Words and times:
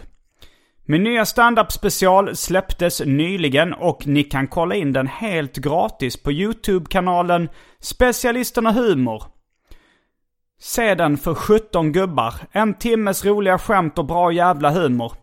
Min 0.86 1.04
nya 1.04 1.26
stand-up 1.26 1.72
special 1.72 2.36
släpptes 2.36 3.02
nyligen 3.06 3.74
och 3.74 4.08
ni 4.08 4.24
kan 4.24 4.48
kolla 4.48 4.76
in 4.76 4.94
den 4.94 5.08
helt 5.08 5.58
gratis 5.58 6.24
på 6.24 6.32
YouTube-kanalen 6.32 7.50
Specialisterna 7.80 8.72
Humor. 8.72 9.24
Se 10.64 10.96
den 10.96 11.18
för 11.18 11.34
17 11.34 11.92
gubbar. 11.92 12.34
En 12.52 12.74
timmes 12.74 13.26
roliga 13.26 13.60
skämt 13.60 13.98
och 13.98 14.06
bra 14.06 14.32
jävla 14.32 14.72
humor. 14.72 15.14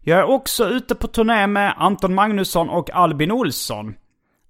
Jag 0.00 0.18
är 0.18 0.24
också 0.24 0.68
ute 0.68 0.94
på 0.94 1.06
turné 1.06 1.46
med 1.46 1.74
Anton 1.76 2.14
Magnusson 2.14 2.68
och 2.68 2.90
Albin 2.90 3.32
Olsson. 3.32 3.94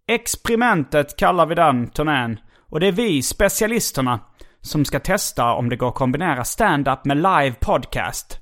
Experimentet 0.08 1.16
kallar 1.16 1.46
vi 1.46 1.54
den 1.54 1.88
turnén. 1.88 2.40
Och 2.70 2.80
det 2.80 2.86
är 2.86 2.92
vi, 2.92 3.22
specialisterna, 3.22 4.20
som 4.60 4.84
ska 4.84 5.00
testa 5.00 5.52
om 5.52 5.68
det 5.68 5.76
går 5.76 5.88
att 5.88 5.94
kombinera 5.94 6.44
stand-up 6.44 7.04
med 7.04 7.16
live 7.16 7.54
podcast. 7.60 8.40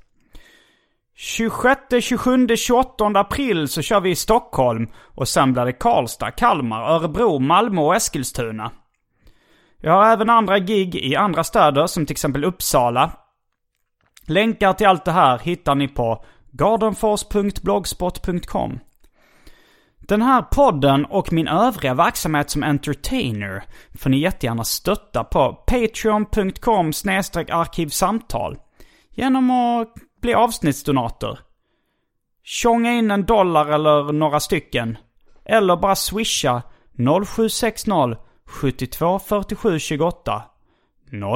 26, 1.15 1.81
27, 2.01 2.47
28 2.57 3.05
april 3.05 3.67
så 3.67 3.81
kör 3.81 3.99
vi 3.99 4.09
i 4.09 4.15
Stockholm 4.15 4.87
och 5.15 5.27
sen 5.27 5.53
blir 5.53 5.65
det 5.65 5.73
Karlstad, 5.73 6.31
Kalmar, 6.31 6.81
Örebro, 6.81 7.39
Malmö 7.39 7.81
och 7.81 7.95
Eskilstuna. 7.95 8.71
Jag 9.85 9.93
har 9.93 10.13
även 10.13 10.29
andra 10.29 10.59
gig 10.59 10.95
i 10.95 11.15
andra 11.15 11.43
städer 11.43 11.87
som 11.87 12.05
till 12.05 12.13
exempel 12.13 12.43
Uppsala. 12.43 13.11
Länkar 14.27 14.73
till 14.73 14.87
allt 14.87 15.05
det 15.05 15.11
här 15.11 15.39
hittar 15.39 15.75
ni 15.75 15.87
på 15.87 16.25
gardenfors.blogspot.com. 16.51 18.79
Den 19.99 20.21
här 20.21 20.41
podden 20.41 21.05
och 21.05 21.33
min 21.33 21.47
övriga 21.47 21.93
verksamhet 21.93 22.49
som 22.49 22.63
entertainer 22.63 23.63
får 23.99 24.09
ni 24.09 24.19
jättegärna 24.19 24.63
stötta 24.63 25.23
på 25.23 25.53
patreon.com 25.53 26.87
arkivsamtal 27.51 28.57
genom 29.09 29.51
att 29.51 29.93
bli 30.21 30.33
avsnittsdonator. 30.33 31.39
Tjonga 32.43 32.91
in 32.91 33.11
en 33.11 33.25
dollar 33.25 33.65
eller 33.65 34.13
några 34.13 34.39
stycken. 34.39 34.97
Eller 35.45 35.77
bara 35.77 35.95
swisha 35.95 36.61
0760 37.25 38.24
72 38.47 39.19
47 39.19 39.79
28 39.79 40.43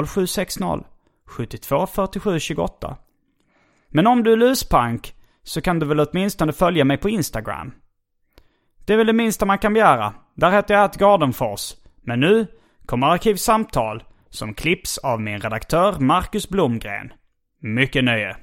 0760 0.05 0.83
72 1.25 1.87
47 1.87 2.39
28 2.39 2.97
Men 3.89 4.07
om 4.07 4.23
du 4.23 4.33
är 4.33 4.37
luspank 4.37 5.15
så 5.43 5.61
kan 5.61 5.79
du 5.79 5.85
väl 5.85 5.99
åtminstone 5.99 6.53
följa 6.53 6.85
mig 6.85 6.97
på 6.97 7.09
Instagram. 7.09 7.71
Det 8.85 8.93
är 8.93 8.97
väl 8.97 9.07
det 9.07 9.13
minsta 9.13 9.45
man 9.45 9.57
kan 9.57 9.73
begära. 9.73 10.13
Där 10.35 10.51
heter 10.51 10.73
jag 10.73 10.83
att 10.83 10.97
Gardenfors. 10.97 11.73
Men 12.01 12.19
nu 12.19 12.47
kommer 12.85 13.07
Arkivsamtal 13.07 14.03
som 14.29 14.53
klipps 14.53 14.97
av 14.97 15.21
min 15.21 15.39
redaktör 15.39 15.99
Marcus 15.99 16.49
Blomgren. 16.49 17.13
Mycket 17.61 18.03
nöje. 18.03 18.37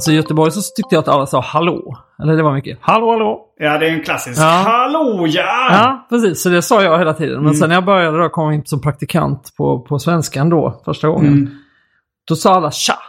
Alltså 0.00 0.12
i 0.12 0.14
Göteborg 0.14 0.50
så 0.52 0.60
tyckte 0.60 0.94
jag 0.94 1.02
att 1.02 1.08
alla 1.08 1.26
sa 1.26 1.40
hallå. 1.40 1.96
Eller 2.22 2.36
det 2.36 2.42
var 2.42 2.54
mycket 2.54 2.78
hallå 2.80 3.10
hallå. 3.10 3.40
Ja, 3.58 3.78
det 3.78 3.86
är 3.86 3.90
en 3.90 4.02
klassisk. 4.02 4.40
Ja. 4.40 4.44
Hallå 4.66 5.26
ja! 5.28 5.68
Ja, 5.72 6.06
precis. 6.10 6.42
Så 6.42 6.48
det 6.48 6.62
sa 6.62 6.82
jag 6.82 6.98
hela 6.98 7.14
tiden. 7.14 7.34
Men 7.34 7.44
Mm. 7.46 7.54
sen 7.54 7.68
när 7.68 7.76
jag 7.76 7.84
började 7.84 8.18
då 8.22 8.28
komma 8.28 8.54
in 8.54 8.62
som 8.66 8.80
praktikant 8.80 9.52
på, 9.56 9.80
på 9.80 9.98
svenskan 9.98 10.48
då, 10.50 10.82
första 10.84 11.08
gången. 11.08 11.50
Då 12.28 12.36
sa 12.36 12.54
alla 12.54 12.70
tja. 12.70 12.92
Mm. 12.92 13.02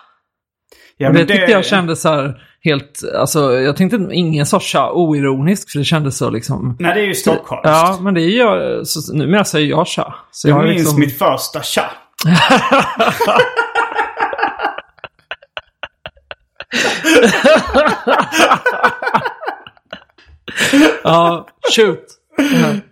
ja 0.98 1.10
men 1.20 1.28
det 1.28 1.34
tyckte 1.34 1.52
jag 1.52 1.66
kändes 1.66 2.02
så 2.02 2.10
här 2.10 2.42
helt, 2.64 3.00
alltså 3.20 3.54
jag 3.54 3.76
tänkte 3.78 4.08
ingen 4.12 4.46
sa 4.46 4.60
tja 4.60 4.92
oironiskt 4.92 5.72
för 5.72 5.80
det 5.80 5.86
kändes 5.86 6.18
så 6.18 6.30
liksom. 6.30 6.78
Nej, 6.80 6.94
det 6.96 7.02
är 7.02 7.06
ju 7.06 7.14
stockholmskt. 7.14 7.66
Ja, 7.68 7.98
men 8.02 8.14
det 8.14 8.22
gör 8.22 8.84
så 8.84 9.14
numera 9.14 9.44
säger 9.44 9.68
jag 9.70 9.88
tja. 9.88 10.16
Så 10.32 10.50
jag 10.50 10.56
har 10.56 10.64
minns 10.64 10.78
liksom- 10.80 11.00
mitt 11.00 11.18
första 11.18 11.62
tja. 11.62 11.84
Ja, 21.04 21.48
shoot. 21.76 22.06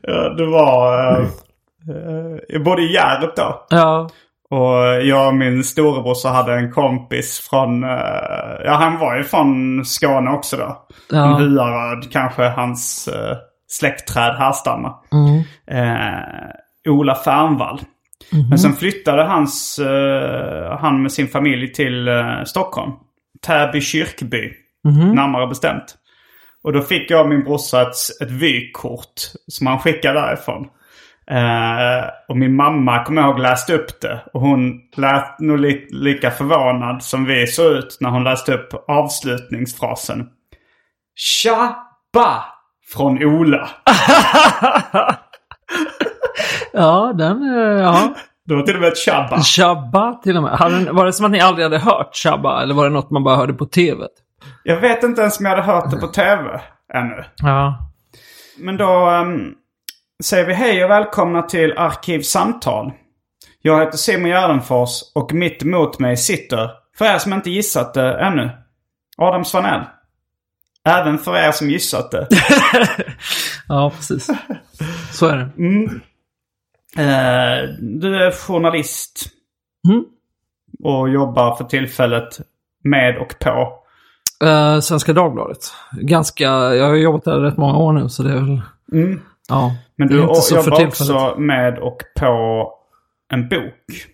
Ja, 0.02 0.30
det 0.30 0.46
var... 0.46 1.12
eh, 1.22 2.38
jag 2.48 2.64
bodde 2.64 2.82
i 2.82 2.94
Hjärup 2.94 3.36
då. 3.36 3.66
Ja, 3.70 4.10
Och 4.50 5.04
jag 5.04 5.28
och 5.28 5.36
min 5.36 5.64
storebrorsa 5.64 6.30
hade 6.30 6.54
en 6.54 6.72
kompis 6.72 7.48
från... 7.50 7.84
eh, 7.84 7.90
ja, 8.66 8.74
han 8.74 8.98
var 9.00 9.18
ju 9.18 9.24
från 9.24 9.86
Skåne 9.86 10.32
också 10.32 10.58
då. 10.58 10.86
Ja. 11.10 11.24
Från 11.24 11.34
Huaröd 11.42 12.12
kanske 12.12 12.44
hans 12.50 13.10
uh, 13.14 13.38
släktträd 13.68 14.36
härstammar. 14.36 14.94
Mm. 15.12 15.40
Eh, 15.72 16.20
Ola 16.90 17.16
Fernvall. 17.16 17.82
Mhm. 18.32 18.50
Men 18.50 18.60
sen 18.60 18.74
flyttade 18.74 19.24
hans, 19.24 19.80
eh, 19.80 20.78
han 20.80 21.02
med 21.02 21.12
sin 21.12 21.28
familj 21.28 21.74
till 21.74 22.08
eh, 22.08 22.44
Stockholm. 22.46 22.92
Täby 23.46 23.82
kyrkby, 23.82 24.54
Mhm. 24.84 25.12
närmare 25.16 25.48
bestämt. 25.48 25.96
Och 26.64 26.74
då 26.74 26.82
fick 26.82 27.12
jag 27.12 27.30
min 27.30 27.44
brorsa 27.44 27.82
ett, 27.82 28.22
ett 28.22 28.32
vykort 28.32 29.14
som 29.48 29.68
han 29.68 29.80
skickade 29.80 30.20
därifrån. 30.22 30.68
Eh, 31.32 32.10
och 32.28 32.38
min 32.38 32.56
mamma, 32.56 33.04
kommer 33.04 33.22
jag 33.22 33.30
ihåg, 33.30 33.40
läste 33.40 33.74
upp 33.74 34.02
det. 34.02 34.20
Och 34.34 34.42
hon 34.42 34.74
lät 34.98 35.40
nog 35.40 35.60
li- 35.60 35.88
lika 35.90 36.32
förvånad 36.32 37.04
som 37.04 37.26
vi 37.26 37.48
såg 37.48 37.72
ut 37.72 37.98
när 38.00 38.10
hon 38.10 38.24
läste 38.24 38.54
upp 38.54 38.70
avslutningsfrasen. 38.88 40.28
Tjaba! 41.16 42.44
Från 42.94 43.24
Ola. 43.24 43.70
ja 46.74 47.14
den, 47.18 47.56
eh, 47.58 47.82
ja. 47.82 48.14
Det 48.50 48.56
var 48.56 48.64
till 48.64 48.76
och 48.76 48.82
med 48.82 48.92
ett 48.92 48.98
tjabba. 48.98 49.42
Shabba 49.44 50.14
till 50.14 50.38
och 50.38 50.44
med. 50.44 50.52
Hade, 50.52 50.92
var 50.92 51.06
det 51.06 51.14
som 51.14 51.26
att 51.26 51.32
ni 51.32 51.40
aldrig 51.40 51.66
hade 51.66 51.80
hört 51.80 52.16
Shabba? 52.16 52.62
Eller 52.62 52.74
var 52.76 52.84
det 52.84 52.90
något 52.90 53.10
man 53.10 53.24
bara 53.24 53.36
hörde 53.36 53.54
på 53.54 53.66
tv? 53.66 54.08
Jag 54.64 54.80
vet 54.80 55.04
inte 55.04 55.22
ens 55.22 55.40
om 55.40 55.46
jag 55.46 55.52
hade 55.52 55.64
hört 55.64 55.92
det 55.92 55.98
på 55.98 56.08
tv 56.08 56.62
ännu. 56.94 57.24
Ja. 57.36 57.90
Men 58.58 58.78
då 58.78 59.06
ehm, 59.06 59.54
säger 60.24 60.46
vi 60.46 60.54
hej 60.54 60.84
och 60.84 60.90
välkomna 60.90 61.42
till 61.42 61.78
Arkivsamtal. 61.78 62.92
Jag 63.62 63.80
heter 63.80 63.98
Simon 63.98 64.30
Gärdenfors 64.30 64.90
och 65.16 65.34
mitt 65.34 65.64
emot 65.64 66.00
mig 66.00 66.18
sitter, 66.18 66.70
för 66.98 67.06
er 67.06 67.18
som 67.18 67.34
inte 67.34 67.50
gissat 67.50 67.94
det 67.94 68.14
ännu, 68.14 68.50
Adam 69.18 69.46
Svanell. 69.46 69.82
Även 70.86 71.18
för 71.18 71.38
er 71.38 71.52
som 71.52 71.70
gissat 71.70 72.12
det. 72.12 72.28
Ja, 73.68 73.92
precis. 73.96 74.30
Så 75.12 75.28
är 75.28 75.38
det. 75.38 75.50
Eh, 76.98 77.70
du 77.80 78.16
är 78.16 78.32
journalist. 78.32 79.26
Mm. 79.90 80.06
Och 80.84 81.10
jobbar 81.10 81.56
för 81.56 81.64
tillfället 81.64 82.40
med 82.84 83.18
och 83.18 83.36
på. 83.40 83.80
Eh, 84.46 84.80
Svenska 84.80 85.14
Dagbladet. 85.14 85.74
Ganska, 86.02 86.44
jag 86.76 86.88
har 86.88 86.96
jobbat 86.96 87.24
där 87.24 87.40
rätt 87.40 87.58
många 87.58 87.78
år 87.78 87.94
nu 87.94 88.10
så 88.10 88.24
det 88.24 88.30
är 88.32 88.36
väl... 88.36 88.62
Mm. 88.92 89.22
Ja, 89.50 89.76
Men 89.96 90.08
du 90.08 90.22
inte 90.22 90.36
så 90.36 90.56
jobbar 90.56 90.86
också 90.86 91.36
med 91.38 91.80
och 91.80 91.98
på 92.20 92.74
en 93.34 93.50
bok. 93.50 94.08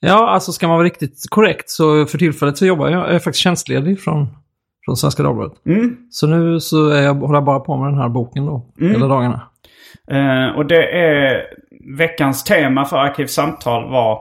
Ja, 0.00 0.28
alltså 0.28 0.52
ska 0.52 0.68
man 0.68 0.76
vara 0.76 0.86
riktigt 0.86 1.22
korrekt 1.28 1.70
så 1.70 2.06
för 2.06 2.18
tillfället 2.18 2.58
så 2.58 2.66
jobbar 2.66 2.88
jag, 2.88 3.00
jag 3.00 3.14
är 3.14 3.18
faktiskt 3.18 3.42
tjänstledig 3.42 4.00
från, 4.00 4.28
från 4.84 4.96
Svenska 4.96 5.22
Dagbladet. 5.22 5.66
Mm. 5.66 5.96
Så 6.10 6.26
nu 6.26 6.60
så 6.60 6.88
är 6.88 7.02
jag, 7.02 7.14
håller 7.14 7.34
jag 7.34 7.44
bara 7.44 7.60
på 7.60 7.76
med 7.76 7.92
den 7.92 7.98
här 7.98 8.08
boken 8.08 8.46
då, 8.46 8.66
hela 8.78 9.06
dagarna. 9.06 9.48
Eh, 10.10 10.56
och 10.56 10.66
det 10.66 10.90
är 10.92 11.44
veckans 11.96 12.44
tema 12.44 12.84
för 12.84 12.96
Arkivsamtal 12.96 13.90
var 13.90 14.20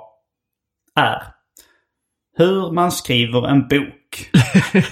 är 0.99 1.23
hur 2.37 2.71
man 2.71 2.91
skriver 2.91 3.47
en 3.47 3.67
bok. 3.67 4.29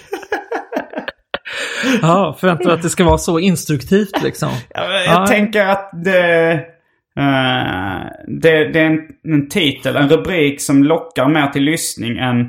Ja, 2.01 2.35
förväntar 2.39 2.65
mig 2.65 2.73
att 2.73 2.81
det 2.81 2.89
ska 2.89 3.03
vara 3.03 3.17
så 3.17 3.39
instruktivt 3.39 4.23
liksom. 4.23 4.49
Jag, 4.69 4.93
jag 4.93 5.05
Ja. 5.05 5.27
tänker 5.27 5.67
att 5.67 5.89
det, 6.03 6.51
eh, 7.19 8.01
det, 8.41 8.67
det 8.73 8.79
är 8.79 8.85
en, 8.85 8.99
en 9.33 9.49
titel, 9.49 9.95
en 9.95 10.09
rubrik 10.09 10.61
som 10.61 10.83
lockar 10.83 11.27
mer 11.27 11.47
till 11.47 11.63
lyssning 11.63 12.17
än 12.17 12.39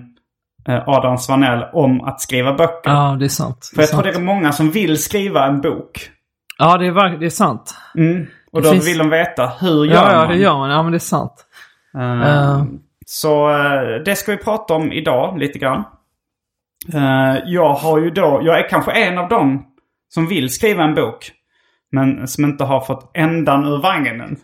eh, 0.69 0.89
Adam 0.89 1.19
Svanell 1.19 1.65
om 1.73 2.01
att 2.01 2.21
skriva 2.21 2.53
böcker. 2.55 2.91
Ja, 2.91 3.17
det 3.19 3.25
är 3.25 3.29
sant. 3.29 3.71
För 3.75 3.83
jag 3.83 3.91
tror 3.91 4.03
det 4.03 4.11
är 4.11 4.21
många 4.21 4.53
som 4.53 4.71
vill 4.71 5.03
skriva 5.03 5.47
en 5.47 5.61
bok. 5.61 6.11
Ja, 6.59 6.79
det 6.79 6.87
är, 6.87 7.19
det 7.19 7.27
är 7.27 7.31
sant. 7.31 7.75
Mm. 7.97 8.27
Och 8.57 8.63
Det 8.63 8.69
då 8.69 8.73
finns- 8.73 8.89
vill 8.89 8.99
de 8.99 9.11
veta 9.11 9.47
hur 9.61 9.85
gör 9.85 9.95
Ja, 9.95 10.13
ja, 10.13 10.19
man? 10.19 10.29
hur 10.29 10.37
gör 10.43 10.59
man? 10.59 10.71
Ja, 10.71 10.83
men 10.83 10.93
det 10.93 10.97
är 10.97 10.99
sant. 10.99 11.47
Eh, 11.99 12.23
Eh. 12.23 12.65
Så 13.07 13.51
eh, 13.51 14.03
det 14.05 14.17
ska 14.17 14.33
vi 14.33 14.39
prata 14.39 14.75
om 14.75 14.93
idag 14.93 15.39
lite 15.39 15.59
grann. 15.59 15.85
Eh, 16.95 17.37
jag 17.47 17.73
har 17.75 17.99
ju 17.99 18.11
då, 18.11 18.41
jag 18.45 18.59
är 18.59 18.69
kanske 18.69 18.91
en 18.93 19.19
av 19.19 19.29
dem 19.29 19.67
som 20.15 20.27
vill 20.27 20.51
skriva 20.51 20.85
en 20.85 20.95
bok. 20.95 21.31
Men 21.93 22.29
som 22.29 22.45
inte 22.45 22.65
har 22.65 22.81
fått 22.81 23.11
ändan 23.15 23.65
ur 23.65 23.79
vagnen. 23.83 24.37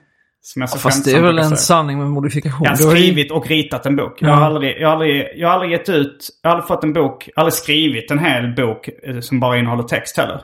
Som 0.44 0.62
jag 0.62 0.68
så 0.70 0.78
Fast 0.78 1.04
det 1.04 1.12
är 1.12 1.22
väl 1.22 1.38
en 1.38 1.44
säga. 1.44 1.56
sanning 1.56 1.98
med 1.98 2.06
modifikation. 2.06 2.60
Jag 2.64 2.70
har 2.70 2.76
skrivit 2.76 3.32
och 3.32 3.46
ritat 3.46 3.86
en 3.86 3.96
bok. 3.96 4.16
Jag 4.22 4.28
har, 4.28 4.40
Ja. 4.40 4.46
aldrig, 4.46 4.76
jag, 4.80 4.88
har 4.88 4.92
aldrig, 4.92 5.28
jag 5.36 5.48
har 5.48 5.54
aldrig 5.54 5.70
gett 5.72 5.88
ut, 5.88 6.28
jag 6.42 6.50
har 6.50 6.56
aldrig 6.56 6.68
fått 6.68 6.84
en 6.84 6.92
bok, 6.92 7.28
aldrig 7.36 7.52
skrivit 7.52 8.10
en 8.10 8.18
hel 8.18 8.54
bok 8.54 8.88
eh, 9.02 9.20
som 9.20 9.40
bara 9.40 9.58
innehåller 9.58 9.82
text 9.82 10.16
heller. 10.16 10.40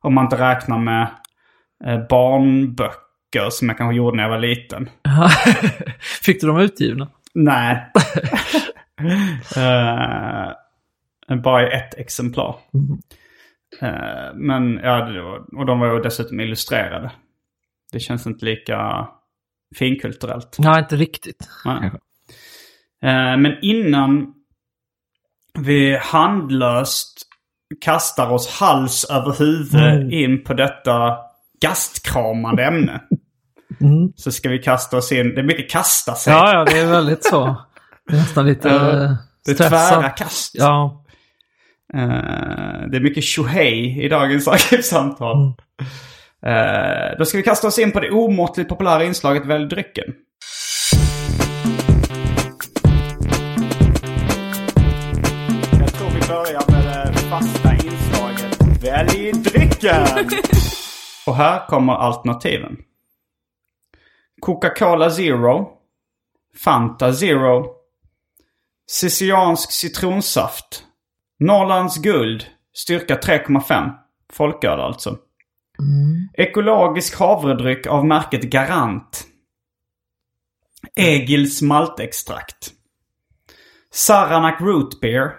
Om 0.00 0.14
man 0.14 0.24
inte 0.24 0.36
räknar 0.50 0.78
med 0.78 1.06
barnböcker 2.10 3.50
som 3.50 3.68
jag 3.68 3.78
kanske 3.78 3.96
gjorde 3.96 4.16
när 4.16 4.22
jag 4.22 4.30
var 4.30 4.38
liten. 4.38 4.90
Fick 6.22 6.40
du 6.40 6.46
dem 6.46 6.58
utgivna? 6.58 7.08
Nej. 7.34 7.92
Eh, 9.56 11.36
bara 11.42 11.70
ett 11.70 11.94
exemplar. 11.98 12.56
Eh, 13.80 14.34
men 14.34 14.80
ja, 14.82 15.04
var, 15.04 15.58
och 15.60 15.66
de 15.66 15.80
var 15.80 15.94
ju 15.94 16.00
dessutom 16.00 16.40
illustrerade. 16.40 17.12
Det 17.92 18.00
känns 18.00 18.26
inte 18.26 18.44
lika 18.44 19.08
finkulturellt. 19.78 20.56
Nej, 20.58 20.78
inte 20.78 20.96
riktigt. 20.96 21.48
Eh, 23.02 23.36
men 23.36 23.56
innan 23.62 24.34
vi 25.58 25.96
handlöst 25.96 27.22
kastar 27.80 28.30
oss 28.30 28.58
hals 28.60 29.04
över 29.10 29.38
huvud 29.38 29.74
Mm. 29.94 30.10
in 30.10 30.44
på 30.44 30.54
detta 30.54 31.18
gastkramande 31.62 32.64
ämne. 32.64 33.00
Mm. 33.80 34.12
Så 34.16 34.32
ska 34.32 34.48
vi 34.48 34.58
kasta 34.58 34.96
oss 34.96 35.12
in. 35.12 35.34
Det 35.34 35.40
är 35.40 35.44
mycket 35.44 35.70
kasta 35.70 36.14
sig. 36.14 36.32
Ja, 36.32 36.54
ja, 36.54 36.64
det 36.64 36.78
är 36.78 36.86
väldigt 36.86 37.24
så. 37.24 37.56
Det 38.06 38.14
är 38.14 38.18
nästan 38.18 38.46
lite 38.46 38.68
uh, 38.68 39.14
det 39.44 39.50
är 39.50 39.68
tvära 39.68 40.10
kast. 40.10 40.54
Ja. 40.54 41.04
Eh, 41.94 42.88
det 42.90 42.96
är 42.96 43.00
mycket 43.00 43.24
tjohej 43.24 44.04
i 44.04 44.08
dagens 44.08 44.48
arkivsamtal. 44.48 45.36
Eh, 46.46 47.18
då 47.18 47.24
ska 47.24 47.38
vi 47.38 47.42
kasta 47.42 47.68
oss 47.68 47.78
in 47.78 47.92
på 47.92 48.00
det 48.00 48.10
omåttligt 48.10 48.68
populära 48.68 49.04
inslaget 49.04 49.46
Välj 49.46 49.66
drycken. 49.66 50.04
Jag 55.80 55.92
tror 55.92 56.10
vi 56.10 56.28
börjar 56.28 56.70
med 56.70 57.12
det 57.14 57.18
fasta 57.18 57.72
inslaget 57.74 58.82
Välj 58.82 59.32
drycken! 59.32 60.06
Och 61.26 61.36
här 61.36 61.66
kommer 61.66 61.92
alternativen. 61.92 62.76
Coca-Cola 64.40 65.10
Zero. 65.10 65.68
Fanta 66.64 67.12
Zero. 67.12 67.66
Siciliansk 68.86 69.72
citronsaft. 69.72 70.84
Norrlands 71.38 71.98
guld. 71.98 72.46
Styrka 72.74 73.16
3,5. 73.16 73.92
Folköl 74.32 74.80
alltså. 74.80 75.18
Ekologisk 76.34 77.18
havredryck 77.18 77.86
av 77.86 78.06
märket 78.06 78.42
Garant. 78.42 79.26
Egils 80.96 81.62
maltextrakt. 81.62 82.72
Saranac 83.90 84.60
Root 84.60 85.00
Beer. 85.00 85.32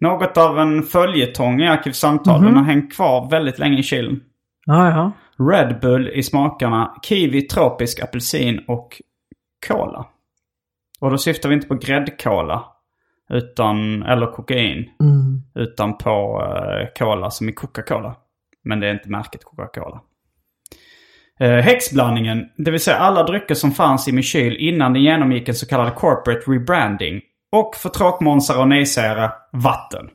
Något 0.00 0.36
av 0.36 0.58
en 0.58 0.82
följetong 0.82 1.60
i 1.60 1.68
Arkivsamtal. 1.68 2.42
Den 2.42 2.56
har 2.56 2.64
hängt 2.64 2.94
kvar 2.94 3.30
väldigt 3.30 3.58
länge 3.58 3.78
i 3.78 3.82
kylen. 3.82 4.20
Ja, 4.70 4.90
ja. 4.90 5.12
Red 5.52 5.80
Bull 5.80 6.08
i 6.08 6.22
smakerna 6.22 6.94
kiwi, 7.02 7.42
tropisk 7.42 8.00
apelsin 8.00 8.64
och 8.68 9.02
cola. 9.66 10.06
Och 11.00 11.10
då 11.10 11.18
syftar 11.18 11.48
vi 11.48 11.54
inte 11.54 11.66
på 11.66 11.74
gräddkola. 11.74 12.64
Utan, 13.30 14.02
eller 14.02 14.26
kokain. 14.26 14.90
Mm. 15.00 15.42
Utan 15.54 15.98
på 15.98 16.42
eh, 16.44 16.88
cola 16.98 17.30
som 17.30 17.48
i 17.48 17.52
Coca-Cola. 17.52 18.16
Men 18.64 18.80
det 18.80 18.88
är 18.88 18.92
inte 18.92 19.08
märket 19.08 19.44
Coca-Cola. 19.44 20.00
Eh, 21.40 21.56
häxblandningen, 21.56 22.48
det 22.56 22.70
vill 22.70 22.80
säga 22.80 22.96
alla 22.96 23.22
drycker 23.22 23.54
som 23.54 23.70
fanns 23.70 24.08
i 24.08 24.12
min 24.12 24.22
kyl 24.22 24.56
innan 24.56 24.92
den 24.92 25.02
genomgick 25.02 25.48
en 25.48 25.54
så 25.54 25.66
kallad 25.66 25.94
corporate 25.94 26.50
rebranding. 26.50 27.20
Och 27.52 27.74
för 27.76 27.88
tråkmånsare 27.88 28.58
och 28.58 28.68
nejsägare, 28.68 29.30
vatten. 29.52 30.10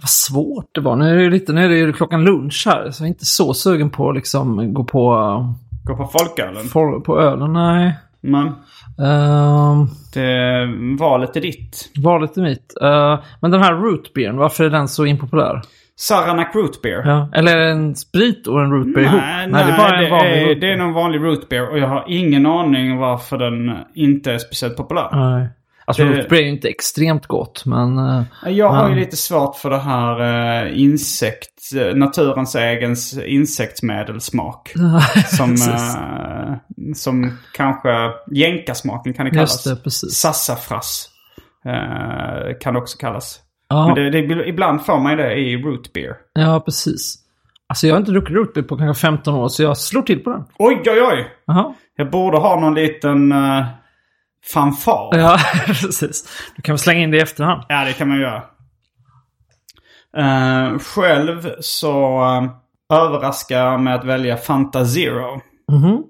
Vad 0.00 0.08
svårt 0.08 0.66
det 0.74 0.80
var. 0.80 0.96
Nu 0.96 1.20
är 1.20 1.24
det, 1.24 1.30
lite, 1.30 1.52
nu 1.52 1.64
är 1.64 1.68
det 1.68 1.76
ju 1.76 1.92
klockan 1.92 2.24
lunch 2.24 2.62
här, 2.66 2.90
så 2.90 3.02
jag 3.02 3.06
är 3.06 3.08
inte 3.08 3.24
så 3.26 3.54
sugen 3.54 3.90
på 3.90 4.08
att 4.08 4.14
liksom 4.16 4.74
gå 4.74 4.84
på, 4.84 5.54
Gå 5.84 5.96
på 5.96 6.06
folkölen. 6.06 6.68
på, 6.68 7.00
på 7.00 7.20
ölen. 7.20 7.52
Nej. 7.52 7.94
Men 8.20 8.52
Uh, 9.00 9.84
det, 10.14 10.66
valet 10.98 11.36
är 11.36 11.40
ditt. 11.40 11.90
valet 11.98 12.36
är 12.36 12.42
mitt. 12.42 12.74
Uh, 12.82 13.18
men 13.40 13.50
den 13.50 13.62
här 13.62 13.74
rootbeeren, 13.74 14.36
varför 14.36 14.64
är 14.64 14.70
den 14.70 14.88
så 14.88 15.06
impopulär? 15.06 15.62
Saranac 15.96 16.46
Root 16.54 16.82
Beer. 16.82 17.02
Ja. 17.06 17.28
Eller 17.34 17.56
är 17.56 17.64
det 17.66 17.70
en 17.72 17.96
sprit 17.96 18.46
och 18.46 18.60
en 18.62 18.72
rootbeer 18.72 19.04
ihop? 19.04 19.20
Nej, 19.20 19.48
det 19.52 19.58
är 19.72 19.78
bara 19.78 20.02
en 20.04 20.10
vanlig 20.10 20.32
är, 20.32 20.40
rootbeer. 20.40 20.60
det 20.60 20.72
är 20.72 20.76
någon 20.76 20.92
vanlig 20.92 21.20
root 21.20 21.48
beer 21.48 21.70
och 21.70 21.78
jag 21.78 21.88
har 21.88 22.04
ingen 22.08 22.46
aning 22.46 22.96
varför 22.98 23.38
den 23.38 23.76
inte 23.94 24.32
är 24.32 24.38
speciellt 24.38 24.76
populär. 24.76 25.08
Nej. 25.12 25.48
Alltså 25.90 26.04
Det- 26.04 26.10
rootbeer 26.22 26.40
är 26.40 26.44
ju 26.44 26.50
inte 26.50 26.68
extremt 26.68 27.26
gott, 27.26 27.62
men... 27.66 27.98
eh, 27.98 28.22
Jag 28.48 28.68
har 28.70 28.82
ju 28.84 28.90
men- 28.94 28.98
lite 28.98 29.16
svårt 29.16 29.56
för 29.56 29.70
det 29.70 29.78
här 29.78 30.20
uh, 30.66 30.80
insekt, 30.80 31.74
eh, 31.76 31.94
naturens 31.94 32.54
egen 32.54 32.96
insektsmedelsmak. 33.26 34.72
som, 35.36 35.52
eh, 35.52 36.54
som 36.94 37.36
kanske 37.54 37.88
jänkasmaken 38.32 39.14
kan 39.14 39.24
det 39.24 39.30
kallas. 39.30 39.66
Just 39.66 39.76
det, 39.78 39.84
precis. 39.84 40.14
Sassafras 40.14 41.08
eh, 41.66 42.58
kan 42.60 42.74
det 42.74 42.80
också 42.80 42.98
kallas. 42.98 43.40
Ja, 43.68 43.86
Men 43.86 43.94
det, 43.94 44.10
det, 44.10 44.48
ibland 44.48 44.84
får 44.86 44.98
man 44.98 45.10
ju 45.12 45.16
det 45.18 45.34
i 45.34 45.56
root 45.56 45.92
beer. 45.92 46.14
ja, 46.34 46.60
precis. 46.64 47.16
Alltså 47.68 47.86
jag 47.86 47.94
har 47.94 47.98
inte 48.00 48.10
druckit 48.12 48.36
rootbeer 48.36 48.64
på 48.64 48.76
kanske 48.76 49.00
15 49.00 49.34
år, 49.34 49.48
så 49.48 49.62
jag 49.62 49.76
slår 49.78 50.02
till 50.02 50.18
på 50.20 50.30
den. 50.30 50.44
Oj, 50.58 50.82
oj, 50.86 51.02
oj! 51.12 51.26
Jaha. 51.46 51.74
Jag 51.96 52.10
borde 52.10 52.38
ha 52.38 52.60
någon 52.60 52.74
liten 52.74 53.32
uh, 53.32 53.64
fanfar. 54.44 55.10
Ja, 55.18 55.38
precis. 55.66 56.28
Du 56.56 56.62
kan 56.62 56.72
väl 56.72 56.78
slänga 56.78 57.00
in 57.00 57.10
det 57.10 57.16
i 57.16 57.20
efterhand. 57.20 57.62
Ja, 57.68 57.84
det 57.84 57.92
kan 57.92 58.08
man 58.08 58.20
göra. 58.20 58.42
Eh, 60.16 60.78
själv 60.78 61.50
så 61.60 62.20
uh, 62.24 62.50
överraskar 62.92 63.58
jag 63.58 63.80
med 63.80 63.94
att 63.94 64.04
välja 64.04 64.36
Fanta 64.36 64.84
Zero. 64.86 65.40
Mhm. 65.72 66.02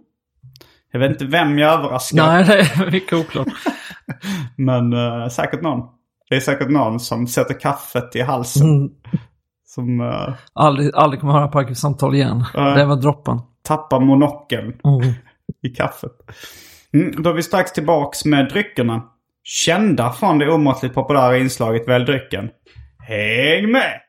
Jag 0.93 1.01
vet 1.01 1.11
inte 1.11 1.25
vem 1.25 1.59
jag 1.59 1.73
överraskar. 1.73 2.17
Nej, 2.27 2.45
det 2.45 2.59
är 2.61 2.91
mycket 2.91 3.13
oklart. 3.19 3.49
Men 4.57 4.93
eh, 4.93 5.29
säkert 5.29 5.63
någon. 5.63 5.81
Det 6.29 6.37
är 6.37 6.41
säkert 6.41 6.71
någon 6.71 7.01
som 7.01 7.27
sätter 7.27 7.61
kaffet 7.61 8.17
i 8.17 8.21
halsen. 8.23 8.67
Mm. 8.67 8.91
Som 9.67 10.01
eh, 10.01 10.35
Aldrig, 10.53 10.95
aldrig 10.95 11.21
kommer 11.21 11.33
höra 11.35 11.49
Parkinson-samtal 11.49 12.15
igen. 12.15 12.45
Nej. 12.55 12.75
Det 12.77 12.85
var 12.85 12.97
droppen. 12.97 13.41
tappar 13.63 14.01
monokeln 14.01 14.73
Mm. 14.85 15.15
i 15.63 15.69
kaffet. 15.69 16.13
Mm, 16.95 17.23
då 17.23 17.31
är 17.31 17.35
vi 17.35 17.43
strax 17.43 17.73
tillbaks 17.73 18.25
med 18.25 18.49
dryckerna. 18.49 19.03
Kända 19.45 20.13
från 20.13 20.39
det 20.39 20.53
omåttligt 20.53 20.95
populära 20.95 21.39
inslaget 21.39 21.89
Välj 21.89 22.05
drycken. 22.05 22.51
Häng 22.99 23.71
med! 23.71 24.01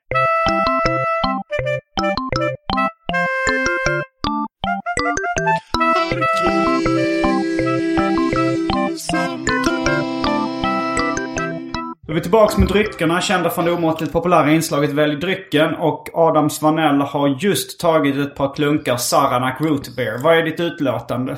Då 12.07 12.13
är 12.13 12.15
vi 12.15 12.21
tillbaka 12.21 12.59
med 12.59 12.67
dryckerna, 12.67 13.21
kända 13.21 13.49
från 13.49 13.65
det 13.65 13.71
omåttligt 13.71 14.13
populära 14.13 14.51
inslaget 14.51 14.89
Välj 14.89 15.15
drycken. 15.15 15.75
Och 15.75 16.09
Adam 16.13 16.49
Svanell 16.49 17.01
har 17.01 17.27
just 17.27 17.79
tagit 17.79 18.15
ett 18.15 18.35
par 18.35 18.55
klunkar 18.55 18.97
Saranac 18.97 19.61
Root 19.61 19.95
Beer. 19.95 20.23
Vad 20.23 20.37
är 20.37 20.43
ditt 20.43 20.59
utlåtande? 20.59 21.37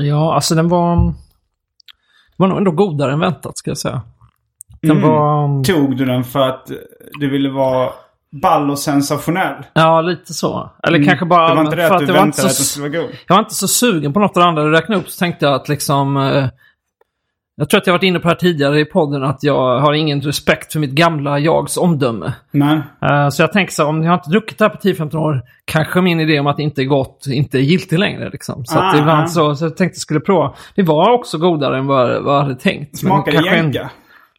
Ja, 0.00 0.34
alltså 0.34 0.54
den 0.54 0.68
var... 0.68 0.96
Den 0.96 1.14
var 2.36 2.48
nog 2.48 2.58
ändå 2.58 2.70
godare 2.70 3.12
än 3.12 3.20
väntat, 3.20 3.58
ska 3.58 3.70
jag 3.70 3.78
säga. 3.78 4.02
Den 4.82 4.90
Mm. 4.90 5.08
var... 5.08 5.64
Tog 5.64 5.96
du 5.96 6.04
den 6.04 6.24
för 6.24 6.40
att 6.40 6.70
du 7.20 7.30
ville 7.30 7.50
vara 7.50 7.90
ball 8.42 8.70
och 8.70 8.78
sensationell? 8.78 9.54
Ja, 9.72 10.00
lite 10.00 10.34
så. 10.34 10.70
Eller 10.82 11.04
kanske 11.04 11.24
bara... 11.26 11.50
Mm. 11.52 11.56
Det 11.56 11.62
var 11.62 11.64
inte 11.64 11.76
det 11.76 11.94
att 11.94 11.98
du 12.00 12.06
väntade 12.06 12.26
att 12.48 12.56
den 12.56 12.64
skulle 12.64 12.88
vara 12.88 13.02
god? 13.02 13.10
Jag 13.28 13.34
var 13.36 13.40
inte 13.42 13.54
så 13.54 13.68
sugen 13.68 14.12
på 14.12 14.20
något 14.20 14.36
av 14.36 14.42
det 14.42 14.48
andra 14.48 14.62
du 14.64 14.70
räknade 14.70 15.00
upp, 15.00 15.08
så 15.08 15.18
tänkte 15.18 15.46
jag 15.46 15.54
att 15.54 15.68
liksom... 15.68 16.16
eh, 16.16 16.46
Jag 17.60 17.70
tror 17.70 17.80
att 17.80 17.86
jag 17.86 17.94
varit 17.94 18.02
inne 18.02 18.18
på 18.18 18.22
det 18.28 18.34
här 18.34 18.38
tidigare 18.38 18.80
i 18.80 18.84
podden, 18.84 19.24
att 19.24 19.42
jag 19.42 19.80
har 19.80 19.92
ingen 19.92 20.20
respekt 20.20 20.72
för 20.72 20.80
mitt 20.80 20.90
gamla 20.90 21.38
jags 21.38 21.76
omdöme. 21.76 22.32
Men, 22.50 22.82
Eh, 23.02 23.28
Så 23.28 23.42
jag 23.42 23.52
tänker 23.52 23.72
så 23.72 23.82
här, 23.82 23.88
om 23.88 24.02
jag 24.02 24.14
inte 24.14 24.30
druckit 24.30 24.58
det 24.58 24.64
här 24.64 24.70
på 24.70 24.78
10-15 24.78 25.16
år, 25.18 25.42
kanske 25.64 26.00
min 26.00 26.20
idé 26.20 26.40
om 26.40 26.46
att 26.46 26.56
det 26.56 26.62
inte 26.62 26.82
är 26.82 26.84
gott 26.84 27.26
inte 27.26 27.58
är 27.58 27.62
giltig 27.62 27.98
längre. 27.98 28.30
Liksom. 28.30 28.64
Så 28.64 28.78
att 28.78 28.94
Ah. 28.94 28.98
ibland 28.98 29.30
så, 29.30 29.54
så 29.54 29.64
jag 29.64 29.76
tänkte 29.76 29.96
jag 29.96 30.00
skulle 30.00 30.20
prova. 30.20 30.54
Det 30.74 30.82
var 30.82 31.10
också 31.12 31.38
godare 31.38 31.78
än 31.78 31.86
vad, 31.86 32.22
vad 32.22 32.34
jag 32.36 32.42
hade 32.42 32.54
tänkt. 32.56 33.00
Kanske 33.00 33.38
en- 33.38 33.44
jänka? 33.44 33.90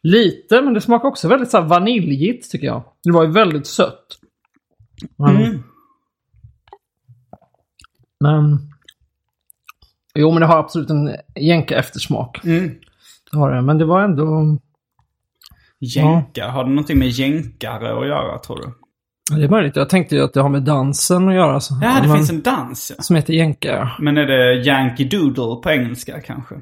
Lite, 0.02 0.62
men 0.62 0.74
det 0.74 0.80
smakar 0.80 1.08
också 1.08 1.28
väldigt 1.28 1.50
så 1.50 1.58
här 1.60 1.64
vaniljigt 1.64 2.50
tycker 2.50 2.66
jag. 2.66 2.82
Det 3.04 3.10
var 3.12 3.22
ju 3.24 3.30
väldigt 3.30 3.66
sött. 3.66 4.06
Men, 5.18 5.36
Mm. 5.36 5.62
men... 8.20 8.58
Jo, 10.14 10.30
men 10.30 10.40
det 10.40 10.46
har 10.46 10.58
absolut 10.58 10.90
en 10.90 11.16
jänka 11.34 11.76
eftersmak. 11.76 12.44
Mm. 12.44 12.70
Har 13.32 13.50
det, 13.50 13.62
men 13.62 13.78
det 13.78 13.84
var 13.84 14.02
ändå... 14.02 14.58
Jänka? 15.80 16.48
Har 16.48 16.64
det 16.64 16.70
någonting 16.70 16.98
med 16.98 17.08
jänkare 17.08 18.00
att 18.00 18.06
göra 18.06 18.38
tror 18.38 18.56
du? 18.56 18.72
Det 19.36 19.44
är 19.44 19.48
möjligt. 19.48 19.76
Jag 19.76 19.88
tänkte 19.88 20.16
ju 20.16 20.22
att 20.22 20.32
det 20.32 20.40
har 20.40 20.48
med 20.48 20.62
dansen 20.62 21.28
att 21.28 21.34
göra. 21.34 21.60
Så. 21.60 21.74
Ja, 21.82 22.00
det 22.02 22.08
men, 22.08 22.16
finns 22.16 22.30
en 22.30 22.42
dans 22.42 22.92
ja. 22.96 23.02
Som 23.02 23.16
heter 23.16 23.32
jänka, 23.32 23.68
ja. 23.68 23.90
Men 23.98 24.18
är 24.18 24.26
det 24.26 24.66
Yankee 24.66 25.08
Doodle 25.08 25.62
på 25.62 25.70
engelska 25.70 26.20
kanske? 26.20 26.54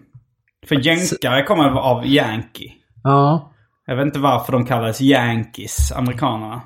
För 0.67 0.75
jänkare 0.87 1.43
kommer 1.43 1.71
av 1.71 2.07
Yankee. 2.07 2.73
Ja. 3.05 3.53
Jag 3.87 3.97
vet 3.97 4.07
inte 4.07 4.19
varför 4.19 4.53
de 4.53 4.67
kallades 4.67 5.01
Yankees, 5.01 5.93
amerikanerna. 5.93 6.63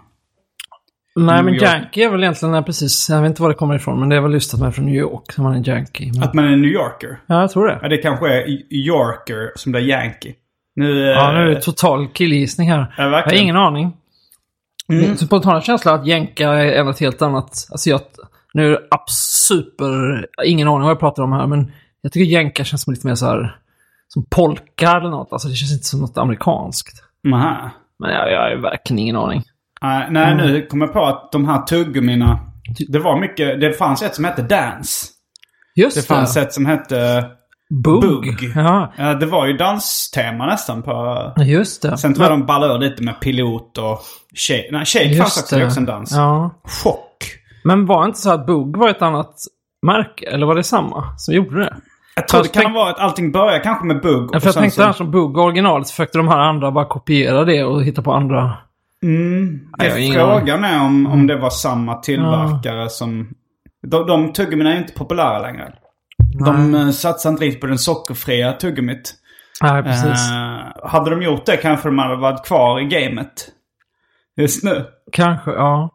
Nej, 1.15 1.43
men. 1.43 1.55
Yankee 1.55 2.05
är 2.05 2.11
väl 2.11 2.23
egentligen, 2.23 2.65
precis, 2.65 3.09
jag 3.11 3.23
vet 3.23 3.29
inte 3.29 3.43
var 3.43 3.49
det 3.49 3.55
kommer 3.55 3.75
ifrån, 3.75 4.01
men 4.01 4.09
det 4.09 4.17
är 4.17 4.21
väl 4.21 4.33
just 4.33 4.55
att 4.55 4.61
man 4.61 4.69
är 4.69 4.73
från 4.73 4.87
New 4.87 4.95
York, 4.95 5.33
som 5.33 5.45
man 5.45 5.55
är 5.55 5.69
Yankee. 5.69 6.13
Men, 6.15 6.23
Att 6.23 6.35
man 6.35 6.45
är 6.45 6.57
New 6.57 6.71
Yorker. 6.71 7.21
ja, 7.27 7.41
jag 7.41 7.51
tror 7.51 7.67
det. 7.67 7.79
Ja, 7.83 7.89
det 7.89 7.99
kanske 7.99 8.29
är 8.29 8.49
Yorker 8.75 9.53
som 9.57 9.73
blir 9.73 9.83
Yankee. 9.83 10.35
Nu... 10.77 11.01
Ja, 11.01 11.33
nu 11.33 11.39
är 11.39 11.49
eh, 11.49 11.55
det 11.55 11.61
total 11.61 12.09
killgissning 12.09 12.71
här. 12.71 12.95
Ja, 12.97 13.05
jag 13.05 13.23
har 13.23 13.33
ingen 13.33 13.57
aning. 13.57 13.97
Mm. 14.89 15.03
Min 15.03 15.17
spontana 15.17 15.61
känsla 15.61 15.93
att 15.93 16.07
jänka 16.07 16.49
är 16.51 16.85
något 16.85 17.01
helt 17.01 17.23
annat. 17.23 17.69
Alltså 17.71 17.91
jag, 17.91 18.01
nu 18.55 18.67
är 18.67 18.71
det 18.71 18.89
super, 19.47 20.27
ingen 20.45 20.69
aning 20.69 20.83
vad 20.83 20.91
jag 20.91 21.01
pratar 21.01 21.23
om 21.23 21.33
här, 21.33 21.47
men 21.47 21.73
jag 22.01 22.13
tycker 22.13 22.33
jänka 22.33 22.65
känns 22.65 22.83
som 22.83 22.93
lite 22.93 23.07
mer 23.07 23.15
så 23.15 23.27
här, 23.27 23.57
som 24.09 24.27
polka 24.31 24.91
eller 24.91 25.11
något. 25.11 25.33
Alltså 25.33 25.49
det 25.49 25.55
känns 25.55 25.73
inte 25.73 25.85
som 25.85 26.01
något 26.01 26.19
amerikanskt. 26.19 27.05
Aha. 27.35 27.71
Men 27.99 28.11
jag, 28.11 28.33
jag 28.33 28.41
har 28.41 28.63
verkligen 28.63 28.99
ingen 28.99 29.17
aning. 29.17 29.43
Nej, 29.83 30.07
nej, 30.11 30.35
nu 30.35 30.67
kommer 30.67 30.87
jag 30.87 30.93
på 30.93 31.05
att 31.07 31.33
de 31.33 31.49
här 31.49 31.63
tuggummina... 31.63 32.39
Det 32.89 32.99
var 32.99 33.21
mycket... 33.21 33.61
Det 33.61 33.73
fanns 33.73 34.03
ett 34.03 34.15
som 34.15 34.25
hette 34.25 34.43
Dance. 34.43 35.07
Just 35.77 35.97
Det 35.97 36.03
fanns 36.03 36.37
ett 36.37 36.53
som 36.53 36.67
hette... 36.67 37.25
Bugg. 37.85 38.01
Bugg. 38.03 38.53
Ja, 38.57 38.93
Ja, 38.97 39.15
det 39.15 39.27
var 39.27 39.47
ju 39.47 39.53
danstema 39.53 40.47
nästan 40.47 40.83
på... 40.83 41.19
just 41.37 41.83
det. 41.83 41.99
Sen 41.99 42.15
tror 42.15 42.27
jag 42.29 42.33
de 42.33 42.47
ballade 42.47 42.79
lite 42.89 43.03
med 43.03 43.21
pilot 43.21 43.79
och 43.79 44.01
shake. 44.35 44.69
Nej, 44.73 44.85
shake 44.85 45.17
fanns 45.17 45.43
också, 45.43 45.57
det 45.57 45.67
också 45.67 45.81
en 45.81 45.87
dans. 45.87 46.13
Ja. 46.13 46.51
Chock. 46.85 47.39
Men 47.65 47.87
var 47.87 48.05
inte 48.05 48.19
så 48.19 48.31
att 48.31 48.47
Bugg 48.47 48.77
var 48.77 48.89
ett 48.89 49.03
annat 49.03 49.35
märke? 49.87 50.27
Eller 50.27 50.47
var 50.47 50.55
det 50.55 50.63
samma 50.63 51.19
som 51.19 51.35
gjorde 51.35 51.59
det? 51.59 51.75
Jag 52.17 52.29
tror 52.29 52.43
det 52.43 52.49
kan 52.49 52.63
tänk- 52.63 52.75
vara 52.75 52.91
att 52.91 52.99
allting 52.99 53.33
börjar 53.33 53.63
kanske 53.63 53.87
med 53.87 54.01
bugg. 54.01 54.31
Ja, 54.33 54.41
för 54.41 54.49
jag 54.49 54.55
tänkte 54.55 54.85
här 54.85 54.93
som 54.93 55.11
Bugg 55.11 55.39
originalet 55.39 55.87
så 55.87 55.93
försökte 55.93 56.19
de 56.19 56.29
här 56.29 56.39
andra 56.39 56.71
bara 56.71 56.85
kopiera 56.85 57.45
det 57.45 57.65
och 57.65 57.85
hitta 57.85 58.03
på 58.03 58.13
andra. 58.13 58.57
Mm, 59.03 59.61
Nej, 59.79 59.89
det 59.91 59.97
Mm. 60.07 60.13
frågan 60.15 60.65
är 60.65 60.83
om, 60.85 61.07
om 61.07 61.27
det 61.27 61.37
var 61.37 61.51
samma 61.51 61.95
tillverkare 61.95 62.89
som... 62.89 63.29
De, 63.87 64.07
de 64.07 64.33
tuggummina 64.33 64.75
är 64.75 64.79
inte 64.79 64.93
populära 64.93 65.39
längre. 65.39 65.73
De 66.45 66.75
uh, 66.75 66.91
satsar 66.91 67.31
inte 67.31 67.45
riktigt 67.45 67.61
på 67.61 67.67
den 67.67 67.79
sockerfria 67.79 68.53
tuggummit. 68.53 69.15
Nej, 69.63 69.83
precis. 69.83 70.31
Eh, 70.33 70.89
hade 70.89 71.11
de 71.11 71.23
gjort 71.23 71.47
det 71.47 71.57
kanske 71.57 71.89
de 71.89 71.99
hade 71.99 72.17
varit 72.17 72.47
kvar 72.47 72.81
i 72.81 72.85
gamet. 72.85 73.49
Just 74.37 74.65
nu. 74.65 74.85
Kanske, 75.13 75.51
ja. 75.51 75.91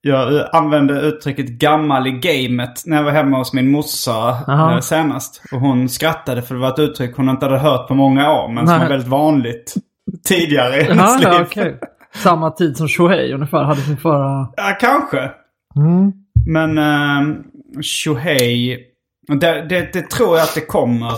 Jag 0.00 0.36
eh, 0.36 0.44
använde 0.52 1.00
uttrycket 1.00 1.48
gammal 1.48 2.06
i 2.06 2.10
gamet 2.10 2.82
när 2.86 2.96
jag 2.96 3.04
var 3.04 3.12
hemma 3.12 3.38
hos 3.38 3.52
min 3.52 3.70
morsa 3.70 4.12
Aha. 4.48 4.72
eh, 4.74 4.80
senast. 4.80 5.42
Och 5.52 5.60
hon 5.60 5.88
skrattade 5.88 6.42
för 6.42 6.54
det 6.54 6.60
var 6.60 6.68
ett 6.68 6.78
uttryck 6.78 7.16
hon 7.16 7.28
inte 7.28 7.46
hade 7.46 7.58
hört 7.58 7.88
på 7.88 7.94
många 7.94 8.32
år. 8.32 8.48
Men 8.48 8.66
som 8.66 8.76
Nej. 8.76 8.84
var 8.84 8.90
väldigt 8.90 9.08
vanligt 9.08 9.74
tidigare 10.24 10.80
i 10.80 10.86
Ja, 10.96 11.16
liv. 11.20 11.46
okej. 11.46 11.78
Samma 12.14 12.50
tid 12.50 12.76
som 12.76 12.88
Shohei 12.88 13.32
ungefär 13.32 13.62
hade 13.64 13.80
sin 13.80 13.96
förra... 13.96 14.48
Ja, 14.56 14.76
kanske. 14.80 15.30
Mm. 15.76 16.12
Men 16.46 16.78
uh, 16.78 17.36
Shohei, 17.82 18.78
det, 19.40 19.66
det, 19.68 19.92
det 19.92 20.10
tror 20.10 20.36
jag 20.36 20.44
att 20.44 20.54
det 20.54 20.60
kommer, 20.66 21.12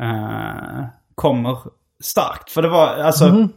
eh, 0.00 0.84
kommer 1.14 1.58
starkt. 2.02 2.50
För 2.50 2.62
det 2.62 2.68
var, 2.68 2.86
alltså, 2.88 3.28
Mhm. 3.28 3.48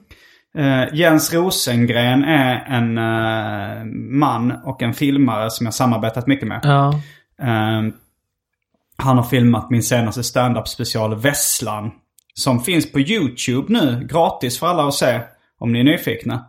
eh, 0.58 0.94
Jens 0.94 1.34
Rosengren 1.34 2.24
är 2.24 2.66
en 2.68 2.98
eh, 2.98 3.86
man 4.20 4.52
och 4.66 4.82
en 4.82 4.94
filmare 4.94 5.50
som 5.50 5.66
jag 5.66 5.74
samarbetat 5.74 6.28
mycket 6.28 6.48
med. 6.48 6.60
Ja. 6.64 6.90
Eh, 7.42 7.82
han 8.98 9.18
har 9.18 9.24
filmat 9.24 9.70
min 9.70 9.84
senaste 9.84 10.24
stand-up 10.24 10.68
special 10.68 11.16
Vesslan. 11.16 11.92
Som 12.34 12.60
finns 12.60 12.92
på 12.92 13.00
YouTube 13.00 13.74
nu, 13.74 14.08
gratis 14.12 14.60
för 14.60 14.68
alla 14.68 14.88
att 14.88 14.94
se. 14.94 15.20
Om 15.60 15.72
ni 15.74 15.80
är 15.80 15.84
nyfikna. 15.84 16.46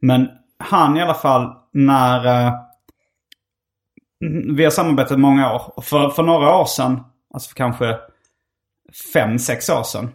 Men 0.00 0.28
han 0.58 0.96
i 0.96 1.02
alla 1.02 1.14
fall, 1.14 1.52
när... 1.72 2.26
eh, 2.46 2.52
vi 4.56 4.64
har 4.64 4.70
samarbetat 4.70 5.18
många 5.18 5.54
år. 5.54 5.62
Och 5.76 5.84
för, 5.84 6.08
för 6.08 6.22
några 6.22 6.56
år 6.56 6.64
sedan, 6.64 7.00
alltså 7.34 7.48
för 7.48 7.56
kanske 7.56 7.96
fem, 9.12 9.38
sex 9.38 9.68
år 9.70 9.82
sedan. 9.82 10.08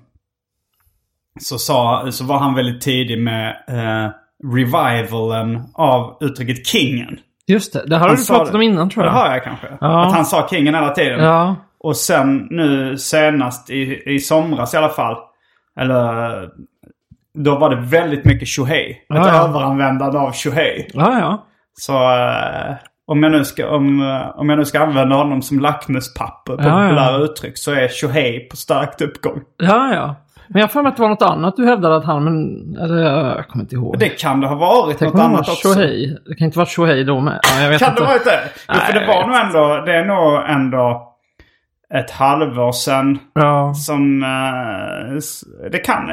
Så, 1.39 1.57
sa, 1.57 2.07
så 2.11 2.23
var 2.25 2.39
han 2.39 2.55
väldigt 2.55 2.81
tidig 2.81 3.19
med 3.19 3.49
eh, 3.67 4.11
revivalen 4.55 5.63
av 5.73 6.17
uttrycket 6.21 6.67
kingen. 6.67 7.19
Just 7.47 7.73
det, 7.73 7.85
det 7.87 7.97
har 7.97 8.07
Han 8.07 8.17
du 8.17 8.25
pratat 8.25 8.47
det. 8.51 8.55
om 8.57 8.61
innan 8.61 8.89
tror 8.89 9.03
Det 9.03 9.09
jag. 9.09 9.13
har 9.13 9.31
jag 9.31 9.43
kanske. 9.43 9.67
Ja. 9.81 10.05
Att 10.07 10.13
han 10.13 10.25
sa 10.25 10.47
kingen 10.49 10.75
hela 10.75 10.89
tiden. 10.89 11.19
Ja. 11.19 11.55
Och 11.83 11.97
sen 11.97 12.47
nu 12.49 12.97
senast 12.97 13.69
i, 13.69 14.01
i 14.05 14.19
somras 14.19 14.73
i 14.73 14.77
alla 14.77 14.89
fall. 14.89 15.15
Eller 15.79 16.49
då 17.33 17.55
var 17.57 17.69
det 17.69 17.75
väldigt 17.81 18.25
mycket 18.25 18.47
Shohei. 18.47 18.91
Ett 18.91 18.97
Ja, 19.07 19.27
ja. 19.27 19.47
överanvändande 19.49 20.17
av 20.17 20.33
Shohei. 20.33 20.87
Ja, 20.93 21.19
ja. 21.19 21.45
Så 21.77 21.93
eh, 21.93 22.75
om, 23.07 23.23
jag 23.23 23.31
nu 23.31 23.45
ska, 23.45 23.69
om, 23.69 24.01
eh, 24.01 24.39
om 24.39 24.49
jag 24.49 24.57
nu 24.59 24.65
ska 24.65 24.79
använda 24.79 25.15
honom 25.15 25.41
som 25.41 25.59
lackmuspapper 25.59 26.57
på 26.57 26.63
Ja, 26.63 26.83
ja. 26.83 26.89
populära 26.89 27.17
uttryck 27.17 27.57
så 27.57 27.71
är 27.71 27.87
Shohei 27.87 28.39
på 28.39 28.55
starkt 28.55 29.01
uppgång. 29.01 29.41
Ja, 29.57 29.93
ja. 29.93 30.15
Men 30.47 30.61
jag 30.61 30.71
för 30.71 30.81
mig 30.81 30.89
att 30.89 30.95
det 30.95 31.01
var 31.01 31.09
något 31.09 31.21
annat 31.21 31.55
du 31.57 31.65
hävdade 31.65 31.95
att 31.95 32.05
han, 32.05 32.23
men... 32.23 32.33
Eller 32.83 32.97
jag 33.35 33.47
kommer 33.47 33.63
inte 33.63 33.75
ihåg. 33.75 33.99
Det 33.99 34.09
kan 34.09 34.41
det 34.41 34.47
ha 34.47 34.55
varit 34.55 34.97
Tänk 34.99 35.13
något 35.13 35.21
annat 35.21 35.39
också. 35.39 35.67
Shohei. 35.67 36.17
Det 36.25 36.35
kan 36.35 36.45
inte 36.45 36.57
vara 36.59 36.65
Shohei 36.69 37.03
då 37.03 37.19
med. 37.19 37.39
Ja, 37.43 37.77
Kan 37.77 37.89
inte. 37.89 38.01
det 38.01 38.07
varit 38.07 38.25
det? 38.25 38.39
Jo, 38.69 38.75
för 38.75 38.93
det 38.99 39.07
var 39.07 39.27
nog 39.27 39.35
ändå, 39.37 39.85
det 39.85 39.95
är 39.95 40.05
nog 40.05 40.49
ändå 40.49 41.07
ett 41.93 42.11
halvår 42.11 42.71
sedan 42.71 43.19
Ja. 43.33 43.73
som... 43.73 44.23
eh, 44.23 45.69
det 45.71 45.77
kan. 45.77 46.03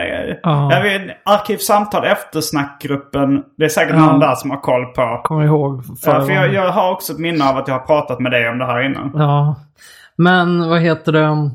Ja. 0.43 0.73
Jag 0.73 0.83
vet, 0.83 1.03
Arkivsamtal, 1.25 2.05
eftersnackgruppen. 2.05 3.43
Det 3.57 3.65
är 3.65 3.69
säkert 3.69 3.95
Ja. 3.97 4.07
någon 4.07 4.21
där 4.21 4.35
som 4.35 4.51
har 4.51 4.61
koll 4.61 4.85
på. 4.87 5.21
Kommer 5.25 5.45
ihåg 5.45 5.83
Ja, 6.07 6.21
för 6.27 6.31
jag, 6.33 6.55
jag 6.55 6.73
har 6.73 6.93
också 6.93 7.13
ett 7.13 7.19
minne 7.19 7.51
av 7.51 7.57
att 7.57 7.69
jag 7.69 7.75
har 7.79 7.87
pratat 7.87 8.21
med 8.21 8.33
dig 8.33 8.49
om 8.49 8.59
det 8.59 8.67
här 8.67 8.83
innan. 8.83 9.11
Ja. 9.15 9.57
Men 10.17 10.69
vad 10.69 10.81
heter 10.81 11.13
det? 11.13 11.51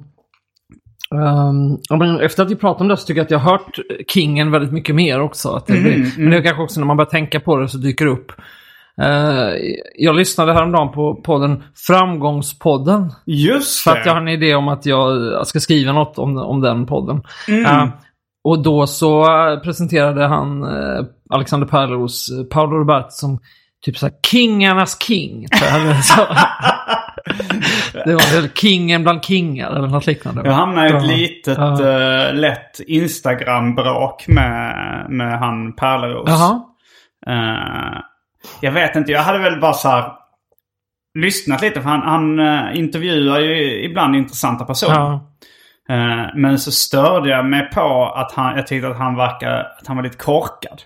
Men 1.98 2.20
efter 2.20 2.44
att 2.44 2.52
vi 2.52 2.56
pratade 2.56 2.82
om 2.84 2.88
det 2.88 2.98
så 2.98 3.06
tycker 3.08 3.20
jag 3.20 3.26
att 3.26 3.32
jag 3.32 3.40
har 3.40 3.52
hört 3.52 3.80
Kingen 4.08 4.52
väldigt 4.52 4.72
mycket 4.74 4.96
mer 4.96 5.22
också. 5.22 5.50
Att 5.50 5.66
det 5.68 5.74
blir, 5.74 6.12
Men 6.18 6.30
det 6.30 6.38
är 6.38 6.42
kanske 6.42 6.64
också 6.64 6.80
när 6.80 6.88
man 6.88 6.98
börjar 6.98 7.10
tänka 7.10 7.40
på 7.40 7.58
det 7.58 7.68
så 7.68 7.78
dyker 7.78 8.06
det 8.06 8.12
upp. 8.12 8.32
Eh, 9.02 9.54
jag 9.96 10.16
lyssnade 10.16 10.54
häromdagen 10.54 10.92
på 10.92 11.16
podden 11.16 11.64
Framgångspodden. 11.88 13.14
Just 13.26 13.84
För 13.84 13.94
det. 13.94 14.00
att 14.00 14.06
jag 14.06 14.14
har 14.14 14.22
en 14.22 14.28
idé 14.28 14.56
om 14.56 14.68
att 14.68 14.86
jag 14.86 15.48
ska 15.48 15.60
skriva 15.60 15.92
något 15.92 16.18
om, 16.18 16.38
om 16.38 16.62
den 16.62 16.86
podden. 16.86 17.24
Mm. 17.48 17.66
Eh, 17.66 17.88
och 18.44 18.64
då 18.64 18.88
så 18.88 19.22
eh, 19.52 19.60
presenterade 19.60 20.28
han 20.28 20.64
Alexander 21.30 21.68
Pärleros 21.68 22.30
Paolo 22.52 22.78
Roberto 22.78 23.10
som 23.10 23.40
typ 23.86 23.98
såhär 23.98 24.14
Kingarnas 24.32 25.04
king. 25.04 25.46
Det 28.06 28.14
var 28.14 28.42
väl 28.42 28.50
kingen 28.56 29.04
bland 29.04 29.24
kingar 29.24 29.72
eller 29.76 29.88
något 29.88 30.06
liknande. 30.08 30.42
Jag 30.46 30.54
hamnade 30.54 30.88
i 30.90 30.94
ett 30.98 31.08
litet 31.18 31.58
Ja. 31.58 31.74
eh, 31.90 32.34
lätt 32.34 32.80
Instagram-bråk 32.88 34.28
med, 34.28 34.76
med 35.10 35.40
han 35.40 35.74
Pärleros. 35.76 36.30
Jaha. 36.30 36.62
Eh, 37.28 38.00
jag 38.62 38.72
vet 38.72 38.96
inte, 38.96 39.12
jag 39.12 39.22
hade 39.22 39.40
väl 39.40 39.60
bara 39.60 39.74
så 39.74 39.90
här 39.90 40.12
lyssnat 41.20 41.62
lite. 41.62 41.82
För 41.82 41.90
han, 41.90 42.02
han 42.02 42.40
eh, 42.40 42.80
intervjuar 42.80 43.40
ju 43.40 43.84
ibland 43.84 44.16
intressanta 44.16 44.66
personer. 44.66 44.96
Ja. 44.96 45.30
Eh, 45.90 46.26
men 46.36 46.60
så 46.60 46.72
störde 46.72 47.30
jag 47.30 47.46
mig 47.46 47.70
på 47.72 48.14
att 48.16 48.32
han, 48.32 48.56
jag 48.56 48.68
tyckte 48.68 48.88
att 48.88 48.98
han 48.98 49.16
verkade, 49.16 49.62
att 49.80 49.88
han 49.88 49.96
var 49.96 50.04
lite 50.04 50.18
korkad. 50.18 50.82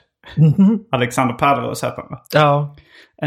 Alexander 0.91 1.33
Pärleros 1.33 1.83
heter 1.83 2.03
han? 2.09 2.19
Ja. 2.33 2.75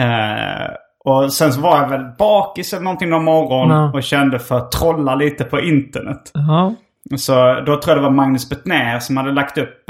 Eh, 0.00 0.70
och 1.04 1.32
sen 1.32 1.52
så 1.52 1.60
var 1.60 1.76
jag 1.76 1.88
väl 1.88 2.04
bakis 2.18 2.72
eller 2.72 2.84
någonting 2.84 3.10
någon 3.10 3.24
morgon 3.24 3.70
Ja. 3.70 3.92
och 3.94 4.02
kände 4.02 4.38
för 4.38 4.56
att 4.56 4.72
trolla 4.72 5.14
lite 5.14 5.44
på 5.44 5.60
internet. 5.60 6.30
Ja. 6.34 6.74
Så 7.16 7.60
då 7.60 7.80
tror 7.80 7.88
jag 7.88 7.96
det 7.96 8.02
var 8.02 8.10
Magnus 8.10 8.48
Bettner 8.50 8.98
som 8.98 9.16
hade 9.16 9.32
lagt 9.32 9.58
upp 9.58 9.84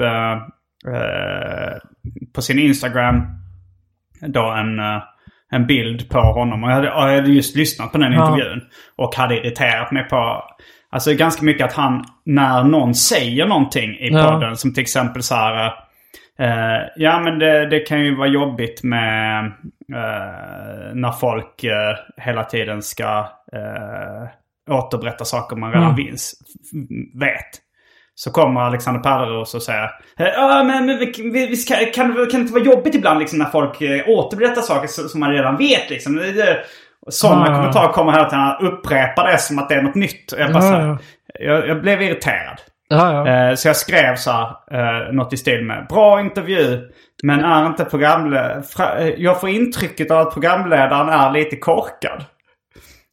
på 2.35 2.43
sin 2.43 2.59
Instagram 2.59 3.23
då 4.27 4.51
en, 4.51 4.79
eh, 4.79 5.03
en 5.53 5.67
bild 5.67 6.09
på 6.11 6.21
honom. 6.21 6.65
Och 6.65 6.71
jag 6.71 6.75
hade, 6.75 6.87
jag 6.87 7.01
hade 7.17 7.31
just 7.31 7.57
lyssnat 7.57 7.93
på 7.93 7.99
den 7.99 8.13
Ja. 8.13 8.21
intervjun. 8.29 8.61
Och 8.97 9.15
hade 9.17 9.37
irriterat 9.37 9.93
mig 9.93 10.09
på 10.09 10.43
Alltså 10.93 11.15
ganska 11.15 11.45
mycket 11.45 11.65
att 11.67 11.73
han, 11.73 12.05
när 12.25 12.65
någon 12.65 12.95
säger 12.95 13.47
någonting 13.47 13.91
i 13.91 14.09
Ja. 14.13 14.31
podden, 14.33 14.57
som 14.57 14.75
till 14.75 14.81
exempel 14.83 15.23
så 15.23 15.35
här... 15.35 15.67
eh, 16.39 16.81
ja 16.97 17.21
men 17.21 17.39
det, 17.39 17.67
det 17.67 17.81
kan 17.81 18.01
ju 18.05 18.17
vara 18.17 18.29
jobbigt 18.29 18.83
med 18.83 19.45
eh, 19.95 20.95
när 20.95 21.13
folk 21.13 21.65
eh, 21.65 21.97
hela 22.25 22.45
tiden 22.45 22.83
ska 22.83 23.27
återberätta 24.71 25.25
saker 25.25 25.57
man 25.57 25.73
redan 25.73 25.91
Mm. 25.91 26.07
vet. 27.21 27.41
Så 28.23 28.31
kommer 28.31 28.61
Alexander 28.61 29.01
Pärleros 29.01 29.55
och 29.55 29.63
säger 29.63 29.91
Ja 30.19 30.63
men, 30.67 30.87
men 30.87 30.99
vi, 30.99 31.13
vi, 31.33 31.47
vi 31.47 31.57
ska, 31.57 31.75
kan, 31.75 32.15
kan 32.15 32.15
det 32.15 32.35
inte 32.37 32.53
vara 32.53 32.65
jobbigt 32.65 32.95
ibland 32.95 33.19
liksom 33.19 33.39
när 33.39 33.47
folk 33.47 33.81
eh, 33.81 34.09
återberättar 34.09 34.63
saker 34.63 34.89
som 34.89 35.21
man 35.21 35.31
redan 35.33 35.57
vet 35.57 35.91
liksom. 35.91 36.17
Det- 36.17 36.59
Sådana 37.09 37.47
ja. 37.51 37.57
kommentarer 37.57 37.93
kommer 37.93 38.13
hela 38.13 38.25
tiden. 38.25 38.41
Han 38.45 38.67
upprepar 38.67 39.31
det 39.31 39.39
som 39.39 39.59
att 39.59 39.69
det 39.69 39.75
är 39.75 39.83
något 39.83 39.95
nytt. 39.95 40.33
Och 40.33 40.41
jag, 40.41 40.53
bara, 40.53 40.63
här, 40.63 40.87
ja. 40.87 40.99
jag, 41.41 41.69
jag 41.69 41.81
blev 41.83 42.03
irriterad. 42.03 42.61
Ja, 42.89 43.27
ja. 43.27 43.49
Eh, 43.51 43.55
Så 43.55 43.69
jag 43.69 43.77
skrev 43.77 44.17
så 44.17 44.31
här, 44.31 44.47
eh, 45.07 45.13
något 45.13 45.33
i 45.33 45.37
stil 45.37 45.65
med 45.65 45.87
Bra 45.89 46.21
intervju, 46.21 46.81
men 47.23 47.41
är 47.45 47.67
inte 47.67 47.85
programledaren... 47.85 48.63
Jag 49.17 49.41
får 49.41 49.49
intrycket 49.49 50.11
av 50.11 50.19
att 50.19 50.33
programledaren 50.33 51.09
är 51.09 51.31
lite 51.33 51.57
korkad. 51.57 52.25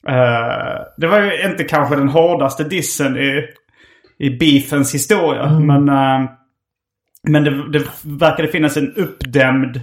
Eh, 0.10 0.82
Det 0.98 1.08
var 1.08 1.20
ju 1.22 1.42
inte 1.50 1.64
kanske 1.64 1.96
den 1.96 2.10
hårdaste 2.10 2.64
dissen 2.64 3.18
i, 3.18 3.46
i 4.20 4.30
beefens 4.38 4.94
historia. 4.94 5.50
Men, 5.50 5.90
eh, 5.90 6.30
men 7.28 7.44
det, 7.44 7.72
det 7.72 7.80
verkade 8.04 8.48
finnas 8.48 8.78
en 8.78 8.94
uppdämd 8.96 9.82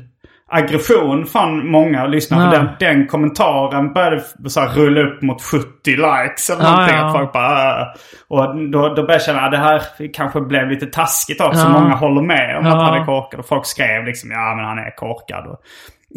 aggression 0.49 1.27
från 1.27 1.71
många 1.71 2.07
lyssnare. 2.07 2.55
Ja. 2.55 2.59
den, 2.63 2.69
den 2.81 3.07
kommentaren 3.07 3.93
började 3.93 4.23
så 4.47 4.61
här 4.61 4.69
rulla 4.69 5.01
upp 5.01 5.23
mot 5.23 5.43
70 5.43 5.65
likes 5.87 6.51
eller 6.51 6.63
Ja, 6.65 6.71
någonting. 6.71 6.97
ja. 6.97 7.07
Att 7.07 7.13
folk 7.17 7.33
bara, 7.33 7.83
"Ah." 7.83 7.95
och 8.29 8.57
då, 8.71 8.81
då 8.89 8.95
började 8.95 9.13
jag 9.13 9.23
känna 9.23 9.41
att 9.41 9.51
det 9.51 9.59
här 9.59 9.83
kanske 10.15 10.41
blev 10.41 10.71
lite 10.71 10.87
taskigt 10.87 11.41
också. 11.41 11.61
Ja. 11.61 11.69
Många 11.69 11.95
håller 11.95 12.23
med 12.23 12.57
om 12.59 12.67
att 12.67 12.73
Ja. 12.73 12.83
han 12.83 13.01
är 13.01 13.05
korkad. 13.05 13.41
Och 13.41 13.47
folk 13.49 13.67
skrev 13.67 14.05
liksom 14.05 14.31
ja 14.31 14.55
men 14.57 14.65
han 14.65 14.79
är 14.79 14.97
korkad. 14.97 15.47
Och, 15.47 15.59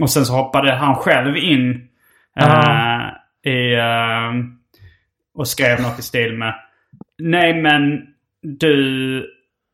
och 0.01 0.09
sen 0.09 0.25
så 0.25 0.33
hoppade 0.33 0.75
han 0.75 0.95
själv 0.95 1.37
in 1.37 1.81
eh, 2.39 3.01
i, 3.51 3.73
eh, 3.75 4.33
och 5.35 5.47
skrev 5.47 5.81
något 5.81 5.99
i 5.99 6.01
stil 6.01 6.37
med 6.37 6.53
Nej 7.21 7.61
men 7.61 8.01
du 8.41 9.17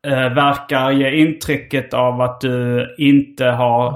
eh, 0.06 0.34
verkar 0.34 0.90
ge 0.90 1.10
intrycket 1.10 1.94
av 1.94 2.20
att 2.20 2.40
du 2.40 2.86
inte 2.98 3.44
har 3.46 3.88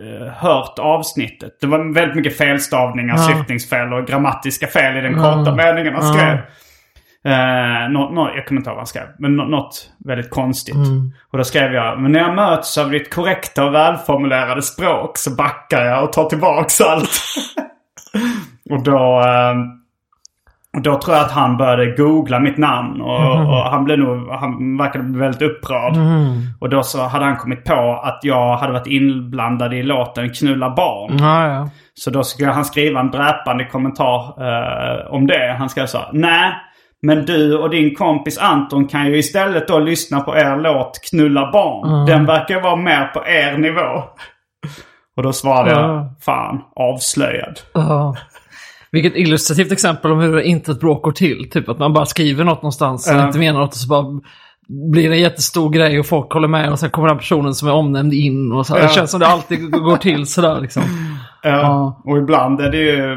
eh, 0.00 0.26
hört 0.32 0.78
avsnittet. 0.78 1.60
Det 1.60 1.66
var 1.66 1.94
väldigt 1.94 2.16
mycket 2.16 2.36
felstavningar, 2.38 3.14
Ja. 3.16 3.22
syftningsfel 3.36 3.92
och 3.92 4.06
grammatiska 4.06 4.66
fel 4.66 4.96
i 4.96 5.00
den 5.00 5.12
Ja. 5.16 5.34
korta 5.34 5.54
meningen 5.54 5.94
han 5.94 6.06
Ja. 6.06 6.12
skrev. 6.12 6.38
Eh, 7.24 7.88
nå, 7.90 8.10
nå, 8.10 8.30
jag 8.36 8.46
kommer 8.46 8.60
inte 8.60 8.70
ihåg 8.70 8.74
vad 8.76 8.80
han 8.80 8.86
skrev. 8.86 9.06
Men 9.18 9.36
nå, 9.36 9.44
något 9.44 9.90
väldigt 10.04 10.30
konstigt. 10.30 10.74
Mm. 10.74 11.12
Och 11.30 11.38
då 11.38 11.44
skrev 11.44 11.72
jag, 11.72 12.00
men 12.00 12.12
när 12.12 12.20
jag 12.20 12.34
möts 12.34 12.78
av 12.78 12.90
ditt 12.90 13.14
korrekta 13.14 13.64
och 13.64 13.74
välformulerade 13.74 14.62
språk 14.62 15.18
så 15.18 15.34
backar 15.34 15.84
jag 15.84 16.04
och 16.04 16.12
tar 16.12 16.24
tillbaks 16.28 16.80
allt. 16.80 17.10
och 18.70 18.82
då... 18.84 19.20
Eh, 19.20 19.79
och 20.76 20.82
då 20.82 20.98
tror 21.00 21.16
jag 21.16 21.24
att 21.24 21.32
han 21.32 21.56
började 21.56 21.86
googla 21.96 22.38
mitt 22.40 22.58
namn 22.58 23.00
och, 23.00 23.32
och 23.48 23.56
han 23.70 23.84
blev 23.84 23.98
nog, 23.98 24.28
han 24.30 24.76
verkade 24.78 25.18
väldigt 25.18 25.42
upprörd. 25.42 25.92
Och 26.60 26.68
då 26.68 26.82
så 26.82 27.02
hade 27.06 27.24
han 27.24 27.36
kommit 27.36 27.64
på 27.64 28.00
att 28.04 28.18
jag 28.22 28.56
hade 28.56 28.72
varit 28.72 28.86
inblandad 28.86 29.74
i 29.74 29.82
låten 29.82 30.30
Knulla 30.30 30.70
barn. 30.70 31.18
Ja, 31.18 31.48
ja. 31.48 31.68
Så 31.94 32.10
då 32.10 32.22
skulle 32.24 32.50
han 32.52 32.64
skriva 32.64 33.00
en 33.00 33.10
dräpande 33.10 33.64
kommentar 33.64 34.20
eh, 34.20 35.12
om 35.12 35.26
det. 35.26 35.56
Han 35.58 35.68
skrev 35.68 35.86
så 35.86 35.98
nej. 36.12 36.52
Men 37.02 37.24
du 37.26 37.58
och 37.58 37.70
din 37.70 37.94
kompis 37.94 38.38
Anton 38.38 38.88
kan 38.88 39.06
ju 39.06 39.16
istället 39.18 39.68
då 39.68 39.78
lyssna 39.78 40.20
på 40.20 40.36
er 40.36 40.56
låt 40.56 41.00
Knulla 41.10 41.50
barn. 41.52 42.06
Den 42.06 42.26
verkar 42.26 42.60
vara 42.60 42.76
mer 42.76 43.04
på 43.06 43.20
er 43.26 43.58
nivå. 43.58 44.02
Och 45.16 45.22
då 45.22 45.32
svarade 45.32 45.70
jag, 45.70 45.80
Ja. 45.90 46.14
fan, 46.24 46.60
avslöjad. 46.76 47.58
Vilket 48.92 49.16
illustrativt 49.16 49.72
exempel 49.72 50.12
om 50.12 50.20
hur 50.20 50.40
inte 50.40 50.72
ett 50.72 50.80
bråk 50.80 51.02
går 51.02 51.12
till. 51.12 51.50
Typ 51.50 51.68
att 51.68 51.78
man 51.78 51.92
bara 51.92 52.06
skriver 52.06 52.44
något 52.44 52.62
någonstans 52.62 53.10
och 53.10 53.14
Ja. 53.16 53.26
inte 53.26 53.38
menar 53.38 53.60
något 53.60 53.70
och 53.72 53.76
så 53.76 53.88
bara 53.88 54.20
blir 54.92 55.08
det 55.10 55.14
en 55.16 55.20
jättestor 55.20 55.70
grej 55.70 55.98
och 56.00 56.06
folk 56.06 56.32
håller 56.32 56.48
med 56.48 56.70
och 56.72 56.78
sen 56.78 56.90
kommer 56.90 57.08
den 57.08 57.18
personen 57.18 57.54
som 57.54 57.68
är 57.68 57.72
omnämnd 57.72 58.12
in 58.12 58.52
och 58.52 58.66
så. 58.66 58.76
Ja. 58.76 58.82
Det 58.82 58.88
känns 58.88 59.10
som 59.10 59.20
det 59.20 59.26
alltid 59.26 59.70
går 59.70 59.96
till 59.96 60.26
sådär 60.26 60.60
liksom. 60.60 60.82
Ja. 61.42 62.02
Och 62.04 62.18
ibland 62.18 62.60
är 62.60 62.70
det 62.70 62.78
ju... 62.78 63.12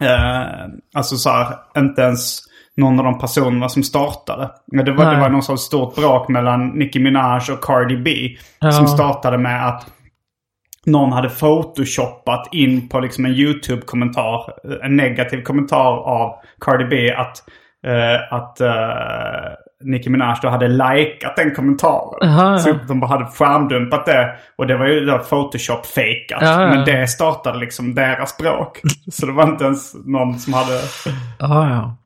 Eh, 0.00 0.68
alltså 0.94 1.16
så 1.16 1.30
här, 1.30 1.46
inte 1.76 2.02
ens 2.02 2.38
någon 2.76 2.98
av 2.98 3.04
de 3.04 3.18
personerna 3.18 3.68
som 3.68 3.82
startade. 3.82 4.50
Det 4.66 4.92
var, 4.92 5.14
det 5.14 5.20
var 5.20 5.28
någon 5.28 5.42
sorts 5.42 5.62
stort 5.62 5.94
bråk 5.94 6.28
mellan 6.28 6.68
Nicki 6.68 6.98
Minaj 6.98 7.40
och 7.52 7.64
Cardi 7.64 7.96
B. 7.96 8.10
Ja. 8.60 8.72
Som 8.72 8.86
startade 8.86 9.38
med 9.38 9.68
att 9.68 9.86
någon 10.86 11.12
hade 11.12 11.28
photoshoppat 11.28 12.48
in 12.52 12.88
på 12.88 13.00
liksom 13.00 13.24
en 13.24 13.32
YouTube-kommentar. 13.32 14.52
En 14.82 14.96
negativ 14.96 15.42
kommentar 15.42 15.96
av 15.96 16.34
Cardi 16.60 16.84
B 16.84 17.14
att, 17.14 17.42
eh, 17.86 18.32
att 18.32 18.60
eh, 18.60 19.54
Nicki 19.84 20.10
Minaj 20.10 20.36
då 20.42 20.48
hade 20.48 20.68
likat 20.68 21.36
den 21.36 21.54
kommentaren. 21.54 22.18
Jaha, 22.20 22.52
ja. 22.52 22.58
Så 22.58 22.72
de 22.88 23.00
bara 23.00 23.06
hade 23.06 23.26
skärmdumpat 23.26 24.06
det. 24.06 24.34
Och 24.58 24.66
det 24.66 24.76
var 24.76 24.86
ju 24.86 25.04
då 25.04 25.18
Photoshop-fejkat. 25.18 26.42
Ja, 26.42 26.62
ja. 26.62 26.68
Men 26.68 26.84
det 26.84 27.06
startade 27.06 27.58
liksom 27.58 27.94
deras 27.94 28.30
språk. 28.30 28.80
Så 29.12 29.26
det 29.26 29.32
var 29.32 29.48
inte 29.48 29.64
ens 29.64 29.94
någon 30.04 30.38
som 30.38 30.52
hade... 30.52 30.80
Ja, 31.38 31.70
ja. 31.70 31.96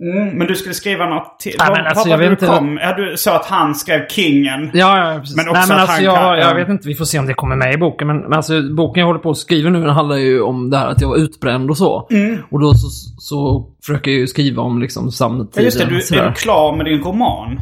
Mm, 0.00 0.38
men 0.38 0.46
du 0.46 0.54
skulle 0.54 0.74
skriva 0.74 1.06
något 1.06 1.38
till. 1.40 1.54
Ja, 1.58 1.66
men 1.76 1.86
alltså, 1.86 2.08
jag 2.08 2.18
vet 2.18 2.26
du 2.28 2.32
inte- 2.32 2.46
kom? 2.46 2.78
Ja, 2.82 2.96
du 2.96 3.16
sa 3.16 3.36
att 3.36 3.46
han 3.46 3.74
skrev 3.74 4.08
Kingen. 4.08 4.70
Ja, 4.74 5.12
ja, 5.12 5.20
precis. 5.20 5.36
Men 5.36 5.48
också 5.48 5.58
Nej, 5.60 5.68
men 5.68 5.76
att 5.76 5.80
alltså, 5.82 5.94
han 5.96 6.04
jag, 6.04 6.16
kan- 6.16 6.38
jag 6.38 6.54
vet 6.54 6.68
inte, 6.68 6.88
vi 6.88 6.94
får 6.94 7.04
se 7.04 7.18
om 7.18 7.26
det 7.26 7.34
kommer 7.34 7.56
med 7.56 7.74
i 7.74 7.78
boken. 7.78 8.06
Men, 8.06 8.18
men 8.18 8.32
alltså, 8.32 8.62
boken 8.76 9.00
jag 9.00 9.06
håller 9.06 9.20
på 9.20 9.30
att 9.30 9.36
skriva 9.36 9.70
nu 9.70 9.88
handlar 9.88 10.16
ju 10.16 10.40
om 10.42 10.70
det 10.70 10.78
här 10.78 10.86
att 10.86 11.00
jag 11.00 11.08
var 11.08 11.16
utbränd 11.16 11.70
och 11.70 11.76
så. 11.76 12.06
Mm. 12.10 12.38
Och 12.50 12.60
då 12.60 12.74
så, 12.74 12.88
så 13.18 13.66
försöker 13.86 14.10
jag 14.10 14.20
ju 14.20 14.26
skriva 14.26 14.62
om 14.62 14.80
liksom 14.80 15.12
samtiden. 15.12 15.48
Ja, 15.54 15.62
just 15.62 15.78
det. 15.78 15.84
Du, 15.86 16.00
sådär. 16.00 16.22
är 16.22 16.28
du 16.28 16.34
klar 16.34 16.76
med 16.76 16.86
din 16.86 17.02
roman? 17.02 17.60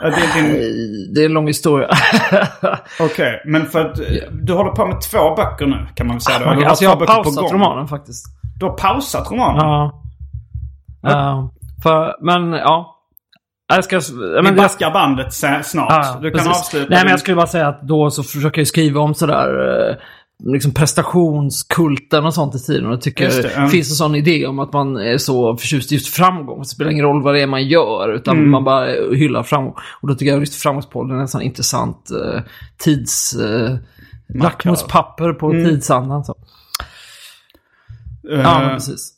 Det 0.00 0.06
är 0.06 0.42
din... 0.42 1.14
Det 1.14 1.20
är 1.20 1.26
en 1.26 1.32
lång 1.32 1.46
historia. 1.46 1.88
Okej, 3.00 3.42
men 3.46 3.66
för 3.66 3.80
att 3.80 3.98
eh, 3.98 4.04
du 4.42 4.52
håller 4.52 4.70
på 4.70 4.86
med 4.86 5.00
två 5.00 5.34
böcker 5.36 5.66
nu 5.66 5.86
kan 5.94 6.06
man 6.06 6.16
väl 6.16 6.20
säga 6.20 6.54
då? 6.54 6.66
Alltså 6.66 6.84
jag 6.84 6.90
har 6.90 7.06
pausat 7.06 7.52
romanen 7.52 7.88
faktiskt. 7.88 8.26
Du 8.58 8.66
har 8.66 8.72
pausat 8.72 9.30
romanen? 9.30 9.56
Ja. 9.56 10.00
Ja, 11.10 11.50
för, 11.82 12.16
men 12.20 12.52
ja. 12.52 12.90
Jag 13.68 13.84
ska... 13.84 13.98
Vi 13.98 14.14
Men, 14.42 14.44
jag, 14.44 14.56
backar 14.56 14.90
bandet 14.90 15.32
snart. 15.64 15.64
ja, 15.90 16.18
du 16.22 16.30
kan 16.30 16.38
precis. 16.38 16.58
avsluta 16.60 16.86
Nej, 16.90 17.02
men 17.02 17.10
jag 17.10 17.20
skulle 17.20 17.36
bara 17.36 17.46
säga 17.46 17.68
att 17.68 17.82
då 17.82 18.10
så 18.10 18.22
försöker 18.22 18.60
jag 18.60 18.68
skriva 18.68 19.00
om 19.00 19.14
sådär... 19.14 19.88
eh, 19.90 19.96
Liksom 20.46 20.74
prestationskulten 20.74 22.26
och 22.26 22.34
sånt 22.34 22.54
i 22.54 22.58
tiden. 22.58 22.86
Och 22.86 22.92
jag 22.92 23.00
tycker 23.00 23.42
det, 23.42 23.48
mm. 23.48 23.68
finns 23.68 23.90
en 23.90 23.94
sån 23.96 24.14
idé 24.14 24.46
om 24.46 24.58
att 24.58 24.72
man 24.72 24.96
är 24.96 25.18
så 25.18 25.56
förtjust 25.56 25.92
i 25.92 25.94
just 25.94 26.14
framgång. 26.14 26.58
Det 26.58 26.64
spelar 26.64 26.90
ingen 26.90 27.04
roll 27.04 27.22
vad 27.22 27.34
det 27.34 27.40
är 27.40 27.46
man 27.46 27.64
gör, 27.68 28.12
utan 28.14 28.36
Mm. 28.36 28.50
man 28.50 28.64
bara 28.64 28.86
hyllar 29.14 29.42
framgång. 29.42 29.74
Och 30.00 30.08
då 30.08 30.14
tycker 30.14 30.32
jag 30.32 30.40
just 30.40 30.62
Framgångspodden 30.62 31.16
är 31.16 31.20
en 31.20 31.28
sån 31.28 31.42
intressant 31.42 32.10
eh, 32.10 32.40
tids... 32.78 33.34
Eh, 33.34 33.76
lackmuspapper 34.34 35.32
på 35.32 35.50
Mm. 35.50 35.64
tidsandan. 35.64 36.24
Så. 36.24 36.34
Eh, 38.32 38.40
Ja, 38.40 38.70
precis. 38.74 39.12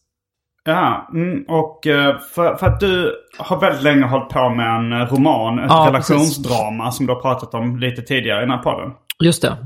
Ja, 0.66 1.09
mm, 1.12 1.44
och 1.48 1.87
eh, 1.87 2.18
för, 2.18 2.57
för 2.57 2.66
att 2.66 2.81
du 2.81 3.14
har 3.38 3.61
väldigt 3.61 3.83
länge 3.83 4.05
hållit 4.05 4.29
på 4.29 4.50
med 4.50 4.76
en 4.76 4.92
eh, 4.92 5.14
roman, 5.14 5.59
ett 5.59 5.66
Ja, 5.68 5.85
relationsdrama 5.88 6.92
som 6.92 7.07
du 7.07 7.12
har 7.12 7.20
pratat 7.20 7.55
om 7.55 7.79
lite 7.79 8.02
tidigare 8.02 8.38
i 8.38 8.40
den 8.40 8.50
här 8.50 8.62
podden. 8.62 8.92
Just 9.24 9.42
det. 9.42 9.57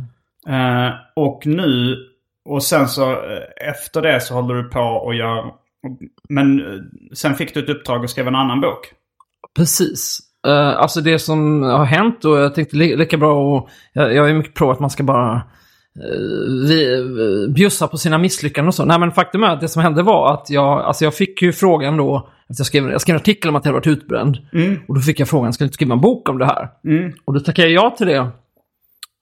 Eh, 0.55 0.91
och 1.17 1.47
nu 1.47 1.97
och 2.49 2.63
sen 2.63 2.89
så 2.89 3.17
efter 3.67 4.03
det 4.03 4.21
så 4.21 4.35
håller 4.35 4.55
du 4.55 4.69
på 4.69 4.81
och 4.81 5.15
gör... 5.15 5.45
Men 6.29 6.63
sen 7.15 7.35
fick 7.35 7.55
du 7.55 7.61
ett 7.63 7.69
uppdrag 7.69 8.05
att 8.05 8.11
skriva 8.11 8.29
en 8.29 8.35
annan 8.35 8.61
bok. 8.61 8.93
Precis. 9.57 10.21
Uh, 10.47 10.77
alltså 10.77 11.01
det 11.01 11.19
som 11.19 11.63
har 11.63 11.85
hänt 11.85 12.25
och 12.25 12.39
jag 12.39 12.55
tänkte 12.55 12.77
li 12.77 12.97
lika 12.97 13.17
bra 13.17 13.55
och 13.55 13.69
jag, 13.93 14.15
jag 14.15 14.31
är 14.31 14.35
mycket 14.35 14.55
pro 14.55 14.71
att 14.71 14.81
man 14.81 14.91
ska 14.91 15.03
bara 15.03 15.43
vi, 16.69 16.97
uh, 16.97 17.53
bjussa 17.53 17.89
på 17.89 17.99
sina 17.99 18.19
misslyckanden 18.19 18.69
och 18.69 18.75
så. 18.75 18.85
Nej 18.85 19.01
men 19.01 19.13
faktum 19.13 19.43
är 19.43 19.49
att 19.49 19.61
det 19.61 19.69
som 19.69 19.83
hände 19.83 20.03
var 20.03 20.35
att 20.35 20.51
jag, 20.51 20.81
alltså 20.81 21.05
jag 21.05 21.15
fick 21.15 21.43
ju 21.43 21.53
frågan 21.53 21.97
då, 21.97 22.29
jag 22.47 22.67
skrev, 22.67 22.91
jag 22.91 23.01
skrev 23.01 23.15
en 23.15 23.21
artikel 23.21 23.49
om 23.49 23.57
att 23.57 23.65
jag 23.65 23.73
hade 23.73 23.89
varit 23.89 23.99
utbränd. 23.99 24.39
Mm. 24.53 24.79
Och 24.89 24.95
då 24.95 25.01
fick 25.01 25.21
jag 25.21 25.29
frågan, 25.29 25.53
ska 25.53 25.65
du 25.65 25.67
inte 25.67 25.75
skriva 25.75 25.95
en 25.95 26.01
bok 26.01 26.29
om 26.29 26.39
det 26.39 26.47
här? 26.47 26.69
Mm. 26.85 27.13
Och 27.25 27.35
då 27.35 27.41
tackade 27.41 27.69
jag 27.69 27.85
ja 27.85 27.91
till 27.91 28.07
det. 28.07 28.29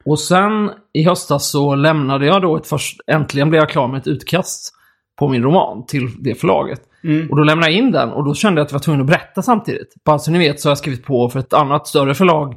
Och 0.05 0.19
sen 0.19 0.71
i 0.93 1.05
höstas 1.05 1.51
så 1.51 1.75
lämnade 1.75 2.27
jag 2.27 2.43
då 2.43 2.57
ett 2.57 2.67
först, 2.67 3.01
äntligen 3.07 3.51
blev 3.51 3.61
jag 3.63 3.71
klar 3.71 3.89
med 3.89 4.01
ett 4.01 4.07
utkast 4.07 4.75
på 5.19 5.29
min 5.29 5.43
roman 5.43 5.87
till 5.87 6.09
det 6.19 6.35
förlaget. 6.35 6.81
Mm. 7.05 7.31
Och 7.31 7.37
då 7.37 7.43
lämnade 7.43 7.73
jag 7.73 7.79
in 7.79 7.93
den 7.93 8.09
och 8.11 8.25
då 8.25 8.35
kände 8.35 8.61
jag 8.61 8.65
att 8.65 8.71
jag 8.71 8.79
var 8.79 8.83
tvungen 8.83 9.01
att 9.01 9.07
berätta 9.07 9.43
samtidigt. 9.43 9.95
Bara 10.05 10.19
så 10.19 10.31
ni 10.31 10.39
vet 10.39 10.61
så 10.61 10.69
har 10.69 10.71
jag 10.71 10.79
skrivit 10.79 11.05
på 11.05 11.29
för 11.29 11.41
ett 11.41 11.53
annat 11.53 11.87
större 11.87 12.15
förlag 12.15 12.57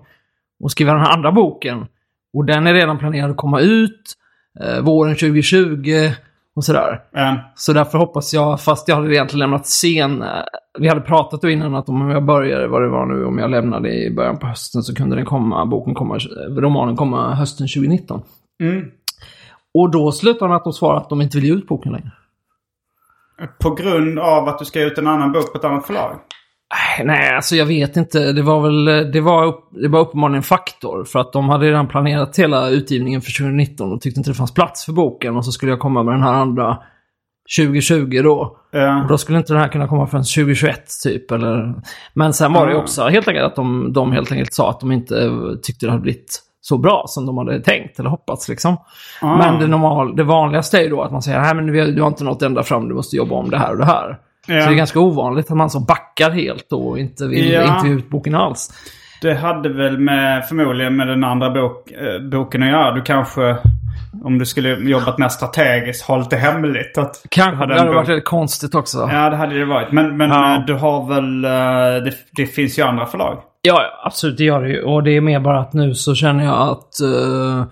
och 0.64 0.72
skriva 0.72 0.94
den 0.94 1.02
här 1.02 1.14
andra 1.14 1.32
boken. 1.32 1.86
Och 2.34 2.46
den 2.46 2.68
är 2.68 2.74
redan 2.74 2.98
planerad 2.98 3.32
att 3.32 3.38
komma 3.38 3.60
ut 3.60 4.14
eh, 4.60 4.82
våren 4.82 5.16
2020 5.16 6.10
och 6.56 6.64
sådär. 6.64 7.02
Eh, 7.16 7.34
Så 7.56 7.74
därför 7.74 7.98
hoppas 7.98 8.34
jag, 8.34 8.62
fast 8.62 8.88
jag 8.88 8.96
hade 8.96 9.14
egentligen 9.14 9.40
lämnat 9.40 9.68
sen, 9.68 10.22
eh, 10.22 10.28
vi 10.80 10.88
hade 10.88 11.02
pratat 11.02 11.42
då 11.42 11.50
innan 11.50 11.76
att 11.76 11.90
om 11.90 12.10
jag 12.10 12.26
började, 12.26 12.68
vad 12.68 12.82
det 12.82 12.90
var 12.90 13.06
nu, 13.06 13.26
om 13.26 13.38
jag 13.38 13.52
lämnade 13.52 13.94
i 13.94 14.16
början 14.16 14.38
på 14.38 14.48
hösten 14.48 14.84
så 14.84 14.96
kunde 14.96 15.16
den 15.16 15.26
komma, 15.26 15.66
boken 15.66 15.94
komma, 15.94 16.16
eh, 16.16 16.56
romanen 16.56 16.96
komma 16.96 17.36
hösten 17.36 17.68
2019. 17.68 18.22
mm. 18.64 18.86
Och 19.74 19.92
då 19.92 20.12
slutade 20.12 20.50
med 20.50 20.56
att 20.58 20.64
de 20.64 20.74
svarade 20.74 21.02
att 21.02 21.10
de 21.10 21.22
inte 21.22 21.38
vill 21.38 21.48
ge 21.48 21.54
ut 21.54 21.68
boken 21.68 21.92
längre. 21.92 22.12
På 23.60 23.70
grund 23.76 24.20
av 24.20 24.48
att 24.48 24.60
du 24.60 24.66
ska 24.66 24.82
ut 24.82 24.98
en 24.98 25.08
annan 25.08 25.32
bok 25.32 25.52
på 25.52 25.58
ett 25.58 25.64
annat 25.66 25.86
förlag? 25.86 26.20
Nej, 27.04 27.36
alltså 27.36 27.56
jag 27.56 27.66
vet 27.66 27.98
inte. 27.98 28.32
Det 28.32 28.42
var 28.42 28.62
väl, 28.62 29.12
det 29.12 29.22
var, 29.22 29.56
det 29.82 29.88
var 29.88 30.00
uppenbarligen 30.00 30.38
en 30.38 30.44
faktor. 30.44 31.04
För 31.04 31.20
att 31.20 31.34
de 31.34 31.50
hade 31.50 31.66
redan 31.68 31.88
planerat 31.88 32.40
hela 32.40 32.70
utgivningen 32.70 33.22
för 33.22 33.32
2019 33.40 33.94
och 33.94 34.02
tyckte 34.02 34.20
inte 34.20 34.30
det 34.30 34.34
fanns 34.36 34.54
plats 34.54 34.86
för 34.86 34.94
boken. 34.94 35.36
Och 35.38 35.46
så 35.46 35.52
skulle 35.52 35.72
jag 35.72 35.80
komma 35.80 36.04
med 36.04 36.14
den 36.14 36.24
här 36.24 36.34
andra 36.34 36.78
2020 37.58 38.22
då. 38.24 38.58
Eh, 38.74 39.02
Och 39.02 39.08
då 39.08 39.18
skulle 39.18 39.38
inte 39.38 39.54
den 39.54 39.62
här 39.62 39.70
kunna 39.70 39.88
komma 39.88 40.08
förrän 40.08 40.24
2021 40.24 40.82
typ. 41.04 41.32
Eller... 41.32 41.74
Men 42.14 42.34
sen 42.34 42.54
var 42.54 42.68
det 42.68 42.76
också 42.76 43.08
helt 43.08 43.28
enkelt 43.28 43.46
att 43.46 43.56
de, 43.56 43.94
de 43.94 44.12
helt 44.12 44.32
enkelt 44.32 44.54
sa 44.54 44.70
att 44.70 44.80
de 44.80 44.92
inte 44.92 45.32
tyckte 45.64 45.86
det 45.86 45.90
hade 45.92 46.02
blivit 46.02 46.42
så 46.62 46.78
bra 46.78 47.04
som 47.08 47.26
de 47.26 47.38
hade 47.38 47.62
tänkt 47.62 48.00
eller 48.00 48.10
hoppats 48.10 48.50
liksom. 48.50 48.78
ah. 49.22 49.38
Men 49.38 49.60
det, 49.60 49.68
normal, 49.68 50.16
det 50.16 50.24
vanligaste 50.24 50.78
är 50.78 50.82
ju 50.82 50.90
då 50.90 51.02
att 51.02 51.12
man 51.12 51.22
säger 51.22 51.54
du, 51.54 51.92
du 51.92 52.02
har 52.02 52.08
inte 52.08 52.24
nått 52.24 52.42
ända 52.42 52.64
fram, 52.64 52.90
du 52.90 52.96
måste 52.96 53.16
jobba 53.16 53.36
om 53.36 53.50
det 53.50 53.58
här 53.58 53.72
och 53.72 53.78
det 53.78 53.86
här. 53.86 54.18
Ja. 54.48 54.62
Så 54.62 54.68
det 54.70 54.74
är 54.74 54.78
ganska 54.78 55.00
ovanligt 55.00 55.52
att 55.52 55.58
man 55.58 55.70
så 55.70 55.80
backar 55.80 56.32
helt 56.32 56.72
och 56.74 57.00
inte 57.00 57.28
vill 57.28 57.52
Ja. 57.52 57.76
inte 57.78 57.90
ut 57.90 58.10
boken 58.10 58.36
alls. 58.36 58.70
Det 59.22 59.34
hade 59.34 59.70
väl 59.70 59.98
med, 60.00 60.46
förmodligen 60.48 60.96
med 60.96 61.08
den 61.08 61.24
andra 61.24 61.50
bok, 61.50 61.92
eh, 61.92 62.30
boken 62.32 62.64
att 62.64 62.70
göra. 62.70 62.92
Du 62.96 63.02
kanske, 63.02 63.58
om 64.24 64.40
du 64.40 64.46
skulle 64.46 64.70
jobbat 64.90 65.18
mer 65.18 65.28
strategiskt, 65.28 66.06
hållit 66.06 66.30
det 66.30 66.38
hemligt. 66.38 66.98
Att 66.98 67.26
Kanske, 67.30 67.56
hade 67.58 67.74
det 67.74 67.80
hade 67.80 67.90
bok. 67.92 67.96
varit 67.96 68.10
väldigt 68.10 68.26
konstigt 68.26 68.76
också. 68.76 68.98
Ja, 69.12 69.30
det 69.30 69.36
hade 69.36 69.60
det 69.60 69.66
varit. 69.66 69.92
Men, 69.92 70.18
men 70.18 70.30
Ja. 70.30 70.56
eh, 70.56 70.66
du 70.66 70.74
har 70.74 71.08
väl... 71.08 71.46
eh, 71.46 72.04
Det, 72.04 72.14
det 72.36 72.46
finns 72.46 72.80
ju 72.80 72.84
andra 72.84 73.06
förlag. 73.06 73.38
ja, 73.62 73.82
absolut 74.06 74.38
det 74.38 74.44
gör 74.44 74.62
det 74.64 74.70
ju. 74.70 74.84
Och 74.84 75.04
det 75.04 75.12
är 75.12 75.22
mer 75.22 75.40
bara 75.40 75.60
att 75.60 75.74
nu 75.74 75.94
så 75.96 76.16
känner 76.16 76.44
jag 76.46 76.70
att 76.70 77.02
eh, 77.02 77.66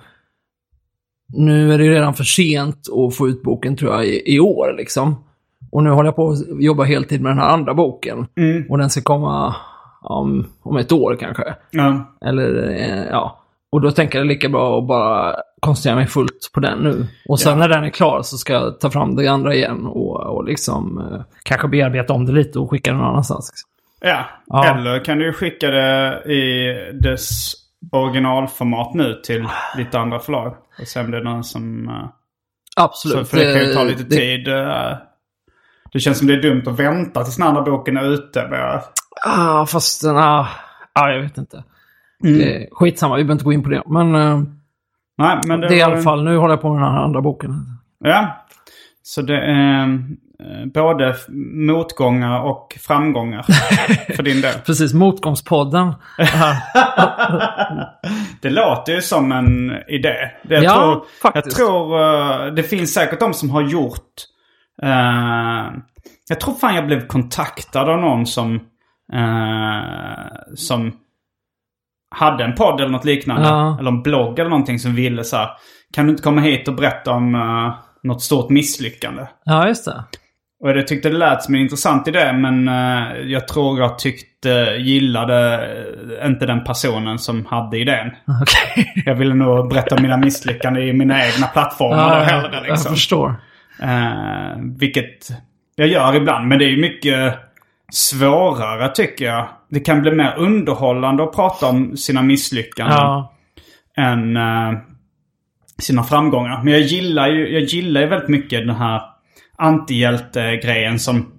nu 1.38 1.74
är 1.74 1.78
det 1.78 1.90
redan 1.90 2.14
för 2.14 2.24
sent 2.24 2.78
att 3.08 3.16
få 3.16 3.28
ut 3.28 3.44
boken 3.44 3.76
tror 3.78 3.94
jag 3.94 4.06
i, 4.06 4.36
i 4.36 4.40
år 4.40 4.76
liksom. 4.78 5.24
Och 5.72 5.84
nu 5.84 5.90
håller 5.90 6.08
jag 6.08 6.16
på 6.16 6.30
att 6.30 6.38
jobba 6.64 6.84
heltid 6.84 7.22
med 7.22 7.32
den 7.32 7.40
här 7.40 7.50
andra 7.50 7.74
boken. 7.74 8.28
Mm. 8.38 8.66
Och 8.70 8.78
den 8.78 8.90
ska 8.90 9.02
komma 9.02 9.56
om, 10.02 10.48
om 10.62 10.78
ett 10.78 10.92
år 10.92 11.18
kanske. 11.20 11.56
Ja. 11.72 12.18
Eller 12.26 12.70
eh, 12.70 13.04
ja. 13.12 13.36
Och 13.72 13.82
då 13.82 13.92
tänker 13.92 14.18
jag 14.20 14.28
lika 14.28 14.50
bra 14.50 14.80
att 14.80 14.88
bara 14.88 15.36
koncentrera 15.62 15.96
mig 15.96 16.08
fullt 16.08 16.52
på 16.54 16.60
den 16.60 16.80
nu. 16.80 17.08
Och 17.30 17.40
sen 17.40 17.52
Ja. 17.52 17.58
när 17.60 17.70
den 17.70 17.84
är 17.84 17.90
klar 17.90 18.22
så 18.22 18.38
ska 18.38 18.54
jag 18.54 18.80
ta 18.80 18.90
fram 18.90 19.16
det 19.16 19.28
andra 19.28 19.54
igen 19.56 19.86
och, 19.86 20.20
och 20.36 20.44
liksom 20.46 20.98
eh, 21.12 21.22
kanske 21.44 21.68
bearbeta 21.68 22.14
om 22.14 22.26
det 22.26 22.32
lite 22.32 22.60
och 22.60 22.70
skicka 22.72 22.92
den 22.92 23.00
någon 23.00 23.10
annanstans. 23.10 23.52
ja. 24.02 24.26
Ja. 24.48 24.66
Eller 24.78 25.06
kan 25.06 25.18
du 25.18 25.34
skicka 25.34 25.68
det 25.72 26.24
i 26.34 26.74
dess 27.02 27.52
originalformat 27.92 28.94
nu 28.94 29.14
till 29.24 29.48
ditt 29.78 29.96
andra 29.96 30.20
förlag. 30.20 30.56
Och 30.82 30.88
sen 30.88 31.08
blir 31.10 31.18
det 31.20 31.30
någon 31.30 31.44
som... 31.44 31.88
eh, 31.90 31.94
Absolut. 32.76 33.18
Så 33.18 33.26
för 33.26 33.38
det 33.38 33.54
kan 33.54 33.68
ju 33.68 33.74
ta 33.74 33.82
Eh, 33.82 33.88
lite 33.88 34.04
det- 34.04 34.16
tid. 34.16 34.48
Det 35.94 36.00
känns 36.00 36.18
som 36.18 36.28
det 36.28 36.34
är 36.34 36.42
dumt 36.42 36.64
att 36.68 36.80
vänta 36.80 37.24
tills 37.24 37.36
den 37.38 37.48
andra 37.48 37.62
boken 37.62 37.98
är 37.98 38.04
ute. 38.14 38.40
Jag- 38.52 38.82
Ah, 39.26 39.66
fast 39.66 40.02
den... 40.04 40.18
Ah, 40.18 40.48
ah, 40.94 41.10
jag 41.10 41.22
vet 41.22 41.38
inte. 41.38 41.64
Mm. 42.24 42.38
Det 42.40 42.68
skitsamma, 42.72 43.16
vi 43.16 43.24
behöver 43.24 43.34
inte 43.34 43.46
gå 43.46 43.54
in 43.54 43.64
på 43.64 43.70
det. 43.70 43.84
Men 43.86 44.16
eh, 44.16 44.42
Nej, 45.18 45.40
men 45.48 45.60
det, 45.62 45.68
det 45.68 45.74
är 45.74 45.78
i 45.78 45.82
alla 45.82 46.02
fall, 46.02 46.24
nu 46.24 46.38
håller 46.38 46.54
jag 46.54 46.62
på 46.62 46.74
med 46.74 46.84
den 46.84 46.92
här 46.92 47.00
andra 47.04 47.22
boken. 47.22 47.52
Ja. 48.04 48.46
Så 49.04 49.22
det 49.22 49.38
är 49.42 49.84
eh, 49.84 50.66
både 50.74 51.16
motgångar 51.68 52.42
och 52.42 52.78
framgångar 52.82 53.42
för 54.16 54.24
din 54.24 54.42
del. 54.42 54.54
Precis, 54.66 54.94
Motgångspodden. 54.94 55.94
Det 58.42 58.50
låter 58.50 58.94
ju 58.94 59.02
som 59.02 59.32
en 59.32 59.72
idé. 59.88 60.16
Jag 60.50 60.64
Ja, 60.64 60.74
tror, 60.76 60.92
jag 61.24 61.34
faktiskt. 61.34 61.58
tror 61.58 62.00
eh, 62.02 62.54
det 62.54 62.64
finns 62.64 62.94
säkert 62.94 63.20
de 63.20 63.34
som 63.34 63.50
har 63.50 63.62
gjort... 63.62 64.04
eh, 64.84 65.72
jag 66.30 66.40
tror 66.40 66.54
fan 66.54 66.76
jag 66.76 66.88
blev 66.88 67.08
kontaktad 67.08 67.90
av 67.90 68.00
någon 68.00 68.26
som... 68.26 68.56
eh, 69.14 70.26
som 70.56 70.92
hade 72.16 72.44
en 72.44 72.56
podd 72.56 72.82
eller 72.82 72.92
något 72.92 73.06
liknande. 73.06 73.48
Ja. 73.48 73.78
Eller 73.80 73.92
en 73.92 74.02
blogg 74.02 74.40
eller 74.40 74.50
någonting 74.50 74.80
som 74.80 74.96
ville 74.96 75.24
så 75.24 75.38
här. 75.38 75.50
Kan 75.94 76.06
du 76.06 76.12
inte 76.12 76.24
komma 76.24 76.42
hit 76.42 76.68
och 76.68 76.76
berätta 76.76 77.12
om 77.12 77.36
uh, 77.36 77.74
något 78.04 78.22
stort 78.22 78.50
misslyckande? 78.50 79.28
Ja, 79.44 79.68
just 79.68 79.86
det. 79.86 80.04
Och 80.64 80.70
jag 80.70 80.88
tyckte 80.88 81.10
det 81.10 81.18
lät 81.18 81.44
som 81.44 81.56
en 81.56 81.62
intressant 81.62 82.08
idé 82.08 82.34
men 82.34 82.68
eh, 82.68 83.18
jag 83.18 83.48
tror 83.48 83.80
jag 83.80 84.00
tyckte, 84.00 84.50
gillade 84.80 85.68
eh, 86.20 86.28
inte 86.28 86.46
den 86.46 86.64
personen 86.64 87.20
som 87.20 87.46
hade 87.46 87.78
idén. 87.78 88.12
Okej. 88.42 88.94
Jag 89.06 89.16
ville 89.16 89.34
nog 89.34 89.70
berätta 89.70 90.02
mina 90.02 90.18
misslyckanden 90.18 90.84
i 90.84 90.94
mina 90.94 91.26
egna 91.26 91.48
plattformar 91.48 92.20
då 92.20 92.24
hellre 92.26 92.50
jag 92.54 92.64
liksom. 92.64 92.94
förstår. 92.94 93.36
Eh, 93.82 94.58
vilket 94.80 95.28
jag 95.76 95.88
gör 95.88 96.16
ibland. 96.16 96.48
Men 96.48 96.60
det 96.60 96.66
är 96.66 96.70
ju 96.70 96.82
mycket 96.82 97.36
svårare 97.92 98.90
tycker 98.96 99.26
jag. 99.26 99.48
Det 99.70 99.80
kan 99.80 100.02
bli 100.02 100.12
mer 100.12 100.34
underhållande 100.38 101.24
att 101.24 101.36
prata 101.36 101.68
om 101.70 101.98
sina 101.98 102.22
misslyckanden 102.22 102.96
Ja. 102.98 103.34
än 103.98 104.38
eh, 104.38 104.80
sina 105.78 106.04
framgångar. 106.04 106.64
Men 106.64 106.74
jag 106.74 106.82
gillar 106.82 107.28
ju, 107.28 107.50
jag 107.54 107.62
gillar 107.64 108.02
ju 108.02 108.08
väldigt 108.08 108.30
mycket 108.30 108.68
den 108.68 108.76
här 108.76 109.02
antihjälte-grejen 109.58 111.00
som 111.00 111.32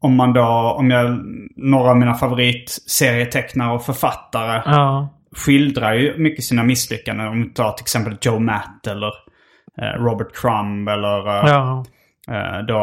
om 0.00 0.16
man 0.16 0.32
då, 0.32 0.74
om 0.78 0.90
jag, 0.90 1.18
några 1.56 1.90
av 1.90 1.96
mina 1.96 2.14
favoritserietecknare 2.14 3.74
och 3.74 3.84
författare 3.84 4.62
Ja. 4.66 5.08
skildrar 5.36 5.94
ju 5.94 6.18
mycket 6.18 6.44
sina 6.44 6.62
misslyckanden. 6.62 7.28
Om 7.28 7.42
vi 7.42 7.48
tar 7.48 7.72
till 7.72 7.84
exempel 7.84 8.16
Joe 8.20 8.38
Matt 8.38 8.86
eller 8.86 9.12
Robert 9.98 10.34
Crumb 10.34 10.88
eller 10.88 11.26
eh, 11.28 11.50
Ja. 11.50 11.84
eh, 12.28 12.58
då, 12.66 12.74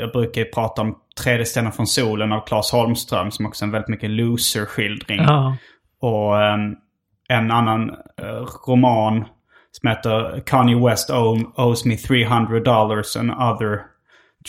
jag 0.00 0.12
brukar 0.12 0.40
ju 0.40 0.44
prata 0.50 0.82
om 0.82 0.94
Tredje 1.22 1.44
stenen 1.44 1.72
från 1.72 1.86
solen 1.86 2.32
av 2.32 2.46
Claes 2.46 2.72
Holmström 2.72 3.30
som 3.30 3.46
också 3.46 3.64
är 3.64 3.66
en 3.66 3.72
väldigt 3.72 3.88
mycket 3.88 4.10
loser-skildring. 4.10 5.20
Ja. 5.22 5.56
Och 6.00 6.42
ehm, 6.42 6.74
en 7.28 7.50
annan 7.50 7.90
eh, 8.22 8.46
roman 8.68 9.24
som 9.70 9.88
heter 9.90 10.42
Kanye 10.46 10.86
West 10.88 11.10
owe- 11.10 11.52
owes 11.56 11.84
me 11.84 11.96
300 11.96 12.60
dollars 12.60 13.16
and 13.16 13.30
other 13.30 13.80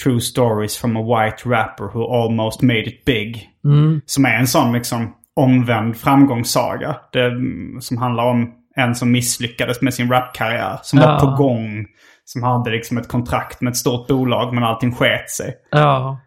true 0.04 0.20
stories 0.22 0.78
from 0.78 0.98
a 0.98 1.02
white 1.02 1.50
rapper 1.50 1.84
who 1.94 2.24
almost 2.24 2.62
made 2.62 2.88
it 2.88 3.06
big. 3.06 3.50
Som 4.06 4.26
är 4.26 4.36
en 4.40 4.48
sån 4.48 4.74
liksom 4.74 5.14
omvänd 5.36 5.98
framgångssaga. 5.98 6.96
Det, 7.12 7.26
mm, 7.26 7.82
som 7.82 7.98
handlar 7.98 8.24
om 8.26 8.54
en 8.78 8.96
som 8.96 9.12
misslyckades 9.12 9.82
med 9.82 9.94
sin 9.94 10.12
rapkarriär. 10.12 10.80
Som 10.82 11.00
var 11.00 11.08
Ja. 11.08 11.20
på 11.20 11.44
gång. 11.44 11.86
Som 12.26 12.44
hade 12.44 12.72
liksom 12.72 12.98
ett 12.98 13.08
kontrakt 13.08 13.62
med 13.62 13.72
ett 13.72 13.78
stort 13.78 14.08
bolag 14.08 14.54
men 14.54 14.64
allting 14.64 14.96
sket 14.96 15.30
sig. 15.30 15.54
Ja. 15.72 16.20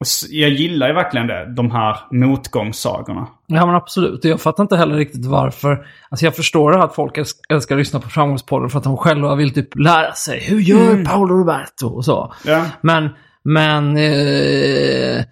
S- 0.00 0.26
jag 0.30 0.50
gillar 0.50 0.88
ju 0.88 0.94
verkligen 0.94 1.26
det. 1.26 1.54
De 1.56 1.70
här 1.70 1.96
motgångssagorna. 2.10 3.26
Ja 3.46 3.66
men 3.66 3.74
absolut. 3.74 4.24
Jag 4.24 4.40
fattar 4.40 4.62
inte 4.64 4.76
heller 4.76 4.94
riktigt 4.96 5.26
varför. 5.26 5.86
Alltså 6.08 6.24
jag 6.26 6.36
förstår 6.36 6.70
det 6.72 6.78
här 6.78 6.84
att 6.84 6.94
folk 6.94 7.16
älsk- 7.18 7.40
älskar 7.48 7.74
att 7.74 7.78
lyssna 7.78 8.00
på 8.00 8.08
Framgångspodden 8.08 8.70
för 8.70 8.78
att 8.78 8.84
de 8.84 8.96
själva 8.96 9.34
vill 9.34 9.54
typ 9.54 9.78
lära 9.78 10.12
sig. 10.12 10.40
Hur 10.40 10.60
gör 10.60 11.04
Paolo 11.04 11.34
Roberto? 11.34 11.86
Och 11.86 12.04
så. 12.04 12.32
Ja. 12.46 12.64
Men, 12.80 13.08
men 13.44 13.88
eh, 13.96 15.24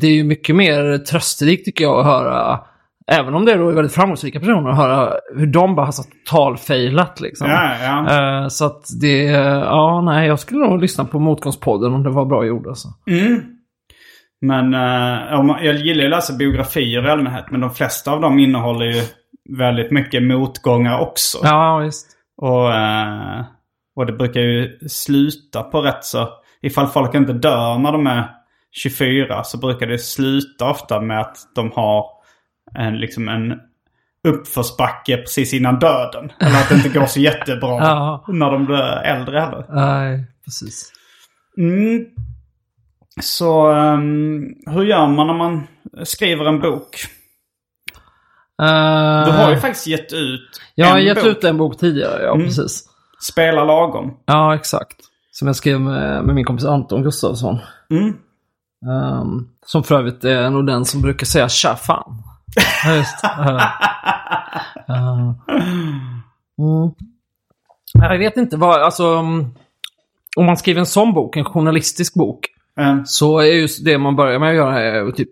det 0.00 0.06
är 0.06 0.12
ju 0.12 0.24
mycket 0.24 0.56
mer 0.56 0.98
trösterikt 0.98 1.64
tycker 1.64 1.84
jag 1.84 1.98
att 2.00 2.06
höra 2.06 2.60
även 3.10 3.34
om 3.34 3.44
det 3.44 3.54
då 3.54 3.68
är 3.68 3.72
väldigt 3.74 3.94
framgångsrika 3.94 4.40
personer, 4.40 4.70
att 4.70 4.76
höra 4.76 5.12
hur 5.36 5.46
de 5.46 5.74
bara 5.74 5.86
har 5.86 5.92
så 5.92 6.02
totalfailat 6.02 7.20
liksom. 7.20 7.50
Ja, 7.50 7.76
ja. 7.82 8.42
Eh, 8.42 8.48
så 8.48 8.66
att 8.66 8.82
det, 9.00 9.22
ja 9.24 10.00
nej, 10.00 10.28
jag 10.28 10.38
skulle 10.38 10.60
nog 10.60 10.80
lyssna 10.80 11.04
på 11.04 11.18
Motgångspodden 11.18 11.94
om 11.94 12.02
det 12.02 12.10
var 12.10 12.24
bra 12.24 12.44
gjort 12.46 12.66
alltså. 12.66 12.88
Mm. 13.10 13.42
Men 14.40 14.70
man- 15.46 15.64
jag 15.64 15.74
gillar 15.76 16.00
ju 16.00 16.06
att 16.06 16.10
läsa 16.10 16.36
biografier 16.36 17.06
i 17.06 17.10
allmänhet. 17.10 17.44
Men 17.50 17.60
de 17.60 17.70
flesta 17.70 18.12
av 18.12 18.20
dem 18.20 18.38
innehåller 18.38 18.86
ju 18.86 19.02
väldigt 19.58 19.90
mycket 19.90 20.22
motgångar 20.22 20.98
också. 20.98 21.38
Ja, 21.42 21.78
visst. 21.78 22.06
Och, 22.42 22.74
eh, 22.74 23.44
och 23.96 24.06
det 24.06 24.12
brukar 24.12 24.40
ju 24.40 24.78
sluta 24.88 25.62
på 25.62 25.80
rätt 25.80 26.04
så... 26.04 26.28
Ifall 26.62 26.86
folk 26.86 27.14
inte 27.14 27.32
dör 27.32 27.78
när 27.78 27.92
de 27.92 28.06
är 28.06 28.30
24 28.70 29.44
så 29.44 29.58
brukar 29.58 29.86
det 29.86 29.98
sluta 29.98 30.70
ofta 30.70 31.00
med 31.00 31.20
att 31.20 31.36
de 31.54 31.72
har 31.74 32.04
en, 32.74 32.98
liksom 32.98 33.28
en 33.28 33.52
uppförsbacke 34.28 35.16
precis 35.16 35.54
innan 35.54 35.78
döden. 35.78 36.32
Eller 36.40 36.56
att 36.60 36.68
det 36.68 36.74
inte 36.74 36.88
går 36.88 37.06
så 37.06 37.20
jättebra 37.20 37.68
Ja. 37.80 38.24
när 38.28 38.50
de 38.50 38.64
blir 38.66 38.96
äldre 39.02 39.40
heller. 39.40 39.66
Nej, 39.68 40.24
precis. 40.44 40.92
Mm. 41.58 42.04
Så 43.20 43.70
ehm, 43.70 44.46
hur 44.66 44.82
gör 44.82 45.06
man 45.06 45.26
när 45.26 45.34
man 45.34 45.66
skriver 46.04 46.44
en 46.44 46.60
bok? 46.60 46.96
Uh, 48.62 49.24
Du 49.26 49.30
har 49.32 49.50
ju 49.50 49.56
faktiskt 49.56 49.86
gett 49.86 50.12
ut 50.12 50.60
jag 50.74 50.86
har 50.86 50.98
gett 50.98 51.18
bok. 51.18 51.26
ut 51.26 51.44
en 51.44 51.56
bok 51.58 51.78
tidigare, 51.78 52.22
ja 52.22 52.34
Mm. 52.34 52.46
precis. 52.46 52.84
Spela 53.22 53.64
lagom. 53.64 54.16
Ja, 54.26 54.54
exakt. 54.54 54.96
Som 55.30 55.46
jag 55.46 55.56
skrev 55.56 55.80
med, 55.80 56.24
med 56.24 56.34
min 56.34 56.44
kompis 56.44 56.64
Anton 56.66 57.02
Gustafsson. 57.02 57.58
Mm. 57.90 58.08
Ehm, 58.92 59.48
som 59.66 59.84
för 59.84 59.98
övrigt 59.98 60.24
är 60.24 60.50
nog 60.50 60.66
den 60.66 60.84
som 60.84 61.02
brukar 61.02 61.26
säga 61.26 61.48
tja 61.48 61.76
fan. 61.76 62.22
Ja, 62.84 62.94
just 62.94 63.24
eh, 64.88 65.32
mm. 66.58 66.90
Jag 67.92 68.18
vet 68.18 68.36
inte 68.36 68.56
vad, 68.56 68.82
alltså... 68.82 69.04
mm, 69.06 69.46
Om 70.36 70.46
man 70.46 70.56
skriver 70.56 70.80
en 70.80 70.86
sån 70.86 71.12
bok, 71.14 71.36
en 71.36 71.44
journalistisk 71.44 72.14
bok, 72.14 72.46
Eh, 72.80 72.96
så 73.04 73.38
är 73.38 73.44
ju 73.52 73.66
det 73.84 73.98
man 73.98 74.16
börjar 74.16 74.38
med 74.38 74.48
att 74.48 74.54
göra 74.56 74.80
är 74.80 75.08
att 75.08 75.16
typ 75.16 75.28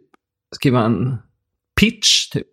skriva 0.56 0.80
en 0.80 1.18
pitch, 1.80 2.28
typ. 2.28 2.46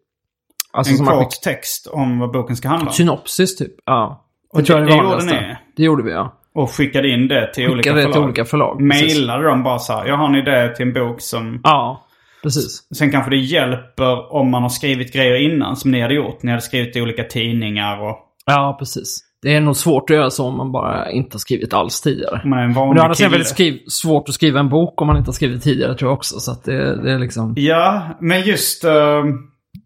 Alltså 0.73 0.93
en 0.93 1.05
kort 1.05 1.41
text 1.43 1.88
om 1.88 2.19
vad 2.19 2.31
boken 2.31 2.55
ska 2.55 2.67
handla 2.67 2.88
om. 2.88 2.93
synopsis, 2.93 3.55
typ. 3.55 3.71
Ja. 3.86 4.25
Och 4.53 4.59
Det 4.59 4.65
tror 4.65 4.79
jag 4.79 4.88
det 4.88 4.93
det 4.93 4.97
gjorde 5.03 5.25
ni? 5.25 5.55
Det 5.75 5.83
gjorde 5.83 6.03
vi, 6.03 6.12
ja. 6.12 6.33
Och 6.53 6.71
skickade 6.71 7.09
in 7.09 7.27
det 7.27 7.53
till 7.53 7.69
olika 7.69 7.77
Skickade 7.89 7.97
det 7.97 8.01
förlag. 8.01 8.13
till 8.13 8.23
olika 8.23 8.45
förlag. 8.45 8.77
precis. 8.91 9.17
Mailade 9.17 9.43
de 9.43 9.63
bara 9.63 9.79
så 9.79 9.93
här, 9.93 10.05
jag 10.05 10.17
har 10.17 10.25
en 10.25 10.36
idé 10.36 10.75
till 10.75 10.88
en 10.88 10.93
bok 10.93 11.21
som... 11.21 11.62
Ja, 11.63 12.05
precis. 12.43 12.88
Sen 12.95 13.12
kanske 13.12 13.32
det 13.32 13.38
hjälper 13.38 14.34
om 14.34 14.51
man 14.51 14.62
har 14.62 14.69
skrivit 14.69 15.13
grejer 15.13 15.36
innan 15.36 15.75
som 15.75 15.91
ni 15.91 16.01
hade 16.01 16.13
gjort. 16.13 16.43
Ni 16.43 16.51
hade 16.51 16.62
skrivit 16.62 16.95
i 16.95 17.01
olika 17.01 17.23
tidningar 17.23 18.01
och... 18.01 18.17
Ja, 18.45 18.75
precis. 18.79 19.19
Det 19.41 19.56
är 19.56 19.62
nog 19.62 19.75
svårt 19.75 20.10
att 20.10 20.15
göra 20.15 20.29
så 20.29 20.45
om 20.45 20.58
man 20.58 20.71
bara 20.71 21.12
inte 21.12 21.36
har 21.36 21.39
skrivit 21.39 21.73
alls 21.73 22.01
tidigare. 22.01 22.41
Man 22.45 22.60
är 22.60 22.63
en 22.63 22.67
Men 22.69 22.75
vanlig 22.75 23.03
det 23.17 23.23
är 23.23 23.29
väldigt 23.29 23.47
skriv, 23.47 23.79
svårt 23.88 24.29
att 24.29 24.36
skriva 24.36 24.60
en 24.60 24.69
bok 24.69 25.01
om 25.01 25.08
man 25.08 25.17
inte 25.17 25.27
har 25.27 25.34
skrivit 25.34 25.63
tidigare 25.63 25.95
tror 25.95 26.12
jag 26.12 26.17
också. 26.17 26.39
Så 26.39 26.51
att 26.51 26.63
det, 26.63 27.03
det 27.03 27.12
är 27.12 27.19
liksom... 27.19 27.53
Ja, 27.58 28.17
men 28.21 28.41
just 28.41 28.84
eh, 28.84 29.23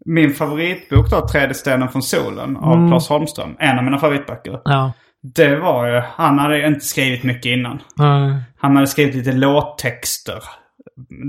min 0.06 0.34
favoritbok 0.34 1.10
då, 1.12 1.28
Tredje 1.28 1.54
stenen 1.54 1.90
från 1.90 2.02
solen 2.02 2.58
av 2.58 2.74
Mm. 2.74 2.88
Claes 2.88 3.10
Holmström. 3.10 3.56
En 3.60 3.78
av 3.78 3.84
mina 3.84 3.98
favoritböcker. 3.98 4.60
Ja. 4.64 4.94
Det 5.36 5.56
var 5.56 5.88
ju, 5.88 6.02
han 6.16 6.40
hade 6.40 6.68
inte 6.68 6.86
skrivit 6.86 7.24
mycket 7.24 7.46
innan. 7.46 7.80
Nej. 7.96 8.36
Han 8.58 8.76
hade 8.76 8.88
skrivit 8.88 9.16
lite 9.16 9.32
låttexter. 9.32 10.40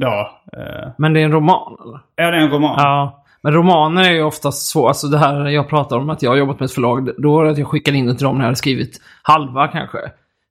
Då. 0.00 0.30
eh, 0.52 0.90
Men 0.98 1.12
det 1.12 1.20
är 1.20 1.24
en 1.24 1.32
roman 1.32 1.76
eller? 1.84 2.26
är 2.28 2.32
det 2.32 2.38
en 2.38 2.50
roman? 2.50 2.74
Ja. 2.78 3.24
Men 3.42 3.52
romaner 3.52 4.02
är 4.02 4.12
ju 4.12 4.22
oftast 4.22 4.66
så, 4.70 4.88
alltså 4.88 5.06
det 5.06 5.18
här 5.18 5.46
jag 5.48 5.68
pratar 5.68 5.98
om 5.98 6.10
att 6.10 6.22
jag 6.22 6.30
har 6.30 6.36
jobbat 6.36 6.60
med 6.60 6.66
ett 6.66 6.72
förlag, 6.72 7.10
då 7.18 7.40
är 7.40 7.44
det 7.44 7.50
att 7.50 7.58
jag 7.58 7.68
skickar 7.68 7.92
in 7.92 8.06
det 8.06 8.14
till 8.14 8.24
dem 8.24 8.36
när 8.38 8.44
jag 8.44 8.50
har 8.50 8.54
skrivit 8.54 9.00
halva 9.22 9.68
kanske. 9.68 9.98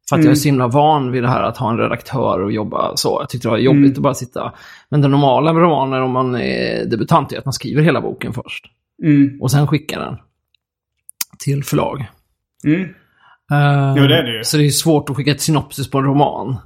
För 0.09 0.15
att 0.17 0.23
jag 0.23 0.31
är 0.31 0.35
så 0.35 0.47
himla 0.47 0.67
van 0.67 1.11
vid 1.11 1.23
det 1.23 1.29
här 1.29 1.43
att 1.43 1.57
ha 1.57 1.69
en 1.69 1.77
redaktör 1.77 2.39
och 2.41 2.51
jobba 2.51 2.95
så. 2.95 3.17
Jag 3.21 3.29
tyckte 3.29 3.47
det 3.47 3.51
var 3.51 3.57
jobbigt 3.57 3.97
att 3.97 4.03
bara 4.03 4.13
sitta. 4.13 4.53
Men 4.89 5.01
det 5.01 5.07
normala 5.07 5.53
med 5.53 5.61
romaner 5.61 6.01
om 6.01 6.11
man 6.11 6.35
är 6.35 6.85
debutant 6.85 7.31
är 7.33 7.37
att 7.37 7.45
man 7.45 7.53
skriver 7.53 7.81
hela 7.81 8.01
boken 8.01 8.33
först. 8.33 8.65
Mm. 9.03 9.41
Och 9.41 9.51
sen 9.51 9.67
skickar 9.67 9.99
den 9.99 10.17
till 11.39 11.63
förlag. 11.63 12.05
Mm. 12.65 12.81
Eh, 13.51 13.93
Jo, 13.97 14.07
det 14.07 14.17
är 14.17 14.23
det 14.23 14.37
ju. 14.37 14.43
Så 14.43 14.57
det 14.57 14.65
är 14.65 14.69
svårt 14.69 15.09
att 15.09 15.15
skicka 15.15 15.31
ett 15.31 15.41
synopsis 15.41 15.91
på 15.91 15.97
en 15.97 16.03
roman. 16.03 16.57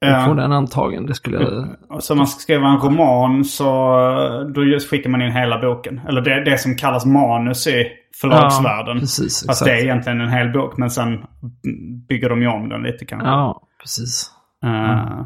Ja. 0.00 0.24
Få 0.26 0.34
den 0.34 0.52
antagen, 0.52 1.06
det 1.06 1.14
skulle 1.14 1.36
jag... 1.42 1.68
Och 1.88 2.02
så 2.02 2.14
man 2.14 2.26
ska 2.26 2.40
skriva 2.40 2.68
en 2.68 2.78
roman 2.78 3.44
så 3.44 3.64
eh, 3.66 4.40
då 4.46 4.78
skickar 4.90 5.10
man 5.10 5.22
in 5.22 5.32
hela 5.32 5.58
boken. 5.60 6.00
Eller 6.08 6.20
det, 6.20 6.44
det 6.44 6.58
som 6.58 6.76
kallas 6.76 7.06
manus 7.06 7.66
i 7.66 7.86
förlagsvärlden. 8.20 8.96
Ja, 8.96 9.00
precis, 9.00 9.46
Fast 9.46 9.64
det 9.64 9.70
är 9.72 9.82
egentligen 9.82 10.20
en 10.20 10.28
hel 10.28 10.48
bok 10.52 10.76
men 10.76 10.90
sen 10.90 11.24
bygger 12.08 12.28
de 12.28 12.42
ju 12.42 12.48
om 12.48 12.68
den 12.68 12.82
lite 12.82 13.04
kanske. 13.04 13.28
Ja, 13.28 13.62
precis. 13.80 14.30
Eh, 14.64 15.22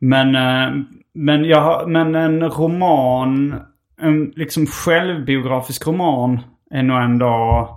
Men, 0.00 0.34
eh, 0.34 0.82
men, 1.14 1.44
jag, 1.44 1.90
men 1.90 2.14
en 2.14 2.42
roman, 2.42 3.60
en 4.00 4.32
liksom 4.36 4.66
självbiografisk 4.66 5.86
roman 5.86 6.40
är 6.70 6.82
nog 6.82 7.02
ändå 7.02 7.68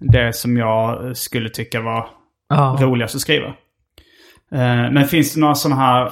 det 0.00 0.34
som 0.36 0.56
jag 0.56 1.16
skulle 1.16 1.48
tycka 1.48 1.80
var 1.80 2.08
Ja. 2.48 2.76
roligast 2.80 3.14
att 3.14 3.20
skriva. 3.20 3.54
Eh, 4.52 4.90
men 4.90 5.04
finns 5.04 5.34
det 5.34 5.40
några 5.40 5.54
sådana 5.54 5.80
här 5.80 6.06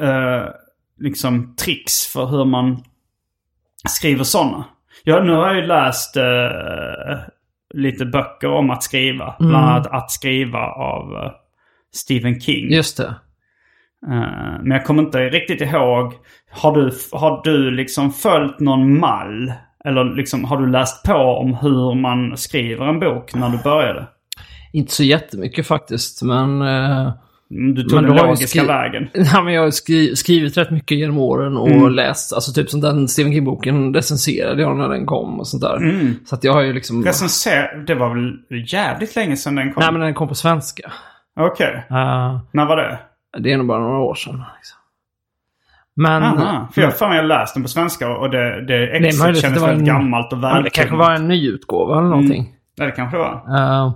eh, 0.00 0.48
liksom 1.00 1.54
tricks 1.56 2.06
för 2.12 2.26
hur 2.26 2.44
man 2.44 2.82
skriver 3.88 4.24
sådana? 4.24 4.64
Ja, 5.04 5.22
nu 5.22 5.32
har 5.32 5.46
jag 5.46 5.56
ju 5.56 5.66
läst 5.66 6.16
eh, 6.16 7.18
lite 7.74 8.04
böcker 8.04 8.48
om 8.48 8.70
att 8.70 8.82
skriva. 8.82 9.36
Bland 9.38 9.66
annat 9.66 9.86
Att 9.86 10.10
skriva 10.10 10.58
av 10.66 11.30
Stephen 11.94 12.40
King. 12.40 12.72
Just 12.72 12.96
det. 12.96 13.14
Men 14.62 14.70
jag 14.70 14.84
kommer 14.84 15.02
inte 15.02 15.18
riktigt 15.18 15.60
ihåg. 15.60 16.12
Har 16.50 16.72
du, 16.76 16.92
har 17.12 17.40
du 17.44 17.70
liksom 17.70 18.12
följt 18.12 18.60
någon 18.60 19.00
mall? 19.00 19.52
Eller 19.84 20.04
liksom, 20.04 20.44
har 20.44 20.56
du 20.56 20.66
läst 20.70 21.04
på 21.04 21.14
om 21.14 21.54
hur 21.54 21.94
man 21.94 22.36
skriver 22.36 22.86
en 22.86 23.00
bok 23.00 23.34
när 23.34 23.48
du 23.48 23.58
började? 23.62 24.06
Inte 24.72 24.92
så 24.92 25.02
jättemycket 25.04 25.66
faktiskt, 25.66 26.22
men... 26.22 26.62
eh, 26.62 27.02
Mm, 27.02 27.12
Du 27.74 27.82
tog 27.82 28.02
Men 28.02 28.04
den 28.16 28.26
logiska 28.26 28.64
vägen. 28.64 29.08
Ja, 29.32 29.42
men 29.42 29.54
jag 29.54 29.62
har 29.62 29.70
skri 29.70 30.16
skrivit 30.16 30.56
rätt 30.56 30.70
mycket 30.70 30.98
genom 30.98 31.18
åren 31.18 31.56
och 31.56 31.68
Mm. 31.68 31.92
läst, 31.92 32.32
alltså 32.32 32.52
typ 32.52 32.70
som 32.70 32.80
den 32.80 33.08
Stephen 33.08 33.32
King-boken 33.32 33.94
recenserade 33.94 34.62
jag 34.62 34.76
när 34.76 34.88
den 34.88 35.06
kom 35.06 35.40
och 35.40 35.48
sånt 35.48 35.62
där. 35.62 35.76
Mm. 35.76 36.14
Så 36.24 36.34
att 36.34 36.44
jag 36.44 36.52
har 36.52 36.60
ju 36.62 36.72
liksom... 36.72 37.04
Recenser... 37.04 37.84
Det 37.86 37.94
var 37.94 38.14
väl 38.14 38.32
jävligt 38.66 39.16
länge 39.16 39.36
sedan 39.36 39.54
den 39.54 39.72
kom? 39.72 39.80
Nej, 39.80 39.92
men 39.92 40.00
den 40.00 40.14
kom 40.14 40.28
på 40.28 40.34
svenska. 40.34 40.92
Okej. 41.40 41.86
Eh, 41.90 42.40
När 42.52 42.66
var 42.66 42.76
det? 42.76 42.98
det 43.38 43.52
är 43.52 43.56
nog 43.56 43.66
bara 43.66 43.80
några 43.80 43.98
år 43.98 44.14
sedan. 44.14 44.42
Liksom. 44.56 44.78
Men... 45.96 46.22
Aha. 46.22 46.68
För 46.74 46.82
jag 46.82 46.90
har 46.90 47.14
jag 47.14 47.24
läst 47.24 47.54
den 47.54 47.62
på 47.62 47.68
svenska 47.68 48.16
och 48.16 48.30
det, 48.30 48.66
det 48.66 48.86
exet 48.96 49.22
kändes 49.22 49.42
det 49.42 49.60
var 49.60 49.68
väldigt 49.68 49.88
en- 49.88 49.94
gammalt 49.94 50.32
och 50.32 50.38
Ja, 50.38 50.54
men 50.54 50.62
det 50.64 50.70
kanske 50.70 50.96
var 50.96 51.12
en 51.14 51.28
ny 51.28 51.48
utgåva 51.48 51.98
eller 51.98 52.08
någonting. 52.08 52.54
Ja, 52.76 52.84
det 52.84 52.90
kanske 52.90 53.16
det 53.16 53.22
var. 53.22 53.34
Eh, 53.58 53.92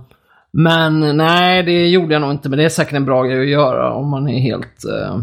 men 0.63 1.17
nej, 1.17 1.63
det 1.63 1.87
gjorde 1.87 2.13
jag 2.13 2.21
nog 2.21 2.31
inte. 2.31 2.49
Men 2.49 2.59
det 2.59 2.65
är 2.65 2.69
säkert 2.69 2.93
en 2.93 3.05
bra 3.05 3.23
grej 3.23 3.41
att 3.41 3.47
göra 3.49 3.93
om 3.93 4.09
man 4.09 4.29
är 4.29 4.39
helt... 4.39 4.83
eh, 4.85 5.19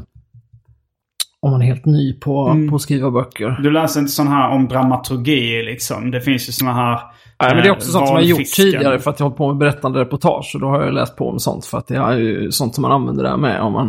om 1.40 1.50
man 1.50 1.62
är 1.62 1.66
helt 1.66 1.84
ny 1.84 2.12
på, 2.12 2.48
Mm. 2.48 2.68
på 2.70 2.76
att 2.76 2.82
skriva 2.82 3.10
böcker. 3.10 3.58
Du 3.62 3.70
läser 3.70 4.00
inte 4.00 4.12
sån 4.12 4.28
här 4.28 4.50
om 4.50 4.68
dramaturgi 4.68 5.62
liksom. 5.62 6.10
Det 6.10 6.20
finns 6.20 6.48
ju 6.48 6.52
såna 6.52 6.72
här... 6.74 7.00
Nej, 7.42 7.54
men 7.54 7.56
det 7.56 7.62
är 7.62 7.66
eh, 7.66 7.72
också 7.72 7.90
sånt 7.90 8.06
som 8.08 8.16
jag 8.16 8.22
har 8.22 8.28
gjort 8.28 8.44
tidigare 8.56 8.98
för 8.98 9.10
att 9.10 9.20
jag 9.20 9.24
har 9.24 9.30
hållit 9.30 9.38
på 9.38 9.48
med 9.48 9.56
berättande 9.56 10.00
reportage. 10.00 10.50
Och 10.54 10.60
då 10.60 10.66
har 10.66 10.82
jag 10.84 10.94
läst 10.94 11.16
på 11.16 11.28
om 11.30 11.38
sånt 11.38 11.66
för 11.66 11.78
att 11.78 11.86
det 11.86 11.96
är 11.96 12.12
ju 12.18 12.50
sånt 12.50 12.74
som 12.74 12.82
man 12.82 12.92
använder 12.92 13.24
där 13.24 13.36
med. 13.36 13.60
Om 13.60 13.72
man, 13.72 13.86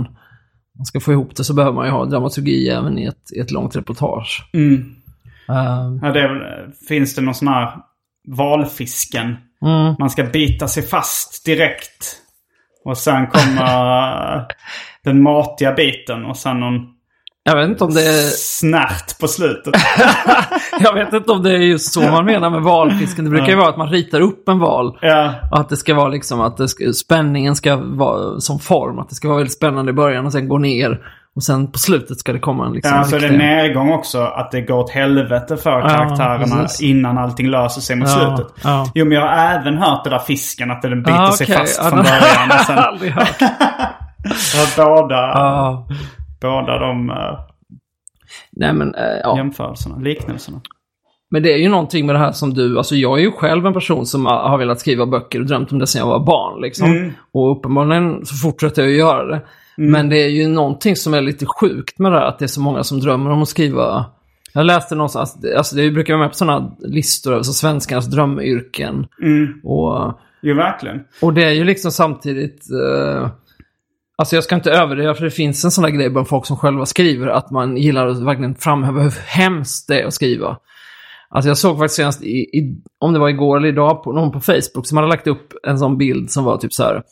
man 0.78 0.86
ska 0.86 1.00
få 1.00 1.12
ihop 1.12 1.36
det 1.36 1.44
så 1.44 1.54
behöver 1.54 1.76
man 1.76 1.86
ju 1.86 1.92
ha 1.92 2.06
dramaturgi 2.06 2.70
även 2.70 2.98
i 2.98 3.06
ett, 3.06 3.32
i 3.36 3.40
ett 3.40 3.52
långt 3.52 3.76
reportage. 3.76 4.50
Mm. 4.54 4.74
Eh, 5.50 5.56
Ja, 6.02 6.12
det 6.12 6.20
är, 6.20 6.68
finns 6.88 7.16
det 7.16 7.22
någon 7.22 7.34
sån 7.34 7.48
här 7.48 7.74
valfisken? 8.28 9.36
Mm. 9.62 9.96
Man 10.00 10.10
ska 10.10 10.24
bita 10.24 10.68
sig 10.68 10.84
fast 10.84 11.46
direkt. 11.46 12.22
Och 12.86 12.98
sen 12.98 13.28
kommer 13.28 14.46
den 15.04 15.24
matiga 15.24 15.72
biten 15.74 16.26
och 16.26 16.38
sen 16.38 16.60
någon 16.60 16.74
Jag 17.44 17.56
vet 17.56 17.70
inte 17.70 17.84
om 17.84 17.94
det 17.94 18.02
är... 18.02 18.28
snärt 18.36 19.20
på 19.20 19.28
slutet. 19.28 19.74
Jag 20.80 20.94
vet 20.94 21.14
inte 21.14 21.32
om 21.32 21.44
det 21.44 21.52
är 21.52 21.58
just 21.58 21.94
så 21.94 22.02
man 22.02 22.26
menar 22.26 22.50
med 22.50 22.62
valfisken. 22.62 23.26
Det 23.26 23.32
brukar 23.32 23.48
ju 23.48 23.56
vara 23.56 23.70
att 23.70 23.78
man 23.78 23.90
ritar 23.90 24.22
upp 24.22 24.50
en 24.50 24.60
val. 24.60 24.98
ja. 25.02 25.34
Och 25.52 25.60
att 25.60 25.70
det 25.70 25.78
ska 25.78 25.94
vara 25.94 26.08
liksom 26.08 26.42
att 26.42 26.70
ska, 26.70 26.94
spänningen 26.94 27.56
ska 27.56 27.76
vara 27.76 28.40
som 28.40 28.60
form. 28.60 29.00
Att 29.00 29.10
det 29.10 29.16
ska 29.16 29.28
vara 29.28 29.38
väldigt 29.38 29.54
spännande 29.54 29.90
i 29.90 29.94
början 29.94 30.26
och 30.26 30.32
sen 30.32 30.48
gå 30.48 30.58
ner. 30.58 31.02
Och 31.36 31.44
sen 31.44 31.72
på 31.72 31.80
slutet 31.80 32.20
ska 32.20 32.34
det 32.34 32.40
komma 32.40 32.66
en 32.66 32.74
liksom... 32.74 32.98
Ja, 32.98 33.04
så 33.04 33.16
är 33.16 33.20
det 33.20 33.26
riktig- 33.26 33.38
nedgång 33.38 33.92
också. 33.92 34.22
Att 34.22 34.52
det 34.52 34.62
går 34.62 34.78
åt 34.78 34.90
helvete 34.90 35.58
för 35.58 35.82
karaktärerna 35.82 36.62
precis. 36.62 36.82
innan 36.82 37.18
allting 37.18 37.48
löser 37.50 37.82
sig 37.82 37.96
mot 37.96 38.10
Ja, 38.10 38.16
slutet. 38.36 38.54
ja. 38.64 38.92
Jo, 38.96 39.06
men 39.06 39.18
jag 39.18 39.22
har 39.28 39.60
även 39.60 39.78
hört 39.78 40.04
det 40.04 40.10
där 40.10 40.20
fisken. 40.20 40.72
Att 40.72 40.82
den 40.82 41.04
biter 41.04 41.22
Ah, 41.24 41.32
sig 41.32 41.46
okej. 41.46 41.58
fast 41.58 41.80
Ja, 41.84 41.90
från 41.90 41.98
det- 41.98 42.04
början. 42.04 42.60
Och 42.60 42.66
sen 42.66 42.78
aldrig 42.78 43.12
hört. 43.12 43.40
har 44.56 44.86
båda, 44.86 45.16
Ja. 45.16 45.88
båda 46.42 46.80
de 46.80 47.10
uh, 47.10 47.16
Nej 48.52 48.74
men, 48.74 48.96
eh, 48.96 49.02
ja. 49.24 49.38
jämförelserna, 49.38 49.98
liknelserna. 49.98 50.62
Men 51.32 51.44
det 51.44 51.54
är 51.54 51.58
ju 51.58 51.70
någonting 51.70 52.06
med 52.06 52.16
det 52.16 52.20
här 52.20 52.32
som 52.32 52.54
du, 52.54 52.78
alltså 52.78 52.96
jag 52.96 53.18
är 53.20 53.24
ju 53.24 53.32
själv 53.32 53.66
en 53.66 53.74
person 53.74 54.06
som 54.06 54.26
har 54.26 54.58
velat 54.58 54.80
skriva 54.80 55.06
böcker 55.06 55.40
och 55.40 55.46
drömt 55.46 55.72
om 55.72 55.80
det 55.80 55.88
sedan 55.88 56.00
jag 56.00 56.08
var 56.08 56.26
barn. 56.26 56.62
Liksom. 56.62 56.88
Mm. 56.92 57.14
Och 57.34 57.52
uppenbarligen 57.58 58.26
så 58.26 58.36
fortsätter 58.36 58.82
jag 58.82 58.92
att 58.92 58.98
göra 58.98 59.26
det. 59.26 59.42
Men 59.78 60.10
det 60.10 60.18
är 60.18 60.30
ju 60.30 60.48
någonting 60.48 60.96
som 60.96 61.14
är 61.14 61.22
lite 61.22 61.46
sjukt 61.46 62.00
med 62.00 62.12
det 62.12 62.20
här, 62.20 62.26
att 62.26 62.40
det 62.40 62.46
är 62.46 62.48
så 62.48 62.62
många 62.62 62.84
som 62.84 63.00
drömmer 63.00 63.30
om 63.30 63.42
att 63.42 63.50
skriva. 63.50 64.06
Jag 64.54 64.66
läste 64.66 64.96
någonstans, 64.96 65.38
alltså 65.58 65.76
det 65.76 65.92
brukar 65.92 66.14
vara 66.14 66.24
med 66.24 66.32
på 66.32 66.38
sådana 66.38 66.76
listor 66.80 67.34
över 67.34 67.44
så 67.44 67.54
svenskarnas 67.54 68.06
drömyrken. 68.06 69.08
Mm. 69.22 69.62
Och, 69.64 70.20
Jo, 70.42 70.56
verkligen. 70.56 71.00
och 71.22 71.34
det 71.34 71.44
är 71.44 71.52
ju 71.52 71.64
liksom 71.64 71.92
samtidigt... 71.92 72.62
Eh, 72.72 73.30
alltså 74.18 74.36
jag 74.36 74.44
ska 74.44 74.56
inte 74.56 74.72
överdriva, 74.72 75.14
för 75.14 75.24
det 75.24 75.32
finns 75.32 75.66
en 75.66 75.72
sån 75.72 75.84
där 75.84 75.92
grej 75.92 76.10
bland 76.10 76.28
folk 76.28 76.46
som 76.46 76.58
själva 76.58 76.86
skriver, 76.86 77.28
att 77.28 77.52
man 77.52 77.78
gillar 77.78 78.08
att 78.08 78.24
verkligen 78.24 78.56
framhäva 78.56 79.02
hur 79.02 79.14
hemskt 79.26 79.88
det 79.88 80.02
är 80.02 80.06
att 80.06 80.14
skriva. 80.14 80.58
Alltså 81.30 81.48
jag 81.48 81.58
såg 81.58 81.78
faktiskt 81.78 81.96
senast, 81.96 82.24
i, 82.24 82.38
i, 82.38 82.82
om 83.00 83.14
det 83.14 83.20
var 83.20 83.30
igår 83.30 83.58
eller 83.58 83.68
idag, 83.68 84.04
på, 84.04 84.12
någon 84.12 84.32
på 84.32 84.40
Facebook 84.40 84.88
som 84.88 84.98
hade 84.98 85.10
lagt 85.10 85.28
upp 85.28 85.54
en 85.68 85.80
sån 85.80 85.98
bild 85.98 86.32
som 86.32 86.44
var 86.44 86.58
typ 86.58 86.74
så 86.74 86.84
här. 86.84 87.04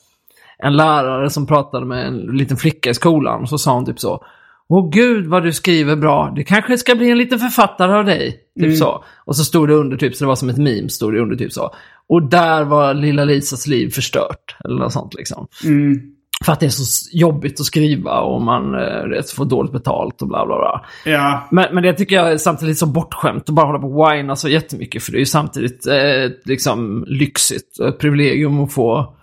En 0.64 0.76
lärare 0.76 1.30
som 1.30 1.46
pratade 1.46 1.86
med 1.86 2.08
en 2.08 2.18
liten 2.18 2.58
flicka 2.58 2.90
i 2.90 2.94
skolan, 2.94 3.42
och 3.42 3.50
så 3.50 3.58
sa 3.58 3.74
hon 3.74 3.86
typ 3.86 4.00
så. 4.00 4.26
Åh 4.70 4.90
gud 4.90 5.28
vad 5.28 5.44
du 5.44 5.54
skriver 5.54 5.96
bra, 5.96 6.34
det 6.36 6.44
kanske 6.44 6.78
ska 6.78 6.96
bli 6.96 7.12
en 7.12 7.18
liten 7.18 7.40
författare 7.40 7.94
av 7.94 8.06
dig. 8.06 8.40
Typ 8.60 8.78
så. 8.78 9.04
Och 9.26 9.36
så 9.36 9.44
stod 9.44 9.68
det 9.68 9.74
under 9.74 9.98
typ, 9.98 10.16
så 10.16 10.24
det 10.24 10.28
var 10.28 10.36
som 10.36 10.50
ett 10.50 10.58
meme, 10.58 10.90
stod 10.90 11.14
det 11.14 11.20
under 11.20 11.36
typ 11.36 11.52
så. 11.52 11.72
Och 12.10 12.30
där 12.30 12.64
var 12.64 12.94
lilla 12.94 13.26
Lisas 13.26 13.68
liv 13.68 13.90
förstört. 13.90 14.56
Eller 14.66 14.80
något 14.80 14.94
sånt 14.94 15.14
liksom. 15.14 15.48
Mm. 15.64 16.02
För 16.46 16.52
att 16.52 16.60
det 16.60 16.66
är 16.66 16.70
så 16.70 17.10
jobbigt 17.18 17.60
att 17.60 17.66
skriva 17.66 18.20
och 18.20 18.42
man 18.42 18.74
eh, 18.74 19.22
får 19.36 19.46
dåligt 19.46 19.72
betalt 19.72 20.22
och 20.22 20.28
bla 20.28 20.46
bla 20.46 20.58
bla. 20.58 20.86
Ja. 21.06 21.48
Men, 21.52 21.66
men 21.76 21.84
det 21.84 21.94
tycker 21.94 22.16
jag 22.16 22.32
är 22.32 22.38
samtidigt 22.38 22.78
så 22.78 22.86
bortskämt 22.86 23.50
att 23.50 23.56
bara 23.56 23.66
hålla 23.66 23.80
på 23.80 23.88
och 23.88 24.12
whina 24.12 24.36
så 24.36 24.50
jättemycket. 24.50 25.04
För 25.04 25.12
det 25.12 25.18
är 25.18 25.20
ju 25.20 25.26
samtidigt 25.26 25.88
eh, 25.88 26.32
liksom 26.46 27.06
lyxigt, 27.08 27.80
ett 27.80 28.00
privilegium 28.00 28.64
att 28.64 28.74
få, 28.74 29.16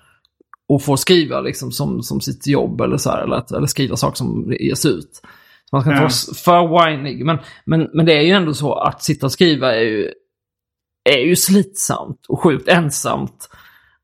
att 0.76 0.84
få 0.84 0.96
skriva 0.96 1.40
liksom 1.40 1.72
som, 1.72 2.02
som 2.02 2.20
sitt 2.20 2.46
jobb 2.46 2.80
eller 2.80 2.96
så 2.96 3.10
här. 3.10 3.22
Eller, 3.22 3.36
att, 3.36 3.50
eller 3.52 3.66
skriva 3.66 3.96
saker 3.96 4.16
som 4.16 4.54
ges 4.60 4.86
ut. 4.86 5.10
Så 5.70 5.76
man 5.76 5.82
ska 5.82 5.90
inte 5.90 6.02
Ja. 6.02 6.08
vara 6.54 6.64
för 6.68 6.90
whinig. 6.90 7.24
Men, 7.24 7.38
men, 7.64 7.88
men 7.94 8.06
det 8.06 8.12
är 8.12 8.22
ju 8.22 8.30
ändå 8.30 8.54
så 8.54 8.74
att 8.74 9.02
sitta 9.02 9.26
och 9.26 9.32
skriva 9.32 9.74
är 9.74 9.80
ju, 9.80 10.08
är 11.10 11.18
ju 11.18 11.36
slitsamt 11.36 12.26
och 12.28 12.42
sjukt 12.42 12.68
ensamt. 12.68 13.48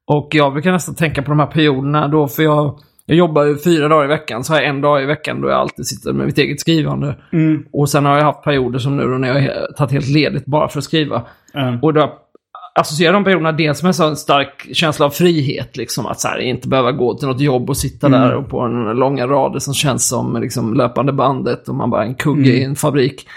Och 0.07 0.29
jag 0.33 0.53
brukar 0.53 0.73
nästan 0.73 0.95
tänka 0.95 1.23
på 1.23 1.31
de 1.31 1.39
här 1.41 1.47
perioderna 1.47 2.09
då, 2.09 2.29
för 2.29 2.43
jag, 2.43 2.79
jag 3.07 3.19
jobbar 3.19 3.45
ju 3.45 3.59
fyra 3.59 3.89
dagar 3.89 4.05
i 4.05 4.09
veckan, 4.09 4.45
så 4.45 4.53
har 4.53 4.61
jag 4.61 4.69
en 4.69 4.81
dag 4.81 5.03
i 5.03 5.07
veckan 5.07 5.41
då 5.41 5.49
jag 5.49 5.61
alltid 5.61 5.87
sitter 5.87 6.13
med 6.13 6.27
mitt 6.27 6.39
eget 6.39 6.61
skrivande. 6.61 7.17
Mm. 7.33 7.65
Och 7.73 7.89
sen 7.91 8.05
har 8.05 8.17
jag 8.17 8.25
haft 8.25 8.43
perioder 8.43 8.79
som 8.79 8.97
nu 8.97 9.03
då 9.03 9.19
när 9.19 9.29
jag 9.29 9.35
har 9.35 9.73
tagit 9.73 9.93
helt 9.93 10.09
ledigt 10.09 10.47
bara 10.47 10.69
för 10.69 10.79
att 10.79 10.85
skriva. 10.85 11.27
Mm. 11.55 11.83
Och 11.83 11.95
då 11.95 12.26
associerar 12.77 13.13
de 13.13 13.25
perioderna 13.25 13.53
dels 13.53 13.83
med 13.83 14.01
en 14.01 14.17
stark 14.17 14.67
känsla 14.73 15.07
av 15.07 15.11
frihet, 15.11 15.77
liksom 15.77 16.07
att 16.07 16.21
så 16.21 16.29
här, 16.29 16.39
inte 16.39 16.69
behöva 16.69 16.93
gå 16.93 17.15
till 17.15 17.29
något 17.29 17.41
jobb 17.41 17.71
och 17.71 17.77
sitta 17.77 18.09
där 18.09 18.35
och 18.35 18.49
på 18.49 18.61
en 18.61 18.85
långa 18.85 19.27
rader 19.27 19.59
som 19.59 19.75
känns 19.75 20.09
som 20.09 20.41
liksom, 20.41 20.75
löpande 20.75 21.13
bandet 21.13 21.69
och 21.69 21.75
man 21.75 21.91
bara 21.91 22.03
är 22.03 22.07
en 22.07 22.15
kugge 22.15 22.51
i 22.51 22.65
en 22.65 22.77
fabrik. 22.77 23.29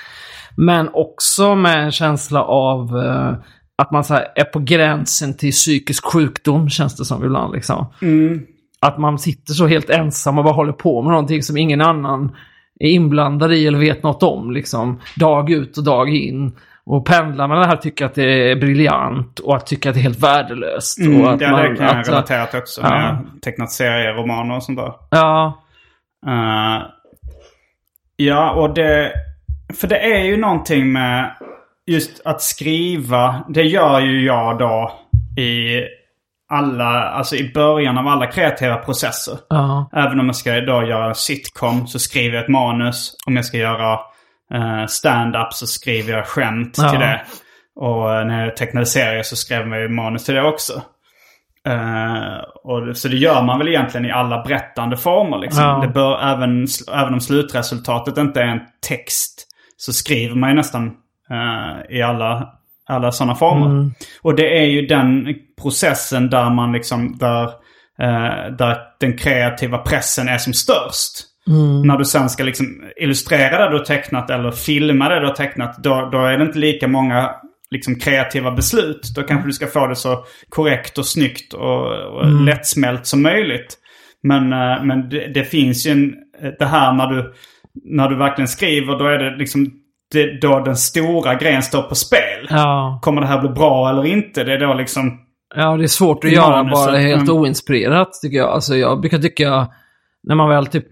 Men 0.56 0.90
också 0.94 1.56
med 1.56 1.84
en 1.84 1.92
känsla 1.92 2.44
av 2.44 2.98
eh, 2.98 3.34
att 3.76 3.92
man 3.92 4.04
så 4.04 4.14
här, 4.14 4.28
är 4.36 4.44
på 4.44 4.60
gränsen 4.60 5.38
till 5.38 5.52
psykisk 5.52 6.06
sjukdom, 6.06 6.70
känns 6.70 6.96
det 6.96 7.06
som 7.06 7.26
ibland. 7.26 7.54
Liksom. 7.54 7.86
Mm. 8.02 8.42
Att 8.82 8.98
man 8.98 9.20
sitter 9.20 9.54
så 9.54 9.68
helt 9.68 9.90
ensam 9.90 10.38
och 10.38 10.44
bara 10.44 10.54
håller 10.54 10.74
på 10.74 11.02
med 11.02 11.12
någonting 11.12 11.44
som 11.44 11.58
ingen 11.58 11.82
annan 11.82 12.36
är 12.80 12.90
inblandad 12.90 13.54
i 13.54 13.68
eller 13.68 13.80
vet 13.80 14.04
något 14.04 14.24
om. 14.24 14.52
Liksom, 14.52 15.00
dag 15.16 15.52
ut 15.52 15.78
och 15.78 15.84
dag 15.84 16.10
in. 16.10 16.52
Och 16.92 17.06
pendlar 17.06 17.48
med 17.48 17.58
det 17.58 17.66
här 17.66 17.76
tycker 17.76 18.06
att 18.06 18.16
det 18.16 18.52
är 18.52 18.56
briljant 18.56 19.40
och 19.40 19.56
att 19.56 19.66
tycka 19.68 19.90
att 19.90 19.96
det 19.96 20.00
är 20.02 20.04
helt 20.04 20.24
värdelöst. 20.24 21.00
Mm. 21.00 21.22
och 21.22 21.32
att 21.34 21.42
ja, 21.42 21.58
det 21.58 21.76
kan 21.76 21.86
jag 21.88 21.98
att- 22.00 22.08
relatera 22.08 22.46
till 22.46 22.60
också. 22.60 22.82
Ja. 22.84 23.02
Jag 23.04 23.42
tecknat 23.42 23.72
serieromaner 23.72 24.56
och 24.56 24.64
sånt 24.64 24.78
där. 24.80 24.94
Ja, 25.12 25.64
Eh, 26.28 26.82
ja, 28.16 28.52
och 28.52 28.74
det... 28.74 29.12
För 29.74 29.88
det 29.88 30.00
är 30.14 30.24
ju 30.24 30.38
någonting 30.38 30.92
med 30.92 31.36
just 31.88 32.22
att 32.26 32.42
skriva. 32.42 33.44
Det 33.50 33.64
gör 33.64 34.00
ju 34.00 34.26
jag 34.26 34.58
då 34.60 34.92
i 35.42 35.82
alla, 36.52 37.04
alltså 37.10 37.36
i 37.36 37.52
början 37.54 37.98
av 37.98 38.08
alla 38.08 38.28
kreativa 38.28 38.76
processer. 38.76 39.38
ja, 39.50 39.90
Även 39.94 40.20
om 40.20 40.26
jag 40.26 40.36
ska 40.36 40.52
då 40.62 40.84
göra 40.84 41.14
sitcom 41.14 41.88
så 41.88 42.00
skriver 42.00 42.36
jag 42.36 42.44
ett 42.44 42.50
manus. 42.50 43.16
Om 43.28 43.36
jag 43.36 43.46
ska 43.46 43.58
göra 43.58 44.00
eh, 44.54 44.86
stand-up 44.88 45.54
så 45.54 45.68
skriver 45.68 46.14
jag 46.14 46.26
skämt 46.28 46.76
Ja. 46.78 46.90
till 46.90 47.00
det. 47.00 47.22
Och 47.76 48.16
eh, 48.16 48.26
när 48.26 48.46
jag 48.46 48.58
tecknade 48.58 48.86
serier 48.86 49.24
så 49.24 49.36
skrev 49.36 49.68
jag 49.68 49.82
ju 49.82 49.90
manus 49.90 50.26
till 50.26 50.36
det 50.36 50.44
också. 50.44 50.82
Eh, 51.68 52.38
och, 52.64 52.98
så 52.98 53.08
det 53.08 53.18
gör 53.18 53.42
man 53.44 53.58
väl 53.60 53.68
egentligen 53.68 54.06
i 54.06 54.12
alla 54.12 54.44
berättande 54.44 54.98
former. 54.98 55.38
Liksom. 55.38 55.64
Ja. 55.64 55.80
Det 55.82 55.88
bör, 55.88 56.20
även, 56.24 56.68
även 56.94 57.14
om 57.14 57.22
slutresultatet 57.22 58.18
inte 58.18 58.42
är 58.42 58.48
en 58.48 58.62
text 58.88 59.48
så 59.78 59.94
skriver 59.94 60.36
man 60.36 60.50
ju 60.50 60.56
nästan 60.56 60.88
eh, 61.32 61.98
i 61.98 62.02
alla, 62.02 62.48
alla 62.88 63.12
sådana 63.12 63.36
former. 63.36 63.66
Mm. 63.66 63.92
Och 64.22 64.36
det 64.36 64.60
är 64.60 64.66
ju 64.66 64.86
den 64.86 65.36
processen 65.62 66.30
där 66.30 66.50
man 66.50 66.72
liksom, 66.72 67.18
där, 67.18 67.44
eh, 68.00 68.52
där 68.58 68.78
den 69.00 69.18
kreativa 69.18 69.78
pressen 69.78 70.28
är 70.30 70.38
som 70.38 70.54
störst. 70.54 71.26
När 71.86 71.98
du 71.98 72.06
sen 72.06 72.30
ska 72.30 72.44
liksom 72.44 72.84
illustrera 72.98 73.64
det 73.66 73.72
du 73.72 73.78
har 73.78 73.86
tecknat 73.86 74.30
eller 74.30 74.52
filma 74.52 75.10
det 75.10 75.20
du 75.20 75.26
har 75.26 75.34
tecknat, 75.34 75.84
då, 75.84 76.10
då 76.12 76.26
är 76.26 76.38
det 76.38 76.44
inte 76.44 76.60
lika 76.60 76.88
många 76.88 77.30
liksom 77.72 77.96
kreativa 77.96 78.52
beslut. 78.52 79.02
Då 79.16 79.24
kanske 79.24 79.48
du 79.48 79.54
ska 79.54 79.68
få 79.68 79.88
det 79.88 79.96
så 79.96 80.26
korrekt 80.50 80.98
och 80.98 81.06
snyggt 81.06 81.54
och, 81.54 81.92
och 81.92 82.26
lättsmält 82.46 83.06
som 83.06 83.22
möjligt. 83.22 83.78
Men, 84.24 84.54
eh, 84.54 84.84
men 84.84 85.10
det, 85.10 85.34
det 85.34 85.44
finns 85.44 85.88
ju 85.88 85.92
en, 85.92 86.14
det 86.60 86.66
här 86.66 86.94
när 86.94 87.08
du, 87.08 87.34
när 87.84 88.10
du 88.10 88.16
verkligen 88.16 88.48
skriver, 88.48 89.00
då 89.00 89.06
är 89.06 89.18
det 89.18 89.38
liksom 89.38 89.72
det, 90.12 90.42
då 90.42 90.60
den 90.60 90.76
stora 90.76 91.36
grejen 91.36 91.64
står 91.64 91.82
på 91.82 91.96
spel. 91.96 92.48
ja. 92.50 93.00
Kommer 93.02 93.22
det 93.22 93.28
här 93.28 93.40
bli 93.40 93.50
bra 93.50 93.90
eller 93.90 94.06
inte? 94.06 94.44
Det 94.44 94.54
är 94.54 94.60
då 94.60 94.74
liksom... 94.74 95.20
Ja, 95.56 95.78
det 95.78 95.84
är 95.84 95.88
svårt 95.88 96.24
att 96.24 96.32
göra 96.32 96.64
bara 96.64 96.98
helt 96.98 97.22
mm. 97.22 97.36
oinspirerat 97.36 98.10
tycker 98.22 98.38
jag. 98.38 98.50
Alltså 98.50 98.76
jag 98.76 99.02
brukar 99.02 99.18
tycka, 99.18 99.68
när 100.24 100.36
man 100.36 100.50
väl 100.50 100.66
typ, 100.66 100.86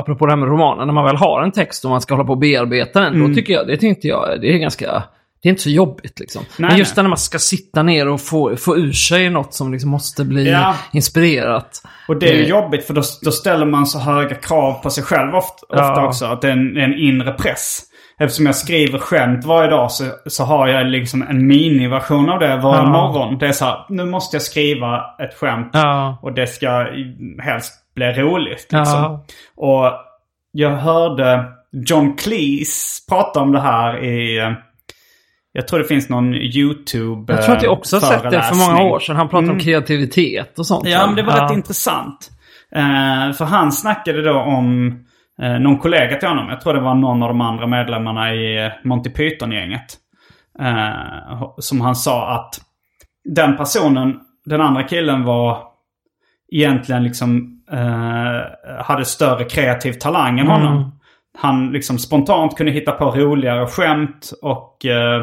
apropå 0.00 0.26
det 0.26 0.32
här 0.32 0.36
med 0.36 0.48
romanen, 0.48 0.86
när 0.86 0.94
man 0.94 1.04
väl 1.04 1.16
har 1.16 1.42
en 1.42 1.52
text 1.52 1.84
och 1.84 1.90
man 1.90 2.00
ska 2.00 2.14
hålla 2.14 2.24
på 2.26 2.32
och 2.32 2.38
bearbeta 2.38 3.00
den, 3.00 3.14
Mm. 3.14 3.28
då 3.28 3.34
tycker 3.34 3.52
jag, 3.54 3.66
det 3.66 3.76
tycker 3.76 4.08
jag, 4.08 4.40
det 4.40 4.54
är 4.54 4.58
ganska, 4.58 5.02
det 5.42 5.48
är 5.48 5.50
inte 5.50 5.62
så 5.62 5.70
jobbigt 5.70 6.20
liksom. 6.20 6.42
Nej, 6.58 6.68
Men 6.70 6.78
just 6.78 6.96
nej. 6.96 7.02
när 7.02 7.08
man 7.08 7.18
ska 7.18 7.38
sitta 7.38 7.82
ner 7.82 8.08
och 8.08 8.20
få, 8.20 8.56
få 8.56 8.76
ur 8.76 8.92
sig 8.92 9.30
något 9.30 9.54
som 9.54 9.72
liksom 9.72 9.90
måste 9.90 10.24
bli 10.24 10.50
Ja. 10.50 10.74
inspirerat. 10.92 11.82
Och 12.08 12.16
det 12.18 12.28
är 12.30 12.34
ju 12.34 12.42
Det- 12.42 12.48
jobbigt 12.48 12.84
för 12.86 12.94
då, 12.94 13.02
då 13.22 13.30
ställer 13.30 13.66
man 13.66 13.86
så 13.86 13.98
höga 13.98 14.34
krav 14.34 14.72
på 14.82 14.90
sig 14.90 15.04
själv 15.04 15.34
ofta, 15.34 15.66
ofta 15.68 16.00
Ja. 16.00 16.06
också. 16.06 16.24
Att 16.26 16.40
det 16.42 16.48
är 16.48 16.52
en, 16.52 16.76
en 16.76 16.94
inre 16.94 17.32
press. 17.32 17.82
Eftersom 18.18 18.46
jag 18.46 18.54
skriver 18.56 18.98
skämt 18.98 19.44
varje 19.44 19.70
dag 19.70 19.90
så, 19.92 20.04
så 20.26 20.44
har 20.44 20.68
jag 20.68 20.86
liksom 20.86 21.22
en 21.22 21.46
miniversion 21.46 22.28
av 22.28 22.38
det 22.40 22.56
varje 22.56 22.82
Ja. 22.82 22.90
morgon. 22.90 23.38
Det 23.38 23.46
är 23.46 23.52
så 23.52 23.64
här, 23.64 23.86
nu 23.88 24.04
måste 24.04 24.36
jag 24.36 24.42
skriva 24.42 24.96
ett 25.18 25.34
skämt. 25.40 25.70
Ja. 25.72 26.18
Och 26.22 26.32
det 26.32 26.46
ska 26.46 26.86
helst 27.42 27.72
bli 27.96 28.12
roligt. 28.12 28.72
Liksom. 28.72 28.80
Ja. 28.82 29.26
Och 29.56 29.92
jag 30.52 30.70
hörde 30.70 31.44
John 31.72 32.16
Cleese 32.16 33.06
prata 33.08 33.40
om 33.40 33.52
det 33.52 33.60
här 33.60 34.04
i... 34.04 34.54
Jag 35.52 35.68
tror 35.68 35.78
det 35.78 35.84
finns 35.84 36.08
någon 36.08 36.34
YouTube 36.34 37.32
Jag 37.32 37.44
tror 37.44 37.56
att 37.56 37.62
jag 37.62 37.72
också 37.72 37.96
har 37.96 38.00
sett 38.00 38.30
det 38.30 38.42
för 38.42 38.70
många 38.70 38.82
år 38.82 39.00
sedan. 39.00 39.16
Han 39.16 39.28
pratade 39.28 39.52
om 39.52 39.58
kreativitet 39.58 40.58
och 40.58 40.66
sånt. 40.66 40.86
Mm. 40.86 40.92
Ja, 40.92 41.06
men 41.06 41.16
det 41.16 41.22
var 41.22 41.36
ja. 41.36 41.44
rätt 41.44 41.50
intressant. 41.50 42.30
Eh, 42.74 43.32
för 43.32 43.44
han 43.44 43.72
snackade 43.72 44.22
då 44.22 44.38
om 44.38 44.86
eh, 45.42 45.58
någon 45.58 45.78
kollega 45.78 46.16
till 46.16 46.28
honom. 46.28 46.48
Jag 46.48 46.60
tror 46.60 46.74
det 46.74 46.80
var 46.80 46.94
någon 46.94 47.22
av 47.22 47.28
de 47.28 47.40
andra 47.40 47.66
medlemmarna 47.66 48.34
i 48.34 48.70
Monty 48.84 49.10
Python-gänget. 49.10 49.96
Eh, 50.60 51.52
som 51.58 51.80
han 51.80 51.96
sa 51.96 52.34
att 52.34 52.60
den 53.34 53.56
personen, 53.56 54.20
den 54.44 54.60
andra 54.60 54.82
killen 54.82 55.24
var 55.24 55.62
egentligen 56.52 57.02
liksom 57.02 57.55
eh, 57.72 58.84
hade 58.84 59.04
större 59.04 59.44
kreativ 59.44 59.92
talang 59.92 60.38
än 60.38 60.46
honom. 60.46 60.98
Han 61.38 61.72
liksom 61.72 61.98
spontant 61.98 62.56
kunde 62.56 62.72
hitta 62.72 62.92
på 62.92 63.10
roligare 63.10 63.66
skämt 63.66 64.32
och, 64.42 64.86
eh, 64.86 65.20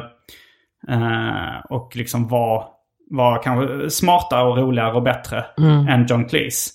eh, 0.87 1.65
och 1.69 1.95
liksom 1.95 2.27
var, 2.27 2.65
var 3.09 3.43
kanske 3.43 3.89
smartare 3.89 4.43
och 4.43 4.57
roligare 4.57 4.93
och 4.93 5.03
bättre 5.03 5.45
än 5.89 6.05
John 6.09 6.25
Cleese. 6.25 6.69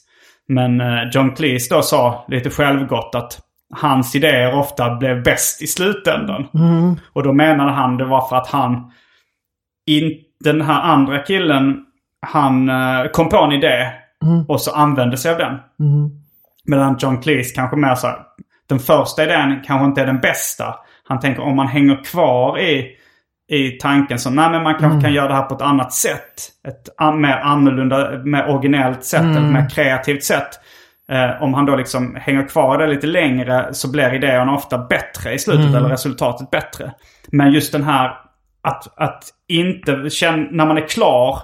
Men 0.49 0.81
eh, 0.81 1.09
John 1.13 1.35
Cleese 1.35 1.69
då 1.69 1.83
sa 1.83 2.25
lite 2.29 2.51
självgott 2.51 3.15
att 3.15 3.41
hans 3.75 4.15
idéer 4.15 4.55
ofta 4.59 4.97
blev 4.97 5.23
bäst 5.23 5.63
i 5.63 5.67
slutändan. 5.67 6.47
Och 7.13 7.23
då 7.23 7.33
menade 7.33 7.71
han 7.71 7.97
det 7.97 8.05
var 8.05 8.29
för 8.29 8.37
att 8.37 8.47
han, 8.49 8.93
in, 9.87 10.13
den 10.45 10.61
här 10.61 10.83
andra 10.83 11.19
killen, 11.19 11.85
han 12.27 12.69
eh, 12.69 13.11
kom 13.13 13.29
på 13.29 13.37
en 13.37 13.53
idé 13.53 13.93
och 14.49 14.61
så 14.61 14.73
använde 14.75 15.17
sig 15.17 15.33
av 15.33 15.39
den. 15.39 15.55
Medan 16.65 16.97
John 16.99 17.23
Cleese 17.23 17.53
kanske 17.55 17.77
mer 17.77 17.95
så 17.95 18.07
här, 18.07 18.19
den 18.69 18.79
första 18.79 19.25
idén 19.25 19.61
kanske 19.67 19.85
inte 19.87 20.03
är 20.03 20.07
den 20.07 20.21
bästa. 20.21 20.75
Han 21.05 21.21
tänker 21.21 21.43
om 21.43 21.57
man 21.57 21.67
hänger 21.69 22.05
kvar 22.05 22.59
i 22.59 22.95
i 23.51 23.71
tanken 23.71 24.19
som 24.19 24.35
nej 24.35 24.51
men 24.51 24.63
man 24.63 24.75
kanske 24.75 25.01
kan 25.05 25.13
göra 25.13 25.29
det 25.29 25.35
här 25.35 25.43
på 25.43 25.55
ett 25.55 25.63
annat 25.63 25.93
sätt. 25.93 26.35
Ett 26.69 26.89
an- 26.97 27.21
mer 27.21 27.37
annorlunda, 27.37 28.11
mer 28.25 28.49
originellt 28.49 29.05
sätt, 29.05 29.23
eller 29.23 29.41
mer 29.53 29.69
kreativt 29.71 30.25
sätt. 30.25 30.49
Eh, 31.11 31.43
om 31.43 31.55
han 31.55 31.67
då 31.67 31.77
liksom 31.77 32.17
hänger 32.21 32.49
kvar 32.49 32.79
där 32.79 32.89
lite 32.89 33.07
längre 33.07 33.69
så 33.75 33.91
blir 33.91 34.15
idéerna 34.15 34.55
ofta 34.55 34.79
bättre 34.79 35.33
i 35.35 35.39
slutet 35.39 35.75
eller 35.75 35.89
resultatet 35.89 36.51
bättre. 36.51 36.93
Men 37.33 37.53
just 37.53 37.73
den 37.73 37.85
här 37.85 38.11
att, 38.63 38.99
att 39.01 39.25
inte 39.49 40.11
känna, 40.11 40.49
när 40.51 40.67
man 40.67 40.77
är 40.79 40.89
klar, 40.89 41.39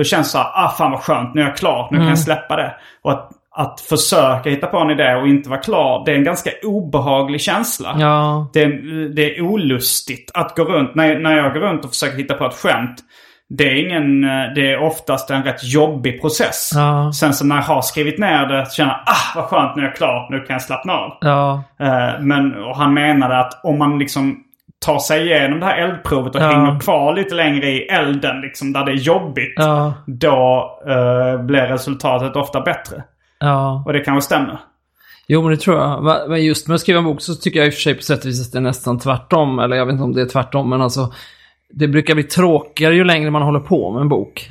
då 0.00 0.04
känns 0.04 0.26
det 0.26 0.30
så 0.30 0.38
här, 0.38 0.50
ah 0.54 0.68
fan 0.68 0.90
vad 0.90 1.00
skönt, 1.00 1.34
nu 1.34 1.40
är 1.40 1.46
jag 1.46 1.56
klar, 1.56 1.88
nu 1.90 1.98
kan 1.98 2.08
jag 2.08 2.18
släppa 2.18 2.56
det. 2.56 2.74
Och 3.02 3.12
att, 3.12 3.30
att 3.56 3.80
försöka 3.80 4.50
hitta 4.50 4.66
på 4.66 4.78
en 4.78 4.90
idé 4.90 5.14
och 5.14 5.28
inte 5.28 5.50
vara 5.50 5.60
klar, 5.60 6.02
det 6.04 6.12
är 6.12 6.16
en 6.16 6.24
ganska 6.24 6.50
obehaglig 6.62 7.40
känsla. 7.40 7.96
Ja. 7.98 8.50
Det, 8.52 8.66
det 9.14 9.36
är 9.36 9.40
olustigt 9.40 10.30
att 10.34 10.56
gå 10.56 10.64
runt, 10.64 10.94
när, 10.94 11.18
när 11.18 11.36
jag 11.36 11.52
går 11.54 11.60
runt 11.60 11.84
och 11.84 11.90
försöker 11.90 12.16
hitta 12.16 12.34
på 12.34 12.46
ett 12.46 12.54
skämt. 12.54 12.96
Det 13.48 13.64
är, 13.64 13.86
ingen, 13.86 14.24
eh, 14.24 14.54
det 14.54 14.72
är 14.72 14.82
oftast 14.82 15.30
en 15.30 15.42
rätt 15.42 15.64
jobbig 15.64 16.20
process. 16.20 16.70
Ja. 16.74 17.12
Sen 17.12 17.34
så 17.34 17.46
när 17.46 17.56
jag 17.56 17.62
har 17.62 17.82
skrivit 17.82 18.18
ner 18.18 18.46
det 18.46 18.66
så 18.66 18.74
känner 18.74 18.90
jag 18.90 19.00
ah 19.06 19.32
vad 19.34 19.44
skönt 19.44 19.76
nu 19.76 19.82
är 19.82 19.86
jag 19.86 19.96
klar, 19.96 20.28
nu 20.30 20.40
kan 20.40 20.54
jag 20.54 20.62
slappna 20.62 20.92
av. 20.92 21.16
Ja. 21.20 21.62
Eh, 21.80 22.20
Men 22.20 22.54
och 22.54 22.76
han 22.76 22.94
menade 22.94 23.38
att 23.40 23.64
om 23.64 23.78
man 23.78 23.98
liksom 23.98 24.44
tar 24.86 24.98
sig 24.98 25.26
igenom 25.26 25.60
det 25.60 25.66
här 25.66 25.78
eldprovet 25.78 26.34
och 26.34 26.42
Ja. 26.42 26.46
hänger 26.50 26.80
kvar 26.80 27.14
lite 27.14 27.34
längre 27.34 27.70
i 27.70 27.80
elden, 27.86 28.40
liksom 28.40 28.72
där 28.72 28.84
det 28.84 28.92
är 28.92 28.96
jobbigt. 28.96 29.54
Ja. 29.56 29.94
Då 30.06 30.70
eh, 30.88 31.42
blir 31.44 31.62
resultatet 31.66 32.36
ofta 32.36 32.60
bättre. 32.60 33.04
Ja. 33.40 33.82
Och 33.86 33.92
det 33.92 34.00
kanske 34.00 34.26
stämmer. 34.26 34.58
Jo, 35.28 35.42
men 35.42 35.50
det 35.50 35.56
tror 35.56 35.76
jag. 35.76 36.04
Men 36.28 36.44
just 36.44 36.68
med 36.68 36.74
att 36.74 36.80
skriva 36.80 36.98
en 36.98 37.04
bok 37.04 37.20
så 37.20 37.34
tycker 37.34 37.58
jag 37.58 37.66
i 37.66 37.70
och 37.70 37.74
för 37.74 37.80
sig 37.80 37.94
på 37.94 38.02
sätt 38.02 38.20
och 38.20 38.26
vis 38.26 38.46
att 38.46 38.52
det 38.52 38.58
är 38.58 38.62
nästan 38.62 38.98
tvärtom. 38.98 39.58
Eller 39.58 39.76
jag 39.76 39.86
vet 39.86 39.92
inte 39.92 40.04
om 40.04 40.12
det 40.12 40.20
är 40.22 40.28
tvärtom, 40.28 40.70
men 40.70 40.80
alltså. 40.82 41.12
Det 41.72 41.88
brukar 41.88 42.14
bli 42.14 42.24
tråkigare 42.24 42.94
ju 42.94 43.04
längre 43.04 43.30
man 43.30 43.42
håller 43.42 43.60
på 43.60 43.90
med 43.92 44.00
en 44.00 44.08
bok. 44.08 44.50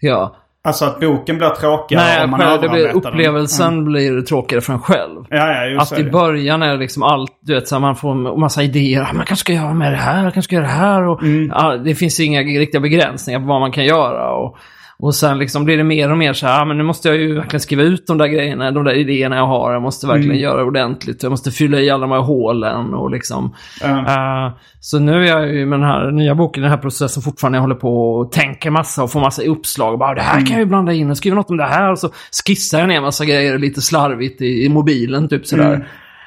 Jag. 0.00 0.34
Alltså 0.64 0.84
att 0.84 1.00
boken 1.00 1.38
blir 1.38 1.48
tråkigare 1.48 2.04
Nej, 2.04 2.24
om 2.24 2.30
man 2.30 2.40
själv, 2.40 2.60
det 2.62 2.68
blir, 2.68 2.96
upplevelsen 2.96 3.68
Mm. 3.72 3.84
blir 3.84 4.20
tråkigare 4.20 4.60
för 4.62 4.72
en 4.72 4.78
själv. 4.80 5.24
Ja, 5.28 5.66
ja, 5.66 5.80
Att 5.82 5.98
i 5.98 6.02
det. 6.02 6.10
början 6.10 6.62
är 6.62 6.72
det 6.72 6.76
liksom 6.78 7.02
allt, 7.02 7.30
du 7.40 7.54
vet, 7.54 7.68
så 7.68 7.74
här, 7.74 7.80
man 7.80 7.96
får 7.96 8.36
massa 8.36 8.62
idéer. 8.62 9.00
Ah, 9.00 9.12
Man 9.12 9.26
kanske 9.26 9.36
ska 9.36 9.52
göra 9.52 9.74
med 9.74 9.92
det 9.92 9.96
här, 9.96 10.14
man 10.22 10.32
kanske 10.32 10.42
ska 10.42 10.54
göra 10.56 10.66
det 10.66 10.72
här. 10.72 11.06
Och, 11.08 11.22
Mm. 11.22 11.48
ja, 11.54 11.76
det 11.76 11.94
finns 11.94 12.20
inga 12.20 12.40
riktiga 12.40 12.80
begränsningar 12.80 13.40
på 13.40 13.46
vad 13.46 13.60
man 13.60 13.72
kan 13.72 13.84
göra. 13.84 14.32
Och, 14.32 14.56
och 15.02 15.14
sen 15.14 15.38
liksom 15.38 15.64
blir 15.64 15.76
det 15.76 15.84
mer 15.84 16.10
och 16.10 16.18
mer 16.18 16.32
så 16.32 16.46
här, 16.46 16.60
ah, 16.60 16.64
men 16.64 16.78
nu 16.78 16.84
måste 16.84 17.08
jag 17.08 17.16
ju 17.16 17.34
verkligen 17.34 17.60
skriva 17.60 17.82
ut 17.82 18.06
de 18.06 18.18
där 18.18 18.26
grejerna, 18.26 18.70
de 18.70 18.84
där 18.84 18.94
idéerna 18.94 19.36
jag 19.36 19.46
har. 19.46 19.72
Jag 19.72 19.82
måste 19.82 20.06
verkligen 20.06 20.30
Mm. 20.30 20.42
göra 20.42 20.64
ordentligt. 20.64 21.22
Jag 21.22 21.30
måste 21.30 21.50
fylla 21.50 21.80
i 21.80 21.90
alla 21.90 22.00
de 22.06 22.10
här 22.12 22.20
hålen 22.20 22.94
och 22.94 23.10
liksom. 23.10 23.54
Ja. 23.82 23.98
Eh, 23.98 24.52
så 24.80 24.98
nu 24.98 25.12
är 25.12 25.28
jag 25.28 25.54
ju 25.54 25.66
med 25.66 25.78
den 25.80 25.88
här 25.88 26.10
nya 26.10 26.34
boken, 26.34 26.62
den 26.62 26.70
här 26.70 26.78
processen 26.78 27.22
fortfarande, 27.22 27.56
jag 27.56 27.62
håller 27.62 27.74
på 27.74 28.12
och 28.12 28.32
tänker 28.32 28.70
massa 28.70 29.02
och 29.02 29.10
får 29.12 29.20
massa 29.20 29.42
uppslag. 29.42 29.92
Och 29.92 29.98
bara, 29.98 30.14
det 30.14 30.20
här 30.22 30.38
kan 30.40 30.50
jag 30.50 30.58
ju 30.58 30.66
blanda 30.66 30.92
in 30.92 31.10
och 31.10 31.16
skriva 31.16 31.36
något 31.36 31.50
om 31.50 31.56
det 31.56 31.64
här. 31.64 31.90
Och 31.90 31.98
så 31.98 32.08
skissar 32.46 32.78
jag 32.78 32.88
ner 32.88 33.00
massa 33.00 33.24
grejer 33.24 33.58
lite 33.58 33.80
slarvigt 33.80 34.42
i, 34.42 34.64
i 34.64 34.68
mobilen, 34.68 35.28
typ 35.28 35.46
sådär. 35.46 35.74
Mm. 35.74 35.86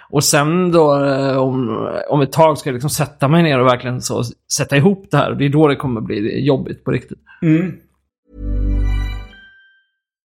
Och 0.09 0.23
sen 0.23 0.71
då 0.71 1.05
eh, 1.05 1.37
om, 1.37 1.87
om 2.09 2.21
ett 2.21 2.31
tag 2.31 2.57
ska 2.57 2.69
jag 2.69 2.73
liksom 2.73 2.89
sätta 2.89 3.27
mig 3.27 3.43
ner 3.43 3.59
och 3.59 3.67
verkligen 3.67 4.01
så 4.01 4.23
sätta 4.57 4.77
ihop 4.77 5.07
det 5.11 5.17
här. 5.17 5.31
Det 5.31 5.45
är 5.45 5.49
då 5.49 5.67
det 5.67 5.75
kommer 5.75 6.01
bli 6.01 6.45
jobbigt 6.45 6.83
på 6.83 6.91
riktigt. 6.91 7.17
Mm. 7.41 7.71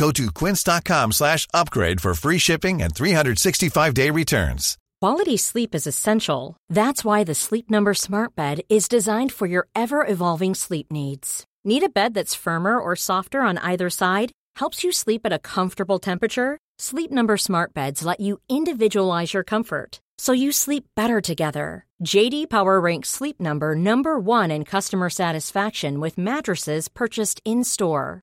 Go 0.00 0.10
to 0.12 0.30
quince.com 0.30 1.12
slash 1.12 1.46
upgrade 1.52 2.00
for 2.00 2.14
free 2.14 2.38
shipping 2.38 2.80
and 2.80 2.94
365-day 2.94 4.08
returns. 4.08 4.78
Quality 5.02 5.36
sleep 5.36 5.74
is 5.74 5.86
essential. 5.86 6.56
That's 6.70 7.04
why 7.04 7.22
the 7.22 7.34
Sleep 7.34 7.70
Number 7.70 7.92
Smart 7.92 8.34
Bed 8.34 8.62
is 8.70 8.88
designed 8.88 9.30
for 9.30 9.46
your 9.46 9.68
ever 9.74 10.06
evolving 10.06 10.54
sleep 10.54 10.86
needs. 10.90 11.44
Need 11.64 11.82
a 11.82 11.90
bed 11.90 12.14
that's 12.14 12.34
firmer 12.34 12.80
or 12.80 12.96
softer 12.96 13.42
on 13.42 13.58
either 13.58 13.90
side? 13.90 14.32
Helps 14.56 14.82
you 14.82 14.90
sleep 14.90 15.20
at 15.26 15.34
a 15.34 15.38
comfortable 15.38 15.98
temperature? 15.98 16.56
Sleep 16.78 17.10
Number 17.10 17.36
Smart 17.36 17.74
Beds 17.74 18.02
let 18.02 18.20
you 18.20 18.38
individualize 18.48 19.34
your 19.34 19.44
comfort 19.44 20.00
so 20.16 20.32
you 20.32 20.50
sleep 20.52 20.84
better 20.96 21.20
together. 21.20 21.84
JD 22.04 22.48
Power 22.48 22.80
ranks 22.80 23.10
Sleep 23.10 23.38
Number 23.38 23.74
number 23.74 24.18
1 24.18 24.50
in 24.50 24.64
customer 24.64 25.10
satisfaction 25.10 26.00
with 26.00 26.18
mattresses 26.18 26.88
purchased 26.88 27.40
in-store. 27.44 28.22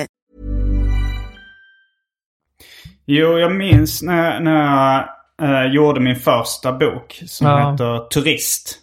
Jo, 3.05 3.37
jag 3.39 3.51
minns 3.51 4.01
när, 4.03 4.39
när 4.39 5.05
jag 5.39 5.65
eh, 5.65 5.71
gjorde 5.73 5.99
min 5.99 6.15
första 6.15 6.71
bok 6.71 7.21
som 7.27 7.47
Ja. 7.47 7.71
heter 7.71 7.97
Turist. 8.09 8.77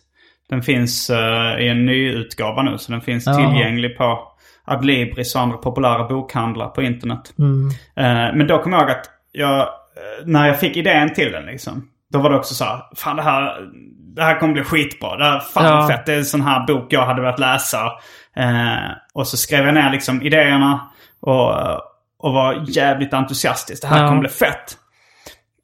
Den 0.49 0.63
finns 0.63 1.11
eh, 1.11 1.59
i 1.61 1.69
en 1.69 1.87
ny 1.87 2.09
utgåva 2.13 2.63
nu, 2.63 2.79
så 2.79 2.93
den 2.93 3.01
finns 3.01 3.27
Ja. 3.27 3.35
tillgänglig 3.35 3.97
på 3.99 4.33
Adlibris 4.65 5.35
och 5.35 5.41
andra 5.41 5.57
populära 5.57 6.05
bokhandlar 6.09 6.69
på 6.69 6.83
internet. 6.83 7.21
Mm. 7.39 7.69
Eh, 7.97 8.37
men 8.37 8.47
då 8.47 8.59
kommer 8.63 8.77
jag 8.77 8.83
ihåg 8.89 8.91
att 8.99 9.05
jag, 9.33 9.59
eh, 9.61 9.67
när 10.25 10.47
jag 10.47 10.61
fick 10.61 10.77
idén 10.77 11.15
till 11.15 11.33
den 11.33 11.45
liksom. 11.47 11.89
Då 12.13 12.19
var 12.19 12.31
det 12.31 12.37
också 12.37 12.55
så 12.55 12.65
här, 12.65 12.83
fan 12.97 13.17
det 13.17 13.23
här, 13.23 13.57
det 14.17 14.23
här 14.23 14.39
kommer 14.41 14.53
bli 14.53 14.65
skitbra. 14.65 15.17
Det 15.17 15.25
här, 15.25 15.41
fan 15.41 15.65
Ja. 15.65 15.89
fett, 15.89 16.07
det 16.07 16.13
är 16.13 16.19
en 16.19 16.25
sån 16.25 16.41
här 16.43 16.67
bok 16.67 16.87
jag 16.93 17.07
hade 17.07 17.21
velat 17.21 17.39
läsa. 17.39 17.87
Eh, 18.37 18.91
och 19.15 19.27
så 19.27 19.37
skrev 19.37 19.65
jag 19.65 19.75
ner 19.75 19.91
liksom 19.93 20.23
idéerna 20.23 20.81
och, 21.21 21.53
och 22.19 22.33
var 22.33 22.65
jävligt 22.69 23.15
entusiastisk. 23.15 23.83
Det 23.83 23.89
här 23.89 24.03
Ja. 24.03 24.09
kommer 24.09 24.21
bli 24.21 24.29
fett. 24.29 24.77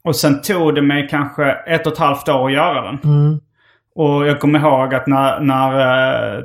Och 0.05 0.16
sen 0.16 0.42
tog 0.42 0.74
det 0.74 0.82
mig 0.82 1.09
kanske 1.09 1.52
ett 1.52 1.86
och 1.86 1.92
ett 1.92 1.98
halvt 1.98 2.28
år 2.28 2.46
att 2.46 2.52
göra 2.52 2.82
den. 2.82 2.98
Mm. 3.05 3.40
Och 3.94 4.26
jag 4.26 4.40
kommer 4.40 4.59
ihåg 4.59 4.94
att 4.94 5.07
när, 5.07 5.40
när, 5.40 5.72
eh, 6.38 6.42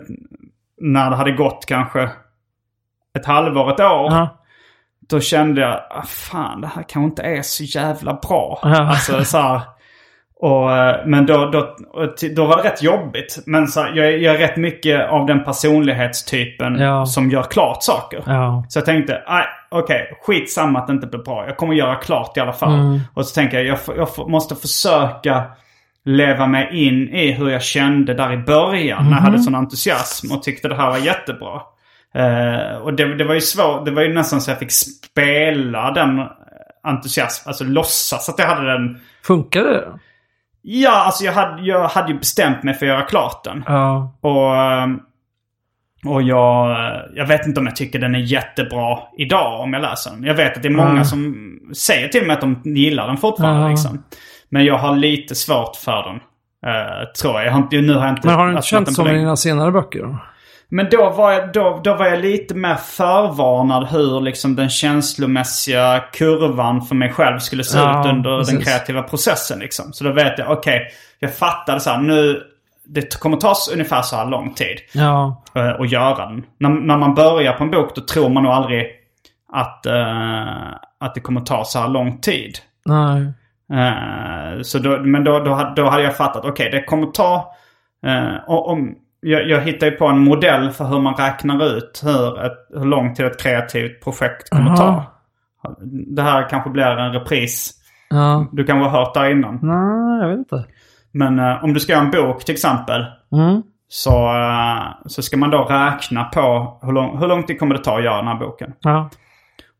när 0.81 1.09
det 1.09 1.15
hade 1.15 1.31
gått 1.31 1.65
kanske 1.67 2.09
ett 3.17 3.25
halvår, 3.25 3.71
ett 3.73 3.79
år. 3.79 4.11
Ja. 4.11 4.35
Då 5.09 5.19
kände 5.19 5.61
jag, 5.61 5.79
ah, 5.89 6.01
fan 6.05 6.61
det 6.61 6.67
här 6.67 6.83
kanske 6.87 6.99
inte 7.09 7.21
är 7.23 7.41
så 7.41 7.63
jävla 7.63 8.13
bra. 8.13 8.59
Ja. 8.63 8.89
Alltså 8.89 9.23
så 9.25 9.37
här, 9.37 9.61
och, 10.41 10.77
eh, 10.77 10.95
men 11.05 11.25
då, 11.25 11.45
då, 11.45 11.75
då 12.35 12.45
var 12.45 12.57
det 12.57 12.63
rätt 12.69 12.83
jobbigt. 12.83 13.39
Men 13.45 13.67
så 13.67 13.79
jag, 13.93 14.17
jag 14.17 14.35
är 14.35 14.39
rätt 14.39 14.57
mycket 14.57 15.09
av 15.09 15.25
den 15.25 15.43
personlighetstypen 15.43 16.75
Ja. 16.79 17.05
som 17.05 17.29
gör 17.29 17.43
klart 17.43 17.83
saker. 17.83 18.23
Ja. 18.25 18.65
Så 18.69 18.79
jag 18.79 18.85
tänkte, 18.85 19.23
nej 19.27 19.45
okej, 19.69 20.17
skitsamma 20.21 20.79
att 20.79 20.87
det 20.87 20.93
inte 20.93 21.07
blir 21.07 21.19
bra. 21.23 21.45
Jag 21.47 21.57
kommer 21.57 21.73
göra 21.73 21.95
klart 21.95 22.37
i 22.37 22.39
alla 22.39 22.53
fall. 22.53 22.73
Mm. 22.73 22.99
Och 23.13 23.25
så 23.25 23.33
tänker 23.35 23.59
jag, 23.59 23.79
jag, 23.87 24.07
jag 24.17 24.29
måste 24.29 24.55
försöka 24.55 25.43
leva 26.05 26.47
mig 26.47 26.87
in 26.87 27.09
i 27.09 27.31
hur 27.31 27.49
jag 27.49 27.61
kände 27.63 28.13
där 28.13 28.33
i 28.33 28.37
början. 28.37 29.05
När 29.09 29.17
jag 29.17 29.21
hade 29.23 29.39
sån 29.39 29.55
entusiasm 29.55 30.31
och 30.31 30.43
tyckte 30.43 30.67
det 30.67 30.75
här 30.75 30.89
var 30.89 30.97
jättebra. 30.97 31.61
Eh, 32.15 32.77
och 32.77 32.93
det, 32.93 33.15
det 33.15 33.23
var 33.23 33.33
ju 33.33 33.41
svårt, 33.41 33.85
det 33.85 33.91
var 33.91 34.01
ju 34.01 34.13
nästan 34.13 34.41
så 34.41 34.51
jag 34.51 34.59
fick 34.59 34.71
spela 34.71 35.91
den 35.91 36.21
entusiasm, 36.83 37.47
alltså 37.49 37.63
låtsas 37.63 38.29
att 38.29 38.39
jag 38.39 38.45
hade 38.47 38.71
den. 38.71 38.99
Funkar 39.23 39.63
det? 39.63 39.87
Ja, 40.61 40.91
alltså 41.05 41.23
jag 41.23 41.33
hade, 41.33 41.61
jag 41.61 41.87
hade 41.87 42.11
ju 42.11 42.19
bestämt 42.19 42.63
mig 42.63 42.73
för 42.73 42.85
att 42.85 42.89
göra 42.89 43.01
klart 43.01 43.43
den. 43.43 43.63
Ja. 43.67 44.13
Och, 44.21 44.55
ehm, 44.55 44.99
Och 46.05 46.21
jag, 46.21 46.77
jag 47.15 47.25
vet 47.27 47.47
inte 47.47 47.59
om 47.59 47.65
jag 47.65 47.75
tycker 47.75 47.99
den 47.99 48.15
är 48.15 48.19
jättebra 48.19 48.99
idag 49.17 49.59
om 49.61 49.73
jag 49.73 49.81
läser 49.81 50.11
den. 50.11 50.23
Jag 50.23 50.33
vet 50.35 50.57
att 50.57 50.63
det 50.63 50.67
är 50.69 50.73
många 50.73 50.89
Mm. 50.89 51.05
som 51.05 51.35
säger 51.75 52.07
till 52.07 52.25
mig 52.27 52.33
att 52.33 52.41
de 52.41 52.61
gillar 52.63 53.07
den 53.07 53.17
fortfarande. 53.17 53.61
Ja. 53.61 53.69
Liksom. 53.69 54.03
Men 54.49 54.65
jag 54.65 54.77
har 54.77 54.95
lite 54.95 55.35
svårt 55.35 55.75
för 55.75 56.03
den. 56.03 56.15
eh, 56.65 57.03
tror 57.21 57.33
jag. 57.35 57.45
jag 57.45 57.51
har 57.51 57.59
inte, 57.59 57.81
nu 57.81 57.93
har 57.93 58.05
jag 58.05 58.15
inte 58.15 58.27
Men 58.27 58.35
har 58.35 58.49
inte 58.49 58.75
den 58.79 58.85
så 58.85 59.01
på 59.01 59.05
med 59.05 59.13
länge. 59.13 59.25
dina 59.25 59.35
senare 59.35 59.71
böcker? 59.71 60.17
Men 60.71 60.87
då 60.91 61.09
var, 61.09 61.31
jag, 61.31 61.53
då, 61.53 61.81
då 61.83 61.95
var 61.95 62.05
jag 62.05 62.19
lite 62.19 62.55
mer 62.55 62.75
förvarnad 62.75 63.87
hur 63.87 64.21
liksom 64.21 64.55
den 64.55 64.69
känslomässiga 64.69 65.99
kurvan 66.13 66.81
för 66.81 66.95
mig 66.95 67.09
själv 67.13 67.39
skulle 67.39 67.63
se 67.63 67.77
Ja, 67.77 67.99
ut 68.01 68.05
under 68.05 68.29
den 68.29 68.39
precis. 68.39 68.63
kreativa 68.67 69.03
processen. 69.03 69.59
Liksom. 69.59 69.93
Så 69.93 70.03
då 70.03 70.11
vet 70.11 70.37
jag, 70.39 70.51
okej, 70.51 70.87
jag 71.19 71.35
fattade 71.35 71.79
så 71.79 71.89
här, 71.89 71.97
nu, 71.97 72.41
det 72.85 73.19
kommer 73.19 73.37
ta 73.37 73.53
ungefär 73.73 74.01
så 74.01 74.15
här 74.15 74.25
lång 74.25 74.53
tid 74.53 74.77
Ja. 74.93 75.43
eh, 75.55 75.69
att 75.81 75.91
göra 75.91 76.25
den. 76.25 76.43
När, 76.59 76.69
när 76.69 76.97
man 76.97 77.15
börjar 77.15 77.53
på 77.53 77.63
en 77.63 77.71
bok 77.71 77.95
då 77.95 78.01
tror 78.01 78.29
man 78.29 78.43
nog 78.43 78.51
aldrig 78.51 78.87
att, 79.53 79.85
eh, 79.85 80.67
att 80.99 81.15
det 81.15 81.19
kommer 81.21 81.41
ta 81.41 81.65
så 81.65 81.79
här 81.79 81.87
lång 81.87 82.17
tid. 82.19 82.57
Nej. 82.85 83.21
Eh, 83.73 84.61
så 84.61 84.79
då, 84.79 84.97
men 84.97 85.23
då, 85.23 85.39
då, 85.39 85.53
hade- 85.53 85.81
då 85.81 85.89
hade 85.89 86.03
jag 86.03 86.17
fattat, 86.17 86.45
okej 86.45 86.69
det 86.71 86.83
kommer 86.83 87.07
ta... 87.07 87.53
om, 88.47 88.95
jag, 89.21 89.49
jag 89.49 89.61
hittar 89.61 89.87
ju 89.87 89.91
på 89.91 90.05
en 90.05 90.19
modell 90.19 90.71
för 90.71 90.85
hur 90.85 90.99
man 90.99 91.13
räknar 91.13 91.77
ut 91.77 92.01
hur, 92.05 92.45
ett, 92.45 92.67
hur 92.73 92.85
lång 92.85 93.15
tid 93.15 93.25
ett 93.25 93.41
kreativt 93.41 94.03
projekt 94.03 94.49
kommer 94.49 94.69
Aha. 94.69 94.77
ta. 94.77 95.05
Det 95.87 96.21
här 96.21 96.49
kanske 96.49 96.69
blir 96.69 96.83
en 96.83 97.13
repris. 97.13 97.73
Ja. 98.09 98.47
Du 98.51 98.63
kan 98.63 98.79
ha 98.79 98.89
hört 98.89 99.13
där 99.13 99.31
innan. 99.31 99.59
Nej, 99.61 100.21
jag 100.21 100.29
vet 100.29 100.37
inte. 100.37 100.65
Men 101.11 101.39
eh, 101.39 101.63
om 101.63 101.73
du 101.73 101.79
ska 101.79 101.93
göra 101.93 102.03
en 102.03 102.11
bok 102.11 102.45
till 102.45 102.53
exempel. 102.53 103.05
Mm. 103.31 103.63
Så, 103.87 104.11
eh, 104.11 104.83
så 105.05 105.21
ska 105.21 105.37
man 105.37 105.49
då 105.49 105.63
räkna 105.63 106.23
på 106.23 106.77
hur 106.81 106.91
lång, 106.91 107.17
hur 107.17 107.27
lång 107.27 107.43
tid 107.43 107.59
kommer 107.59 107.75
det 107.75 107.83
ta 107.83 107.97
att 107.97 108.03
göra 108.03 108.17
den 108.17 108.27
här 108.27 108.39
boken. 108.39 108.73
Ja. 108.79 109.09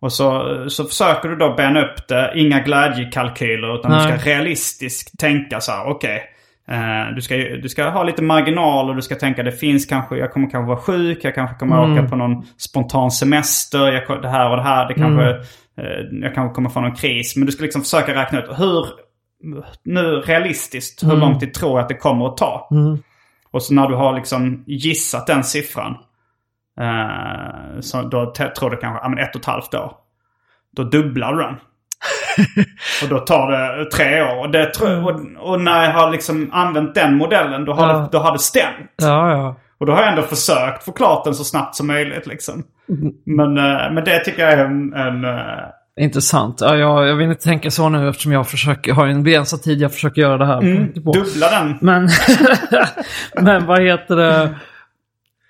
Och 0.01 0.13
så, 0.13 0.65
så 0.69 0.83
försöker 0.83 1.29
du 1.29 1.35
då 1.35 1.53
bena 1.53 1.81
upp 1.81 2.07
det. 2.07 2.31
Inga 2.35 2.59
glädjekalkyler 2.59 3.75
utan 3.75 3.91
Nej. 3.91 4.11
du 4.11 4.19
ska 4.19 4.29
realistiskt 4.29 5.19
tänka 5.19 5.59
så 5.59 5.71
här. 5.71 5.89
Okej. 5.89 6.23
Eh, 6.72 7.15
du, 7.15 7.22
ska, 7.22 7.36
du 7.38 7.70
ska 7.70 7.89
ha 7.89 8.03
lite 8.03 8.22
marginal 8.24 8.89
och 8.89 8.95
du 8.95 9.01
ska 9.01 9.15
tänka 9.15 9.43
det 9.43 9.51
finns 9.51 9.86
kanske, 9.86 10.17
jag 10.17 10.32
kommer 10.32 10.49
kanske 10.49 10.67
vara 10.67 10.80
sjuk, 10.80 11.20
jag 11.24 11.36
kanske 11.36 11.55
kommer 11.55 11.84
Mm. 11.84 11.93
åka 11.97 12.09
på 12.09 12.15
någon 12.15 12.43
spontan 12.57 13.11
semester, 13.11 13.91
jag, 13.91 14.22
det 14.22 14.30
här 14.30 14.49
och 14.49 14.57
det 14.57 14.63
här, 14.63 14.88
det 14.88 14.93
kanske, 14.93 15.24
Mm. 15.26 15.41
eh, 15.78 16.24
jag 16.26 16.36
kanske 16.36 16.55
kommer 16.55 16.70
få 16.70 16.82
någon 16.82 16.95
kris. 16.95 17.36
Men 17.36 17.45
du 17.45 17.51
ska 17.51 17.63
liksom 17.63 17.82
försöka 17.82 18.15
räkna 18.15 18.39
ut 18.39 18.49
hur, 18.59 18.86
nu 19.84 20.01
realistiskt, 20.01 21.03
hur 21.03 21.07
Mm. 21.09 21.20
lång 21.20 21.39
tid 21.39 21.53
tror 21.53 21.80
att 21.80 21.89
det 21.89 21.95
kommer 21.95 22.26
att 22.28 22.38
ta? 22.38 22.67
Mm. 22.72 22.97
Och 23.51 23.63
så 23.63 23.74
när 23.74 23.88
du 23.88 23.95
har 23.95 24.13
liksom 24.15 24.63
gissat 24.67 25.28
den 25.28 25.43
siffran. 25.43 25.95
Eh, 26.82 27.80
så 27.80 28.01
då 28.01 28.34
tror 28.59 28.70
du 28.70 28.78
kanske, 28.78 28.99
ja 29.03 29.09
men 29.09 29.20
ett 29.20 29.36
och 29.36 29.41
ett 29.41 29.45
halvt 29.45 29.74
år. 29.74 29.91
Då 30.76 30.84
dubblar 30.84 31.34
du 31.34 31.41
den. 31.43 31.55
och 33.03 33.09
då 33.09 33.19
tar 33.19 33.51
det 33.51 33.86
tre 33.91 34.21
år. 34.21 34.39
Och, 34.39 34.49
det, 34.51 34.71
och, 35.03 35.49
och 35.51 35.61
när 35.61 35.84
jag 35.84 35.91
har 35.91 36.11
liksom 36.11 36.49
använt 36.53 36.95
den 36.95 37.15
modellen 37.17 37.65
då 37.65 37.73
har, 37.73 37.88
Ja. 37.88 37.93
det, 37.97 38.07
då 38.11 38.17
har 38.19 38.32
det 38.32 38.39
stämt. 38.39 38.91
Ja, 39.01 39.32
ja. 39.32 39.55
Och 39.80 39.86
då 39.86 39.93
har 39.93 39.99
jag 40.01 40.09
ändå 40.09 40.21
försökt 40.21 40.84
få 40.84 40.91
klart 40.91 41.23
den 41.25 41.34
så 41.36 41.43
snabbt 41.43 41.75
som 41.75 41.88
möjligt 41.88 42.27
liksom. 42.27 42.63
Mm. 42.89 43.13
Men, 43.25 43.57
eh, 43.57 43.91
men 43.91 44.03
det 44.03 44.19
tycker 44.19 44.41
jag 44.43 44.53
är 44.53 44.65
en... 44.65 44.93
en 44.93 45.25
eh, 45.25 45.39
Intressant. 45.99 46.61
Ja, 46.61 46.75
jag, 46.75 47.07
jag 47.07 47.15
vill 47.15 47.30
inte 47.30 47.43
tänka 47.43 47.71
så 47.71 47.89
nu 47.89 48.09
eftersom 48.09 48.32
jag 48.32 48.47
försöker, 48.47 48.93
har 48.93 49.07
en 49.07 49.23
begränsad 49.23 49.61
tid 49.63 49.82
jag 49.82 49.93
försöker 49.93 50.21
göra 50.21 50.38
det 50.38 50.45
här 50.45 50.59
på. 51.03 51.11
dubbla 51.11 51.49
den. 51.49 51.77
Men, 51.82 52.09
men 53.41 53.65
vad 53.65 53.82
heter 53.84 54.15
det? 54.15 54.55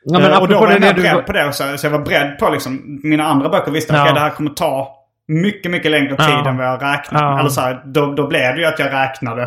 Ja, 0.03 0.19
men 0.19 0.31
Eh, 0.31 0.41
och 0.41 0.47
då 0.47 0.59
var 0.59 0.71
jag 0.71 0.81
det 0.81 0.93
du... 0.93 1.01
beredd 1.01 1.25
på 1.25 1.31
det. 1.33 1.53
Så, 1.53 1.77
så 1.77 1.85
jag 1.87 1.91
var 1.91 1.99
beredd 1.99 2.39
på 2.39 2.49
liksom, 2.49 2.99
mina 3.03 3.23
andra 3.23 3.49
böcker 3.49 3.71
visste 3.71 3.93
Ja. 3.95 4.07
att 4.07 4.15
det 4.15 4.21
här 4.21 4.29
kommer 4.29 4.49
ta 4.51 4.95
mycket, 5.29 5.71
mycket 5.71 5.91
längre 5.91 6.09
tid 6.09 6.25
Ja. 6.29 6.49
än 6.49 6.57
vad 6.57 6.65
jag 6.67 6.83
räknade. 6.83 7.25
Ja. 7.25 7.39
Eller 7.39 7.49
så 7.49 7.61
här, 7.61 7.81
då, 7.85 8.13
då 8.13 8.27
blev 8.27 8.55
det 8.55 8.61
ju 8.61 8.65
att 8.67 8.79
jag 8.79 8.93
räknade. 8.93 9.43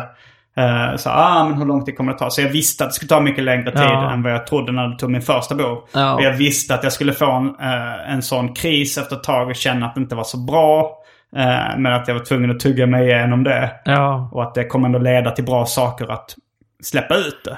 Uh, 0.57 0.95
så 0.97 1.09
ah, 1.09 1.43
men 1.49 1.57
hur 1.57 1.65
lång 1.65 1.85
tid 1.85 1.97
kommer 1.97 2.11
det 2.11 2.17
ta? 2.19 2.29
Så 2.29 2.41
jag 2.41 2.49
visste 2.49 2.83
att 2.83 2.89
det 2.89 2.93
skulle 2.93 3.09
ta 3.09 3.19
mycket 3.19 3.43
längre 3.43 3.71
tid 3.71 3.81
Ja. 3.81 4.11
än 4.11 4.23
vad 4.23 4.31
jag 4.31 4.47
trodde 4.47 4.71
när 4.71 4.87
det 4.87 4.97
tog 4.99 5.11
min 5.11 5.21
första 5.21 5.55
bok. 5.55 5.89
Ja. 5.93 6.13
Och 6.13 6.21
jag 6.23 6.33
visste 6.33 6.73
att 6.75 6.83
jag 6.83 6.93
skulle 6.93 7.13
få 7.13 7.31
en, 7.31 7.47
eh, 7.47 8.11
en 8.13 8.21
sån 8.21 8.53
kris 8.53 8.97
efter 8.97 9.15
ett 9.15 9.23
tag 9.23 9.47
och 9.49 9.55
känna 9.55 9.85
att 9.85 9.95
det 9.95 10.01
inte 10.01 10.15
var 10.15 10.23
så 10.23 10.37
bra. 10.37 10.97
Eh, 11.35 11.77
men 11.77 11.93
att 11.93 12.07
jag 12.07 12.15
var 12.15 12.25
tvungen 12.25 12.51
att 12.51 12.59
tugga 12.59 12.87
mig 12.87 13.07
igenom 13.07 13.43
det. 13.43 13.71
Ja, 13.85 14.29
Och 14.31 14.43
att 14.43 14.53
det 14.55 14.65
kommer 14.65 14.85
ändå 14.85 14.99
leda 14.99 15.31
till 15.31 15.45
bra 15.45 15.65
saker 15.65 16.11
att 16.11 16.35
släppa 16.83 17.15
ut 17.15 17.41
det. 17.45 17.57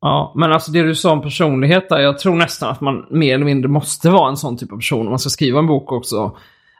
ja, 0.00 0.32
men 0.36 0.52
alltså 0.52 0.70
det 0.72 0.82
du 0.82 0.94
sa 0.94 1.12
om 1.12 1.22
personlighet 1.22 1.88
där, 1.88 1.98
jag 1.98 2.18
tror 2.18 2.34
nästan 2.36 2.70
att 2.70 2.80
man 2.80 3.06
mer 3.10 3.34
eller 3.34 3.44
mindre 3.44 3.68
måste 3.68 4.10
vara 4.10 4.28
en 4.28 4.36
sån 4.36 4.56
typ 4.58 4.72
av 4.72 4.76
person 4.76 5.00
om 5.06 5.10
man 5.10 5.18
ska 5.18 5.30
skriva 5.30 5.58
en 5.58 5.66
bok 5.66 5.92
också. 5.92 6.36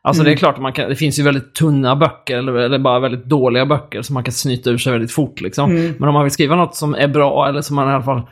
Alltså 0.09 0.23
det 0.23 0.33
är 0.33 0.37
klart 0.37 0.55
att 0.55 0.63
man 0.63 0.73
kan, 0.73 0.89
det 0.89 0.97
finns 0.97 1.19
ju 1.19 1.23
väldigt 1.23 1.55
tunna 1.55 1.97
böcker 1.97 2.37
eller, 2.39 2.53
eller 2.53 2.79
bara 2.79 3.01
väldigt 3.01 3.25
dåliga 3.25 3.67
böcker 3.67 4.03
som 4.03 4.15
man 4.15 4.25
kan 4.25 4.33
snyta 4.33 4.71
ur 4.71 4.79
sig 4.79 4.93
väldigt 4.93 5.13
fort 5.13 5.41
liksom. 5.41 5.71
Men 5.99 6.09
om 6.09 6.15
man 6.15 6.23
vill 6.25 6.33
skriva 6.33 6.57
något 6.57 6.75
som 6.75 6.95
är 6.95 7.09
bra 7.09 7.49
eller 7.49 7.61
som 7.61 7.77
man 7.77 7.89
i 7.89 7.93
alla 7.93 8.05
fall 8.05 8.23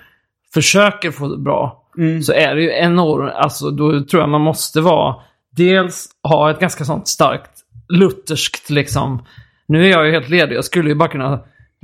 försöker 0.55 1.11
få 1.11 1.37
bra. 1.37 1.83
Så 2.23 2.33
är 2.33 2.55
det 2.55 2.63
ju 2.63 2.71
enormt, 2.73 3.33
alltså 3.35 3.71
då 3.71 4.05
tror 4.05 4.23
jag 4.23 4.29
man 4.29 4.41
måste 4.41 4.81
vara, 4.81 5.15
dels 5.57 6.09
ha 6.23 6.51
ett 6.51 6.61
ganska 6.61 6.85
sånt 6.85 7.09
starkt 7.09 7.51
lutherskt 7.89 8.71
liksom. 8.71 9.23
Nu 9.69 9.87
är 9.87 9.91
jag 9.91 10.07
ju 10.07 10.13
helt 10.13 10.29
ledig, 10.29 10.57
jag 10.57 10.65
skulle 10.65 10.89
ju 10.89 10.95
bara 10.95 11.09
kunna 11.09 11.41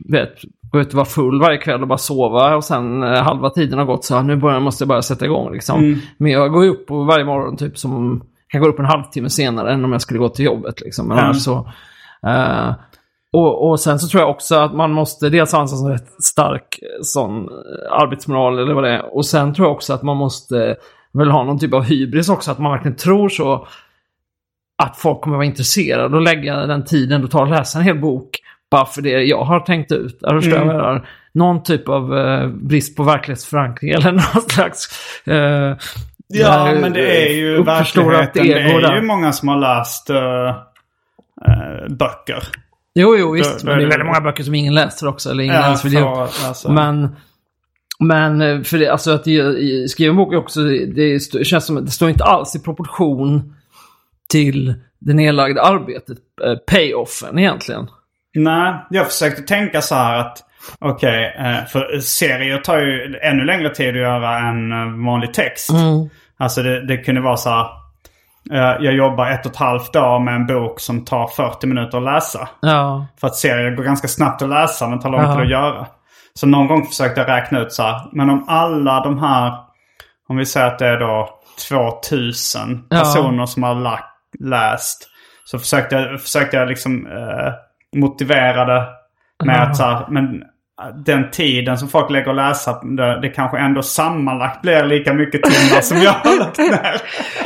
vet, 0.08 0.34
gå 0.72 0.80
ut 0.80 0.88
och 0.88 0.94
vara 0.94 1.04
full 1.04 1.40
varje 1.40 1.58
kväll 1.58 1.82
och 1.82 1.88
bara 1.88 1.98
sova 1.98 2.56
och 2.56 2.64
sen 2.64 3.02
eh, 3.02 3.22
halva 3.22 3.50
tiden 3.50 3.78
har 3.78 3.86
gått 3.86 4.04
så 4.04 4.14
här, 4.14 4.22
nu 4.22 4.36
börjar, 4.36 4.60
måste 4.60 4.82
jag 4.82 4.88
bara 4.88 5.02
sätta 5.02 5.24
igång 5.24 5.52
liksom. 5.52 6.00
Men 6.16 6.32
jag 6.32 6.52
går 6.52 6.64
ju 6.64 6.70
upp 6.70 6.90
varje 6.90 7.24
morgon 7.24 7.56
typ 7.56 7.78
som, 7.78 8.22
kan 8.52 8.60
gå 8.60 8.68
upp 8.68 8.78
en 8.78 8.84
halvtimme 8.84 9.30
senare 9.30 9.72
än 9.72 9.84
om 9.84 9.92
jag 9.92 10.00
skulle 10.00 10.18
gå 10.18 10.28
till 10.28 10.44
jobbet 10.44 10.80
liksom. 10.80 11.08
Men 11.08 11.18
Mm. 11.18 11.34
så, 11.34 11.70
eh, 12.26 12.70
och, 13.32 13.70
och 13.70 13.80
sen 13.80 13.98
så 13.98 14.08
tror 14.08 14.20
jag 14.22 14.30
också 14.30 14.54
att 14.54 14.74
man 14.74 14.92
måste 14.92 15.28
dels 15.28 15.52
ha 15.52 15.60
en 15.60 15.68
sån 15.68 15.90
rätt 15.92 16.22
stark 16.22 16.78
eh, 16.82 16.88
sån 17.02 17.36
eh, 17.44 17.92
arbetsmoral 18.02 18.58
eller 18.58 18.74
vad 18.74 18.84
det 18.84 18.90
är. 18.90 19.14
Och 19.16 19.26
sen 19.26 19.54
tror 19.54 19.66
jag 19.68 19.72
också 19.76 19.92
att 19.92 20.02
man 20.02 20.16
måste 20.16 20.76
väl 21.12 21.30
ha 21.30 21.44
någon 21.44 21.58
typ 21.58 21.74
av 21.74 21.82
hybris 21.82 22.28
också, 22.28 22.50
att 22.50 22.58
man 22.58 22.72
verkligen 22.72 22.96
tror 22.96 23.28
så 23.28 23.66
att 24.82 24.96
folk 24.96 25.20
kommer 25.20 25.36
vara 25.36 25.46
intresserade 25.46 26.16
och 26.16 26.22
lägga 26.22 26.66
den 26.66 26.84
tiden 26.84 27.24
och 27.24 27.30
ta 27.30 27.40
och 27.40 27.48
läsa 27.50 27.78
en 27.78 27.84
hel 27.84 28.00
bok 28.00 28.28
bara 28.70 28.84
för 28.86 29.02
det 29.02 29.10
jag 29.22 29.44
har 29.44 29.60
tänkt 29.60 29.92
ut. 29.92 30.18
Jag 30.20 30.42
förstår 30.42 30.62
Mm. 30.62 30.76
jag. 30.76 31.04
Någon 31.34 31.62
typ 31.62 31.88
av 31.88 32.18
eh, 32.18 32.48
brist 32.48 32.96
på 32.96 33.02
verklighetsförankring 33.02 33.90
eller 33.96 34.12
någon 34.12 34.42
slags... 34.48 34.88
Eh, 35.26 35.76
Ja, 36.40 36.72
eh, 36.72 36.80
men 36.80 36.92
det 36.92 37.26
är 37.28 37.32
ju 37.34 37.62
verkligheten. 37.62 38.46
Det 38.46 38.52
är 38.52 38.80
där. 38.80 38.96
ju 38.96 39.02
många 39.02 39.32
som 39.32 39.48
har 39.48 39.58
läst 39.58 40.10
uh, 40.10 40.16
uh, 40.16 41.96
böcker. 41.96 42.42
Jo, 42.94 43.16
jo, 43.18 43.32
visst. 43.32 43.60
Då- 43.60 43.66
men 43.66 43.74
är 43.74 43.76
det 43.78 43.82
är 43.82 43.86
det- 43.86 43.90
väldigt 43.90 44.06
många 44.06 44.20
böcker 44.20 44.44
som 44.44 44.54
ingen 44.54 44.74
läser 44.74 45.08
också, 45.08 45.30
eller 45.30 45.44
ingen 45.44 45.56
Ja, 45.56 45.64
ens 45.64 45.84
vill 45.84 45.92
läsa. 45.92 46.72
Men, 46.72 47.16
men 48.00 48.64
för 48.64 48.78
det, 48.78 48.88
alltså 48.88 49.10
att 49.10 49.24
skriva 49.90 50.10
en 50.10 50.16
bok 50.16 50.32
är 50.32 50.36
också, 50.36 50.60
det 50.94 51.14
st- 51.14 51.44
känns 51.44 51.66
som 51.66 51.76
att 51.76 51.84
det 51.86 51.92
står 51.92 52.10
inte 52.10 52.24
alls 52.24 52.56
i 52.56 52.60
proportion 52.62 53.54
till 54.30 54.74
det 54.98 55.14
nedlagda 55.14 55.62
arbetet, 55.62 56.18
eh, 56.44 56.54
payoffen 56.74 57.38
egentligen. 57.38 57.86
Nej, 58.34 58.74
jag 58.90 59.06
försökte 59.06 59.42
tänka 59.42 59.80
så 59.80 59.94
här 59.94 60.18
att 60.18 60.38
okej, 60.78 61.34
eh, 61.38 61.66
för 61.66 62.00
serier 62.00 62.58
tar 62.58 62.78
ju 62.78 63.18
ännu 63.22 63.44
längre 63.44 63.74
tid 63.74 63.88
att 63.88 63.96
göra 63.96 64.38
än 64.38 64.70
vanlig 65.04 65.34
text. 65.34 65.70
Alltså 66.38 66.62
det, 66.62 66.86
det 66.86 66.96
kunde 66.96 67.20
vara 67.20 67.36
så 67.36 67.50
här. 67.50 67.66
eh, 68.52 68.84
jag 68.84 68.94
jobbar 68.94 69.30
ett 69.30 69.46
och 69.46 69.52
ett 69.52 69.58
halvt 69.58 69.96
år 69.96 70.18
med 70.18 70.34
en 70.34 70.46
bok 70.46 70.80
som 70.80 71.04
tar 71.04 71.26
40 71.26 71.66
minuter 71.66 71.98
att 71.98 72.04
läsa. 72.04 72.48
Ja, 72.60 73.06
För 73.20 73.26
att 73.26 73.36
serier 73.36 73.76
går 73.76 73.84
ganska 73.84 74.08
snabbt 74.08 74.42
att 74.42 74.48
läsa 74.48 74.88
men 74.88 75.00
tar 75.00 75.10
lång 75.10 75.20
tid 75.20 75.42
att 75.42 75.50
göra. 75.50 75.86
Så 76.34 76.46
någon 76.46 76.66
gång 76.66 76.86
försökte 76.86 77.20
jag 77.20 77.28
räkna 77.28 77.60
ut 77.60 77.72
så 77.72 77.82
här. 77.82 78.00
Men 78.12 78.30
om 78.30 78.44
alla 78.48 79.00
de 79.04 79.18
här, 79.18 79.52
om 80.28 80.36
vi 80.36 80.46
säger 80.46 80.66
att 80.66 80.78
det 80.78 80.86
är 80.86 81.00
då 81.00 81.28
2000 81.68 82.84
Ja. 82.90 82.98
personer 82.98 83.46
som 83.46 83.62
har 83.62 83.74
lagt, 83.74 84.04
läst. 84.40 85.08
Så 85.44 85.58
försökte 85.58 85.94
jag, 85.96 86.20
försökte 86.20 86.56
jag 86.56 86.68
liksom 86.68 87.06
eh, 87.06 87.52
motivera 88.00 88.64
det 88.64 88.86
med 89.44 89.56
Ja. 89.56 89.62
att 89.62 89.76
så 89.76 89.82
här, 89.84 90.06
men 90.08 90.42
den 91.06 91.30
tiden 91.30 91.78
som 91.78 91.88
folk 91.88 92.10
lägger 92.10 92.30
att 92.30 92.36
läsa, 92.36 92.82
det, 93.22 93.28
kanske 93.28 93.58
ändå 93.58 93.82
sammanlagt 93.82 94.62
blir 94.62 94.84
lika 94.84 95.12
mycket 95.14 95.42
timmar 95.42 95.80
som 95.80 95.98
jag 95.98 96.12
har 96.12 96.38
lagt 96.38 96.58
ner. 96.58 96.96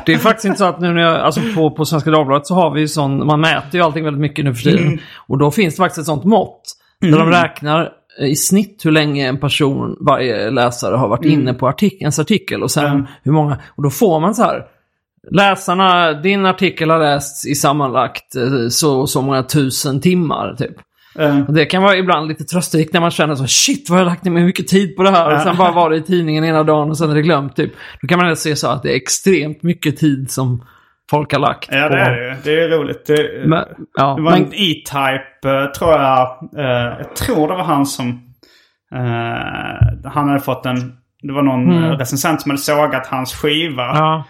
det 0.07 0.13
är 0.13 0.19
faktiskt 0.19 0.45
inte 0.45 0.59
så 0.59 0.65
att 0.65 0.81
nu 0.81 0.93
när 0.93 1.03
jag, 1.03 1.21
alltså 1.21 1.41
på, 1.55 1.71
på 1.71 1.85
Svenska 1.85 2.11
Dagbladet 2.11 2.47
så 2.47 2.55
har 2.55 2.71
vi 2.71 2.81
ju 2.81 2.89
sån, 2.89 3.27
man 3.27 3.41
mäter 3.41 3.75
ju 3.75 3.83
allting 3.83 4.05
väldigt 4.05 4.21
mycket 4.21 4.45
nu 4.45 4.55
för 4.55 4.63
tiden. 4.63 4.87
Mm. 4.87 4.99
Och 5.29 5.39
då 5.39 5.51
finns 5.51 5.75
det 5.77 5.83
faktiskt 5.83 5.99
ett 5.99 6.07
sånt 6.07 6.25
mått. 6.25 6.63
Där 7.01 7.19
de 7.19 7.31
räknar 7.31 7.93
eh, 8.21 8.27
i 8.27 8.37
snitt 8.37 8.81
hur 8.85 8.91
länge 8.91 9.29
en 9.29 9.41
person, 9.41 9.97
varje 10.07 10.51
läsare, 10.51 10.97
har 10.97 11.09
varit 11.09 11.25
inne 11.25 11.55
på 11.55 11.69
artikelns 11.69 12.19
artikel. 12.19 12.63
Och 12.63 12.71
sen 12.71 12.87
Mm. 12.87 13.07
hur 13.23 13.33
många, 13.33 13.59
och 13.77 13.83
då 13.83 13.91
får 13.91 14.21
man 14.21 14.35
så 14.35 14.43
här. 14.43 14.65
Läsarna, 15.31 16.13
din 16.13 16.47
artikel 16.47 16.91
har 16.91 16.99
lästs 16.99 17.47
i 17.47 17.55
sammanlagt 17.55 18.37
eh, 18.37 18.69
så 18.69 19.01
och 19.01 19.11
så 19.11 19.23
många 19.23 19.43
tusen 19.43 20.01
timmar 20.01 20.55
typ. 20.59 20.77
Och 21.49 21.55
det 21.55 21.65
kan 21.67 21.83
vara 21.83 21.97
ibland 21.97 22.29
lite 22.29 22.45
trösterikt 22.45 22.93
när 22.93 23.01
man 23.01 23.11
känner 23.11 23.35
så 23.35 23.47
shit 23.47 23.91
vad 23.91 23.99
har 23.99 24.05
jag 24.05 24.11
lagt 24.11 24.25
ner 24.25 24.31
mycket 24.33 24.69
tid 24.69 24.97
på 24.97 25.03
det 25.03 25.11
här. 25.11 25.35
Och 25.35 25.41
sen 25.41 25.57
bara 25.57 25.73
var 25.73 25.91
det 25.91 25.97
i 25.97 26.03
tidningen 26.03 26.45
ena 26.45 26.63
dagen 26.63 26.91
och 26.91 26.99
sen 26.99 27.11
är 27.11 27.15
det 27.15 27.23
glömt 27.23 27.57
typ. 27.57 27.73
Då 28.03 28.09
kan 28.09 28.19
man 28.19 28.37
se 28.37 28.57
så 28.57 28.69
att 28.69 28.83
det 28.83 28.93
är 28.93 28.97
extremt 28.97 29.63
mycket 29.63 29.97
tid 29.97 30.31
som 30.31 30.65
folk 31.11 31.33
har 31.33 31.41
lagt 31.41 31.69
Ja, 31.73 31.89
på. 31.89 31.95
det 31.95 32.01
är 32.01 32.11
det 32.11 32.29
ju. 32.29 32.35
Det 32.45 32.65
är 32.65 32.69
roligt. 32.79 33.07
Det, 33.07 33.47
Men, 33.47 33.65
ja, 33.95 34.15
det 34.17 34.23
var 34.23 34.31
men, 34.31 34.43
en 34.45 34.53
E-Type, 34.55 35.49
eh, 35.49 35.67
tror 35.79 35.93
jag. 35.93 36.21
eh, 36.59 36.97
jag 36.99 37.17
tror 37.17 37.49
det 37.49 37.55
var 37.55 37.65
han 37.65 37.87
som... 37.87 38.09
eh, 38.95 40.11
han 40.11 40.29
hade 40.29 40.41
fått 40.41 40.67
en... 40.67 40.93
Det 41.23 41.33
var 41.33 41.43
någon 41.43 41.77
mm. 41.77 41.91
recensent 41.99 42.41
som 42.43 42.51
hade 42.51 42.61
sågat 42.63 43.07
hans 43.07 43.35
skiva. 43.35 43.83
ja, 43.83 44.25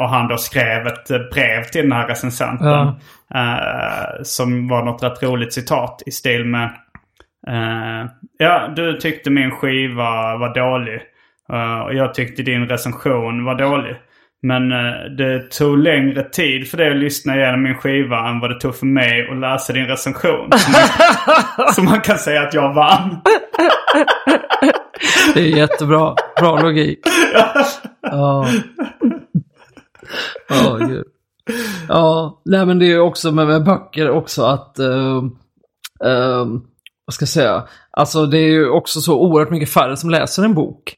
och 0.00 0.08
han 0.08 0.28
då 0.28 0.36
skrev 0.36 0.86
ett 0.86 1.10
eh, 1.10 1.18
brev 1.32 1.62
till 1.64 1.82
den 1.82 1.92
här 1.92 2.06
recensenten. 2.08 2.68
Ja. 2.68 2.96
eh, 3.34 4.22
som 4.22 4.68
var 4.68 4.84
något 4.84 5.02
rätt 5.02 5.22
roligt 5.22 5.52
citat 5.52 6.02
i 6.06 6.10
stil 6.10 6.44
med... 6.44 6.64
eh, 7.48 8.10
ja, 8.38 8.68
du 8.76 8.92
tyckte 9.00 9.30
min 9.30 9.50
skiva 9.50 10.36
var 10.36 10.54
dålig. 10.54 11.00
eh, 11.52 11.78
och 11.80 11.94
jag 11.94 12.14
tyckte 12.14 12.42
din 12.42 12.68
recension 12.68 13.44
var 13.44 13.54
dålig. 13.54 13.96
Men 14.44 14.72
eh, 14.72 14.92
det 15.18 15.50
tog 15.50 15.78
längre 15.78 16.22
tid 16.22 16.70
för 16.70 16.76
dig 16.76 16.90
att 16.90 16.96
lyssna 16.96 17.36
igenom 17.36 17.62
min 17.62 17.74
skiva 17.74 18.28
än 18.28 18.40
vad 18.40 18.50
det 18.50 18.60
tog 18.60 18.76
för 18.76 18.86
mig 18.86 19.28
att 19.30 19.38
läsa 19.38 19.72
din 19.72 19.86
recension. 19.86 20.50
Så 20.58 20.70
man, 20.70 21.72
så 21.74 21.82
man 21.82 22.00
kan 22.00 22.18
säga 22.18 22.42
att 22.42 22.54
jag 22.54 22.74
vann. 22.74 23.20
det 25.34 25.40
är 25.40 25.56
jättebra. 25.56 26.14
Bra 26.40 26.60
logik. 26.62 26.98
Ja. 28.10 28.46
Ja, 30.52 30.76
gud. 30.76 31.04
Ja, 31.88 32.40
nej 32.44 32.66
men 32.66 32.78
det 32.78 32.84
är 32.84 32.90
ju 32.90 33.00
också 33.00 33.32
med, 33.32 33.46
med 33.46 33.64
böcker 33.64 34.10
också 34.10 34.42
att... 34.42 34.76
Uh, 34.80 35.22
vad 37.06 37.14
ska 37.14 37.22
jag 37.22 37.28
säga? 37.28 37.64
Alltså 37.90 38.26
det 38.26 38.38
är 38.38 38.48
ju 38.48 38.68
också 38.68 39.00
så 39.00 39.20
oerhört 39.20 39.50
mycket 39.50 39.70
färre 39.70 39.96
som 39.96 40.10
läser 40.10 40.44
en 40.44 40.54
bok. 40.54 40.94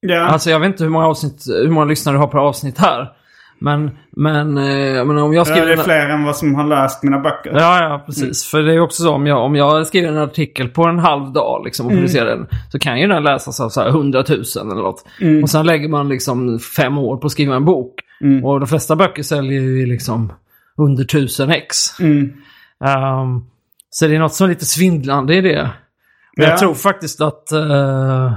Ja. 0.00 0.20
Alltså 0.20 0.50
jag 0.50 0.60
vet 0.60 0.66
inte 0.66 0.84
hur 0.84 0.90
många, 0.90 1.06
avsnitt, 1.06 1.44
hur 1.46 1.68
många 1.68 1.86
lyssnare 1.86 2.16
du 2.16 2.18
har 2.18 2.26
per 2.26 2.38
avsnitt 2.38 2.78
här. 2.78 3.12
Men, 3.60 3.90
men, 4.10 4.58
eh, 4.58 5.04
menar, 5.04 5.22
om 5.22 5.32
jag 5.32 5.40
Ja, 5.40 5.44
skriver... 5.44 5.66
det 5.66 5.72
är 5.72 5.76
fler 5.82 6.08
än 6.08 6.24
vad 6.24 6.36
som 6.36 6.54
har 6.54 6.64
läst 6.64 7.02
mina 7.02 7.18
böcker. 7.18 7.52
Ja, 7.54 7.82
ja, 7.82 8.02
precis. 8.06 8.44
För 8.44 8.62
det 8.62 8.74
är 8.74 8.80
också 8.80 9.02
så 9.02 9.12
om 9.14 9.26
jag, 9.26 9.44
om 9.44 9.54
jag 9.54 9.86
skriver 9.86 10.08
en 10.08 10.18
artikel 10.18 10.68
på 10.68 10.84
en 10.84 10.98
halv 10.98 11.32
dag 11.32 11.62
liksom, 11.64 11.86
och 11.86 11.92
publicerar 11.92 12.26
den. 12.26 12.46
Så 12.72 12.78
kan 12.78 13.00
ju 13.00 13.06
den 13.06 13.22
läsas 13.22 13.60
av 13.60 13.68
så 13.68 13.80
här 13.80 13.88
100 13.88 14.24
000 14.28 14.38
eller 14.72 14.82
något. 14.82 15.04
Och 15.42 15.50
sen 15.50 15.66
lägger 15.66 15.88
man 15.88 16.08
liksom 16.08 16.58
fem 16.58 16.98
år 16.98 17.16
på 17.16 17.26
att 17.26 17.32
skriva 17.32 17.56
en 17.56 17.64
bok. 17.64 17.94
Och 18.44 18.60
de 18.60 18.66
flesta 18.66 18.96
böcker 18.96 19.22
säljer 19.22 19.60
ju 19.62 19.86
liksom 19.86 20.32
under 20.76 21.04
1000 21.04 21.50
ex. 21.50 22.00
Mm. 22.00 22.32
Ehm, 22.84 23.40
så 23.90 24.06
det 24.06 24.14
är 24.14 24.18
något 24.18 24.34
som 24.34 24.44
är 24.44 24.48
lite 24.48 24.66
svindlande 24.66 25.34
i 25.34 25.40
det. 25.40 25.70
Men 26.36 26.44
Ja. 26.44 26.50
jag 26.50 26.58
tror 26.58 26.74
faktiskt 26.74 27.20
att 27.20 27.52
eh, 27.52 28.32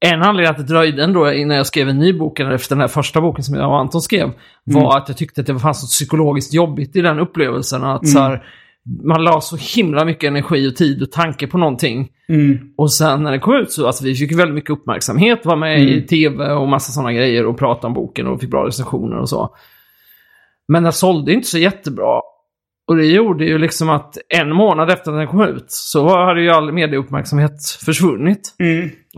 en 0.00 0.22
anledning 0.22 0.50
att 0.50 0.56
det 0.56 0.74
dröjde 0.74 1.04
ändå 1.04 1.32
innan 1.32 1.56
jag 1.56 1.66
skrev 1.66 1.88
en 1.88 1.98
ny 1.98 2.12
bok, 2.12 2.40
eller 2.40 2.50
efter 2.52 2.74
den 2.74 2.80
här 2.80 2.88
första 2.88 3.20
boken 3.20 3.44
som 3.44 3.54
jag 3.54 3.68
och 3.68 3.78
Anton 3.78 4.00
skrev, 4.00 4.32
var 4.64 4.96
att 4.96 5.08
jag 5.08 5.16
tyckte 5.16 5.40
att 5.40 5.46
det 5.46 5.58
fanns 5.58 5.82
något 5.82 5.90
psykologiskt 5.90 6.54
jobbigt 6.54 6.96
i 6.96 7.00
den 7.00 7.18
upplevelsen. 7.18 7.84
Att 7.84 8.08
så 8.08 8.18
här, 8.18 8.42
man 9.04 9.24
la 9.24 9.40
så 9.40 9.56
himla 9.76 10.04
mycket 10.04 10.28
energi 10.28 10.68
och 10.68 10.76
tid 10.76 11.02
och 11.02 11.12
tanke 11.12 11.46
på 11.46 11.58
någonting. 11.58 12.08
Mm. 12.28 12.58
Och 12.76 12.92
sen 12.92 13.22
när 13.22 13.32
det 13.32 13.38
kom 13.38 13.54
ut 13.54 13.72
så, 13.72 13.86
alltså 13.86 14.04
vi 14.04 14.14
fick 14.14 14.38
väldigt 14.38 14.54
mycket 14.54 14.70
uppmärksamhet, 14.70 15.46
var 15.46 15.56
med 15.56 15.80
i 15.80 16.06
tv 16.06 16.52
och 16.52 16.68
massa 16.68 16.92
sådana 16.92 17.12
grejer 17.12 17.46
och 17.46 17.58
pratade 17.58 17.86
om 17.86 17.94
boken 17.94 18.26
och 18.26 18.40
fick 18.40 18.50
bra 18.50 18.66
recensioner 18.66 19.18
och 19.18 19.28
så. 19.28 19.56
Men 20.68 20.82
den 20.82 20.92
sålde 20.92 21.32
inte 21.32 21.48
så 21.48 21.58
jättebra. 21.58 22.20
Och 22.88 22.96
det 22.96 23.04
gjorde 23.04 23.44
ju 23.44 23.58
liksom 23.58 23.90
att 23.90 24.18
en 24.28 24.54
månad 24.54 24.90
efter 24.90 25.12
att 25.12 25.18
den 25.18 25.26
kom 25.26 25.42
ut 25.42 25.64
så 25.68 26.08
hade 26.08 26.42
ju 26.42 26.50
all 26.50 26.72
medieuppmärksamhet 26.72 27.64
försvunnit. 27.84 28.54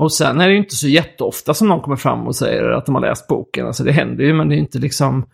Mm. 0.00 0.04
Och 0.04 0.12
sen 0.12 0.40
är 0.40 0.46
det 0.46 0.52
ju 0.52 0.58
inte 0.58 0.76
så 0.76 0.88
jätteofta 0.88 1.54
som 1.54 1.68
någon 1.68 1.80
kommer 1.80 1.96
fram 1.96 2.26
och 2.26 2.36
säger 2.36 2.70
att 2.70 2.86
de 2.86 2.94
har 2.94 3.02
läst 3.02 3.28
boken. 3.28 3.66
Alltså 3.66 3.84
det 3.84 3.92
händer 3.92 4.24
ju 4.24 4.34
men 4.34 4.48
det 4.48 4.54
är 4.54 4.58
inte 4.58 4.78
liksom... 4.78 5.26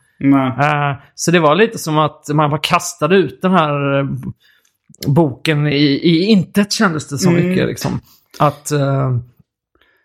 Eh, 0.60 0.96
så 1.14 1.30
det 1.30 1.40
var 1.40 1.54
lite 1.54 1.78
som 1.78 1.98
att 1.98 2.28
man 2.34 2.50
bara 2.50 2.60
kastade 2.60 3.16
ut 3.16 3.42
den 3.42 3.52
här 3.52 3.98
eh, 3.98 4.06
boken 5.06 5.66
i, 5.66 5.84
i 5.84 6.24
intet 6.24 6.72
kändes 6.72 7.08
det 7.08 7.18
så 7.18 7.30
mycket. 7.30 7.66
Liksom. 7.66 8.00
Att 8.38 8.72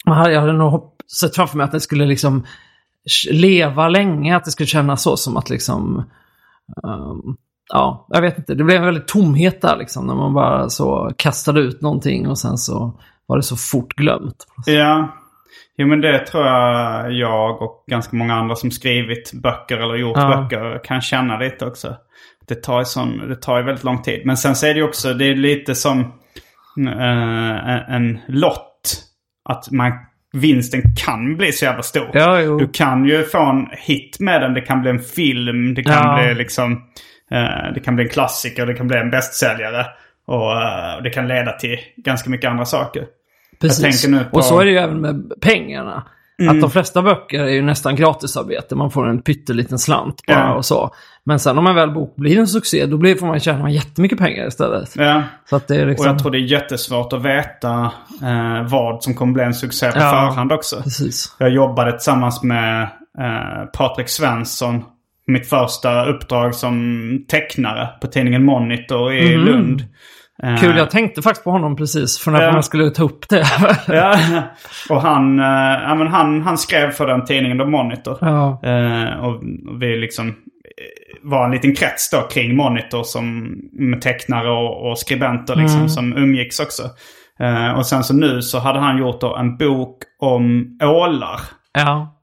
man 0.06 0.18
hade, 0.18 0.34
jag 0.34 0.42
hade 0.42 0.54
nog 0.54 0.72
hopp, 0.72 0.98
sett 1.20 1.36
framför 1.36 1.58
mig 1.58 1.64
att 1.64 1.72
den 1.72 1.82
skulle 1.82 2.06
liksom 2.06 2.46
leva 3.32 3.90
länge. 3.90 4.36
Att 4.36 4.46
det 4.46 4.52
skulle 4.52 4.68
kännas 4.68 5.02
så 5.04 5.18
som 5.18 5.38
att 5.38 5.50
liksom... 5.50 5.98
ehm, 6.84 7.36
ja, 7.74 8.08
jag 8.10 8.22
vet 8.22 8.38
inte. 8.38 8.56
Det 8.56 8.64
blev 8.64 8.78
en 8.78 8.86
väldigt 8.86 9.08
tomhet 9.08 9.62
där 9.62 9.78
liksom. 9.78 10.08
När 10.08 10.16
man 10.16 10.34
bara 10.34 10.70
så 10.70 11.12
kastade 11.18 11.60
ut 11.60 11.82
någonting 11.82 12.28
och 12.28 12.40
sen 12.40 12.58
så 12.58 13.00
var 13.32 13.38
det 13.38 13.44
så 13.44 13.56
fort 13.56 13.94
glömt. 13.94 14.36
Ja. 14.66 15.18
Jo 15.78 15.88
men 15.88 16.02
det 16.02 16.20
tror 16.20 16.46
jag 16.46 17.12
jag 17.14 17.62
och 17.62 17.84
ganska 17.88 18.18
många 18.18 18.34
andra 18.36 18.56
som 18.56 18.72
skrivit 18.72 19.32
böcker 19.34 19.78
eller 19.78 19.96
gjort 19.96 20.18
Ja. 20.18 20.42
böcker 20.50 20.82
kan 20.84 21.02
känna 21.02 21.38
lite 21.40 21.66
också. 21.66 21.96
Det 22.48 22.56
tar 22.64 22.84
sån, 22.84 23.28
det 23.30 23.36
tar 23.36 23.58
ju 23.58 23.64
väldigt 23.64 23.84
lång 23.84 24.02
tid. 24.02 24.22
Men 24.26 24.38
sen 24.38 24.56
så 24.56 24.66
är 24.68 24.74
det 24.74 24.80
ju 24.80 24.86
också, 24.86 25.14
det 25.14 25.26
är 25.26 25.36
lite 25.36 25.76
som 25.76 26.00
eh, 26.88 27.94
en, 27.96 28.20
lott. 28.28 29.04
Att 29.50 29.72
man, 29.72 29.92
vinsten 30.34 30.82
kan 31.06 31.38
bli 31.38 31.52
så 31.52 31.66
jävla 31.66 31.84
stor. 31.84 32.10
Ja. 32.14 32.38
Du 32.38 32.68
kan 32.74 33.06
ju 33.06 33.24
få 33.24 33.50
en 33.50 33.68
hit 33.72 34.18
med 34.20 34.42
den. 34.42 34.54
Det 34.54 34.62
kan 34.62 34.82
bli 34.82 34.90
en 34.90 35.00
film. 35.00 35.74
Det 35.74 35.84
kan 35.84 35.94
Ja. 35.94 36.24
bli 36.24 36.34
liksom... 36.36 36.72
eh, 37.32 37.74
det 37.74 37.80
kan 37.86 37.96
bli 37.96 38.04
en 38.06 38.10
klassiker. 38.10 38.66
Det 38.66 38.74
kan 38.74 38.88
bli 38.88 38.98
en 38.98 39.10
bästsäljare. 39.12 39.86
Och 40.28 40.52
eh, 40.62 41.02
det 41.04 41.10
kan 41.10 41.28
leda 41.28 41.52
till 41.52 41.78
ganska 41.98 42.30
mycket 42.30 42.50
andra 42.50 42.66
saker. 42.66 43.06
Precis. 43.62 44.02
tänker 44.02 44.18
nu 44.18 44.24
på- 44.30 44.38
Och 44.38 44.44
så 44.46 44.60
är 44.60 44.66
det 44.66 44.72
ju 44.72 44.78
även 44.78 45.02
med 45.02 45.32
pengarna. 45.42 46.04
Att 46.50 46.62
de 46.62 46.72
flesta 46.72 47.02
böcker 47.02 47.40
är 47.40 47.50
ju 47.50 47.62
nästan 47.62 47.96
gratisarbete. 47.96 48.76
Man 48.76 48.92
får 48.92 49.10
en 49.10 49.22
pytteliten 49.22 49.80
slant 49.80 50.22
bara 50.28 50.38
Ja. 50.40 50.54
och 50.54 50.66
så. 50.66 50.90
Men 51.24 51.40
sen 51.40 51.58
om 51.58 51.68
en 51.68 51.76
väl 51.76 51.92
bok 51.92 52.16
blir 52.16 52.40
en 52.40 52.48
succé, 52.48 52.86
då 52.86 52.98
blir, 52.98 53.16
får 53.16 53.28
man 53.28 53.40
tjäna 53.40 53.70
jättemycket 53.72 54.18
pengar 54.18 54.48
istället. 54.48 54.96
Ja. 54.96 55.24
Så 55.50 55.56
att 55.56 55.68
det 55.68 55.76
är 55.76 55.82
Och 55.82 55.88
liksom... 55.90 56.08
jag 56.08 56.20
tror 56.20 56.32
det 56.32 56.38
är 56.38 56.52
jättesvårt 56.52 57.14
att 57.14 57.26
veta 57.26 57.92
eh, 58.24 58.70
vad 58.72 59.04
som 59.04 59.14
kommer 59.14 59.34
bli 59.34 59.44
en 59.44 59.54
succé 59.54 59.92
på 59.92 59.98
Ja. 60.00 60.10
förhand 60.30 60.52
också. 60.52 60.82
Precis. 60.84 61.36
Jag 61.40 61.50
jobbade 61.50 61.92
tillsammans 61.92 62.44
med 62.44 62.82
eh, 63.20 63.66
Patrik 63.78 64.10
Svensson. 64.10 64.84
Mitt 65.28 65.50
första 65.50 66.06
uppdrag 66.06 66.56
som 66.56 67.26
tecknare 67.28 67.90
på 68.02 68.08
tidningen 68.08 68.46
Monitor 68.46 69.14
i 69.14 69.38
Lund. 69.38 69.84
Eh, 70.44 70.58
Kul, 70.58 70.78
jag 70.78 70.90
tänkte 70.92 71.22
faktiskt 71.22 71.44
på 71.44 71.52
honom 71.52 71.76
precis. 71.76 72.20
För 72.20 72.32
när 72.32 72.42
Ja. 72.42 72.52
man 72.52 72.64
skulle 72.64 72.90
ta 72.90 73.04
upp 73.04 73.30
det. 73.30 73.44
ja, 73.88 74.16
och 74.90 75.02
han, 75.02 75.40
eh, 75.40 75.46
ja, 75.84 75.96
men 75.96 76.08
han, 76.08 76.42
han 76.42 76.58
skrev 76.58 76.92
för 76.92 77.08
den 77.08 77.26
tidningen 77.26 77.58
då, 77.58 77.66
Monitor. 77.66 78.18
ja. 78.22 78.60
Eh, 78.64 79.26
och 79.26 79.42
vi 79.82 79.98
liksom 79.98 80.36
var 81.24 81.46
en 81.46 81.52
liten 81.52 81.76
krets 81.76 82.10
då 82.10 82.22
kring 82.22 82.56
Monitor 82.56 83.04
som 83.04 83.56
med 83.72 84.02
tecknare 84.02 84.50
och, 84.52 84.90
och 84.92 84.98
skribenter 85.00 85.56
liksom 85.56 85.90
som 85.90 86.18
umgicks 86.18 86.60
också. 86.60 86.84
Och 87.76 87.86
sen 87.86 88.04
så 88.04 88.14
nu 88.14 88.42
så 88.42 88.60
hade 88.60 88.80
han 88.80 88.98
gjort 88.98 89.22
då 89.22 89.36
en 89.36 89.58
bok 89.58 89.98
om 90.20 90.66
ålar. 90.84 91.40
ja. 91.74 92.18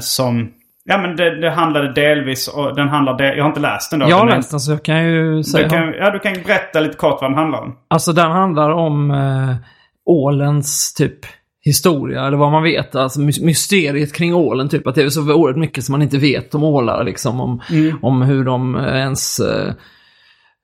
Som, 0.00 0.48
ja 0.88 0.98
men 0.98 1.16
det, 1.16 1.40
det 1.40 1.50
handlade 1.50 1.92
delvis, 1.92 2.48
och 2.48 2.76
den 2.76 2.88
handlar, 2.88 3.18
del, 3.18 3.36
jag 3.36 3.44
har 3.44 3.48
inte 3.48 3.60
läst 3.60 3.90
den 3.90 4.00
då. 4.00 4.08
Jag 4.08 4.16
har 4.16 4.26
läst 4.26 4.50
den 4.50 4.60
så 4.60 4.72
jag 4.72 4.82
kan 4.82 5.04
ju 5.04 5.42
säga. 5.42 5.64
du 5.64 5.70
kan, 5.70 5.92
ja, 5.92 6.10
du 6.10 6.18
kan 6.18 6.32
berätta 6.32 6.80
lite 6.80 6.96
kort 6.96 7.18
vad 7.20 7.30
den 7.30 7.38
handlar 7.38 7.60
om. 7.60 7.76
Alltså 7.88 8.12
den 8.12 8.30
handlar 8.30 8.70
om 8.70 9.10
eh, 9.10 9.56
ålens 10.04 10.94
typ 10.94 11.18
historia, 11.64 12.26
eller 12.26 12.36
vad 12.36 12.52
man 12.52 12.62
vet. 12.62 12.94
Alltså 12.94 13.20
my- 13.20 13.44
mysteriet 13.44 14.14
kring 14.14 14.34
ålen, 14.34 14.68
typ. 14.68 14.86
Att 14.86 14.94
det 14.94 15.02
är 15.02 15.08
så 15.08 15.34
oerhört 15.34 15.56
mycket 15.56 15.84
som 15.84 15.92
man 15.92 16.02
inte 16.02 16.18
vet 16.18 16.54
om 16.54 16.64
ålar, 16.64 17.04
liksom. 17.04 17.40
Om, 17.40 17.60
om 18.02 18.22
hur 18.22 18.44
de 18.44 18.76
eh, 18.76 18.96
ens... 18.96 19.40
Eh, 19.40 19.72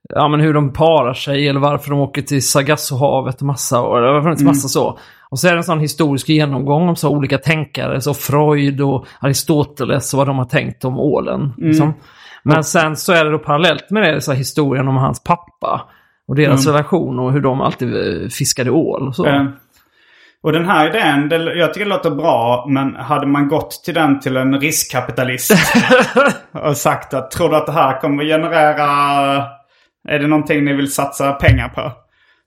ja, 0.08 0.28
men 0.28 0.40
hur 0.40 0.54
de 0.54 0.72
parar 0.72 1.14
sig 1.14 1.48
eller 1.48 1.60
varför 1.60 1.90
de 1.90 2.00
åker 2.00 2.22
till 2.22 2.48
Sargassohavet 2.48 3.40
och 3.40 3.46
massa, 3.46 3.80
och 3.80 4.00
det 4.00 4.06
har 4.06 4.22
funnits 4.22 4.42
massa 4.42 4.68
så. 4.68 4.98
Och 5.28 5.38
så 5.38 5.48
är 5.48 5.52
det 5.52 5.58
en 5.58 5.64
sån 5.64 5.80
historisk 5.80 6.28
genomgång 6.28 6.88
om 6.88 6.96
så 6.96 7.10
olika 7.10 7.38
tänkare, 7.38 8.00
så 8.00 8.14
Freud 8.14 8.80
och 8.80 9.06
Aristoteles 9.20 10.14
och 10.14 10.18
vad 10.18 10.26
de 10.26 10.38
har 10.38 10.44
tänkt 10.44 10.84
om 10.84 10.98
ålen. 10.98 11.52
Liksom. 11.56 11.94
Men 12.42 12.64
sen 12.64 12.96
så 12.96 13.12
är 13.12 13.24
det 13.24 13.30
då 13.30 13.38
parallellt 13.38 13.90
med 13.90 14.02
det 14.02 14.20
så 14.20 14.32
här, 14.32 14.38
historien 14.38 14.88
om 14.88 14.96
hans 14.96 15.24
pappa. 15.24 15.88
Och 16.28 16.36
deras 16.36 16.66
relation 16.66 17.18
och 17.18 17.32
hur 17.32 17.40
de 17.40 17.60
alltid 17.60 17.96
eh, 17.96 18.28
fiskade 18.28 18.70
ål 18.70 19.08
och 19.08 19.16
så. 19.16 19.26
Eh, 19.26 19.44
och 20.42 20.52
den 20.52 20.64
här 20.64 20.88
idén, 20.88 21.28
det, 21.28 21.54
jag 21.54 21.74
tycker 21.74 21.84
det 21.84 21.90
låter 21.90 22.10
bra, 22.10 22.66
men 22.68 22.96
hade 22.96 23.26
man 23.26 23.48
gått 23.48 23.82
till 23.84 23.94
den 23.94 24.20
till 24.20 24.36
en 24.36 24.60
riskkapitalist 24.60 25.52
och 26.52 26.76
sagt 26.76 27.14
att 27.14 27.30
tror 27.30 27.50
du 27.50 27.56
att 27.56 27.66
det 27.66 27.72
här 27.72 28.00
kommer 28.00 28.24
generera, 28.24 28.86
är 30.08 30.18
det 30.18 30.26
någonting 30.26 30.64
ni 30.64 30.72
vill 30.72 30.92
satsa 30.92 31.32
pengar 31.32 31.68
på? 31.68 31.92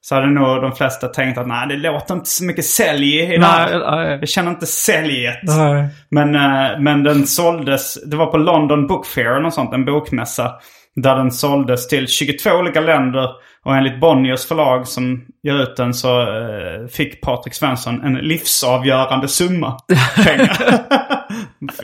Så 0.02 0.16
hade 0.16 0.28
nog 0.28 0.62
de 0.62 0.72
flesta 0.72 1.08
tänkt 1.08 1.38
att 1.38 1.48
nej, 1.48 1.68
det 1.68 1.76
låter 1.76 2.14
inte 2.14 2.30
så 2.30 2.44
mycket 2.44 2.66
sälj 2.66 3.20
i. 3.20 3.38
Nej, 3.38 3.80
nej, 3.80 4.18
Jag 4.20 4.30
känner 4.30 4.50
inte 4.52 4.66
säljet. 4.66 5.40
nej. 5.44 5.88
Men, 6.10 6.36
eh, 6.36 6.80
men 6.80 7.04
den 7.04 7.28
såldes, 7.28 8.04
det 8.04 8.18
var 8.18 8.26
på 8.26 8.38
London 8.38 8.88
Book 8.88 9.06
Fair 9.06 9.26
eller 9.26 9.42
något 9.42 9.54
sånt, 9.54 9.74
en 9.74 9.86
bokmässa. 9.86 10.52
Där 10.96 11.16
den 11.16 11.32
såldes 11.32 11.88
till 11.88 12.08
22 12.08 12.52
olika 12.52 12.82
länder. 12.82 13.30
Och 13.64 13.76
enligt 13.76 14.00
Bonniers 14.00 14.46
förlag 14.46 14.88
som 14.88 15.26
ger 15.44 15.62
ut 15.62 15.76
den 15.76 15.94
så 15.94 16.22
eh, 16.22 16.88
fick 16.92 17.22
Patrik 17.22 17.54
Svensson 17.54 18.04
en 18.04 18.14
livsavgörande 18.14 19.28
summa 19.28 19.78
pengar. 20.26 20.58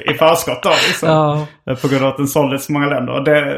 I 0.11 0.13
förskott 0.13 0.63
då 0.63 0.69
liksom. 0.69 1.09
Ja. 1.09 1.75
På 1.81 1.87
grund 1.87 2.03
av 2.03 2.09
att 2.09 2.17
den 2.17 2.27
såldes 2.27 2.61
i 2.61 2.65
så 2.65 2.73
många 2.73 2.87
länder. 2.87 3.13
Och 3.13 3.23
det, 3.23 3.55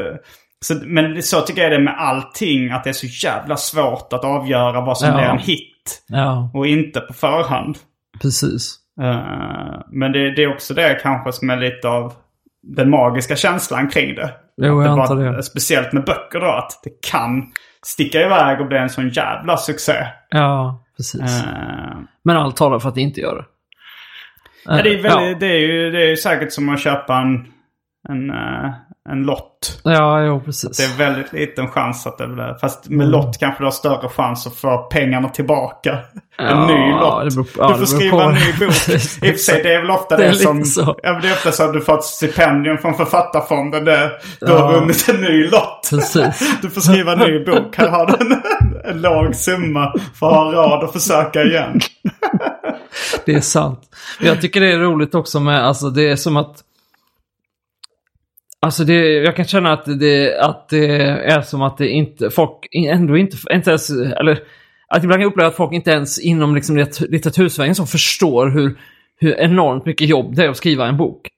så, 0.66 0.74
men 0.84 1.22
så 1.22 1.40
tycker 1.40 1.62
jag 1.62 1.70
det 1.72 1.76
är 1.76 1.80
med 1.80 1.94
allting. 1.98 2.70
Att 2.70 2.84
det 2.84 2.90
är 2.90 2.94
så 2.94 3.26
jävla 3.26 3.56
svårt 3.56 4.12
att 4.12 4.24
avgöra 4.24 4.80
vad 4.80 4.98
som 4.98 5.08
Ja. 5.08 5.14
blir 5.14 5.24
en 5.26 5.38
hit. 5.38 6.04
Ja, 6.08 6.50
Och 6.54 6.66
inte 6.66 7.00
på 7.00 7.12
förhand. 7.12 7.78
precis. 8.22 8.76
Eh, 9.00 9.80
men 9.92 10.12
det, 10.12 10.30
det 10.34 10.42
är 10.42 10.52
också 10.54 10.74
det 10.74 10.98
kanske 11.02 11.32
som 11.32 11.50
är 11.50 11.56
lite 11.56 11.88
av 11.88 12.12
den 12.62 12.90
magiska 12.90 13.36
känslan 13.36 13.88
kring 13.88 14.14
det. 14.14 14.30
Jo, 14.56 14.66
jag 14.66 14.84
det 14.96 15.02
antar 15.02 15.16
bara- 15.16 15.32
det. 15.32 15.42
Speciellt 15.42 15.92
med 15.92 16.04
böcker 16.04 16.40
då. 16.40 16.46
Att 16.46 16.80
det 16.84 17.10
kan 17.10 17.52
sticka 17.86 18.20
iväg 18.20 18.60
och 18.60 18.66
bli 18.68 18.78
en 18.78 18.88
sån 18.90 19.08
jävla 19.08 19.56
succé. 19.56 20.06
Ja, 20.30 20.84
precis. 20.96 21.20
Eh, 21.44 21.96
Men 22.24 22.36
allt 22.36 22.56
talar 22.56 22.78
för 22.78 22.88
att 22.88 22.94
det 22.94 23.00
inte 23.00 23.20
gör 23.20 23.36
det. 23.36 23.44
ja, 24.64 24.82
det, 24.82 24.90
är 24.94 24.96
ja. 24.96 25.02
väldigt, 25.02 25.40
det, 25.40 25.46
är 25.46 25.58
ju, 25.58 25.90
det 25.90 26.02
är 26.02 26.08
ju 26.08 26.16
säkert 26.16 26.52
som 26.52 26.68
att 26.68 26.80
köpa 26.80 27.16
en, 27.18 27.46
en, 28.08 28.30
eh, 28.30 28.72
en 29.08 29.22
lott. 29.22 29.80
Ja, 29.84 30.20
jo, 30.22 30.40
precis. 30.40 30.76
Det 30.76 30.84
är 30.84 30.98
väldigt 31.10 31.32
liten 31.32 31.68
chans 31.68 32.06
att 32.06 32.18
det 32.18 32.26
blir... 32.28 32.58
Fast 32.60 32.88
med 32.88 33.08
lott 33.08 33.36
kanske 33.40 33.62
du 33.62 33.66
har 33.66 33.70
större 33.70 34.08
chans 34.08 34.46
att 34.46 34.54
få 34.56 34.78
pengarna 34.78 35.28
tillbaka. 35.28 35.98
en 36.38 36.46
Ja, 36.46 36.66
ny 36.66 36.90
lott. 36.92 37.34
beror 37.34 37.46
ja, 37.58 37.68
du 37.72 37.78
får 37.78 37.86
skriva 37.96 38.24
en 38.24 38.34
ny 38.34 38.52
bok. 38.66 38.88
I 38.88 39.30
och 39.30 39.34
för 39.34 39.38
sig, 39.38 39.62
det 39.62 39.74
är 39.74 39.80
väl 39.80 39.90
ofta 39.90 40.16
Det 40.16 40.28
det, 40.28 40.34
som... 40.34 40.64
så. 40.64 40.96
Ja, 41.02 41.18
det 41.22 41.28
är 41.28 41.32
ofta 41.32 41.52
så 41.52 41.62
att 41.64 41.72
du 41.72 41.80
får 41.80 41.94
ett 41.98 42.04
stipendium 42.04 42.78
från 42.78 42.94
Författarfonden. 42.94 43.84
Det, 43.84 44.10
du 44.40 44.52
har 44.52 44.58
Ja. 44.72 44.80
vunnit 44.80 45.08
en 45.08 45.20
ny 45.20 45.46
lott. 45.48 45.86
Precis. 45.90 46.58
Du 46.62 46.70
får 46.70 46.80
skriva 46.80 47.12
en 47.12 47.18
ny 47.18 47.44
bok. 47.46 47.76
Här 47.76 47.88
har 47.88 48.06
du 48.06 48.14
en, 48.34 48.42
en 48.94 49.00
låg 49.02 49.34
summa 49.34 49.92
för 50.18 50.26
att 50.28 50.34
ha 50.34 50.52
råd 50.52 50.84
att 50.84 50.92
försöka 50.92 51.42
igen. 51.42 51.80
Det 53.24 53.34
är 53.34 53.40
sant. 53.40 53.80
Jag 54.20 54.40
tycker 54.40 54.60
det 54.60 54.72
är 54.72 54.78
roligt 54.78 55.14
också 55.14 55.40
med, 55.40 55.66
alltså 55.66 55.90
det 55.90 56.10
är 56.10 56.16
som 56.16 56.36
att 56.36 56.56
Alltså 58.66 58.84
det, 58.84 58.94
jag 59.12 59.36
kan 59.36 59.44
känna 59.44 59.72
att 59.72 59.84
det, 60.00 60.38
att 60.40 60.68
det 60.68 60.86
är 61.08 61.40
som 61.40 61.62
att 61.62 61.78
det 61.78 61.88
inte, 61.88 62.30
folk 62.30 62.50
ändå 62.88 63.16
inte, 63.16 63.36
inte 63.52 63.70
ens, 63.70 63.90
eller 63.90 64.38
att 64.88 65.04
ibland 65.04 65.12
kan 65.12 65.20
jag 65.20 65.28
uppleva 65.30 65.48
att 65.48 65.56
folk 65.56 65.72
inte 65.72 65.90
ens 65.90 66.18
inom 66.20 66.54
liksom 66.54 66.76
litt- 66.76 67.00
litteratursvängen 67.00 67.74
så 67.74 67.86
förstår 67.86 68.50
hur, 68.50 68.78
hur 69.20 69.34
enormt 69.40 69.86
mycket 69.86 70.08
jobb 70.08 70.34
det 70.36 70.44
är 70.44 70.48
att 70.48 70.56
skriva 70.56 70.86
en 70.86 70.96
bok. 70.96 71.28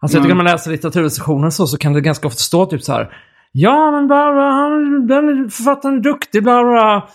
Alltså 0.00 0.16
jag 0.18 0.24
tycker 0.24 0.34
när 0.34 0.44
man 0.44 0.52
läser 0.52 0.70
litteraturrecensioner 0.70 1.50
så, 1.50 1.66
så 1.66 1.78
kan 1.78 1.92
det 1.92 2.00
ganska 2.00 2.26
ofta 2.26 2.38
stå 2.38 2.66
typ 2.66 2.82
så 2.82 2.92
här. 2.92 3.08
Ja 3.52 3.90
men 3.90 4.06
bla, 4.06 4.16
han, 4.50 5.06
den 5.06 5.50
författaren 5.50 5.96
är 5.96 6.00
duktig, 6.00 6.42
bla. 6.42 7.08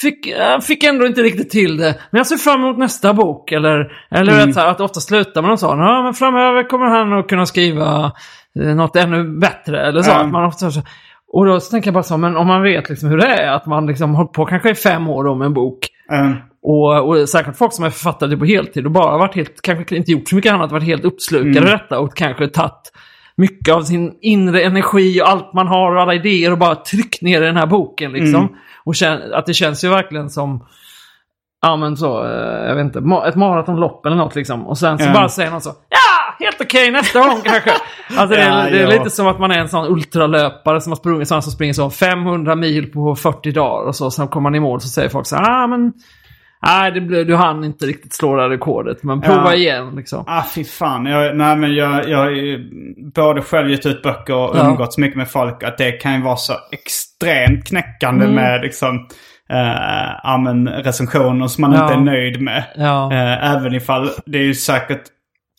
Fick, 0.00 0.34
fick 0.62 0.84
ändå 0.84 1.06
inte 1.06 1.22
riktigt 1.22 1.50
till 1.50 1.76
det. 1.76 1.94
Men 2.10 2.18
jag 2.18 2.26
ser 2.26 2.36
fram 2.36 2.60
emot 2.64 2.78
nästa 2.78 3.14
bok. 3.14 3.52
Eller, 3.52 3.92
eller 4.10 4.32
Mm. 4.32 4.46
vet, 4.46 4.54
så 4.54 4.60
här, 4.60 4.68
att 4.70 4.80
ofta 4.80 5.00
slutar 5.00 5.42
med 5.42 5.48
någon 5.48 5.58
sån. 5.58 5.78
Ja 5.78 6.02
men 6.02 6.14
framöver 6.14 6.68
kommer 6.68 6.86
han 6.86 7.12
att 7.12 7.28
kunna 7.28 7.46
skriva 7.46 8.12
något 8.56 8.96
ännu 8.96 9.38
bättre. 9.38 9.86
Eller 9.86 10.02
så. 10.02 10.10
Ja. 10.10 10.14
Att 10.24 10.30
man 10.30 10.44
ofta, 10.44 10.70
så, 10.70 10.80
och 11.32 11.46
då 11.46 11.60
så 11.60 11.70
tänker 11.70 11.86
jag 11.88 11.94
bara 11.94 12.02
så, 12.02 12.16
men 12.16 12.36
om 12.36 12.46
man 12.46 12.62
vet 12.62 12.88
liksom 12.88 13.08
hur 13.08 13.16
det 13.18 13.26
är. 13.26 13.48
Att 13.52 13.66
man 13.66 13.86
liksom 13.86 14.14
hållit 14.14 14.32
på 14.32 14.44
kanske 14.46 14.70
i 14.70 14.74
fem 14.74 15.08
år 15.08 15.26
om 15.26 15.42
en 15.42 15.54
bok. 15.54 15.78
Eh, 16.12 16.30
Och, 16.62 17.08
och 17.08 17.28
säkert 17.28 17.56
folk 17.56 17.72
som 17.72 17.84
är 17.84 17.90
författare 17.90 18.36
på 18.36 18.44
heltid 18.44 18.86
och 18.86 18.92
bara 18.92 19.18
varit 19.18 19.34
helt, 19.34 19.62
kanske 19.62 19.96
inte 19.96 20.12
gjort 20.12 20.28
så 20.28 20.36
mycket 20.36 20.52
annat, 20.52 20.72
varit 20.72 20.84
helt 20.84 21.04
uppslukade 21.04 21.50
Mm. 21.58 21.64
i 21.68 21.70
detta 21.70 21.98
och 21.98 22.16
kanske 22.16 22.48
tagit 22.48 22.92
mycket 23.36 23.74
av 23.74 23.82
sin 23.82 24.14
inre 24.20 24.62
energi 24.62 25.20
och 25.22 25.28
allt 25.28 25.52
man 25.54 25.66
har 25.68 25.94
och 25.96 26.02
alla 26.02 26.14
idéer 26.14 26.52
och 26.52 26.58
bara 26.58 26.74
tryckt 26.74 27.22
ner 27.22 27.42
i 27.42 27.44
den 27.46 27.56
här 27.56 27.66
boken 27.66 28.12
liksom. 28.12 28.40
Mm. 28.40 28.54
Och 28.84 28.94
att 29.34 29.46
det 29.46 29.54
känns 29.54 29.84
ju 29.84 29.88
verkligen 29.88 30.30
som, 30.30 30.66
ja 31.62 31.76
men 31.76 31.96
så, 31.96 32.24
eh, 32.24 32.66
jag 32.68 32.74
vet 32.74 32.84
inte, 32.84 32.98
ett 33.28 33.34
maratonlopp 33.36 34.06
eller 34.06 34.16
något 34.16 34.34
liksom. 34.34 34.66
Och 34.66 34.78
sen 34.78 34.98
så 34.98 35.04
Ja. 35.04 35.12
bara 35.12 35.28
säger 35.28 35.50
någon 35.50 35.60
så, 35.60 35.70
ja, 35.88 36.25
helt 36.46 36.60
okej 36.60 36.90
nästa 36.90 37.20
gång 37.20 37.40
kanske. 37.44 37.70
Alltså 38.16 38.36
det, 38.36 38.44
Ja, 38.44 38.52
är, 38.60 38.70
det 38.70 38.78
är 38.78 38.82
ja. 38.82 38.88
lite 38.98 39.10
som 39.10 39.26
att 39.26 39.38
man 39.40 39.50
är 39.50 39.58
en 39.58 39.68
sån 39.68 39.86
ultralöpare 39.92 40.80
som 40.80 40.90
har 40.90 40.96
sprungit, 40.96 41.28
sån 41.28 41.42
som 41.42 41.52
springer 41.52 41.72
så 41.72 41.90
500 41.90 42.54
mil 42.54 42.92
på 42.92 43.16
40 43.16 43.50
dagar 43.52 43.86
och 43.88 43.96
så. 43.96 44.10
Sen 44.10 44.28
kommer 44.28 44.42
man 44.42 44.54
i 44.54 44.60
mål 44.60 44.80
så 44.80 44.88
säger 44.88 45.08
folk 45.08 45.26
så 45.26 45.36
här, 45.36 45.44
ah 45.62 45.66
men 45.66 45.92
Nej, 46.66 46.92
det 46.92 47.00
blev, 47.00 47.26
du 47.26 47.36
hann 47.36 47.64
inte 47.64 47.86
riktigt 47.86 48.12
slå 48.14 48.36
det 48.36 48.42
här 48.42 48.48
rekordet. 48.48 49.02
Men 49.02 49.20
prova 49.20 49.44
Ja. 49.50 49.54
igen 49.54 49.92
liksom. 49.96 50.24
Ah, 50.26 50.42
fy 50.54 50.64
fan. 50.64 51.06
Jag, 51.06 51.36
nej, 51.36 51.56
men 51.56 51.74
jag, 51.74 52.08
jag 52.08 52.18
har 52.18 52.30
ju 52.30 52.70
både 53.14 53.42
själv 53.42 53.70
gett 53.70 53.86
ut 53.86 54.02
böcker 54.02 54.34
och 54.34 54.56
Ja. 54.56 54.68
umgåtts 54.68 54.98
mycket 54.98 55.16
med 55.16 55.30
folk. 55.30 55.62
Att 55.62 55.78
det 55.78 55.92
kan 55.92 56.14
ju 56.14 56.22
vara 56.22 56.36
så 56.36 56.52
extremt 56.72 57.66
knäckande 57.68 58.24
Mm. 58.24 58.34
med 58.36 58.60
liksom, 58.62 59.06
eh, 59.50 60.82
recensioner 60.84 61.46
som 61.46 61.62
man 61.62 61.72
Ja. 61.72 61.82
inte 61.82 61.94
är 61.94 62.00
nöjd 62.00 62.40
med. 62.42 62.64
Ja. 62.76 63.12
Eh, 63.12 63.54
även 63.54 63.74
ifall 63.74 64.10
det 64.26 64.38
är 64.38 64.42
ju 64.42 64.54
säkert 64.54 65.02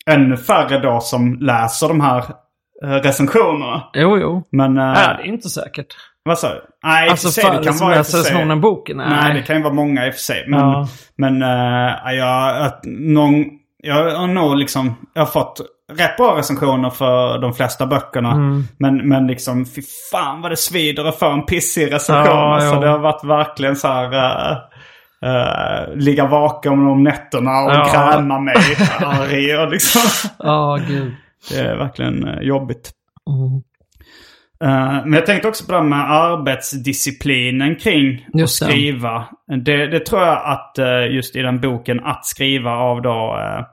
ännu 0.08 0.36
färre 0.36 0.78
då 0.78 1.00
som 1.00 1.38
läser 1.40 1.88
de 1.88 2.00
här 2.00 2.24
eh, 2.84 2.88
recensionerna. 2.90 3.82
Jo, 3.94 4.18
jo. 4.18 4.42
Men... 4.52 4.78
eh, 4.78 4.84
Nej, 4.84 5.16
det 5.18 5.22
är 5.22 5.26
inte 5.32 5.48
säkert. 5.48 5.86
Vad 6.22 6.38
sa 6.38 6.48
du? 6.48 6.60
Nej, 6.84 7.08
Alltså 7.08 7.28
för 7.28 7.32
sig, 7.32 7.44
färre 7.44 7.72
som 7.72 7.88
i 7.88 7.92
och 7.92 7.96
läser 7.96 8.18
recensionen 8.18 8.60
boken? 8.60 8.96
Nej. 8.96 9.06
Nej. 9.10 9.34
det 9.34 9.42
kan 9.42 9.56
ju 9.56 9.62
vara 9.62 9.72
många 9.74 10.06
i 10.06 10.10
och 10.10 10.14
för 10.14 10.20
sig. 10.20 10.44
Men, 10.48 10.60
Ja. 10.60 10.88
men 11.16 11.42
uh, 11.42 12.14
jag, 12.14 12.62
att 12.66 12.80
någon, 12.86 13.44
jag 13.82 14.10
har 14.18 14.26
nog 14.26 14.56
liksom, 14.56 14.94
jag 15.14 15.22
har 15.22 15.26
fått 15.26 15.60
rätt 15.92 16.16
bra 16.16 16.38
recensioner 16.38 16.90
för 16.90 17.38
de 17.38 17.54
flesta 17.54 17.86
böckerna. 17.86 18.30
Mm. 18.32 18.62
Men, 18.78 19.08
men 19.08 19.26
liksom, 19.26 19.66
fy 19.66 19.82
fan 20.12 20.42
vad 20.42 20.52
det 20.52 20.56
svider 20.56 21.04
att 21.04 21.18
få 21.18 21.30
en 21.30 21.46
pissig 21.46 21.92
recension. 21.92 22.24
Ja, 22.26 22.54
alltså, 22.54 22.80
det 22.80 22.88
har 22.88 22.98
varit 22.98 23.24
verkligen 23.24 23.76
så 23.76 23.88
här, 23.88 24.14
uh, 24.14 24.58
uh, 25.26 25.96
ligga 25.96 26.26
vaken 26.26 26.72
om 26.72 27.02
nätterna 27.04 27.50
och 27.50 27.70
Ja. 27.72 28.12
gräma 28.14 28.40
mig 28.40 28.54
arg 29.00 29.56
och 29.56 29.70
liksom. 29.70 30.30
Ja, 30.38 30.78
gud. 30.88 31.12
Det 31.50 31.58
är 31.60 31.76
verkligen 31.76 32.28
eh, 32.28 32.40
jobbigt. 32.40 32.90
Mm. 33.30 33.62
Eh, 34.64 35.04
men 35.04 35.12
jag 35.12 35.26
tänkte 35.26 35.48
också 35.48 35.66
på 35.66 35.72
det 35.72 35.78
här 35.78 35.84
med 35.84 36.10
arbetsdisciplinen 36.10 37.76
kring 37.76 38.26
att 38.26 38.32
det. 38.38 38.48
skriva. 38.48 39.28
Det, 39.64 39.86
det 39.86 40.00
tror 40.06 40.22
jag 40.22 40.42
att 40.44 40.78
eh, 40.78 41.06
just 41.14 41.36
i 41.36 41.42
den 41.42 41.60
boken 41.60 42.00
Att 42.04 42.26
skriva 42.26 42.70
av 42.70 43.02
då 43.02 43.38
eh, 43.40 43.64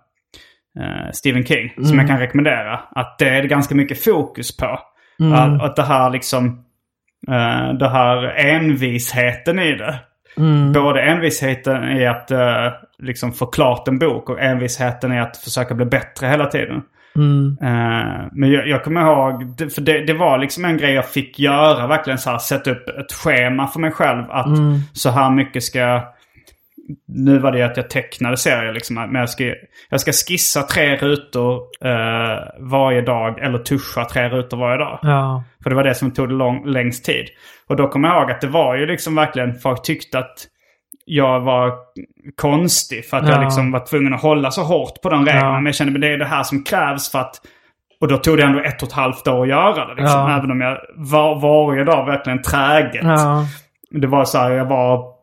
Stephen 1.14 1.46
King, 1.46 1.72
som 1.76 1.86
Mm. 1.86 2.00
jag 2.00 2.08
kan 2.08 2.20
rekommendera, 2.20 2.80
att 2.92 3.18
det 3.20 3.30
är 3.30 3.44
ganska 3.44 3.76
mycket 3.76 4.04
fokus 4.04 4.58
på. 4.58 4.80
Mm. 5.20 5.34
Att, 5.34 5.62
att 5.62 5.76
det 5.76 5.84
här 5.84 6.10
liksom, 6.10 6.48
uh, 7.30 7.74
det 7.80 7.90
här 7.90 8.24
envisheten 8.38 9.60
i 9.60 9.76
det. 9.76 9.96
Mm. 10.38 10.72
Både 10.74 11.02
envisheten 11.02 11.92
i 11.92 12.08
att 12.08 12.32
eh, 12.32 12.68
liksom 13.00 13.34
få 13.34 13.46
klart 13.46 13.88
en 13.88 14.00
bok 14.00 14.30
och 14.30 14.42
envisheten 14.42 15.14
i 15.14 15.20
att 15.20 15.38
försöka 15.38 15.76
bli 15.76 15.86
bättre 15.86 16.28
hela 16.28 16.46
tiden. 16.46 16.82
Mm. 17.16 17.58
Eh, 17.62 18.28
men 18.32 18.52
jag, 18.52 18.68
jag 18.68 18.84
kommer 18.84 19.02
ihåg, 19.02 19.58
för 19.72 19.82
det, 19.82 20.06
det 20.06 20.14
var 20.14 20.38
liksom 20.38 20.66
en 20.66 20.78
grej 20.78 20.94
jag 20.94 21.10
fick 21.10 21.40
göra. 21.40 21.88
Verkligen 21.88 22.20
så 22.20 22.30
här, 22.30 22.38
sätta 22.38 22.72
upp 22.72 22.88
ett 22.90 23.12
schema 23.12 23.68
för 23.68 23.80
mig 23.80 23.92
själv. 23.92 24.24
Att 24.32 24.46
Mm. 24.46 24.80
så 24.94 25.10
här 25.10 25.30
mycket 25.30 25.64
ska 25.64 25.80
jag... 25.80 26.02
Nu 27.08 27.40
var 27.40 27.52
det 27.52 27.58
ju 27.58 27.64
att 27.64 27.78
jag 27.78 27.90
tecknade 27.90 28.38
serier 28.38 28.74
liksom. 28.74 28.96
Men 28.96 29.16
jag 29.16 29.30
ska, 29.30 29.54
jag 29.90 30.02
ska 30.02 30.12
skissa 30.12 30.62
tre 30.62 30.96
rutor 30.96 31.62
eh, 31.86 32.40
varje 32.60 33.02
dag. 33.02 33.40
Eller 33.40 33.60
tuscha 33.60 34.06
tre 34.06 34.30
rutor 34.30 34.58
varje 34.58 34.78
dag. 34.78 35.00
Ja. 35.02 35.44
För 35.64 35.70
det 35.70 35.76
var 35.76 35.84
det 35.84 35.96
som 35.96 36.12
tog 36.14 36.32
lång, 36.32 36.66
längst 36.66 37.06
tid. 37.06 37.26
Och 37.70 37.76
då 37.76 37.88
kommer 37.88 38.08
jag 38.08 38.18
ihåg 38.22 38.32
att 38.32 38.42
det 38.42 38.48
var 38.48 38.76
ju 38.76 38.86
liksom 38.86 39.16
verkligen, 39.16 39.56
folk 39.56 39.84
tyckte 39.84 40.20
att 40.20 40.36
jag 41.06 41.40
var 41.40 41.74
konstig. 42.36 43.06
För 43.06 43.18
att 43.18 43.28
jag 43.28 43.38
Ja. 43.38 43.42
liksom 43.44 43.72
var 43.72 43.86
tvungen 43.86 44.14
att 44.14 44.22
hålla 44.22 44.52
så 44.52 44.64
hårt 44.64 45.02
på 45.02 45.10
de 45.10 45.26
reglerna. 45.26 45.46
Ja. 45.48 45.54
Men 45.54 45.66
jag 45.66 45.76
kände 45.76 45.94
att 45.94 46.02
det 46.02 46.14
är 46.14 46.18
det 46.18 46.26
här 46.26 46.44
som 46.44 46.64
krävs 46.64 47.12
för 47.12 47.20
att... 47.20 47.36
Och 48.02 48.08
då 48.08 48.18
tog 48.18 48.38
det 48.38 48.44
ändå 48.44 48.60
ett 48.60 48.82
och 48.82 48.88
ett 48.88 48.94
halvt 48.94 49.28
år 49.28 49.42
att 49.44 49.48
göra 49.50 49.86
det. 49.86 49.96
Liksom. 50.02 50.30
Även 50.32 50.52
om 50.52 50.62
jag 50.62 50.78
var, 50.96 51.42
varje 51.42 51.84
dag 51.84 52.06
verkligen 52.06 52.42
träget. 52.42 53.04
Det 53.92 54.08
var 54.08 54.26
så 54.26 54.38
här, 54.38 54.52
jag 54.52 54.66
var... 54.66 55.15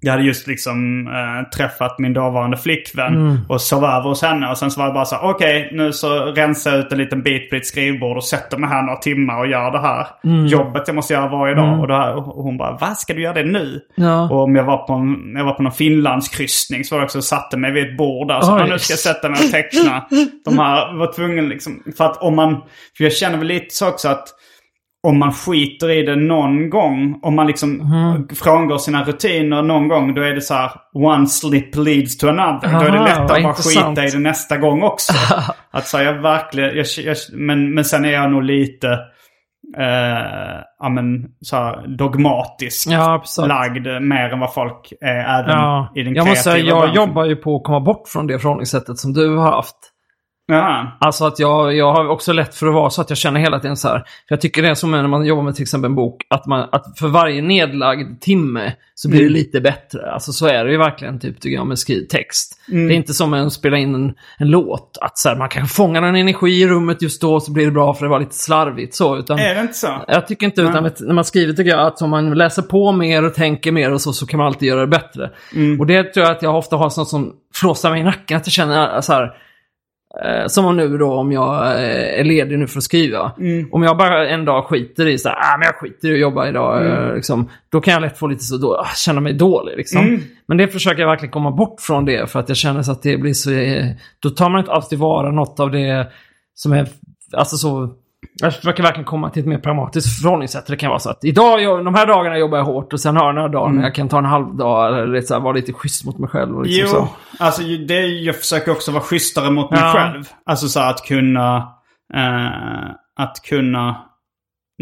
Jag 0.00 0.12
hade 0.12 0.24
just 0.24 0.46
liksom 0.46 1.06
eh, 1.06 1.50
träffat 1.56 1.98
min 1.98 2.12
dåvarande 2.12 2.56
flickvän 2.56 3.14
Mm. 3.14 3.38
och 3.48 3.60
sov 3.60 3.84
över 3.84 4.08
hos 4.08 4.22
henne. 4.22 4.50
Och 4.50 4.58
sen 4.58 4.70
så 4.70 4.80
var 4.80 4.86
det 4.88 4.94
bara 4.94 5.04
så 5.04 5.14
här, 5.16 5.30
okej 5.30 5.68
nu 5.72 5.92
så 5.92 6.08
rensar 6.24 6.70
jag 6.70 6.80
ut 6.80 6.92
en 6.92 6.98
liten 6.98 7.22
bit 7.22 7.50
på 7.50 7.54
ditt 7.56 7.66
skrivbord 7.66 8.16
och 8.16 8.24
sätter 8.24 8.58
mig 8.58 8.70
här 8.70 8.82
några 8.82 8.98
timmar 8.98 9.38
och 9.38 9.46
gör 9.46 9.70
det 9.70 9.80
här 9.80 10.06
jobbet 10.48 10.82
jag 10.86 10.94
måste 10.94 11.14
göra 11.14 11.28
varje 11.28 11.54
dag. 11.54 11.80
Och, 11.80 11.88
då, 11.88 11.94
och 12.36 12.42
hon 12.44 12.56
bara, 12.58 12.76
vad 12.80 12.96
ska 12.98 13.14
du 13.14 13.22
göra 13.22 13.34
det 13.34 13.44
nu? 13.44 13.80
Ja. 13.94 14.30
Och 14.30 14.42
om 14.42 14.56
jag 14.56 14.64
var 14.64 14.76
på 14.86 14.92
en, 14.92 15.34
jag 15.36 15.44
var 15.44 15.52
på 15.52 15.62
någon 15.62 15.72
Finlandskryssning 15.72 16.84
så 16.84 16.94
var 16.94 17.00
det 17.00 17.04
också, 17.04 17.22
satte 17.22 17.56
mig 17.56 17.72
vid 17.72 17.86
ett 17.90 17.96
bord 17.96 18.28
där. 18.28 18.40
Så 18.40 18.54
Oj. 18.54 18.60
"Ja, 18.60 18.66
nu 18.66 18.78
ska 18.78 18.92
jag 18.92 18.98
sätta 18.98 19.28
mig 19.28 19.44
och 19.44 19.50
teckna. 19.50 20.06
De 20.44 20.58
här 20.58 20.98
var 20.98 21.12
tvungen 21.12 21.48
liksom, 21.48 21.82
för 21.96 22.04
att 22.04 22.16
om 22.22 22.36
man, 22.36 22.54
för 22.96 23.04
jag 23.04 23.12
känner 23.12 23.38
väl 23.38 23.46
lite 23.46 23.74
så 23.74 23.88
också 23.88 24.08
att 24.08 24.28
om 25.06 25.18
man 25.18 25.32
skiter 25.32 25.90
i 25.90 26.02
det 26.02 26.16
någon 26.16 26.70
gång, 26.70 27.18
om 27.22 27.34
man 27.36 27.46
liksom 27.46 27.72
Mhm. 27.76 28.28
frångår 28.34 28.78
sina 28.78 29.04
rutiner 29.04 29.62
någon 29.62 29.88
gång, 29.88 30.14
då 30.14 30.22
är 30.22 30.32
det 30.34 30.40
så 30.40 30.54
här 30.54 30.70
one 30.94 31.26
slip 31.26 31.76
leads 31.76 32.18
to 32.18 32.28
another. 32.28 32.72
då 32.72 32.78
är 32.86 32.90
det 32.92 32.98
Aha, 32.98 33.04
lättare 33.06 33.22
att 33.22 33.28
bara 33.28 33.38
intressant. 33.50 33.98
skita 33.98 34.04
i 34.06 34.10
det 34.10 34.18
nästa 34.18 34.56
gång 34.56 34.82
också. 34.82 35.12
att 35.70 35.86
säga 35.86 36.12
verkligen, 36.12 36.76
jag, 36.76 36.86
jag, 37.04 37.16
men, 37.32 37.74
men 37.74 37.84
sen 37.84 38.04
är 38.04 38.12
jag 38.12 38.30
nog 38.30 38.42
lite, 38.42 38.88
eh, 39.78 40.58
ja, 40.78 40.88
men, 40.88 41.26
så 41.40 41.56
här, 41.56 41.96
dogmatiskt 41.98 42.90
Ja, 42.90 43.22
lagd 43.46 43.86
mer 44.02 44.32
än 44.32 44.40
vad 44.40 44.54
folk 44.54 44.92
är 45.00 45.40
även 45.40 45.50
Ja, 45.50 45.92
i 45.96 46.02
den 46.02 46.14
jag 46.14 46.26
måste 46.28 46.42
säga, 46.42 46.54
kreativa 46.54 46.76
jag 46.78 46.80
branschen. 46.80 47.08
jobbar 47.08 47.24
ju 47.24 47.36
på 47.36 47.56
att 47.56 47.64
komma 47.64 47.80
bort 47.80 48.08
från 48.08 48.26
det 48.26 48.38
förhållningssättet 48.38 48.98
som 48.98 49.12
du 49.12 49.36
har 49.36 49.50
haft. 49.52 49.76
Jaha. 50.50 50.92
Alltså 51.00 51.24
att 51.24 51.38
jag, 51.38 51.76
jag 51.76 51.92
har 51.92 52.08
också 52.08 52.32
lätt 52.32 52.54
för 52.54 52.66
att 52.66 52.74
vara 52.74 52.90
så 52.90 53.00
att 53.00 53.10
jag 53.10 53.18
känner 53.18 53.40
hela 53.40 53.60
tiden 53.60 53.76
så 53.76 53.88
här. 53.88 53.98
För 53.98 54.04
jag 54.28 54.40
tycker 54.40 54.62
det 54.62 54.68
är 54.68 54.74
som 54.74 54.90
när 54.90 55.06
man 55.06 55.26
jobbar 55.26 55.42
med 55.42 55.54
till 55.54 55.62
exempel 55.62 55.90
en 55.90 55.94
bok, 55.94 56.22
att, 56.30 56.46
man, 56.46 56.68
att 56.72 56.98
för 56.98 57.08
varje 57.08 57.42
nedlagd 57.42 58.20
timme 58.20 58.72
så 58.94 59.08
blir 59.08 59.22
det 59.22 59.28
lite 59.28 59.60
bättre. 59.60 60.12
Alltså 60.12 60.32
så 60.32 60.46
är 60.46 60.64
det 60.64 60.70
ju 60.70 60.78
verkligen 60.78 61.18
typ, 61.18 61.40
tycker 61.40 61.56
jag, 61.56 61.66
med 61.66 61.78
skriv 61.78 62.06
text. 62.06 62.60
Det 62.66 62.76
är 62.76 62.90
inte 62.90 63.14
som 63.14 63.34
att 63.34 63.52
spela 63.52 63.78
in 63.78 63.94
en, 63.94 64.14
en 64.38 64.50
låt, 64.50 64.98
att 65.00 65.18
så 65.18 65.28
här, 65.28 65.36
man 65.36 65.48
kan 65.48 65.66
fånga 65.66 65.98
en 65.98 66.16
energi 66.16 66.62
i 66.62 66.68
rummet 66.68 67.02
just 67.02 67.20
då 67.20 67.40
så 67.40 67.52
blir 67.52 67.64
det 67.64 67.72
bra 67.72 67.94
för 67.94 68.04
det 68.04 68.10
var 68.10 68.20
lite 68.20 68.34
slarvigt 68.34 68.94
så. 68.94 69.16
Utan, 69.16 69.38
Är 69.38 69.54
det 69.54 69.60
inte 69.60 69.74
så? 69.74 70.04
jag 70.08 70.26
tycker 70.26 70.46
inte, 70.46 70.60
utan 70.60 70.86
att 70.86 71.00
när 71.00 71.14
man 71.14 71.24
skriver 71.24 71.52
tycker 71.52 71.70
jag 71.70 71.86
att 71.86 72.02
om 72.02 72.10
man 72.10 72.34
läser 72.34 72.62
på 72.62 72.92
mer 72.92 73.24
och 73.24 73.34
tänker 73.34 73.72
mer 73.72 73.92
och 73.92 74.00
så, 74.00 74.12
så 74.12 74.26
kan 74.26 74.38
man 74.38 74.46
alltid 74.46 74.68
göra 74.68 74.80
det 74.80 74.86
bättre. 74.86 75.30
Och 75.78 75.86
det 75.86 76.02
tror 76.02 76.26
jag 76.26 76.36
att 76.36 76.42
jag 76.42 76.56
ofta 76.56 76.76
har 76.76 76.90
sånt 76.90 77.08
som 77.08 77.32
flåsar 77.54 77.90
mig 77.90 78.00
i 78.00 78.04
nacken, 78.04 78.36
att 78.36 78.46
jag 78.46 78.52
känner 78.52 79.00
så 79.00 79.12
här, 79.12 79.32
som 80.46 80.76
nu 80.76 80.98
då 80.98 81.12
om 81.12 81.32
jag 81.32 81.66
eh, 81.66 82.20
är 82.20 82.24
ledig 82.24 82.58
nu 82.58 82.66
för 82.66 82.78
att 82.78 82.84
skriva. 82.84 83.32
Om 83.70 83.82
jag 83.82 83.96
bara 83.96 84.28
en 84.28 84.44
dag 84.44 84.64
skiter 84.64 85.06
i 85.06 85.18
så 85.18 85.28
här, 85.28 85.36
ah, 85.36 85.58
men 85.58 85.66
jag 85.66 85.74
skiter 85.74 86.08
i 86.08 86.12
att 86.12 86.20
jobba 86.20 86.48
idag, 86.48 86.86
eh, 86.86 87.14
liksom, 87.14 87.50
då 87.68 87.80
kan 87.80 87.94
jag 87.94 88.00
lätt 88.00 88.18
få 88.18 88.26
lite 88.26 88.44
så, 88.44 88.56
då, 88.56 88.76
ah, 88.76 88.94
känna 88.96 89.20
mig 89.20 89.32
dålig. 89.32 89.76
Liksom. 89.76 90.20
Men 90.46 90.56
det 90.56 90.68
försöker 90.68 91.00
jag 91.00 91.08
verkligen 91.08 91.32
komma 91.32 91.50
bort 91.50 91.80
från 91.80 92.04
det, 92.04 92.30
för 92.30 92.40
att 92.40 92.48
jag 92.48 92.56
känner 92.56 92.82
så 92.82 92.92
att 92.92 93.02
det 93.02 93.16
blir 93.16 93.32
så, 93.32 93.52
eh, 93.52 93.86
då 94.18 94.30
tar 94.30 94.50
man 94.50 94.60
inte 94.60 94.72
alls 94.72 94.88
tillvara 94.88 95.30
något 95.30 95.60
av 95.60 95.70
det 95.70 96.06
som 96.54 96.72
är, 96.72 96.88
alltså 97.32 97.56
så, 97.56 97.94
jag 98.42 98.54
försöker 98.54 98.82
verkligen 98.82 99.04
komma 99.04 99.30
till 99.30 99.42
ett 99.42 99.48
mer 99.48 99.58
pragmatiskt 99.58 100.22
förhållningssätt. 100.22 100.66
Det 100.66 100.76
kan 100.76 100.88
vara 100.88 100.98
så 100.98 101.10
att 101.10 101.24
idag, 101.24 101.84
de 101.84 101.94
här 101.94 102.06
dagarna 102.06 102.38
jobbar 102.38 102.58
jag 102.58 102.64
hårt 102.64 102.92
och 102.92 103.00
sen 103.00 103.16
har 103.16 103.26
jag 103.26 103.34
några 103.34 103.48
dagar 103.48 103.72
när 103.72 103.82
jag 103.82 103.94
kan 103.94 104.08
ta 104.08 104.18
en 104.18 104.24
halv 104.24 104.56
dag 104.56 104.86
eller 104.88 105.06
lite 105.06 105.26
så 105.26 105.34
här, 105.34 105.40
vara 105.40 105.52
lite 105.52 105.72
schysst 105.72 106.04
mot 106.04 106.18
mig 106.18 106.28
själv. 106.28 106.56
Och 106.56 106.62
liksom 106.66 106.98
Jo, 107.00 107.06
så. 107.38 107.44
alltså 107.44 107.62
det, 107.62 108.06
jag 108.06 108.36
försöker 108.36 108.72
också 108.72 108.92
vara 108.92 109.02
schysstare 109.02 109.50
mot 109.50 109.70
mig 109.70 109.80
Ja. 109.82 109.92
själv. 109.92 110.24
Alltså 110.46 110.68
så 110.68 110.80
att 110.80 111.04
kunna, 111.04 111.56
eh, 112.14 112.90
att 113.20 113.42
kunna 113.48 113.96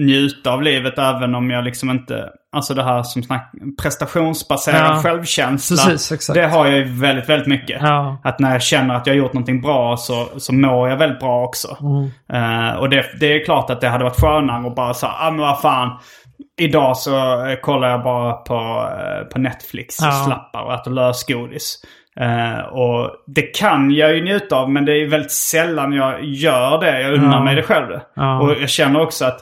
njuta 0.00 0.50
av 0.52 0.62
livet 0.62 0.98
även 0.98 1.34
om 1.34 1.50
jag 1.50 1.64
liksom 1.64 1.90
inte, 1.90 2.30
alltså 2.56 2.74
det 2.74 2.82
här 2.82 3.02
som 3.02 3.22
snack, 3.22 3.52
prestationsbaserad 3.82 4.96
Ja. 4.96 5.02
självkänsla. 5.02 5.76
Precis, 5.84 6.12
exakt. 6.12 6.34
Det 6.34 6.46
har 6.46 6.66
jag 6.66 6.76
ju 6.76 6.84
väldigt, 6.84 7.28
väldigt 7.28 7.48
mycket. 7.48 7.82
Ja. 7.82 8.20
Att 8.24 8.38
när 8.38 8.52
jag 8.52 8.62
känner 8.62 8.94
att 8.94 9.06
jag 9.06 9.14
har 9.14 9.18
gjort 9.18 9.32
någonting 9.32 9.60
bra 9.60 9.96
så, 9.96 10.26
så 10.36 10.54
mår 10.54 10.88
jag 10.88 10.96
väldigt 10.96 11.20
bra 11.20 11.44
också. 11.44 11.76
Mm. 11.80 12.68
Eh, 12.68 12.76
och 12.76 12.88
det, 12.90 13.04
det 13.20 13.26
är 13.26 13.44
klart 13.44 13.70
att 13.70 13.80
det 13.80 13.88
hade 13.88 14.04
varit 14.04 14.20
skönare 14.20 14.66
att 14.66 14.74
bara 14.76 14.94
säga, 14.94 15.12
ah 15.18 15.30
men 15.30 15.40
vad 15.40 15.60
fan. 15.60 15.90
Idag 16.60 16.96
så 16.96 17.46
eh, 17.46 17.56
kollar 17.56 17.88
jag 17.90 18.02
bara 18.02 18.32
på, 18.32 18.88
eh, 19.00 19.24
på 19.32 19.38
Netflix 19.38 20.00
och 20.00 20.06
Ja. 20.06 20.22
slappar 20.26 20.60
och 20.62 20.74
äter 20.74 20.90
lösgodis. 20.90 21.82
Eh, 22.20 22.58
och 22.66 23.10
det 23.26 23.42
kan 23.42 23.90
jag 23.90 24.14
ju 24.14 24.24
njuta 24.24 24.56
av 24.56 24.70
men 24.70 24.84
det 24.84 24.92
är 24.92 25.06
väldigt 25.08 25.32
sällan 25.32 25.92
jag 25.92 26.24
gör 26.24 26.80
det. 26.80 27.00
Jag 27.00 27.14
unnar 27.14 27.36
Ja. 27.36 27.44
mig 27.44 27.54
det 27.54 27.62
själv. 27.62 27.90
Och 28.42 28.52
jag 28.60 28.68
känner 28.70 29.00
också 29.00 29.24
att 29.24 29.38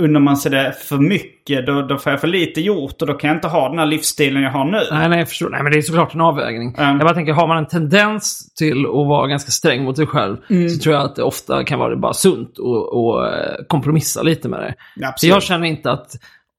unnar 0.00 0.20
man 0.20 0.36
sig 0.36 0.50
det 0.50 0.72
för 0.88 0.96
mycket 0.96 1.66
då, 1.66 1.82
då 1.82 1.98
får 1.98 2.12
jag 2.12 2.20
för 2.20 2.28
lite 2.28 2.60
gjort 2.60 3.02
och 3.02 3.08
då 3.08 3.14
kan 3.14 3.28
jag 3.28 3.36
inte 3.36 3.48
ha 3.48 3.68
den 3.68 3.78
här 3.78 3.86
livsstilen 3.86 4.42
jag 4.42 4.50
har 4.50 4.64
nu. 4.64 4.80
Nej, 4.90 5.08
nej, 5.08 5.18
jag 5.18 5.28
förstår. 5.28 5.50
Nej, 5.50 5.62
men 5.62 5.72
det 5.72 5.78
är 5.78 5.82
såklart 5.82 6.14
en 6.14 6.20
avvägning. 6.20 6.74
Mm. 6.78 6.90
Jag 6.90 7.00
bara 7.00 7.14
tänker, 7.14 7.32
har 7.32 7.46
man 7.46 7.58
en 7.58 7.66
tendens 7.66 8.54
till 8.54 8.86
att 8.86 8.92
vara 8.92 9.26
ganska 9.26 9.50
sträng 9.50 9.84
mot 9.84 9.96
sig 9.96 10.06
själv 10.06 10.36
Mm. 10.50 10.68
så 10.68 10.82
tror 10.82 10.94
jag 10.94 11.04
att 11.04 11.16
det 11.16 11.22
ofta 11.22 11.64
kan 11.64 11.78
vara 11.78 11.96
bara 11.96 12.12
sunt 12.12 12.50
att 12.50 12.58
och, 12.92 13.26
eh, 13.26 13.54
kompromissa 13.68 14.22
lite 14.22 14.48
med 14.48 14.60
det. 14.60 14.74
Så 15.00 15.06
absolut. 15.08 15.34
jag 15.34 15.42
känner 15.42 15.66
inte 15.66 15.90
att 15.90 16.10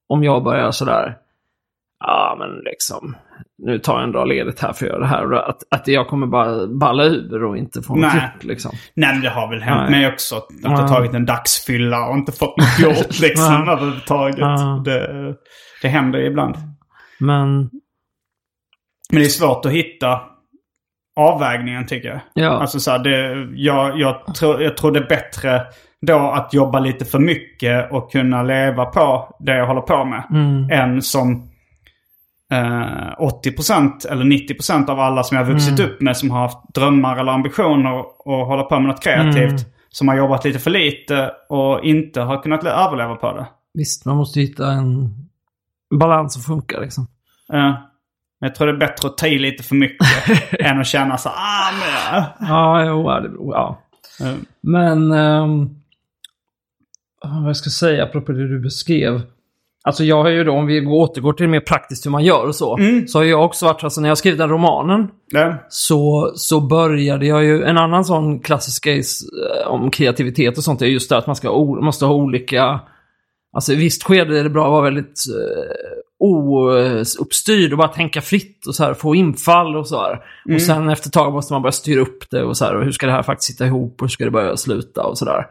om 0.08 0.24
jag 0.24 0.44
börjar 0.44 0.70
sådär, 0.70 1.16
ja 2.02 2.36
men 2.38 2.50
liksom, 2.64 3.16
nu 3.58 3.78
tar 3.78 3.94
jag 3.94 4.02
en 4.02 4.12
dag 4.12 4.28
ledigt 4.28 4.60
här 4.60 4.72
för 4.72 4.86
att 4.86 4.90
göra 4.92 5.00
det 5.00 5.06
här. 5.06 5.32
Att, 5.32 5.62
att 5.70 5.88
jag 5.88 6.08
kommer 6.08 6.26
bara 6.26 6.66
balla 6.66 7.04
ur 7.04 7.44
och 7.44 7.56
inte 7.56 7.82
få 7.82 7.94
något 7.94 8.14
gjort 8.14 8.44
liksom. 8.44 8.72
Nej 8.94 9.12
men 9.12 9.22
det 9.22 9.30
har 9.30 9.50
väl 9.50 9.62
hänt 9.62 9.90
Nej. 9.90 10.00
mig 10.00 10.12
också. 10.12 10.36
Att 10.36 10.46
jag 10.62 10.70
har 10.70 10.88
tagit 10.88 11.14
en 11.14 11.26
dagsfylla 11.26 12.08
och 12.08 12.16
inte 12.16 12.32
fått 12.32 12.56
något 12.56 12.78
gjort 12.78 13.20
liksom 13.20 13.68
överhuvudtaget. 13.68 14.38
Ja. 14.38 14.82
Det, 14.84 15.34
det 15.82 15.88
händer 15.88 16.18
ibland. 16.18 16.56
Men, 17.18 17.70
Men 19.10 19.20
det 19.20 19.24
är 19.24 19.28
svårt 19.28 19.66
att 19.66 19.72
hitta 19.72 20.20
avvägningen 21.16 21.86
tycker 21.86 22.08
jag. 22.08 22.20
ja. 22.34 22.50
Alltså 22.50 22.80
så 22.80 22.90
här, 22.90 22.98
det, 22.98 23.48
jag, 23.54 23.98
jag, 23.98 24.34
tror, 24.34 24.62
jag 24.62 24.76
tror 24.76 24.92
det 24.92 24.98
är 24.98 25.08
bättre 25.08 25.62
då 26.06 26.18
att 26.18 26.54
jobba 26.54 26.80
lite 26.80 27.04
för 27.04 27.18
mycket 27.18 27.92
och 27.92 28.12
kunna 28.12 28.42
leva 28.42 28.84
på 28.84 29.36
det 29.40 29.56
jag 29.56 29.66
håller 29.66 29.80
på 29.80 30.04
med. 30.04 30.22
Mm. 30.30 30.70
Än 30.70 31.02
som 31.02 31.51
eh, 32.52 33.14
80% 33.18 34.06
eller 34.10 34.24
90% 34.24 34.88
av 34.90 35.00
alla 35.00 35.22
som 35.22 35.36
jag 35.36 35.44
har 35.44 35.52
vuxit 35.52 35.78
Mm. 35.78 35.90
upp 35.90 36.00
med 36.00 36.16
som 36.16 36.30
har 36.30 36.40
haft 36.40 36.74
drömmar 36.74 37.16
eller 37.16 37.32
ambitioner 37.32 38.04
och 38.28 38.46
hålla 38.46 38.62
på 38.62 38.80
med 38.80 38.88
något 38.88 39.02
kreativt. 39.02 39.50
Mm. 39.60 39.62
Som 39.88 40.08
har 40.08 40.16
jobbat 40.16 40.44
lite 40.44 40.58
för 40.58 40.70
lite 40.70 41.30
och 41.48 41.84
inte 41.84 42.20
har 42.20 42.42
kunnat 42.42 42.62
le- 42.64 42.70
överleva 42.70 43.14
på 43.14 43.32
det. 43.32 43.46
visst, 43.74 44.04
man 44.06 44.16
måste 44.16 44.40
hitta 44.40 44.70
en 44.72 45.14
balans 46.00 46.32
som 46.34 46.42
funkar 46.42 46.80
liksom. 46.80 47.06
Eh, 47.52 47.58
men 48.40 48.48
jag 48.48 48.54
tror 48.54 48.66
det 48.66 48.72
är 48.72 48.76
bättre 48.76 49.08
att 49.08 49.18
ta 49.18 49.26
i 49.26 49.38
lite 49.38 49.62
för 49.62 49.74
mycket 49.74 50.06
än 50.60 50.80
att 50.80 50.86
känna 50.86 51.18
så 51.18 51.28
ah 51.28 51.70
men... 51.72 52.48
Ja, 52.48 52.84
jo, 52.84 53.02
ja, 53.10 53.20
det 53.20 53.28
beror, 53.28 53.54
ja. 53.54 53.78
Eh, 54.20 54.34
Men 54.60 55.12
ehm, 55.12 55.70
vad 57.24 57.48
jag 57.48 57.56
ska 57.56 57.70
säga 57.70 58.04
apropå 58.04 58.32
det 58.32 58.48
du 58.48 58.60
beskrev. 58.60 59.20
Alltså 59.84 60.04
jag 60.04 60.22
har 60.22 60.30
ju 60.30 60.44
då, 60.44 60.52
om 60.52 60.66
vi 60.66 60.80
går- 60.80 60.92
återgår 60.94 61.32
till 61.32 61.46
det 61.46 61.50
mer 61.52 61.60
praktiskt 61.60 62.06
hur 62.06 62.10
man 62.10 62.24
gör 62.24 62.46
och 62.46 62.54
så. 62.54 62.76
Så 63.08 63.18
har 63.18 63.24
jag 63.24 63.44
också 63.44 63.66
varit, 63.66 63.84
alltså 63.84 64.00
när 64.00 64.08
jag 64.08 64.18
skrev 64.18 64.36
den 64.36 64.48
romanen. 64.48 65.08
ja. 65.32 65.54
Så, 65.68 66.32
så 66.34 66.60
började 66.60 67.26
jag 67.26 67.44
ju, 67.44 67.62
en 67.64 67.78
annan 67.78 68.04
sån 68.04 68.40
klassisk 68.40 68.84
grej 68.84 69.02
eh, 69.62 69.68
om 69.68 69.90
kreativitet 69.90 70.58
och 70.58 70.64
sånt 70.64 70.82
är 70.82 70.86
just 70.86 71.08
det 71.10 71.16
att 71.16 71.26
man 71.26 71.36
ska, 71.36 71.64
måste 71.80 72.04
ha 72.04 72.14
olika... 72.14 72.80
Alltså 73.54 73.72
i 73.72 73.76
visst 73.76 74.02
skede 74.02 74.38
är 74.38 74.42
det 74.44 74.50
bra 74.50 74.64
att 74.64 74.70
vara 74.70 74.82
väldigt 74.84 75.20
uh, 76.20 77.02
ouppstyrd 77.20 77.72
och 77.72 77.78
bara 77.78 77.88
tänka 77.88 78.20
fritt 78.20 78.66
och 78.66 78.74
så 78.74 78.84
här, 78.84 78.94
få 78.94 79.14
infall 79.14 79.76
och 79.76 79.88
så 79.88 79.96
här. 80.02 80.12
Och 80.54 80.60
sen 80.60 80.88
efter 80.90 81.08
ett 81.08 81.12
tag 81.12 81.32
måste 81.32 81.52
man 81.52 81.62
börja 81.62 81.72
styra 81.72 82.00
upp 82.00 82.30
det 82.30 82.42
och 82.44 82.56
så 82.56 82.64
här, 82.64 82.74
och 82.76 82.84
hur 82.84 82.92
ska 82.92 83.06
det 83.06 83.12
här 83.12 83.22
faktiskt 83.22 83.52
sitta 83.52 83.66
ihop 83.66 83.94
och 83.94 84.00
hur 84.06 84.08
ska 84.08 84.24
det 84.24 84.30
börja 84.30 84.56
sluta 84.56 85.02
och 85.02 85.18
så 85.18 85.24
där. 85.24 85.46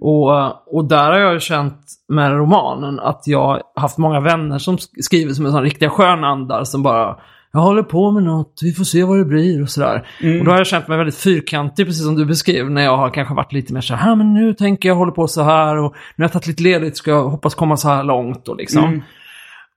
Och, 0.00 0.38
eh, 0.38 0.52
och 0.66 0.84
där 0.84 1.12
har 1.12 1.18
jag 1.18 1.32
ju 1.34 1.40
känt 1.40 1.78
med 2.08 2.30
romanen 2.32 3.00
att 3.00 3.22
jag 3.26 3.60
haft 3.76 3.98
många 3.98 4.20
vänner 4.20 4.58
som 4.58 4.76
sk- 4.76 5.00
skriver 5.00 5.32
som 5.32 5.46
en 5.46 5.52
sån 5.52 5.62
riktiga 5.62 5.90
skönandar 5.90 6.64
som 6.64 6.82
bara 6.82 7.16
jag 7.52 7.60
håller 7.60 7.82
på 7.82 8.10
med 8.10 8.22
något, 8.22 8.60
vi 8.62 8.72
får 8.72 8.84
se 8.84 9.04
vad 9.04 9.18
det 9.18 9.24
blir 9.24 9.62
och 9.62 9.68
sådär. 9.70 10.08
Och 10.40 10.44
då 10.44 10.50
har 10.50 10.58
jag 10.58 10.66
känt 10.66 10.88
mig 10.88 10.98
väldigt 10.98 11.16
fyrkantig, 11.18 11.86
precis 11.86 12.04
som 12.04 12.14
du 12.16 12.24
beskrev, 12.26 12.70
när 12.70 12.82
jag 12.82 12.96
har 12.96 13.10
kanske 13.10 13.34
varit 13.34 13.52
lite 13.52 13.72
mer 13.72 13.80
så 13.80 13.94
här, 13.94 14.14
men 14.16 14.34
nu 14.34 14.54
tänker 14.54 14.88
jag 14.88 14.96
hålla 14.96 15.12
på 15.12 15.28
så 15.28 15.42
här 15.42 15.76
och 15.76 15.92
nu 16.16 16.22
har 16.22 16.24
jag 16.24 16.32
tagit 16.32 16.46
lite 16.46 16.62
ledigt, 16.62 16.96
ska 16.96 17.10
jag 17.10 17.28
hoppas 17.28 17.54
komma 17.54 17.76
så 17.76 17.88
här 17.88 18.02
långt 18.04 18.48
och 18.48 18.56
liksom. 18.56 18.82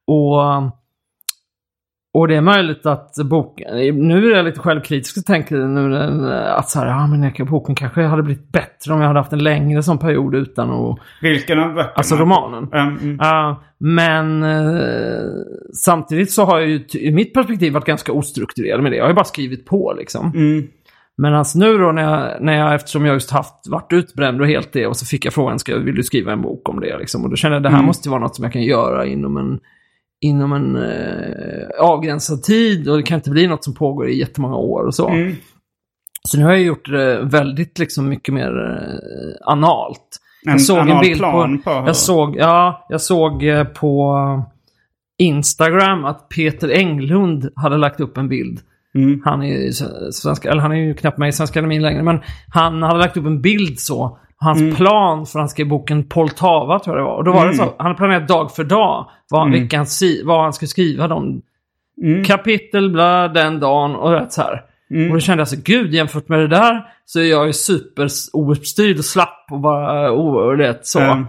Och, 0.08 0.42
och 2.14 2.28
det 2.28 2.36
är 2.36 2.42
möjligt 2.42 2.86
att 2.86 3.16
boken, 3.26 3.68
nu 4.08 4.32
är 4.32 4.36
jag 4.36 4.46
lite 4.46 4.60
självkritisk 4.60 5.18
och 5.18 5.26
tänker 5.26 5.56
nu 5.58 6.34
att 6.34 6.70
så 6.70 6.80
här, 6.80 6.88
ja 6.88 7.08
men 7.08 7.46
boken 7.46 7.76
kanske 7.76 8.02
hade 8.04 8.24
blivit 8.24 8.52
bättre 8.52 8.94
om 8.94 9.00
jag 9.02 9.08
hade 9.08 9.20
haft 9.20 9.34
en 9.34 9.44
längre 9.44 9.84
sån 9.84 9.98
period 9.98 10.36
utan 10.36 10.70
att, 10.70 11.00
Vilken 11.22 11.60
av 11.60 11.74
böckerna? 11.74 11.92
alltså 11.96 12.16
romanen. 12.16 12.70
Mm. 12.74 13.18
Ja, 13.22 13.64
men 13.78 14.44
eh, 14.44 15.22
samtidigt 15.84 16.32
så 16.32 16.46
har 16.46 16.60
jag 16.60 16.70
ju 16.70 16.86
i 16.94 17.12
mitt 17.12 17.34
perspektiv 17.34 17.74
varit 17.74 17.86
ganska 17.86 18.12
ostrukturerad 18.14 18.84
med 18.84 18.92
det. 18.92 18.96
Jag 18.96 19.04
har 19.04 19.10
ju 19.10 19.16
bara 19.16 19.26
skrivit 19.26 19.66
på 19.66 19.94
liksom. 19.98 20.32
Mm. 20.36 20.68
Men 21.18 21.34
alltså 21.34 21.60
nu 21.60 21.78
då 21.78 21.92
när 21.92 22.02
jag, 22.02 22.42
när 22.44 22.54
jag, 22.58 22.76
eftersom 22.76 23.06
jag 23.06 23.14
just 23.14 23.32
haft, 23.32 23.68
varit 23.70 23.94
utbränd 23.94 24.42
och 24.42 24.48
helt 24.48 24.74
det, 24.74 24.88
och 24.88 24.98
så 24.98 25.06
fick 25.06 25.26
jag 25.26 25.34
frågan, 25.34 25.60
ska, 25.60 25.78
vill 25.78 25.96
du 25.96 26.04
skriva 26.04 26.32
en 26.32 26.42
bok 26.42 26.70
om 26.70 26.80
det 26.80 26.98
liksom? 26.98 27.24
Och 27.24 27.30
då 27.30 27.36
kände 27.36 27.56
jag 27.56 27.64
det 27.64 27.70
här 27.70 27.76
Mm. 27.76 27.86
måste 27.88 28.10
vara 28.10 28.20
något 28.20 28.36
som 28.36 28.44
jag 28.44 28.54
kan 28.54 28.64
göra 28.64 29.06
inom 29.06 29.38
en, 29.38 29.60
inom 30.22 30.54
en 30.54 30.76
eh, 30.76 31.70
avgränsad 31.80 32.44
tid 32.44 32.90
och 32.90 32.98
det 32.98 33.04
kan 33.04 33.16
inte 33.16 33.30
bli 33.30 33.48
något 33.48 33.64
som 33.64 33.74
pågår 33.74 34.10
i 34.10 34.20
jättemånga 34.20 34.56
år 34.56 34.84
och 34.84 34.96
så. 34.96 35.08
Mm. 35.08 35.36
Så 36.24 36.38
nu 36.38 36.44
har 36.44 36.52
jag 36.52 36.62
gjort 36.62 36.90
det 36.90 37.22
väldigt 37.24 37.80
liksom 37.80 38.10
mycket 38.10 38.34
mer 38.34 38.52
eh, 38.70 39.52
analt. 39.52 40.20
En 40.46 40.52
Jag 40.52 40.62
såg 40.62 40.90
en 40.90 41.00
bild 41.00 41.22
på... 41.22 41.60
på 41.64 41.72
jag, 41.72 41.96
såg, 41.96 42.36
ja, 42.38 42.86
jag 42.90 43.02
såg 43.02 43.44
eh, 43.44 43.64
på 43.64 44.16
Instagram 45.18 46.06
att 46.06 46.30
Peter 46.30 46.70
Englund 46.70 47.50
hade 47.56 47.78
lagt 47.78 48.00
upp 48.00 48.18
en 48.18 48.30
bild. 48.30 48.60
Mm. 48.96 49.22
Han 49.26 49.44
är 49.44 49.72
svenska, 50.12 50.52
eller 50.52 50.62
han 50.62 50.72
är 50.72 50.76
ju 50.76 50.94
knappt 50.94 51.18
med 51.18 51.30
i 51.30 51.32
Svenska 51.32 51.60
Akademin 51.60 51.82
längre, 51.82 52.04
men 52.04 52.20
han 52.54 52.84
hade 52.84 53.00
lagt 53.00 53.18
upp 53.18 53.26
en 53.26 53.42
bild 53.42 53.80
så. 53.80 54.20
Hans 54.42 54.62
Mm. 54.62 54.76
plan 54.76 55.26
för 55.26 55.40
han 55.40 55.50
skrev 55.50 55.68
boken 55.68 56.04
Poltava 56.10 56.80
tror 56.80 56.98
jag 56.98 57.06
det 57.06 57.10
var. 57.10 57.18
Och 57.18 57.24
då 57.24 57.32
var 57.34 57.48
det 57.48 57.54
så, 57.54 57.64
han 57.64 57.86
hade 57.86 57.96
planerat 57.98 58.28
dag 58.28 58.52
för 58.56 58.64
dag 58.64 59.10
vad, 59.30 59.48
Mm. 59.48 59.86
si- 59.86 60.22
vad 60.26 60.44
han 60.44 60.54
skulle 60.54 60.70
skriva. 60.70 61.08
De 61.08 61.42
Mm. 62.04 62.24
kapitel, 62.24 62.90
bla, 62.92 63.28
den 63.28 63.60
dagen 63.60 63.96
och 63.96 64.12
rätt 64.12 64.34
så 64.34 64.42
här. 64.42 64.62
Mm. 64.92 65.08
Och 65.10 65.14
då 65.16 65.20
kände 65.20 65.42
jag 65.42 65.48
så, 65.48 65.56
gud 65.64 65.94
jämfört 65.94 66.30
med 66.30 66.40
det 66.40 66.48
där 66.48 66.86
så 67.06 67.20
är 67.20 67.24
jag 67.24 67.48
ju 67.48 67.54
super 67.54 68.08
ouppstyrd 68.34 68.98
och 68.98 69.06
slapp 69.06 69.46
och 69.52 69.60
bara, 69.60 70.12
oh, 70.14 70.36
och 70.50 70.58
det 70.58 70.80
så. 70.82 71.00
Mm. 71.00 71.26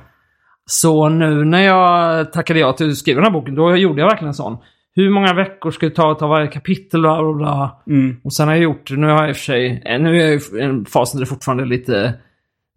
Så 0.67 1.09
nu 1.09 1.45
när 1.45 1.63
jag 1.63 2.33
tackade 2.33 2.61
ja 2.61 2.73
till 2.73 2.89
att 2.91 2.97
skriva 2.97 3.17
den 3.21 3.25
här 3.33 3.41
boken, 3.41 3.55
då 3.55 3.77
gjorde 3.77 4.01
jag 4.01 4.09
verkligen 4.09 4.29
en 4.29 4.35
sån. 4.35 4.59
Hur 4.95 5.11
många 5.11 5.35
veckor 5.35 5.71
ska 5.71 5.87
det 5.89 5.95
ta 5.95 6.13
att 6.13 6.19
ta 6.19 6.27
varje 6.27 6.47
kapitel? 6.47 7.01
Bla, 7.01 7.23
bla, 7.23 7.33
bla. 7.33 7.83
Och 8.25 8.33
sen 8.33 8.49
har 8.49 8.55
jag 8.55 8.63
gjort, 8.63 8.91
nu 8.91 9.07
har 9.07 9.21
jag 9.21 9.29
i 9.29 9.33
och 9.33 9.37
för 9.37 9.45
sig, 9.45 9.83
eh, 9.87 10.01
nu 10.01 10.21
är 10.23 10.27
jag 10.31 10.35
i 10.35 10.61
en 10.63 10.85
fas 10.85 11.13
där 11.13 11.21
det 11.21 11.27
fortfarande 11.27 11.63
är 11.65 11.67
lite, 11.67 12.15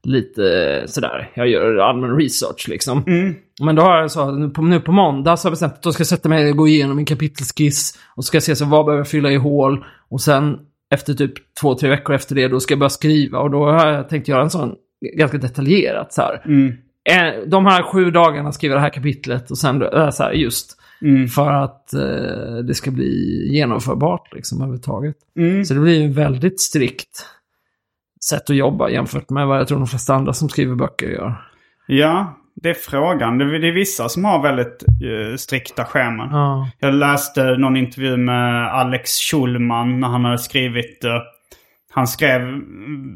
lite 0.07 0.83
sådär. 0.85 1.29
Jag 1.33 1.47
gör 1.47 1.77
allmän 1.77 2.17
research 2.17 2.65
liksom. 2.69 3.03
Men 3.61 3.75
då 3.75 3.81
har 3.81 3.97
jag 3.97 4.11
så, 4.11 4.31
nu 4.31 4.49
på, 4.49 4.61
nu 4.61 4.79
på 4.79 4.91
måndag 4.91 5.37
så 5.37 5.45
har 5.45 5.49
jag 5.49 5.53
bestämt 5.53 5.73
att 5.73 5.83
då 5.83 5.91
ska 5.91 6.01
jag 6.01 6.07
sätta 6.07 6.29
mig 6.29 6.51
och 6.51 6.57
gå 6.57 6.67
igenom 6.67 6.95
min 6.95 7.05
kapitelskiss. 7.05 7.99
Och 8.15 8.23
så 8.23 8.27
ska 8.27 8.35
jag 8.35 8.43
se 8.43 8.55
så 8.55 8.65
vad 8.65 8.85
behöver 8.85 8.99
jag 8.99 9.07
fylla 9.07 9.31
i 9.31 9.35
hål. 9.35 9.85
Och 10.09 10.21
sen 10.21 10.57
efter 10.93 11.13
typ 11.13 11.33
två, 11.61 11.75
tre 11.75 11.89
veckor 11.89 12.15
efter 12.15 12.35
det, 12.35 12.47
då 12.47 12.59
ska 12.59 12.71
jag 12.71 12.79
börja 12.79 12.89
skriva. 12.89 13.39
Och 13.39 13.51
då 13.51 13.65
har 13.65 13.87
jag 13.87 14.09
tänkt 14.09 14.27
göra 14.27 14.41
en 14.41 14.49
sån 14.49 14.75
ganska 15.17 15.37
detaljerat 15.37 16.13
så 16.13 16.21
här. 16.21 16.41
Eh, 17.09 17.47
De 17.47 17.65
här 17.65 17.83
sju 17.83 18.11
dagarna 18.11 18.51
skriver 18.51 18.75
det 18.75 18.81
här 18.81 18.89
kapitlet 18.89 19.51
och 19.51 19.57
sen 19.57 19.81
äh, 19.81 20.09
så 20.09 20.23
här, 20.23 20.31
just. 20.31 20.77
För 21.35 21.51
att 21.51 21.93
eh, 21.93 22.57
det 22.67 22.73
ska 22.73 22.91
bli 22.91 23.43
genomförbart 23.51 24.33
liksom 24.33 24.57
överhuvudtaget. 24.57 25.15
Så 25.65 25.73
det 25.73 25.79
blir 25.79 25.99
ju 25.99 26.05
en 26.05 26.13
väldigt 26.13 26.61
strikt 26.61 27.25
sätt 28.29 28.49
att 28.49 28.55
jobba 28.55 28.89
jämfört 28.89 29.29
med 29.29 29.47
vad 29.47 29.59
jag 29.59 29.67
tror 29.67 29.77
de 29.77 29.87
flesta 29.87 30.13
andra 30.13 30.33
som 30.33 30.49
skriver 30.49 30.75
böcker 30.75 31.07
gör. 31.07 31.35
Ja, 31.87 32.37
det 32.55 32.69
är 32.69 32.73
frågan. 32.73 33.37
Det, 33.37 33.59
det 33.59 33.67
är 33.67 33.71
vissa 33.71 34.09
som 34.09 34.25
har 34.25 34.41
väldigt 34.41 34.83
eh, 34.83 35.35
strikta 35.35 35.85
scheman. 35.85 36.29
Ja. 36.31 36.69
Jag 36.79 36.93
läste 36.93 37.43
någon 37.57 37.77
intervju 37.77 38.17
med 38.17 38.73
Alex 38.73 39.11
Schulman 39.11 39.99
när 39.99 40.07
han 40.07 40.25
hade 40.25 40.37
skrivit... 40.37 41.03
eh, 41.03 41.11
han 41.93 42.07
skrev 42.07 42.41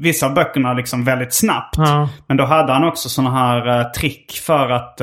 vissa 0.02 0.26
av 0.26 0.34
böckerna 0.34 0.74
liksom 0.74 1.04
väldigt 1.04 1.34
snabbt. 1.34 1.76
Ja. 1.78 2.10
Men 2.28 2.38
då 2.38 2.46
hade 2.46 2.74
han 2.74 2.84
också 2.84 3.10
sådana 3.10 3.38
här 3.38 3.80
eh, 3.80 3.92
trick 3.92 4.32
för 4.46 4.70
att... 4.70 5.02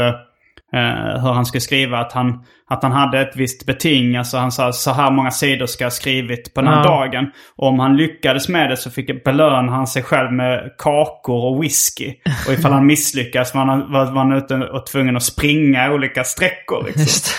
eh, 0.74 1.22
hur 1.22 1.32
han 1.32 1.46
skulle 1.46 1.60
skriva. 1.60 1.98
Att 1.98 2.12
han, 2.12 2.44
att 2.70 2.82
han 2.82 2.92
hade 2.92 3.20
ett 3.20 3.36
visst 3.36 3.66
beting. 3.66 4.16
Alltså 4.16 4.36
han 4.38 4.52
sa 4.52 4.72
så 4.72 4.90
här 4.92 5.10
många 5.10 5.30
sidor 5.30 5.66
ska 5.66 5.84
jag 5.84 5.90
ha 5.90 5.94
skrivit 5.94 6.54
på 6.54 6.60
den 6.60 6.70
här 6.70 6.84
Ja. 6.84 6.90
dagen. 6.90 7.30
Och 7.56 7.68
om 7.68 7.78
han 7.78 7.96
lyckades 7.96 8.48
med 8.48 8.70
det 8.70 8.76
så 8.76 8.90
fick 8.90 9.24
belön 9.24 9.68
han 9.68 9.86
sig 9.86 10.02
själv 10.02 10.32
med 10.32 10.70
kakor 10.78 11.44
och 11.44 11.62
whisky. 11.62 12.14
Och 12.46 12.52
ifall 12.52 12.72
han 12.72 12.86
misslyckades 12.86 13.54
var 13.54 13.64
han, 13.64 13.92
var, 13.92 14.04
var 14.04 14.22
han 14.24 14.32
ute 14.32 14.54
och 14.54 14.86
tvungen 14.86 15.16
att 15.16 15.22
springa 15.22 15.90
olika 15.92 16.24
sträckor. 16.24 16.84
Liksom. 16.86 17.32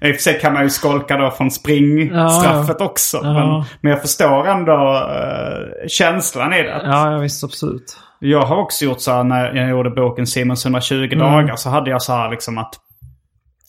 I 0.00 0.10
och 0.12 0.14
för 0.16 0.22
sig 0.22 0.40
kan 0.40 0.52
man 0.52 0.62
ju 0.62 0.70
skolka 0.70 1.16
då 1.16 1.30
från 1.30 1.50
springstraffet 1.50 2.80
också. 2.80 3.20
Ja. 3.22 3.32
Men, 3.32 3.64
men 3.80 3.90
jag 3.92 4.00
förstår 4.02 4.48
ändå 4.48 4.96
eh, 4.96 5.88
känslan 5.88 6.52
i 6.52 6.62
det. 6.62 6.80
Ja, 6.84 7.12
ja, 7.12 7.18
visst 7.18 7.44
absolut. 7.44 7.96
Jag 8.20 8.42
har 8.42 8.56
också 8.56 8.84
gjort 8.84 9.00
så 9.00 9.12
här 9.12 9.24
när 9.24 9.54
jag 9.54 9.70
gjorde 9.70 9.90
boken 9.90 10.26
Simons 10.26 10.64
120 10.64 10.94
Mm. 10.94 11.18
dagar. 11.18 11.56
Så 11.56 11.70
hade 11.70 11.90
jag 11.90 12.02
så 12.02 12.12
här 12.12 12.30
liksom 12.30 12.58
att... 12.58 12.74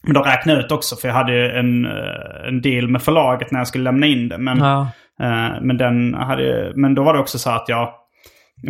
Men 0.04 0.14
då 0.14 0.22
räknade 0.22 0.58
jag 0.60 0.66
ut 0.66 0.72
också 0.72 0.96
för 0.96 1.08
jag 1.08 1.16
hade 1.16 1.34
ju 1.34 1.52
en, 1.52 1.86
eh, 1.86 2.48
en 2.48 2.62
deal 2.62 2.88
med 2.88 3.02
förlaget 3.02 3.52
när 3.52 3.60
jag 3.60 3.68
skulle 3.68 3.84
lämna 3.84 4.06
in 4.06 4.30
det. 4.30 4.38
Men, 4.38 4.58
Ja. 4.58 4.82
eh, 5.22 5.62
men, 5.62 5.78
den 5.78 6.14
hade, 6.14 6.72
men 6.76 6.96
då 6.96 7.04
var 7.04 7.14
det 7.14 7.20
också 7.20 7.40
så 7.40 7.50
att 7.50 7.70
jag 7.70 7.90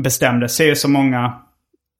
bestämde 0.03 0.49
sig 0.49 0.75
så 0.75 0.89
många... 0.89 1.33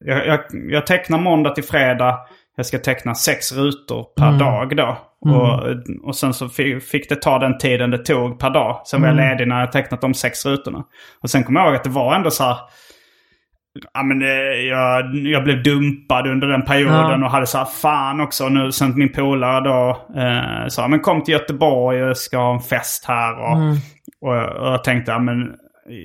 Jag, 0.06 0.28
jag, 0.28 0.40
jag 0.72 0.86
tecknar 0.88 1.18
måndag 1.20 1.50
till 1.50 1.64
fredag. 1.64 2.20
Jag 2.58 2.66
ska 2.66 2.78
teckna 2.78 3.16
sex 3.16 3.52
rutor 3.52 4.04
per 4.18 4.32
dag 4.40 4.76
då. 4.78 4.98
Och, 5.26 5.64
och 6.08 6.16
sen 6.16 6.34
så 6.34 6.50
fick, 6.50 7.10
det 7.10 7.16
ta 7.16 7.40
den 7.40 7.58
tiden 7.58 7.92
det 7.92 7.98
tog 7.98 8.40
per 8.40 8.50
dag. 8.50 8.82
Sen 8.86 9.02
var 9.02 9.08
jag 9.08 9.18
ledig 9.18 9.48
när 9.48 9.60
jag 9.60 9.72
tecknat 9.72 10.02
de 10.02 10.14
sex 10.14 10.46
rutorna. 10.46 10.84
Och 11.24 11.30
sen 11.30 11.44
kom 11.44 11.56
jag 11.56 11.66
ihåg 11.66 11.76
att 11.76 11.84
det 11.84 11.90
var 11.90 12.16
ändå 12.16 12.32
så 12.32 12.44
här... 12.44 12.58
Ja, 13.94 14.04
men 14.04 14.20
det, 14.20 14.62
jag, 14.62 15.16
jag 15.16 15.44
blev 15.44 15.64
dumpad 15.64 16.28
under 16.28 16.48
den 16.48 16.62
perioden 16.62 17.20
Ja. 17.22 17.26
och 17.26 17.32
hade 17.32 17.48
så 17.48 17.58
här 17.58 17.66
fan 17.66 18.22
också. 18.22 18.50
Nu 18.50 18.72
sen 18.72 18.94
min 18.96 19.12
polare 19.12 19.62
då 19.64 19.90
eh, 20.22 20.68
sa 20.68 20.88
men 20.88 21.00
kom 21.00 21.24
till 21.24 21.32
Göteborg 21.34 21.98
jag 21.98 22.18
ska 22.18 22.38
ha 22.38 22.54
en 22.54 22.60
fest 22.60 23.06
här. 23.08 23.40
Och, 23.40 23.58
och, 24.30 24.36
jag- 24.38 24.56
och 24.56 24.68
jag 24.68 24.84
tänkte 24.84 25.12
ja, 25.12 25.20
men 25.20 25.52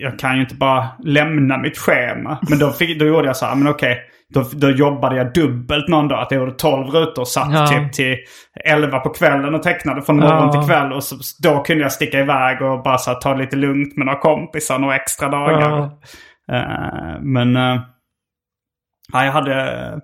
jag 0.00 0.18
kan 0.18 0.34
ju 0.34 0.40
inte 0.40 0.54
bara 0.54 0.86
lämna 1.04 1.58
mitt 1.58 1.78
schema. 1.78 2.38
Men 2.50 2.58
då, 2.58 2.70
fick, 2.70 2.98
då 2.98 3.06
gjorde 3.06 3.26
jag 3.26 3.36
så 3.36 3.46
här, 3.46 3.54
men 3.54 3.68
okej. 3.68 3.98
Då, 4.34 4.44
då 4.52 4.70
jobbade 4.70 5.16
jag 5.16 5.32
dubbelt 5.34 5.88
någon 5.88 6.08
dag. 6.08 6.22
Att 6.22 6.30
jag 6.30 6.40
gjorde 6.40 6.52
12 6.52 6.86
rutor 6.86 7.22
och 7.22 7.28
satt 7.28 7.52
Ja. 7.52 7.66
typ 7.66 7.92
till 7.92 8.16
11 8.64 8.98
på 8.98 9.08
kvällen 9.10 9.54
och 9.54 9.62
tecknade 9.62 10.02
från 10.02 10.16
morgon 10.16 10.46
Ja. 10.46 10.52
till 10.52 10.70
kväll. 10.70 10.92
Och 10.92 11.02
så, 11.04 11.16
då 11.42 11.62
kunde 11.62 11.82
jag 11.82 11.92
sticka 11.92 12.20
iväg 12.20 12.62
och 12.62 12.82
bara 12.82 12.98
så 12.98 13.10
här, 13.10 13.18
ta 13.20 13.32
det 13.34 13.38
lite 13.40 13.56
lugnt 13.56 13.96
med 13.96 14.06
några 14.06 14.18
kompisar 14.18 14.78
några 14.78 14.96
extra 14.96 15.28
dagar. 15.28 15.60
Ja. 15.60 15.98
Eh, 16.52 17.20
men 17.20 17.56
uh, 17.56 17.80
ja, 19.12 19.24
jag 19.24 19.32
hade... 19.32 20.00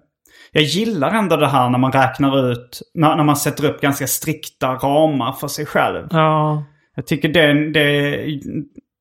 Jag 0.53 0.65
gillar 0.65 1.15
ändå 1.15 1.37
det 1.37 1.47
här 1.47 1.71
när 1.71 1.79
man 1.79 1.93
räknar 1.93 2.51
ut, 2.51 2.83
när, 2.95 3.17
när 3.17 3.25
man 3.25 3.37
sätter 3.37 3.65
upp 3.65 3.81
ganska 3.81 4.07
strikta 4.07 4.75
ramar 4.75 5.33
för 5.33 5.49
sig 5.49 5.67
själv. 5.67 6.07
Ja. 6.11 6.65
Jag 6.95 7.07
tycker 7.07 7.29
det, 7.29 7.71
det, 7.71 8.25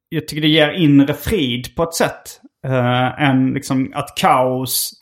jag 0.09 0.27
tycker 0.27 0.41
det 0.41 0.47
ger 0.47 0.71
inre 0.71 1.13
frid 1.13 1.75
på 1.75 1.83
ett 1.83 1.93
sätt. 1.93 2.41
Uh, 2.67 3.21
än 3.21 3.53
liksom 3.53 3.91
att 3.95 4.17
kaos 4.17 4.91
eh, 4.91 5.00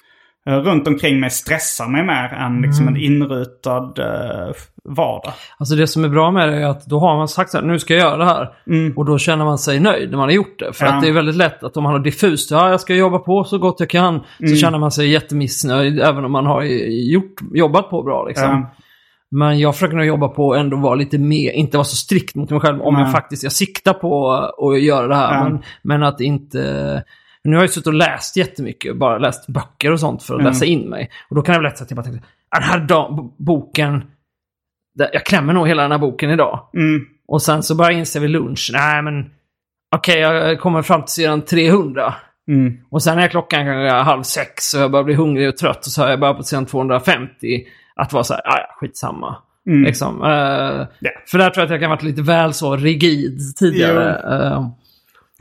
runt 0.49 0.87
omkring 0.87 1.19
mig 1.19 1.29
stressar 1.29 1.87
mig 1.87 2.03
mer 2.03 2.33
än 2.33 2.61
liksom 2.61 2.87
en 2.87 2.97
inrutad 2.97 3.93
uh, 3.99 4.53
vardag. 4.83 5.33
Alltså 5.57 5.75
det 5.75 5.87
som 5.87 6.03
är 6.03 6.09
bra 6.09 6.31
med 6.31 6.49
det 6.49 6.55
är 6.55 6.67
att 6.67 6.85
då 6.85 6.99
har 6.99 7.17
man 7.17 7.27
sagt 7.27 7.51
så 7.51 7.57
här, 7.57 7.65
nu 7.65 7.79
ska 7.79 7.93
jag 7.93 8.01
göra 8.01 8.17
det 8.17 8.25
här. 8.25 8.49
Och 8.95 9.05
då 9.05 9.17
känner 9.17 9.45
man 9.45 9.57
sig 9.57 9.79
nöjd 9.79 10.09
när 10.09 10.17
man 10.17 10.27
har 10.27 10.33
gjort 10.33 10.59
det. 10.59 10.73
För 10.73 10.85
Mm. 10.85 10.93
Ja. 10.93 10.97
att 10.97 11.03
det 11.03 11.09
är 11.09 11.13
väldigt 11.13 11.35
lätt 11.35 11.63
att 11.63 11.77
om 11.77 11.83
man 11.83 11.93
har 11.93 11.99
diffust, 11.99 12.51
ja 12.51 12.69
jag 12.69 12.81
ska 12.81 12.95
jobba 12.95 13.19
på 13.19 13.43
så 13.43 13.57
gott 13.57 13.79
jag 13.79 13.89
kan. 13.89 14.13
Mm. 14.39 14.49
Så 14.49 14.55
känner 14.55 14.77
man 14.79 14.91
sig 14.91 15.09
jättemissnöjd 15.09 15.99
även 15.99 16.25
om 16.25 16.31
man 16.31 16.45
har 16.45 16.63
gjort, 16.63 17.35
jobbat 17.53 17.89
på 17.89 18.03
bra 18.03 18.25
liksom. 18.25 18.49
Ja. 18.49 18.75
Men 19.31 19.59
jag 19.59 19.73
försöker 19.75 19.95
nog 19.95 20.05
jobba 20.05 20.27
på 20.27 20.53
att 20.53 20.59
ändå 20.59 20.77
vara 20.77 20.95
lite 20.95 21.17
mer, 21.17 21.51
inte 21.51 21.77
vara 21.77 21.85
så 21.85 21.95
strikt 21.95 22.35
mot 22.35 22.49
mig 22.49 22.59
själv 22.59 22.81
om 22.81 22.93
Nej. 22.93 23.03
jag 23.03 23.11
faktiskt, 23.11 23.43
jag 23.43 23.51
siktar 23.51 23.93
på 23.93 24.31
att 24.57 24.81
göra 24.81 25.07
det 25.07 25.15
här. 25.15 25.43
Men, 25.43 25.63
men 25.81 26.03
att 26.03 26.21
inte... 26.21 27.03
Nu 27.43 27.55
har 27.55 27.63
jag 27.63 27.69
suttit 27.69 27.87
och 27.87 27.93
läst 27.93 28.37
jättemycket, 28.37 28.97
bara 28.97 29.17
läst 29.17 29.47
böcker 29.47 29.91
och 29.91 29.99
sånt 29.99 30.23
för 30.23 30.33
att 30.33 30.39
Mm. 30.39 30.51
läsa 30.53 30.65
in 30.65 30.89
mig. 30.89 31.09
Och 31.29 31.35
då 31.35 31.41
kan 31.41 31.53
det 31.53 31.59
vara 31.59 31.69
lätt 31.69 31.77
så 31.77 31.83
att 31.83 31.91
jag 31.91 31.95
bara 31.97 32.03
tänker, 32.03 32.21
"Ah, 32.49 32.59
den 32.59 32.69
här 32.69 32.79
dag, 32.79 33.33
boken, 33.37 34.03
jag 35.13 35.25
klämmer 35.25 35.53
nog 35.53 35.67
hela 35.67 35.81
den 35.81 35.91
här 35.91 35.97
boken 35.99 36.29
idag. 36.29 36.69
Mm. 36.73 37.05
Och 37.27 37.41
sen 37.41 37.63
så 37.63 37.75
bara 37.75 37.91
inser 37.91 38.19
vi 38.19 38.27
lunch, 38.27 38.69
nej 38.73 39.01
men 39.01 39.29
okej 39.95 40.19
jag 40.19 40.59
kommer 40.59 40.81
fram 40.81 41.01
till 41.01 41.13
sidan 41.13 41.41
300. 41.41 42.13
Mm. 42.51 42.77
Och 42.91 43.03
sen 43.03 43.19
är 43.19 43.27
klockan 43.27 43.65
kanske 43.65 43.89
halv 43.95 44.23
sex 44.23 44.73
och 44.73 44.81
jag 44.81 44.91
börjar 44.91 45.03
bli 45.03 45.13
hungrig 45.13 45.47
och 45.49 45.57
trött 45.57 45.77
och 45.85 45.91
så 45.91 46.01
har 46.01 46.09
jag 46.09 46.19
bara 46.19 46.33
på 46.33 46.43
sidan 46.43 46.65
250 46.65 47.63
att 47.95 48.13
vara 48.13 48.23
så 48.23 48.33
här, 48.33 48.41
"Ah, 48.45 48.57
ja 48.57 48.75
skitsamma. 48.79 49.35
Mm. 49.67 49.83
Liksom. 49.83 50.23
Eh, 50.23 50.87
Ja. 50.99 51.11
För 51.31 51.37
där 51.37 51.49
tror 51.49 51.61
jag 51.61 51.65
att 51.65 51.71
jag 51.71 51.79
kan 51.79 51.89
ha 51.89 51.95
varit 51.95 52.03
lite 52.03 52.21
väl 52.21 52.53
så 52.53 52.75
rigid 52.75 53.39
tidigare. 53.59 54.09
Eh, 54.53 54.67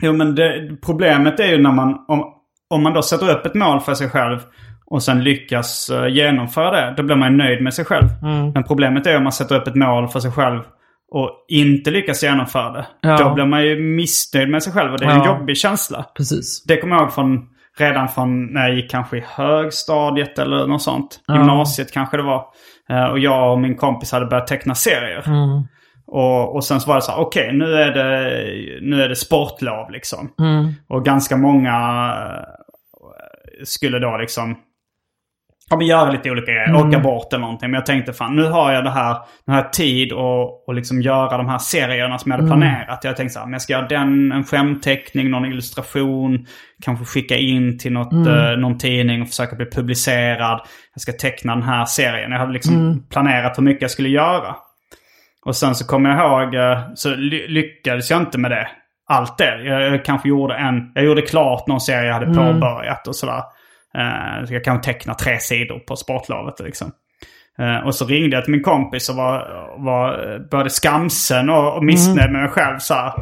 Jo, 0.01 0.13
men 0.13 0.35
det, 0.35 0.69
problemet 0.85 1.39
är 1.39 1.47
ju 1.47 1.61
när 1.61 1.71
man, 1.71 2.05
om, 2.07 2.23
om 2.69 2.83
man 2.83 2.93
då 2.93 3.01
sätter 3.01 3.29
upp 3.31 3.45
ett 3.45 3.55
mål 3.55 3.79
för 3.79 3.93
sig 3.93 4.09
själv 4.09 4.39
och 4.85 5.03
sen 5.03 5.23
lyckas 5.23 5.89
eh, 5.89 6.07
genomföra 6.07 6.71
det, 6.71 6.93
då 6.97 7.03
blir 7.03 7.15
man 7.15 7.31
ju 7.31 7.37
nöjd 7.37 7.63
med 7.63 7.73
sig 7.73 7.85
själv. 7.85 8.07
Mm. 8.23 8.51
Men 8.51 8.63
problemet 8.63 9.07
är 9.07 9.17
om 9.17 9.23
man 9.23 9.31
sätter 9.31 9.55
upp 9.55 9.67
ett 9.67 9.75
mål 9.75 10.07
för 10.07 10.19
sig 10.19 10.31
själv 10.31 10.59
och 11.11 11.29
inte 11.47 11.91
lyckas 11.91 12.23
genomföra 12.23 12.71
det. 12.71 12.85
Ja. 13.01 13.17
Då 13.17 13.33
blir 13.33 13.45
man 13.45 13.65
ju 13.65 13.79
missnöjd 13.79 14.49
med 14.49 14.63
sig 14.63 14.73
själv 14.73 14.91
och 14.93 14.99
det 14.99 15.05
är 15.05 15.09
en 15.09 15.17
Ja. 15.17 15.37
jobbig 15.39 15.57
känsla. 15.57 16.05
precis. 16.17 16.63
Det 16.67 16.77
kommer 16.77 16.95
jag 16.95 17.01
ihåg 17.03 17.13
från, 17.13 17.39
redan 17.79 18.07
från 18.07 18.45
när 18.53 18.67
jag 18.67 18.75
gick 18.75 18.91
kanske 18.91 19.17
i 19.17 19.23
högstadiet 19.27 20.39
eller 20.39 20.67
något 20.67 20.81
sånt. 20.81 21.19
Ja. 21.27 21.35
Gymnasiet 21.37 21.91
kanske 21.93 22.17
det 22.17 22.23
var. 22.23 22.45
Eh, 22.89 23.05
Och 23.05 23.19
jag 23.19 23.51
och 23.53 23.59
min 23.59 23.75
kompis 23.77 24.11
hade 24.11 24.25
börjat 24.25 24.47
teckna 24.47 24.75
serier. 24.75 25.23
Mm. 25.27 25.63
Och, 26.11 26.55
och 26.55 26.63
sen 26.63 26.81
så 26.81 26.87
var 26.89 26.95
det 26.95 27.01
så 27.01 27.11
här, 27.11 27.19
okej 27.19 27.53
nu, 27.53 27.73
är 27.73 27.91
det, 27.91 28.31
nu 28.81 29.03
är 29.03 29.09
det 29.09 29.15
sportlov 29.15 29.91
liksom. 29.91 30.31
Mm. 30.39 30.73
Och 30.89 31.05
ganska 31.05 31.37
många 31.37 31.75
eh, 32.27 33.63
skulle 33.63 33.99
då 33.99 34.17
liksom 34.17 34.55
ja, 35.69 35.77
men 35.77 35.87
göra 35.87 36.11
lite 36.11 36.31
olika 36.31 36.51
grejer. 36.51 36.69
Mm. 36.69 36.87
Åka 36.87 36.99
bort 36.99 37.33
eller 37.33 37.41
någonting. 37.41 37.69
Men 37.71 37.77
jag 37.77 37.85
tänkte 37.85 38.13
fan 38.13 38.35
nu 38.35 38.43
har 38.43 38.71
jag 38.73 38.83
det 38.83 38.89
här, 38.89 39.17
den 39.45 39.55
här 39.55 39.63
tid 39.69 40.11
och, 40.11 40.67
och 40.67 40.73
liksom 40.73 41.01
göra 41.01 41.37
de 41.37 41.47
här 41.49 41.57
serierna 41.57 42.17
som 42.17 42.31
jag 42.31 42.39
Mm. 42.39 42.51
hade 42.51 42.61
planerat. 42.61 43.03
Jag 43.03 43.17
tänkte 43.17 43.33
så 43.33 43.39
här, 43.39 43.45
men 43.45 43.53
jag 43.53 43.61
ska 43.61 43.73
göra 43.73 43.87
den, 43.87 44.31
en 44.31 44.43
skämteckning, 44.43 45.29
någon 45.29 45.45
illustration. 45.45 46.45
Kanske 46.83 47.05
skicka 47.05 47.35
in 47.37 47.77
till 47.77 47.93
något, 47.93 48.11
Mm. 48.13 48.27
eh, 48.51 48.57
någon 48.57 48.77
tidning 48.77 49.21
och 49.21 49.27
försöka 49.27 49.55
bli 49.55 49.65
publicerad. 49.65 50.61
Jag 50.93 51.01
ska 51.01 51.11
teckna 51.11 51.55
den 51.55 51.63
här 51.63 51.85
serien. 51.85 52.31
Jag 52.31 52.39
hade 52.39 52.53
liksom 52.53 52.75
Mm. 52.75 53.03
planerat 53.09 53.57
hur 53.57 53.63
mycket 53.63 53.81
jag 53.81 53.91
skulle 53.91 54.09
göra. 54.09 54.55
Och 55.45 55.55
sen 55.55 55.75
så 55.75 55.87
kommer 55.87 56.09
jag 56.09 56.19
ihåg, 56.19 56.55
eh, 56.55 56.79
så 56.95 57.15
ly- 57.15 57.47
lyckades 57.47 58.09
jag 58.11 58.19
inte 58.21 58.37
med 58.37 58.51
det. 58.51 58.67
Allt 59.09 59.37
det. 59.37 59.63
Jag, 59.63 59.81
jag 59.81 60.05
kanske 60.05 60.29
gjorde 60.29 60.55
en, 60.55 60.91
jag 60.95 61.05
gjorde 61.05 61.21
klart 61.21 61.67
någon 61.67 61.81
serie 61.81 62.05
jag 62.07 62.13
hade 62.13 62.25
Mm. 62.25 62.37
påbörjat 62.37 63.07
och 63.07 63.15
sådär. 63.15 63.41
Så 64.47 64.53
jag 64.53 64.63
kanske 64.63 64.93
teckna 64.93 65.13
tre 65.13 65.39
sidor 65.39 65.79
på 65.79 65.95
sportlovet 65.95 66.59
liksom. 66.59 66.91
Eh, 67.59 67.77
och 67.87 67.95
så 67.95 68.05
ringde 68.05 68.35
jag 68.35 68.43
till 68.43 68.51
min 68.51 68.63
kompis 68.63 69.09
och 69.09 69.15
var, 69.15 69.39
var 69.85 70.39
både 70.51 70.69
skamsen 70.69 71.49
och, 71.49 71.75
och 71.77 71.83
missnöjd 71.85 72.31
med 72.31 72.41
mig 72.41 72.49
själv. 72.51 72.77
Så 72.79 72.93
här, 72.93 73.13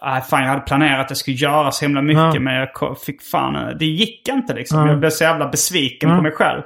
"Aj, 0.00 0.20
fan, 0.22 0.42
jag 0.42 0.48
hade 0.48 0.60
planerat 0.60 1.00
att 1.04 1.10
jag 1.10 1.16
skulle 1.16 1.36
göra 1.36 1.70
så 1.70 1.84
himla 1.84 2.02
mycket 2.02 2.34
Ja. 2.34 2.40
men 2.40 2.54
jag 2.54 2.68
fick 3.06 3.22
fan, 3.22 3.76
det 3.78 3.84
gick 3.86 4.28
inte 4.28 4.54
liksom. 4.54 4.78
Ja. 4.80 4.88
Jag 4.88 4.98
blev 5.00 5.10
så 5.10 5.24
jävla 5.24 5.48
besviken 5.48 6.10
på 6.10 6.16
Ja. 6.16 6.22
mig 6.22 6.32
själv. 6.32 6.62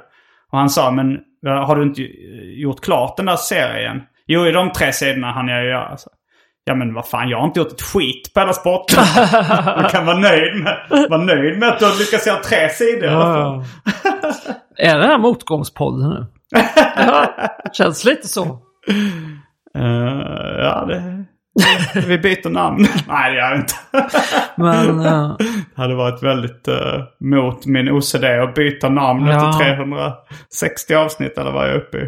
Och 0.51 0.57
han 0.59 0.69
sa, 0.69 0.91
men 0.91 1.17
har 1.45 1.75
du 1.75 1.83
inte 1.83 2.01
gjort 2.61 2.81
klart 2.83 3.17
den 3.17 3.25
där 3.25 3.35
serien? 3.35 4.01
Jo, 4.27 4.45
i 4.45 4.51
de 4.51 4.71
tre 4.71 4.93
sidorna 4.93 5.31
hann 5.31 5.47
jag 5.47 5.63
ju 5.63 5.69
göra. 5.69 5.97
Så. 5.97 6.09
Ja 6.63 6.75
men 6.75 6.93
vad 6.93 7.07
fan, 7.07 7.29
jag 7.29 7.37
har 7.37 7.45
inte 7.47 7.59
gjort 7.59 7.71
ett 7.71 7.81
skit 7.81 8.33
på 8.33 8.39
hela 8.39 8.53
sporten. 8.53 9.03
Du 9.83 9.89
kan 9.89 10.05
vara 10.05 10.17
nöjd 10.17 10.63
med, 10.63 10.77
vara 11.09 11.21
nöjd 11.21 11.59
med 11.59 11.69
att 11.69 11.79
du 11.79 11.85
har 11.85 11.99
lyckats 11.99 12.27
göra 12.27 12.39
tre 12.43 12.69
sidor 12.69 13.03
i 13.03 13.07
alla 13.07 13.33
fall. 13.33 13.63
Är 14.77 14.97
det 14.99 15.07
här 15.07 15.17
motgångspodden 15.17 16.09
nu? 16.09 16.25
känns 17.73 18.05
lite 18.05 18.27
så. 18.27 18.43
Eh, 19.75 20.57
ja, 20.59 20.85
det... 20.87 21.23
Vi 22.07 22.17
byter 22.17 22.49
namn. 22.49 22.87
Nej, 23.07 23.31
det 23.33 23.37
gör 23.37 23.51
vi 23.53 23.57
inte. 23.59 23.73
Men 24.57 24.99
eh, 25.05 25.35
Det 25.75 25.81
hade 25.81 25.95
varit 25.95 26.23
väldigt 26.23 26.67
eh, 26.67 27.03
mot 27.19 27.65
min 27.65 27.89
OCD 27.91 28.23
att 28.23 28.53
byta 28.55 28.89
namn 28.89 29.27
Ja. 29.27 29.49
efter 29.49 29.75
360 29.75 30.95
avsnitt 30.95 31.37
eller 31.37 31.51
vad 31.51 31.63
jag 31.67 31.75
är 31.75 31.77
uppe 31.79 31.97
i. 31.97 32.01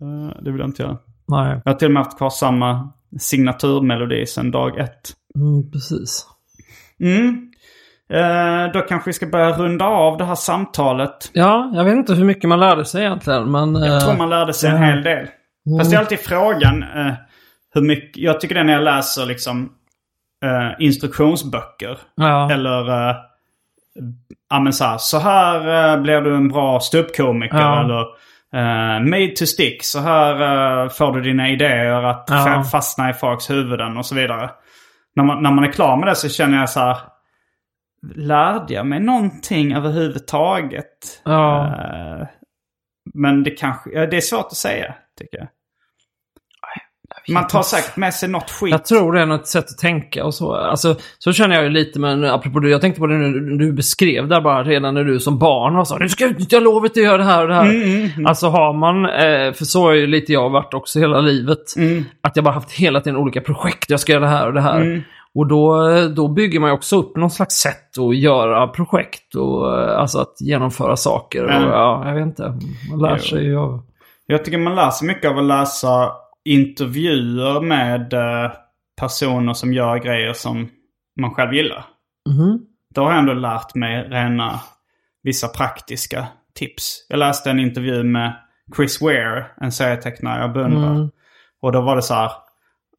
Eh, 0.00 0.42
det 0.42 0.50
vill 0.50 0.60
jag 0.60 0.68
inte 0.68 0.82
göra. 0.82 0.96
Nej, 1.28 1.60
Jag 1.64 1.72
har 1.72 1.78
till 1.78 1.88
och 1.88 1.92
med 1.92 2.04
haft 2.04 2.18
kvar 2.18 2.30
samma 2.30 2.92
signaturmelodi 3.20 4.26
sedan 4.26 4.50
dag 4.50 4.78
ett. 4.78 5.12
mm, 5.34 5.70
precis. 5.70 6.26
Mm. 7.00 7.48
Eh, 8.12 8.72
då 8.72 8.80
kanske 8.80 9.08
vi 9.08 9.12
ska 9.12 9.26
börja 9.26 9.52
runda 9.52 9.84
av 9.84 10.18
det 10.18 10.24
här 10.24 10.34
samtalet. 10.34 11.30
Ja, 11.32 11.70
jag 11.74 11.84
vet 11.84 11.94
inte 11.94 12.14
hur 12.14 12.24
mycket 12.24 12.48
man 12.48 12.60
lärde 12.60 12.84
sig 12.84 13.04
egentligen, 13.04 13.50
men... 13.50 13.74
Jag 13.74 13.94
eh, 13.94 14.00
tror 14.00 14.16
man 14.16 14.30
lärde 14.30 14.52
sig 14.52 14.70
en 14.70 14.82
hel 14.82 15.02
del. 15.02 15.26
Fast 15.78 15.90
det 15.90 15.96
är 15.96 16.00
alltid 16.00 16.18
frågan 16.18 16.82
eh, 16.82 17.12
hur 17.74 17.82
mycket... 17.82 18.22
Jag 18.22 18.40
tycker 18.40 18.54
det 18.54 18.64
när 18.64 18.72
jag 18.72 18.82
läser 18.82 19.26
liksom 19.26 19.72
eh, 20.44 20.84
instruktionsböcker. 20.84 21.98
Ja, 22.14 22.52
Eller... 22.52 23.10
Eh, 23.10 23.16
ja 24.50 24.60
men 24.60 24.72
så 24.72 24.84
här, 24.84 24.98
så 24.98 25.18
här 25.18 25.94
eh, 25.94 26.02
blir 26.02 26.20
du 26.20 26.36
en 26.36 26.48
bra 26.48 26.80
ståuppkomiker. 26.80 27.58
Ja. 27.58 27.84
Eller 27.84 28.04
eh, 28.54 29.00
made 29.10 29.28
to 29.36 29.46
stick. 29.46 29.84
Så 29.84 29.98
här 30.00 30.32
eh, 30.84 30.88
får 30.88 31.12
du 31.12 31.20
dina 31.20 31.48
idéer 31.50 32.02
att 32.02 32.24
Ja. 32.30 32.34
fa- 32.36 32.62
fastna 32.64 33.10
i 33.10 33.14
folks 33.14 33.50
huvuden 33.50 33.96
och 33.96 34.06
så 34.06 34.14
vidare. 34.14 34.50
När 35.16 35.24
man, 35.24 35.42
när 35.42 35.50
man 35.50 35.64
är 35.64 35.72
klar 35.72 35.96
med 35.96 36.08
det 36.08 36.14
så 36.14 36.28
känner 36.28 36.58
jag 36.58 36.70
så 36.70 36.80
här. 36.80 36.96
Lärde 38.14 38.74
jag 38.74 38.86
mig 38.86 39.00
någonting 39.00 39.72
överhuvudtaget? 39.74 41.22
ja. 41.24 41.66
Eh, 41.66 42.26
men 43.14 43.42
det 43.42 43.50
kanske, 43.50 44.06
det 44.06 44.16
är 44.16 44.20
svårt 44.20 44.46
att 44.46 44.52
säga 44.56 44.94
tycker 45.18 45.38
jag. 45.38 45.48
Man 47.28 47.46
tar 47.46 47.62
säkert 47.62 47.96
med 47.96 48.14
sig 48.14 48.28
något 48.28 48.50
skit. 48.50 48.70
Jag 48.70 48.84
tror 48.84 49.12
det 49.12 49.20
är 49.20 49.26
något 49.26 49.46
sätt 49.46 49.64
att 49.70 49.78
tänka 49.78 50.24
och 50.24 50.34
så. 50.34 50.54
Alltså, 50.54 50.96
så 51.18 51.32
känner 51.32 51.54
jag 51.54 51.64
ju 51.64 51.70
lite, 51.70 52.00
men 52.00 52.24
apropå 52.24 52.60
det, 52.60 52.70
jag 52.70 52.80
tänkte 52.80 53.00
på 53.00 53.06
det 53.06 53.14
nu 53.14 53.56
du 53.56 53.72
beskrev 53.72 54.28
där 54.28 54.40
bara 54.40 54.64
redan 54.64 54.94
när 54.94 55.04
du 55.04 55.20
som 55.20 55.38
barn 55.38 55.74
var 55.76 55.84
så 55.84 55.98
Nu 55.98 56.08
ska 56.08 56.24
jag 56.24 56.30
utnyttja 56.30 56.60
lovet 56.60 56.90
att 56.90 56.96
göra 56.96 57.16
det 57.16 57.24
här 57.24 57.42
och 57.42 57.48
det 57.48 57.54
här. 57.54 58.26
Alltså 58.26 58.48
har 58.48 58.72
man, 58.72 59.04
eh, 59.04 59.52
för 59.52 59.64
så 59.64 59.82
har 59.82 59.92
ju 59.92 60.06
lite 60.06 60.32
jag 60.32 60.50
varit 60.50 60.74
också 60.74 60.98
hela 60.98 61.20
livet. 61.20 61.58
Att 62.20 62.36
jag 62.36 62.44
bara 62.44 62.54
haft 62.54 62.72
hela 62.72 63.00
tiden 63.00 63.16
olika 63.16 63.40
projekt, 63.40 63.90
jag 63.90 64.00
ska 64.00 64.12
göra 64.12 64.24
det 64.24 64.30
här 64.30 64.46
och 64.46 64.52
det 64.54 64.60
här. 64.60 65.02
Och 65.34 65.46
då, 65.46 65.88
då 66.16 66.28
bygger 66.28 66.60
man 66.60 66.70
ju 66.70 66.74
också 66.74 66.96
upp 66.98 67.16
någon 67.16 67.30
slags 67.30 67.54
sätt 67.54 67.98
att 67.98 68.16
göra 68.16 68.66
projekt 68.68 69.34
och 69.34 69.80
eh, 69.80 69.98
alltså 70.00 70.18
att 70.18 70.34
genomföra 70.40 70.96
saker. 70.96 71.44
Och, 71.44 71.50
Mm. 71.50 71.68
ja, 71.68 72.02
jag 72.06 72.14
vet 72.14 72.26
inte, 72.26 72.42
man 72.90 72.98
lär 73.02 73.16
Jo. 73.16 73.22
sig 73.22 73.44
ju 73.44 73.58
av... 73.58 73.82
Jag 74.26 74.44
tycker 74.44 74.58
man 74.58 74.74
lär 74.74 74.90
sig 74.90 75.08
mycket 75.08 75.30
av 75.30 75.38
att 75.38 75.44
läsa 75.44 76.10
intervjuer 76.48 77.60
med 77.60 78.12
eh, 78.12 78.52
personer 79.00 79.54
som 79.54 79.72
gör 79.72 79.98
grejer 79.98 80.32
som 80.32 80.68
man 81.20 81.34
själv 81.34 81.54
gillar. 81.54 81.84
Mhm. 82.28 82.60
Då 82.94 83.02
har 83.02 83.10
jag 83.10 83.18
ändå 83.18 83.32
lärt 83.32 83.74
mig 83.74 84.08
rena 84.08 84.60
vissa 85.22 85.48
praktiska 85.48 86.26
tips. 86.54 87.06
Jag 87.08 87.18
läste 87.18 87.50
en 87.50 87.60
intervju 87.60 88.02
med 88.02 88.32
Chris 88.76 89.00
Ware, 89.00 89.46
en 89.60 89.72
serietecknare 89.72 90.40
jag 90.40 90.52
beundrar. 90.52 90.90
Mm. 90.90 91.10
Och 91.62 91.72
då 91.72 91.80
var 91.80 91.96
det 91.96 92.02
så 92.02 92.14
här. 92.14 92.30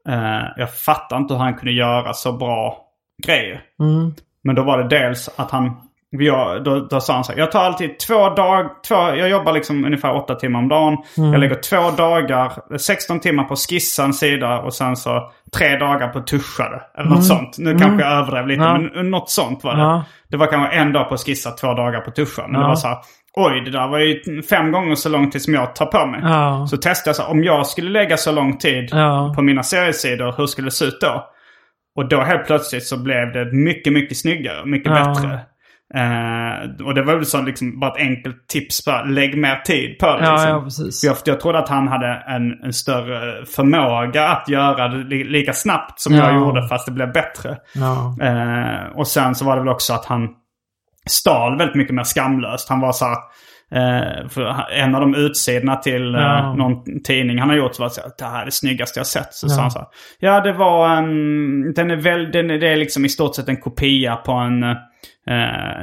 Eh, 0.07 0.45
jag 0.57 0.75
fattar 0.75 1.17
inte 1.17 1.33
hur 1.33 1.41
han 1.41 1.53
kunde 1.53 1.71
göra 1.71 2.13
så 2.13 2.31
bra 2.31 2.85
grejer. 3.27 3.63
Mm. 3.79 4.13
Men 4.43 4.55
då 4.55 4.63
var 4.63 4.77
det 4.77 4.89
dels 4.89 5.29
att 5.35 5.51
han... 5.51 5.88
Jag, 6.11 6.63
då, 6.63 6.79
då 6.79 6.99
sa 7.01 7.13
han 7.13 7.23
så 7.23 7.31
här, 7.31 7.39
jag 7.39 7.51
tar 7.51 7.63
alltid 7.63 7.99
två 7.99 8.29
dagar, 8.29 8.69
två, 8.87 8.95
jag 8.95 9.29
jobbar 9.29 9.53
liksom 9.53 9.85
ungefär 9.85 10.15
åtta 10.15 10.35
timmar 10.35 10.59
om 10.59 10.67
dagen. 10.67 10.97
Jag 11.15 11.39
lägger 11.39 11.55
två 11.55 11.91
dagar, 11.97 12.77
16 12.77 13.19
timmar 13.19 13.43
på 13.43 13.55
skissa 13.55 14.03
en 14.03 14.13
sida 14.13 14.59
och 14.59 14.73
sen 14.73 14.95
så 14.95 15.31
tre 15.57 15.77
dagar 15.77 16.07
på 16.07 16.19
att 16.19 16.27
tuscha 16.27 16.69
det. 16.69 16.81
Eller 17.01 17.09
något 17.09 17.25
sånt. 17.25 17.55
Nu 17.57 17.77
kanske 17.77 18.05
jag 18.07 18.13
överdrev 18.13 18.47
lite, 18.47 18.61
Ja. 18.61 18.77
men 18.95 19.09
något 19.11 19.29
sånt 19.29 19.63
var 19.63 19.75
det. 19.75 19.81
Ja. 19.81 20.03
Det 20.29 20.37
var 20.37 20.47
kanske 20.47 20.75
en 20.77 20.93
dag 20.93 21.09
på 21.09 21.17
skissa, 21.17 21.51
två 21.51 21.73
dagar 21.73 22.01
på 22.01 22.11
tuscha. 22.11 22.41
Men 22.47 22.53
Ja. 22.53 22.59
det 22.61 22.67
var 22.67 22.75
så 22.75 22.87
här, 22.87 22.97
oj 23.33 23.61
det 23.65 23.71
där 23.71 23.87
var 23.87 23.99
ju 23.99 24.41
fem 24.41 24.71
gånger 24.71 24.95
så 24.95 25.09
lång 25.09 25.29
tid 25.31 25.41
som 25.41 25.53
jag 25.53 25.75
tar 25.75 25.85
på 25.85 26.05
mig. 26.05 26.19
Ja. 26.23 26.67
Så 26.69 26.77
testade 26.77 27.09
jag 27.09 27.15
så 27.15 27.23
här, 27.23 27.31
om 27.31 27.43
jag 27.43 27.67
skulle 27.67 27.89
lägga 27.89 28.17
så 28.17 28.31
lång 28.31 28.57
tid 28.57 28.89
på 29.35 29.41
mina 29.41 29.63
seriesidor, 29.63 30.33
hur 30.37 30.45
skulle 30.47 30.67
det 30.67 30.71
se 30.71 30.85
ut 30.85 31.01
då? 31.01 31.25
Och 31.95 32.09
då 32.09 32.21
helt 32.21 32.45
plötsligt 32.47 32.83
så 32.87 32.97
blev 33.03 33.31
det 33.33 33.51
mycket, 33.53 33.93
mycket 33.93 34.17
snyggare, 34.17 34.65
mycket 34.65 34.91
bättre. 34.93 35.39
Eh, 35.95 36.85
och 36.85 36.93
det 36.95 37.01
var 37.03 37.15
väl 37.15 37.25
så 37.25 37.41
liksom 37.41 37.79
bara 37.79 37.91
ett 37.91 37.97
enkelt 38.07 38.47
tips, 38.47 38.85
bara 38.85 39.03
lägg 39.03 39.37
mer 39.37 39.55
tid 39.55 39.97
på 39.99 40.05
det. 40.05 40.23
Ja, 40.25 40.31
liksom. 40.31 40.49
ja, 40.49 40.61
precis. 40.63 41.03
Jag, 41.03 41.15
jag 41.25 41.39
trodde 41.39 41.59
att 41.59 41.69
han 41.69 41.87
hade 41.87 42.23
en, 42.27 42.63
en 42.63 42.73
större 42.73 43.45
förmåga 43.45 44.27
att 44.29 44.49
göra 44.49 44.87
det 44.87 45.03
li, 45.03 45.23
lika 45.23 45.53
snabbt 45.53 45.99
som 45.99 46.13
Ja. 46.15 46.23
jag 46.31 46.35
gjorde 46.41 46.67
fast 46.67 46.85
det 46.85 46.91
blev 46.91 47.11
bättre. 47.13 47.57
Ja. 47.75 48.17
Eh, 48.21 48.97
och 48.97 49.07
sen 49.07 49.35
så 49.35 49.45
var 49.45 49.55
det 49.55 49.61
väl 49.61 49.69
också 49.69 49.93
att 49.93 50.05
han 50.05 50.27
stal 51.09 51.57
väldigt 51.57 51.75
mycket 51.75 51.95
mer 51.95 52.03
skamlöst. 52.03 52.69
Han 52.69 52.79
var 52.79 52.91
så 52.91 53.05
här, 53.05 53.17
för 54.29 54.71
en 54.71 54.95
av 54.95 55.01
de 55.01 55.15
utsidorna 55.15 55.75
till 55.75 56.15
eh, 56.15 56.21
Ja. 56.21 56.53
någon 56.57 57.01
tidning 57.03 57.39
han 57.39 57.49
har 57.49 57.55
gjort 57.55 57.75
så 57.75 57.83
var 57.83 57.89
så 57.89 58.01
här, 58.01 58.09
det 58.17 58.25
här 58.25 58.41
är 58.41 58.45
det 58.45 58.51
snyggaste 58.51 58.99
jag 58.99 59.07
sett. 59.07 59.33
Så 59.33 59.45
Ja. 59.47 59.49
sa 59.55 59.61
han 59.61 59.71
så 59.71 59.79
här, 59.79 59.87
ja 60.19 60.41
det 60.41 60.53
var 60.53 60.89
en, 60.95 61.73
den 61.73 61.91
är 61.91 61.95
väl, 61.95 62.31
den 62.31 62.49
är, 62.51 62.57
det 62.57 62.67
är 62.69 62.75
liksom 62.75 63.05
i 63.05 63.09
stort 63.09 63.35
sett 63.35 63.49
en 63.49 63.57
kopia 63.61 64.15
på 64.15 64.31
en, 64.31 64.63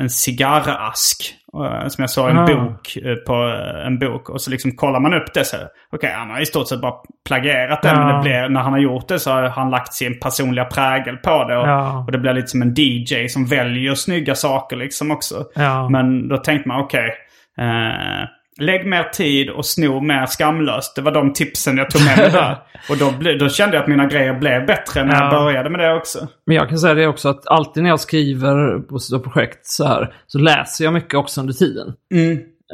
en 0.01 0.11
cigarrask. 0.11 1.33
eh, 1.55 1.89
som 1.89 2.03
jag 2.03 2.11
såg 2.11 2.31
en 2.31 2.39
Ah. 2.39 2.47
bok 2.47 2.97
eh, 3.05 3.15
på 3.15 3.49
eh, 3.49 3.87
en 3.87 3.99
bok. 3.99 4.31
Och 4.31 4.41
så 4.41 4.51
liksom 4.51 4.73
kollar 4.73 5.01
man 5.01 5.15
upp 5.15 5.35
det 5.35 5.45
så 5.45 5.57
okej 5.93 6.13
han 6.17 6.31
har 6.31 6.41
i 6.41 6.47
stort 6.47 6.69
sett 6.69 6.81
bara 6.81 6.93
plagierat 7.29 7.83
det. 7.83 7.93
Men 7.95 8.09
Ja. 8.09 8.17
det 8.17 8.23
blir, 8.23 8.49
när 8.49 8.61
han 8.61 8.73
har 8.73 8.81
gjort 8.81 9.09
det 9.09 9.19
så 9.19 9.31
har 9.31 9.43
han 9.49 9.71
lagt 9.71 9.93
sin 9.95 10.21
personliga 10.21 10.65
prägel 10.65 11.17
på 11.17 11.45
det. 11.45 11.57
Och, 11.59 11.69
Ja. 11.69 11.99
och 12.07 12.13
det 12.13 12.19
blir 12.19 12.33
lite 12.35 12.49
som 12.49 12.63
en 12.63 12.75
DJ 12.77 13.29
som 13.29 13.47
väljer 13.47 13.95
snygga 13.95 14.35
saker 14.35 14.77
liksom 14.77 15.11
också. 15.11 15.45
Ja. 15.55 15.89
Men 15.89 16.29
då 16.29 16.37
tänkte 16.37 16.69
man 16.69 16.81
okej. 16.81 17.13
eh, 17.59 18.25
lägg 18.61 18.87
mer 18.87 19.03
tid 19.03 19.51
och 19.51 19.67
sno 19.67 20.01
mer 20.01 20.27
skamlöst. 20.27 20.97
Det 20.97 21.03
var 21.03 21.13
de 21.13 21.33
tipsen 21.33 21.77
jag 21.77 21.91
tog 21.91 22.05
med 22.05 22.19
mig 22.19 22.31
där. 22.31 22.59
Och 22.91 22.97
då, 22.99 23.11
ble, 23.19 23.39
då 23.39 23.49
kände 23.49 23.77
jag 23.77 23.83
att 23.83 23.89
mina 23.89 24.07
grejer 24.07 24.35
blev 24.35 24.67
bättre 24.67 25.05
när 25.05 25.15
jag 25.15 25.33
Ja. 25.35 25.39
började 25.45 25.71
med 25.71 25.81
det 25.81 25.95
också. 25.95 26.29
Men 26.47 26.57
jag 26.57 26.69
kan 26.69 26.79
säga 26.79 26.95
det 26.95 27.07
också 27.07 27.29
att 27.29 27.47
alltid 27.49 27.83
när 27.83 27.91
jag 27.91 28.01
skriver 28.01 28.79
på 28.79 29.31
projekt 29.31 29.67
så 29.67 29.85
här 29.87 30.15
så 30.27 30.39
läser 30.39 30.85
jag 30.85 30.95
mycket 30.95 31.15
också 31.15 31.41
under 31.41 31.55
tiden. 31.55 31.93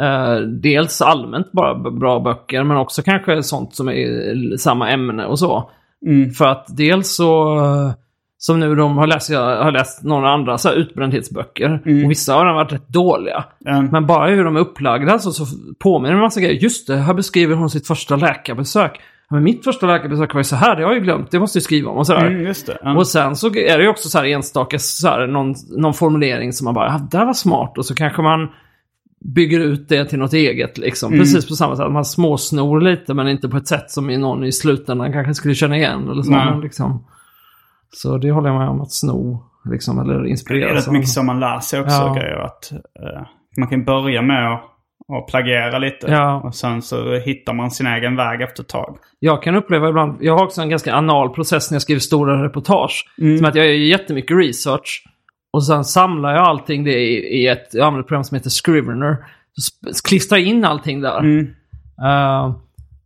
Eh, 0.01 0.37
dels 0.41 1.03
allmänt 1.03 1.53
bara 1.53 1.91
bra 1.91 2.21
böcker 2.21 2.63
men 2.65 2.77
också 2.77 3.03
kanske 3.03 3.43
sånt 3.43 3.75
som 3.75 3.89
är 3.89 4.57
samma 4.57 4.91
ämne 4.91 5.25
och 5.27 5.39
så. 5.39 5.71
För 6.39 6.47
att 6.47 6.67
dels 6.77 7.17
så, 7.17 7.59
som 8.45 8.61
nu 8.61 8.75
de 8.75 8.99
har 8.99 9.07
läst, 9.07 9.31
jag 9.31 9.65
har 9.65 9.73
läst 9.73 10.03
några 10.03 10.31
andra 10.31 10.59
så 10.59 10.69
här 10.69 10.77
utbrändhetsböcker 10.77 11.81
och 12.05 12.11
vissa 12.11 12.35
har 12.35 12.55
varit 12.55 12.73
rätt 12.73 12.89
dåliga. 12.89 13.45
Mm. 13.67 13.87
Men 13.87 14.07
bara 14.07 14.31
hur 14.31 14.45
de 14.45 14.57
är 14.57 14.61
upplagda 14.61 15.19
så, 15.19 15.33
så 15.33 15.47
påminner 15.79 16.15
det 16.15 16.19
en 16.19 16.23
massa 16.23 16.41
grejer. 16.41 16.63
Just 16.63 16.87
det, 16.87 16.97
här 16.97 17.15
beskriver 17.15 17.57
hon 17.57 17.71
sitt 17.71 17.87
första 17.87 18.17
läkarbesök. 18.17 19.01
Men 19.31 19.43
mitt 19.43 19.65
första 19.65 19.87
läkarbesök 19.87 20.35
var 20.35 20.41
ju 20.41 20.45
så 20.45 20.57
här, 20.57 20.77
det 20.77 20.83
har 20.83 20.91
jag 20.91 20.99
ju 20.99 21.05
glömt, 21.05 21.31
det 21.31 21.41
måste 21.41 21.59
jag 21.59 21.63
skriva 21.63 21.91
om 21.91 21.97
och 21.97 22.07
sådär. 22.07 22.27
Mm. 22.27 22.55
Ja. 22.83 22.97
Och 22.97 23.07
sen 23.07 23.37
så 23.37 23.47
är 23.47 23.79
det 23.79 23.85
ju 23.85 23.89
också 23.89 24.09
så 24.09 24.19
här 24.19 24.25
enstaka, 24.25 24.79
så 24.79 25.09
här, 25.09 25.27
någon, 25.27 25.55
någon 25.71 25.95
formulering 25.95 26.53
som 26.53 26.65
man 26.65 26.75
bara, 26.75 26.87
ja, 26.87 26.99
det 27.11 27.19
där 27.19 27.27
var 27.27 27.33
smart. 27.33 27.79
Och 27.79 27.87
så 27.87 27.95
kanske 27.95 28.23
man 28.23 28.49
bygger 29.35 29.61
ut 29.61 29.89
det 29.89 30.05
till 30.05 30.19
något 30.19 30.33
eget 30.33 30.79
liksom. 30.79 31.13
Precis 31.13 31.49
på 31.49 31.55
samma 31.55 31.77
sätt. 31.77 31.93
Man 31.93 32.05
småsnor 32.05 32.81
lite 32.81 33.15
men 33.15 33.29
inte 33.29 33.49
på 33.49 33.57
ett 33.57 33.69
sätt 33.69 33.91
som 33.91 34.07
någon 34.07 34.45
i 34.45 34.53
slutändan 34.53 35.13
kanske 35.13 35.35
skulle 35.35 35.55
känna 35.55 35.77
igen. 35.77 36.09
Eller 36.11 36.23
så, 36.23 36.61
liksom. 36.63 37.05
Så 37.97 38.19
det 38.19 38.31
håller 38.31 38.49
jag 38.49 38.59
med 38.59 38.69
om 38.69 38.81
att 38.81 38.93
sno, 38.93 39.45
liksom, 39.71 39.99
eller 39.99 40.15
Det 40.15 40.21
är 40.21 40.31
inspireras 40.31 40.75
rätt 40.75 40.87
av. 40.89 40.93
mycket 40.93 41.09
som 41.09 41.27
man 41.27 41.41
lär 41.41 41.61
sig 41.61 41.81
också. 41.81 41.95
Ja. 41.95 42.15
Grejer, 42.15 42.37
att, 42.37 42.73
eh, 42.73 43.27
man 43.59 43.69
kan 43.69 43.85
börja 43.85 44.23
med 44.23 44.53
att, 44.53 44.63
att 45.19 45.27
plagiera 45.27 45.79
lite. 45.79 46.07
Ja. 46.11 46.41
Och 46.45 46.55
sen 46.55 46.83
så 46.83 47.15
hittar 47.19 47.53
man 47.53 47.71
sin 47.71 47.87
egen 47.87 48.17
väg 48.17 48.41
efter 48.41 48.63
ett 48.63 48.69
tag. 48.69 48.97
Jag 49.19 49.43
kan 49.43 49.55
uppleva 49.57 49.89
ibland, 49.89 50.17
jag 50.21 50.37
har 50.37 50.45
också 50.45 50.61
en 50.63 50.69
ganska 50.71 50.95
anal 50.95 51.31
process 51.31 51.71
när 51.71 51.75
jag 51.75 51.83
skriver 51.83 52.01
stora 52.01 52.45
reportage. 52.45 53.07
Som 53.39 53.45
att 53.45 53.55
jag 53.55 53.67
gör 53.67 53.73
jättemycket 53.73 54.37
research. 54.37 55.05
Och 55.53 55.67
sen 55.67 55.85
samlar 55.85 56.33
jag 56.35 56.43
allting 56.43 56.85
det 56.85 56.95
i, 57.01 57.41
i 57.43 57.47
ett, 57.49 57.69
jag 57.73 57.87
använder 57.87 58.01
ett 58.03 58.09
program 58.09 58.25
som 58.25 58.35
heter 58.35 58.51
Scrivener. 58.65 59.17
Så 59.93 60.09
klistrar 60.09 60.39
in 60.39 60.65
allting 60.65 61.01
där. 61.01 61.25
Eh, 62.05 62.57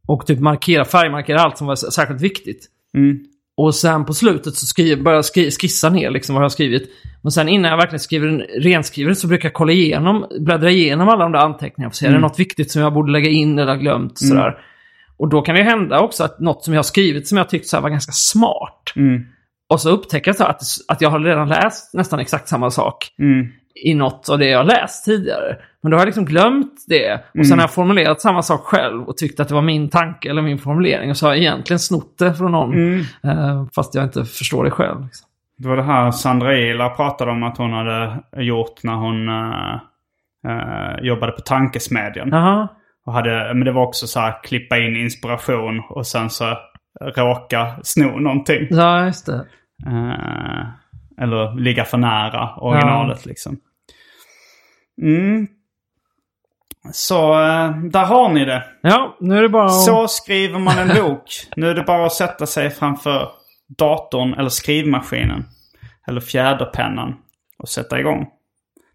och 0.08 0.26
typ 0.26 0.40
markera, 0.40 0.84
färgmarkera 0.84 1.40
allt 1.40 1.58
som 1.58 1.66
var 1.66 1.74
särskilt 1.76 2.20
viktigt. 2.20 2.66
Mm. 2.94 3.18
Och 3.56 3.74
sen 3.74 4.04
på 4.04 4.14
slutet 4.14 4.54
så 4.54 4.66
skriver, 4.66 5.02
börjar 5.02 5.16
jag 5.16 5.24
skri, 5.24 5.50
skissa 5.50 5.90
ner 5.90 6.10
liksom 6.10 6.34
vad 6.34 6.40
jag 6.40 6.44
har 6.44 6.50
skrivit. 6.50 6.90
Men 7.22 7.32
sen 7.32 7.48
innan 7.48 7.70
jag 7.70 7.78
verkligen 7.78 8.00
skriver 8.00 8.28
en 8.28 8.40
renskriver 8.40 9.14
så 9.14 9.26
brukar 9.26 9.48
jag 9.48 9.54
kolla 9.54 9.72
igenom, 9.72 10.26
bläddra 10.40 10.70
igenom 10.70 11.08
alla 11.08 11.22
de 11.22 11.32
där 11.32 11.38
anteckningarna. 11.38 11.90
För 11.90 11.96
se, 11.96 12.06
mm. 12.06 12.14
är 12.14 12.18
det 12.18 12.28
något 12.28 12.40
viktigt 12.40 12.70
som 12.70 12.82
jag 12.82 12.92
borde 12.92 13.12
lägga 13.12 13.30
in 13.30 13.58
eller 13.58 13.76
glömt? 13.76 14.20
Mm. 14.20 14.28
Sådär. 14.28 14.58
Och 15.16 15.28
då 15.28 15.42
kan 15.42 15.54
det 15.54 15.62
hända 15.62 16.00
också 16.00 16.24
att 16.24 16.40
något 16.40 16.64
som 16.64 16.74
jag 16.74 16.78
har 16.78 16.84
skrivit 16.84 17.28
som 17.28 17.38
jag 17.38 17.48
tyckt 17.48 17.66
så 17.66 17.80
var 17.80 17.90
ganska 17.90 18.12
smart. 18.12 18.92
Mm. 18.96 19.22
Och 19.68 19.80
så 19.80 19.90
upptäcker 19.90 20.28
jag 20.28 20.36
så 20.36 20.44
att, 20.44 20.62
att 20.88 21.00
jag 21.00 21.10
har 21.10 21.20
redan 21.20 21.48
läst 21.48 21.94
nästan 21.94 22.20
exakt 22.20 22.48
samma 22.48 22.70
sak. 22.70 23.08
Mm. 23.18 23.46
I 23.84 23.94
något 23.94 24.28
av 24.28 24.38
det 24.38 24.46
jag 24.48 24.66
läst 24.66 25.04
tidigare. 25.04 25.56
Men 25.82 25.90
då 25.90 25.96
har 25.96 26.00
jag 26.00 26.06
liksom 26.06 26.24
glömt 26.24 26.72
det. 26.88 27.14
Och 27.14 27.34
Mm. 27.36 27.44
sen 27.44 27.58
har 27.58 27.62
jag 27.62 27.70
formulerat 27.74 28.20
samma 28.20 28.42
sak 28.42 28.60
själv 28.60 29.02
och 29.08 29.16
tyckt 29.16 29.40
att 29.40 29.48
det 29.48 29.54
var 29.54 29.62
min 29.62 29.88
tanke 29.88 30.30
eller 30.30 30.42
min 30.42 30.58
formulering. 30.58 31.10
Och 31.10 31.16
så 31.16 31.26
har 31.26 31.32
jag 31.34 31.38
egentligen 31.38 31.78
snott 31.80 32.18
det 32.18 32.34
från 32.34 32.52
någon. 32.52 32.72
Mm. 32.74 33.00
Eh, 33.24 33.64
fast 33.74 33.94
jag 33.94 34.04
inte 34.04 34.24
förstår 34.24 34.64
det 34.64 34.70
själv. 34.70 35.04
Liksom. 35.04 35.28
Det 35.58 35.68
var 35.68 35.76
det 35.76 35.82
här 35.82 36.10
Sandra 36.10 36.58
Ila 36.58 36.88
pratade 36.90 37.30
om 37.30 37.42
att 37.42 37.58
hon 37.58 37.72
hade 37.72 38.22
gjort 38.36 38.82
när 38.82 38.94
hon 38.94 39.28
eh, 39.28 39.74
eh, 40.48 41.04
jobbade 41.06 41.32
på 41.32 41.40
Tankesmedjan. 41.40 42.28
Jaha. 42.32 42.68
Och 43.06 43.12
hade, 43.12 43.54
men 43.54 43.64
det 43.64 43.72
var 43.72 43.82
också 43.82 44.06
så 44.06 44.20
här 44.20 44.42
klippa 44.42 44.78
in 44.78 44.96
inspiration 44.96 45.82
och 45.90 46.06
sen 46.06 46.30
så 46.30 46.44
råka 47.16 47.66
sno 47.82 48.18
någonting. 48.18 48.66
Ja, 48.70 49.04
just 49.06 49.26
det. 49.26 49.44
Eh, 49.86 50.66
eller 51.20 51.60
ligga 51.60 51.84
för 51.84 51.98
nära 51.98 52.56
originalet 52.56 53.26
liksom. 53.26 53.56
Mm. 55.02 55.47
Så 56.93 57.32
eh, 57.32 57.76
där 57.76 58.05
har 58.05 58.28
ni 58.28 58.44
det. 58.44 58.64
Ja, 58.82 59.16
nu 59.20 59.38
är 59.38 59.43
det 59.43 59.48
bara 59.48 59.64
att... 59.64 59.84
Så 59.84 60.09
skriver 60.09 60.59
man 60.59 60.78
en 60.78 60.88
bok. 60.88 61.22
Nu 61.56 61.70
är 61.70 61.74
det 61.74 61.82
bara 61.82 62.06
att 62.06 62.12
sätta 62.12 62.47
sig 62.47 62.70
framför 62.70 63.28
datorn 63.78 64.34
eller 64.34 64.48
skrivmaskinen. 64.48 65.44
Eller 66.09 66.20
fjäderpennan. 66.20 67.14
Och 67.59 67.68
sätta 67.68 68.01
igång. 68.01 68.26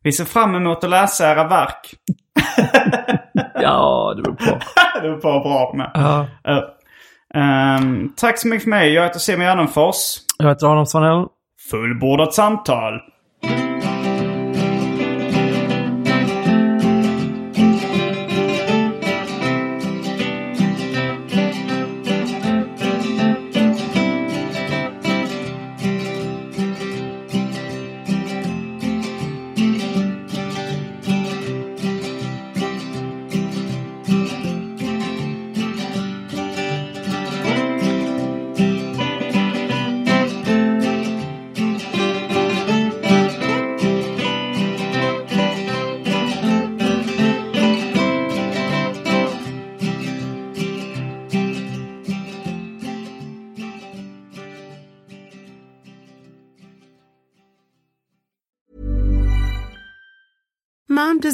Vi 0.04 0.12
ser 0.12 0.26
fram 0.26 0.56
emot 0.56 0.84
att 0.84 0.90
läsa 0.90 1.32
era 1.32 1.48
verk. 1.48 1.94
Ja, 3.62 4.14
det 4.16 4.22
beror 4.22 4.36
på. 4.36 4.60
det 5.02 5.10
var 5.10 5.22
bara 5.22 5.40
bra 5.40 5.74
med. 5.76 5.92
Ja. 5.94 6.28
Eh, 6.48 6.64
ehm, 7.42 8.14
tack 8.18 8.40
så 8.40 8.48
mycket 8.48 8.64
för 8.64 8.70
mig. 8.70 8.94
Jag 8.94 9.04
heter 9.04 9.20
Simon 9.20 9.46
Gärdenfors. 9.46 9.96
Jag 10.38 10.50
heter 10.50 10.68
Adam 10.68 10.86
Svanell. 10.86 11.26
Fullbordat 11.70 12.34
samtal. 12.34 13.11